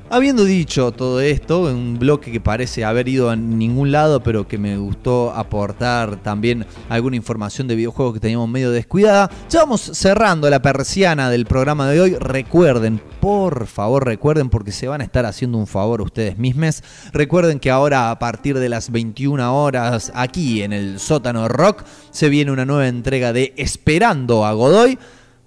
Habiendo 0.09 0.45
dicho 0.45 0.93
todo 0.93 1.19
esto, 1.19 1.63
un 1.63 1.99
bloque 1.99 2.31
que 2.31 2.39
parece 2.39 2.85
haber 2.85 3.09
ido 3.09 3.29
a 3.29 3.35
ningún 3.35 3.91
lado, 3.91 4.23
pero 4.23 4.47
que 4.47 4.57
me 4.57 4.77
gustó 4.77 5.33
aportar 5.33 6.23
también 6.23 6.65
alguna 6.87 7.17
información 7.17 7.67
de 7.67 7.75
videojuegos 7.75 8.13
que 8.13 8.21
teníamos 8.21 8.47
medio 8.47 8.71
descuidada, 8.71 9.29
ya 9.49 9.59
vamos 9.59 9.81
cerrando 9.81 10.49
la 10.49 10.61
persiana 10.61 11.29
del 11.29 11.45
programa 11.45 11.89
de 11.89 11.99
hoy. 11.99 12.15
Recuerden, 12.15 13.01
por 13.19 13.67
favor, 13.67 14.05
recuerden, 14.05 14.49
porque 14.49 14.71
se 14.71 14.87
van 14.87 15.01
a 15.01 15.03
estar 15.03 15.25
haciendo 15.25 15.57
un 15.57 15.67
favor 15.67 16.01
ustedes 16.01 16.37
mismos. 16.37 16.83
Recuerden 17.11 17.59
que 17.59 17.69
ahora, 17.69 18.09
a 18.09 18.17
partir 18.17 18.57
de 18.57 18.69
las 18.69 18.89
21 18.91 19.61
horas, 19.61 20.13
aquí 20.15 20.63
en 20.63 20.71
el 20.71 21.01
sótano 21.01 21.49
rock, 21.49 21.83
se 22.11 22.29
viene 22.29 22.53
una 22.53 22.65
nueva 22.65 22.87
entrega 22.87 23.33
de 23.33 23.53
Esperando 23.57 24.45
a 24.45 24.53
Godoy. 24.53 24.97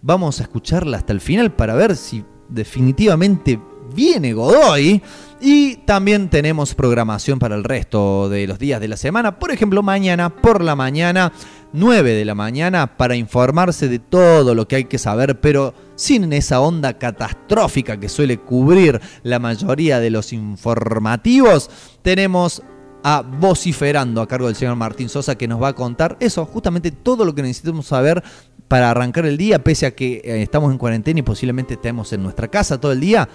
Vamos 0.03 0.39
a 0.41 0.43
escucharla 0.43 0.99
hasta 0.99 1.15
el 1.15 1.23
final 1.23 1.51
para 1.51 1.75
ver 1.75 1.97
si 1.97 2.27
definitivamente 2.51 3.59
viene 3.95 4.33
Godoy. 4.33 5.03
Y 5.43 5.77
también 5.77 6.29
tenemos 6.29 6.75
programación 6.75 7.39
para 7.39 7.55
el 7.55 7.65
resto 7.65 8.29
de 8.29 8.47
los 8.47 8.59
días 8.59 8.79
de 8.79 8.89
la 8.89 8.99
semana. 8.99 9.39
Por 9.39 9.51
ejemplo, 9.51 9.83
mañana 9.83 10.29
por 10.29 10.63
la 10.63 10.77
mañana, 10.77 11.33
9 11.73 12.13
de 12.13 12.25
la 12.27 12.35
mañana, 12.35 12.99
para 12.99 13.17
informarse 13.17 13.89
de 13.89 14.01
todo 14.01 14.55
lo 14.55 14.69
que 14.69 14.77
hay 14.77 14.85
que 14.85 14.99
saber, 14.99 15.41
pero 15.41 15.73
sin 15.95 16.31
esa 16.35 16.61
onda 16.61 16.99
catastrófica 16.99 17.99
que 17.99 18.11
suele 18.11 18.39
cubrir 18.39 19.01
la 19.23 19.39
mayoría 19.39 19.99
de 19.99 20.11
los 20.11 20.35
informativos. 20.35 21.71
Tenemos 22.03 22.63
a 23.03 23.23
Vociferando 23.23 24.21
a 24.21 24.29
cargo 24.29 24.47
del 24.47 24.57
señor 24.57 24.77
Martín 24.77 25.09
Sosa 25.09 25.37
que 25.37 25.49
nos 25.49 25.63
va 25.63 25.69
a 25.69 25.73
contar 25.75 26.19
eso, 26.21 26.45
justamente 26.45 26.91
todo 26.91 27.25
lo 27.25 27.35
que 27.35 27.41
necesitamos 27.41 27.87
saber 27.87 28.23
para 28.69 28.91
arrancar 28.91 29.27
el 29.27 29.37
día, 29.37 29.65
pese 29.65 29.87
a 29.87 29.95
que 29.97 30.21
eh, 30.25 30.43
estamos 30.43 30.71
en 30.71 30.79
cuarentena 30.79 31.21
y 31.21 31.23
posiblemente 31.23 31.75
estemos 31.75 32.13
en 32.13 32.23
nuestra 32.23 32.49
casa 32.49 32.81
todo 32.81 32.93
el 32.93 33.01
día. 33.01 33.29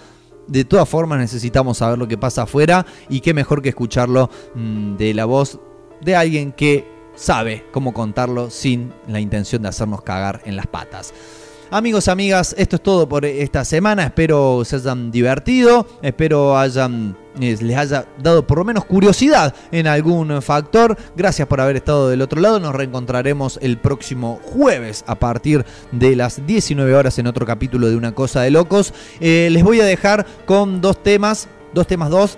De 0.48 0.66
todas 0.66 0.88
formas 0.88 1.20
necesitamos 1.20 1.78
saber 1.78 1.98
lo 1.98 2.08
que 2.08 2.18
pasa 2.18 2.44
afuera 2.44 2.86
y 3.10 3.22
qué 3.22 3.34
mejor 3.34 3.62
que 3.62 3.70
escucharlo 3.70 4.30
mm, 4.54 4.96
de 4.96 5.14
la 5.14 5.26
voz 5.26 5.60
de 6.02 6.16
alguien 6.16 6.52
que 6.52 6.88
sabe 7.16 7.66
cómo 7.72 7.94
contarlo 7.94 8.50
sin 8.50 8.94
la 9.08 9.20
intención 9.20 9.62
de 9.62 9.70
hacernos 9.70 10.02
cagar 10.02 10.42
en 10.46 10.56
las 10.56 10.68
patas. 10.68 11.14
Amigos, 11.72 12.08
amigas, 12.08 12.54
esto 12.58 12.76
es 12.76 12.84
todo 12.84 13.10
por 13.10 13.26
esta 13.26 13.66
semana. 13.66 14.04
Espero 14.04 14.64
se 14.64 14.76
hayan 14.76 15.10
divertido. 15.10 15.88
Espero 16.02 16.58
hayan, 16.58 17.18
les 17.38 17.78
haya 17.78 18.06
dado 18.22 18.46
por 18.46 18.60
lo 18.60 18.66
menos 18.66 18.86
curiosidad 18.86 19.54
en 19.72 19.88
algún 19.88 20.42
factor. 20.42 20.98
Gracias 21.16 21.48
por 21.48 21.62
haber 21.62 21.76
estado 21.76 22.10
del 22.10 22.22
otro 22.22 22.42
lado. 22.42 22.60
Nos 22.60 22.76
reencontraremos 22.76 23.60
el 23.62 23.78
próximo 23.78 24.40
jueves 24.44 25.04
a 25.08 25.16
partir 25.16 25.66
de 25.92 26.16
las 26.16 26.46
19 26.46 26.96
horas 26.96 27.20
en 27.20 27.28
otro 27.28 27.46
capítulo 27.46 27.88
de 27.88 27.96
Una 27.96 28.14
Cosa 28.14 28.42
de 28.42 28.52
Locos. 28.52 28.94
Eh, 29.20 29.50
les 29.52 29.64
voy 29.64 29.82
a 29.82 29.86
dejar 29.86 30.26
con 30.46 30.82
dos 30.82 31.02
temas. 31.02 31.48
Dos 31.74 31.88
temas, 31.88 32.10
dos 32.10 32.38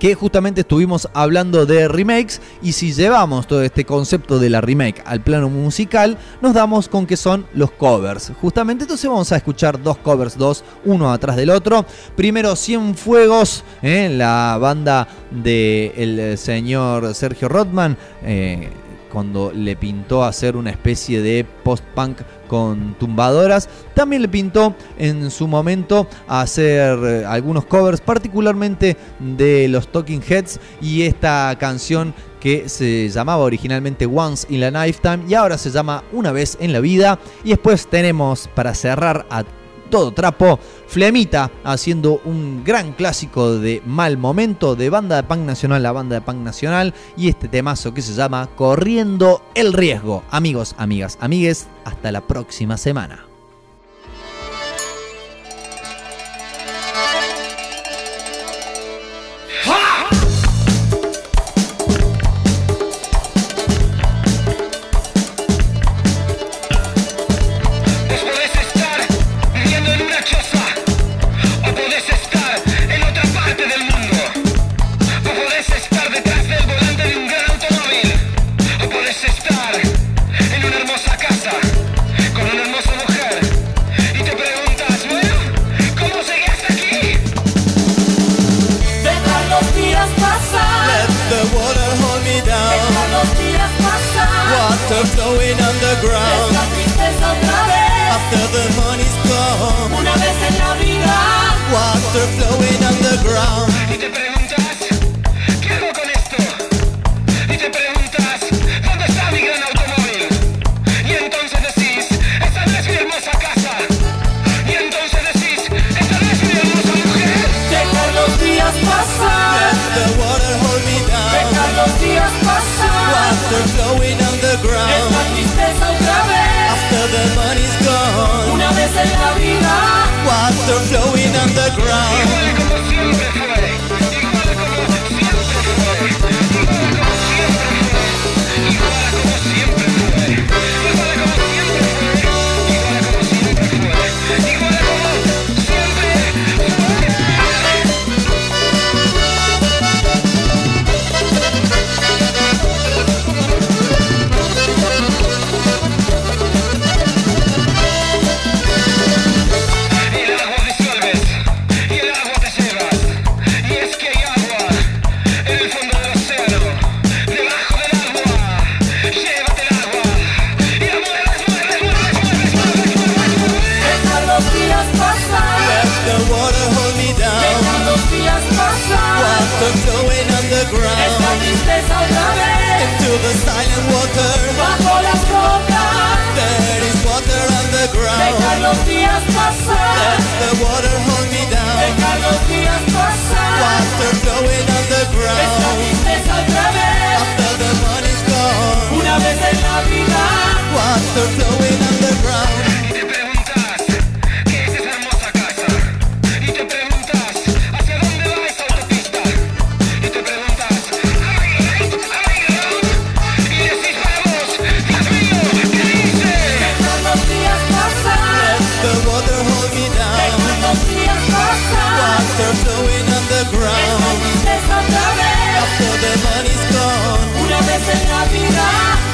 que 0.00 0.14
justamente 0.14 0.62
estuvimos 0.62 1.08
hablando 1.12 1.66
de 1.66 1.86
remakes 1.86 2.40
y 2.62 2.72
si 2.72 2.92
llevamos 2.92 3.46
todo 3.46 3.62
este 3.62 3.84
concepto 3.84 4.38
de 4.38 4.50
la 4.50 4.60
remake 4.60 5.02
al 5.04 5.20
plano 5.20 5.48
musical, 5.50 6.18
nos 6.40 6.54
damos 6.54 6.88
con 6.88 7.06
que 7.06 7.16
son 7.16 7.46
los 7.52 7.70
covers. 7.70 8.32
Justamente 8.40 8.84
entonces 8.84 9.08
vamos 9.08 9.30
a 9.30 9.36
escuchar 9.36 9.80
dos 9.80 9.98
covers, 9.98 10.36
dos, 10.36 10.64
uno 10.86 11.12
atrás 11.12 11.36
del 11.36 11.50
otro. 11.50 11.84
Primero 12.16 12.56
Cienfuegos, 12.56 13.62
eh, 13.82 14.08
la 14.10 14.56
banda 14.58 15.06
del 15.30 16.36
señor 16.38 17.14
Sergio 17.14 17.48
Rodman. 17.48 17.96
eh, 18.24 18.70
cuando 19.10 19.52
le 19.52 19.76
pintó 19.76 20.24
hacer 20.24 20.56
una 20.56 20.70
especie 20.70 21.20
de 21.20 21.44
post-punk 21.64 22.20
con 22.50 22.96
tumbadoras. 22.98 23.68
También 23.94 24.22
le 24.22 24.28
pintó 24.28 24.74
en 24.98 25.30
su 25.30 25.46
momento 25.46 26.08
hacer 26.26 26.98
eh, 27.04 27.24
algunos 27.24 27.64
covers, 27.64 28.00
particularmente 28.00 28.96
de 29.20 29.68
los 29.68 29.86
Talking 29.86 30.20
Heads 30.20 30.58
y 30.80 31.02
esta 31.02 31.56
canción 31.60 32.12
que 32.40 32.68
se 32.68 33.08
llamaba 33.08 33.44
originalmente 33.44 34.04
Once 34.04 34.52
in 34.52 34.64
a 34.64 34.84
Lifetime 34.84 35.20
y 35.28 35.34
ahora 35.34 35.58
se 35.58 35.70
llama 35.70 36.02
Una 36.10 36.32
vez 36.32 36.58
en 36.60 36.72
la 36.72 36.80
vida. 36.80 37.20
Y 37.44 37.50
después 37.50 37.86
tenemos 37.86 38.48
para 38.52 38.74
cerrar 38.74 39.26
a 39.30 39.44
todo 39.90 40.12
trapo, 40.12 40.58
Flemita 40.86 41.50
haciendo 41.64 42.20
un 42.24 42.64
gran 42.64 42.92
clásico 42.92 43.58
de 43.58 43.82
mal 43.84 44.16
momento 44.16 44.76
de 44.76 44.88
banda 44.88 45.16
de 45.16 45.24
punk 45.24 45.40
nacional, 45.40 45.82
la 45.82 45.92
banda 45.92 46.14
de 46.14 46.22
punk 46.22 46.38
nacional 46.38 46.94
y 47.16 47.28
este 47.28 47.48
temazo 47.48 47.92
que 47.92 48.02
se 48.02 48.14
llama 48.14 48.48
Corriendo 48.56 49.42
el 49.54 49.72
riesgo. 49.72 50.22
Amigos, 50.30 50.74
amigas, 50.78 51.18
amigues, 51.20 51.68
hasta 51.84 52.12
la 52.12 52.22
próxima 52.22 52.76
semana. 52.76 53.29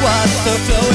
what's 0.06 0.38
the 0.44 0.54
flow 0.66 0.85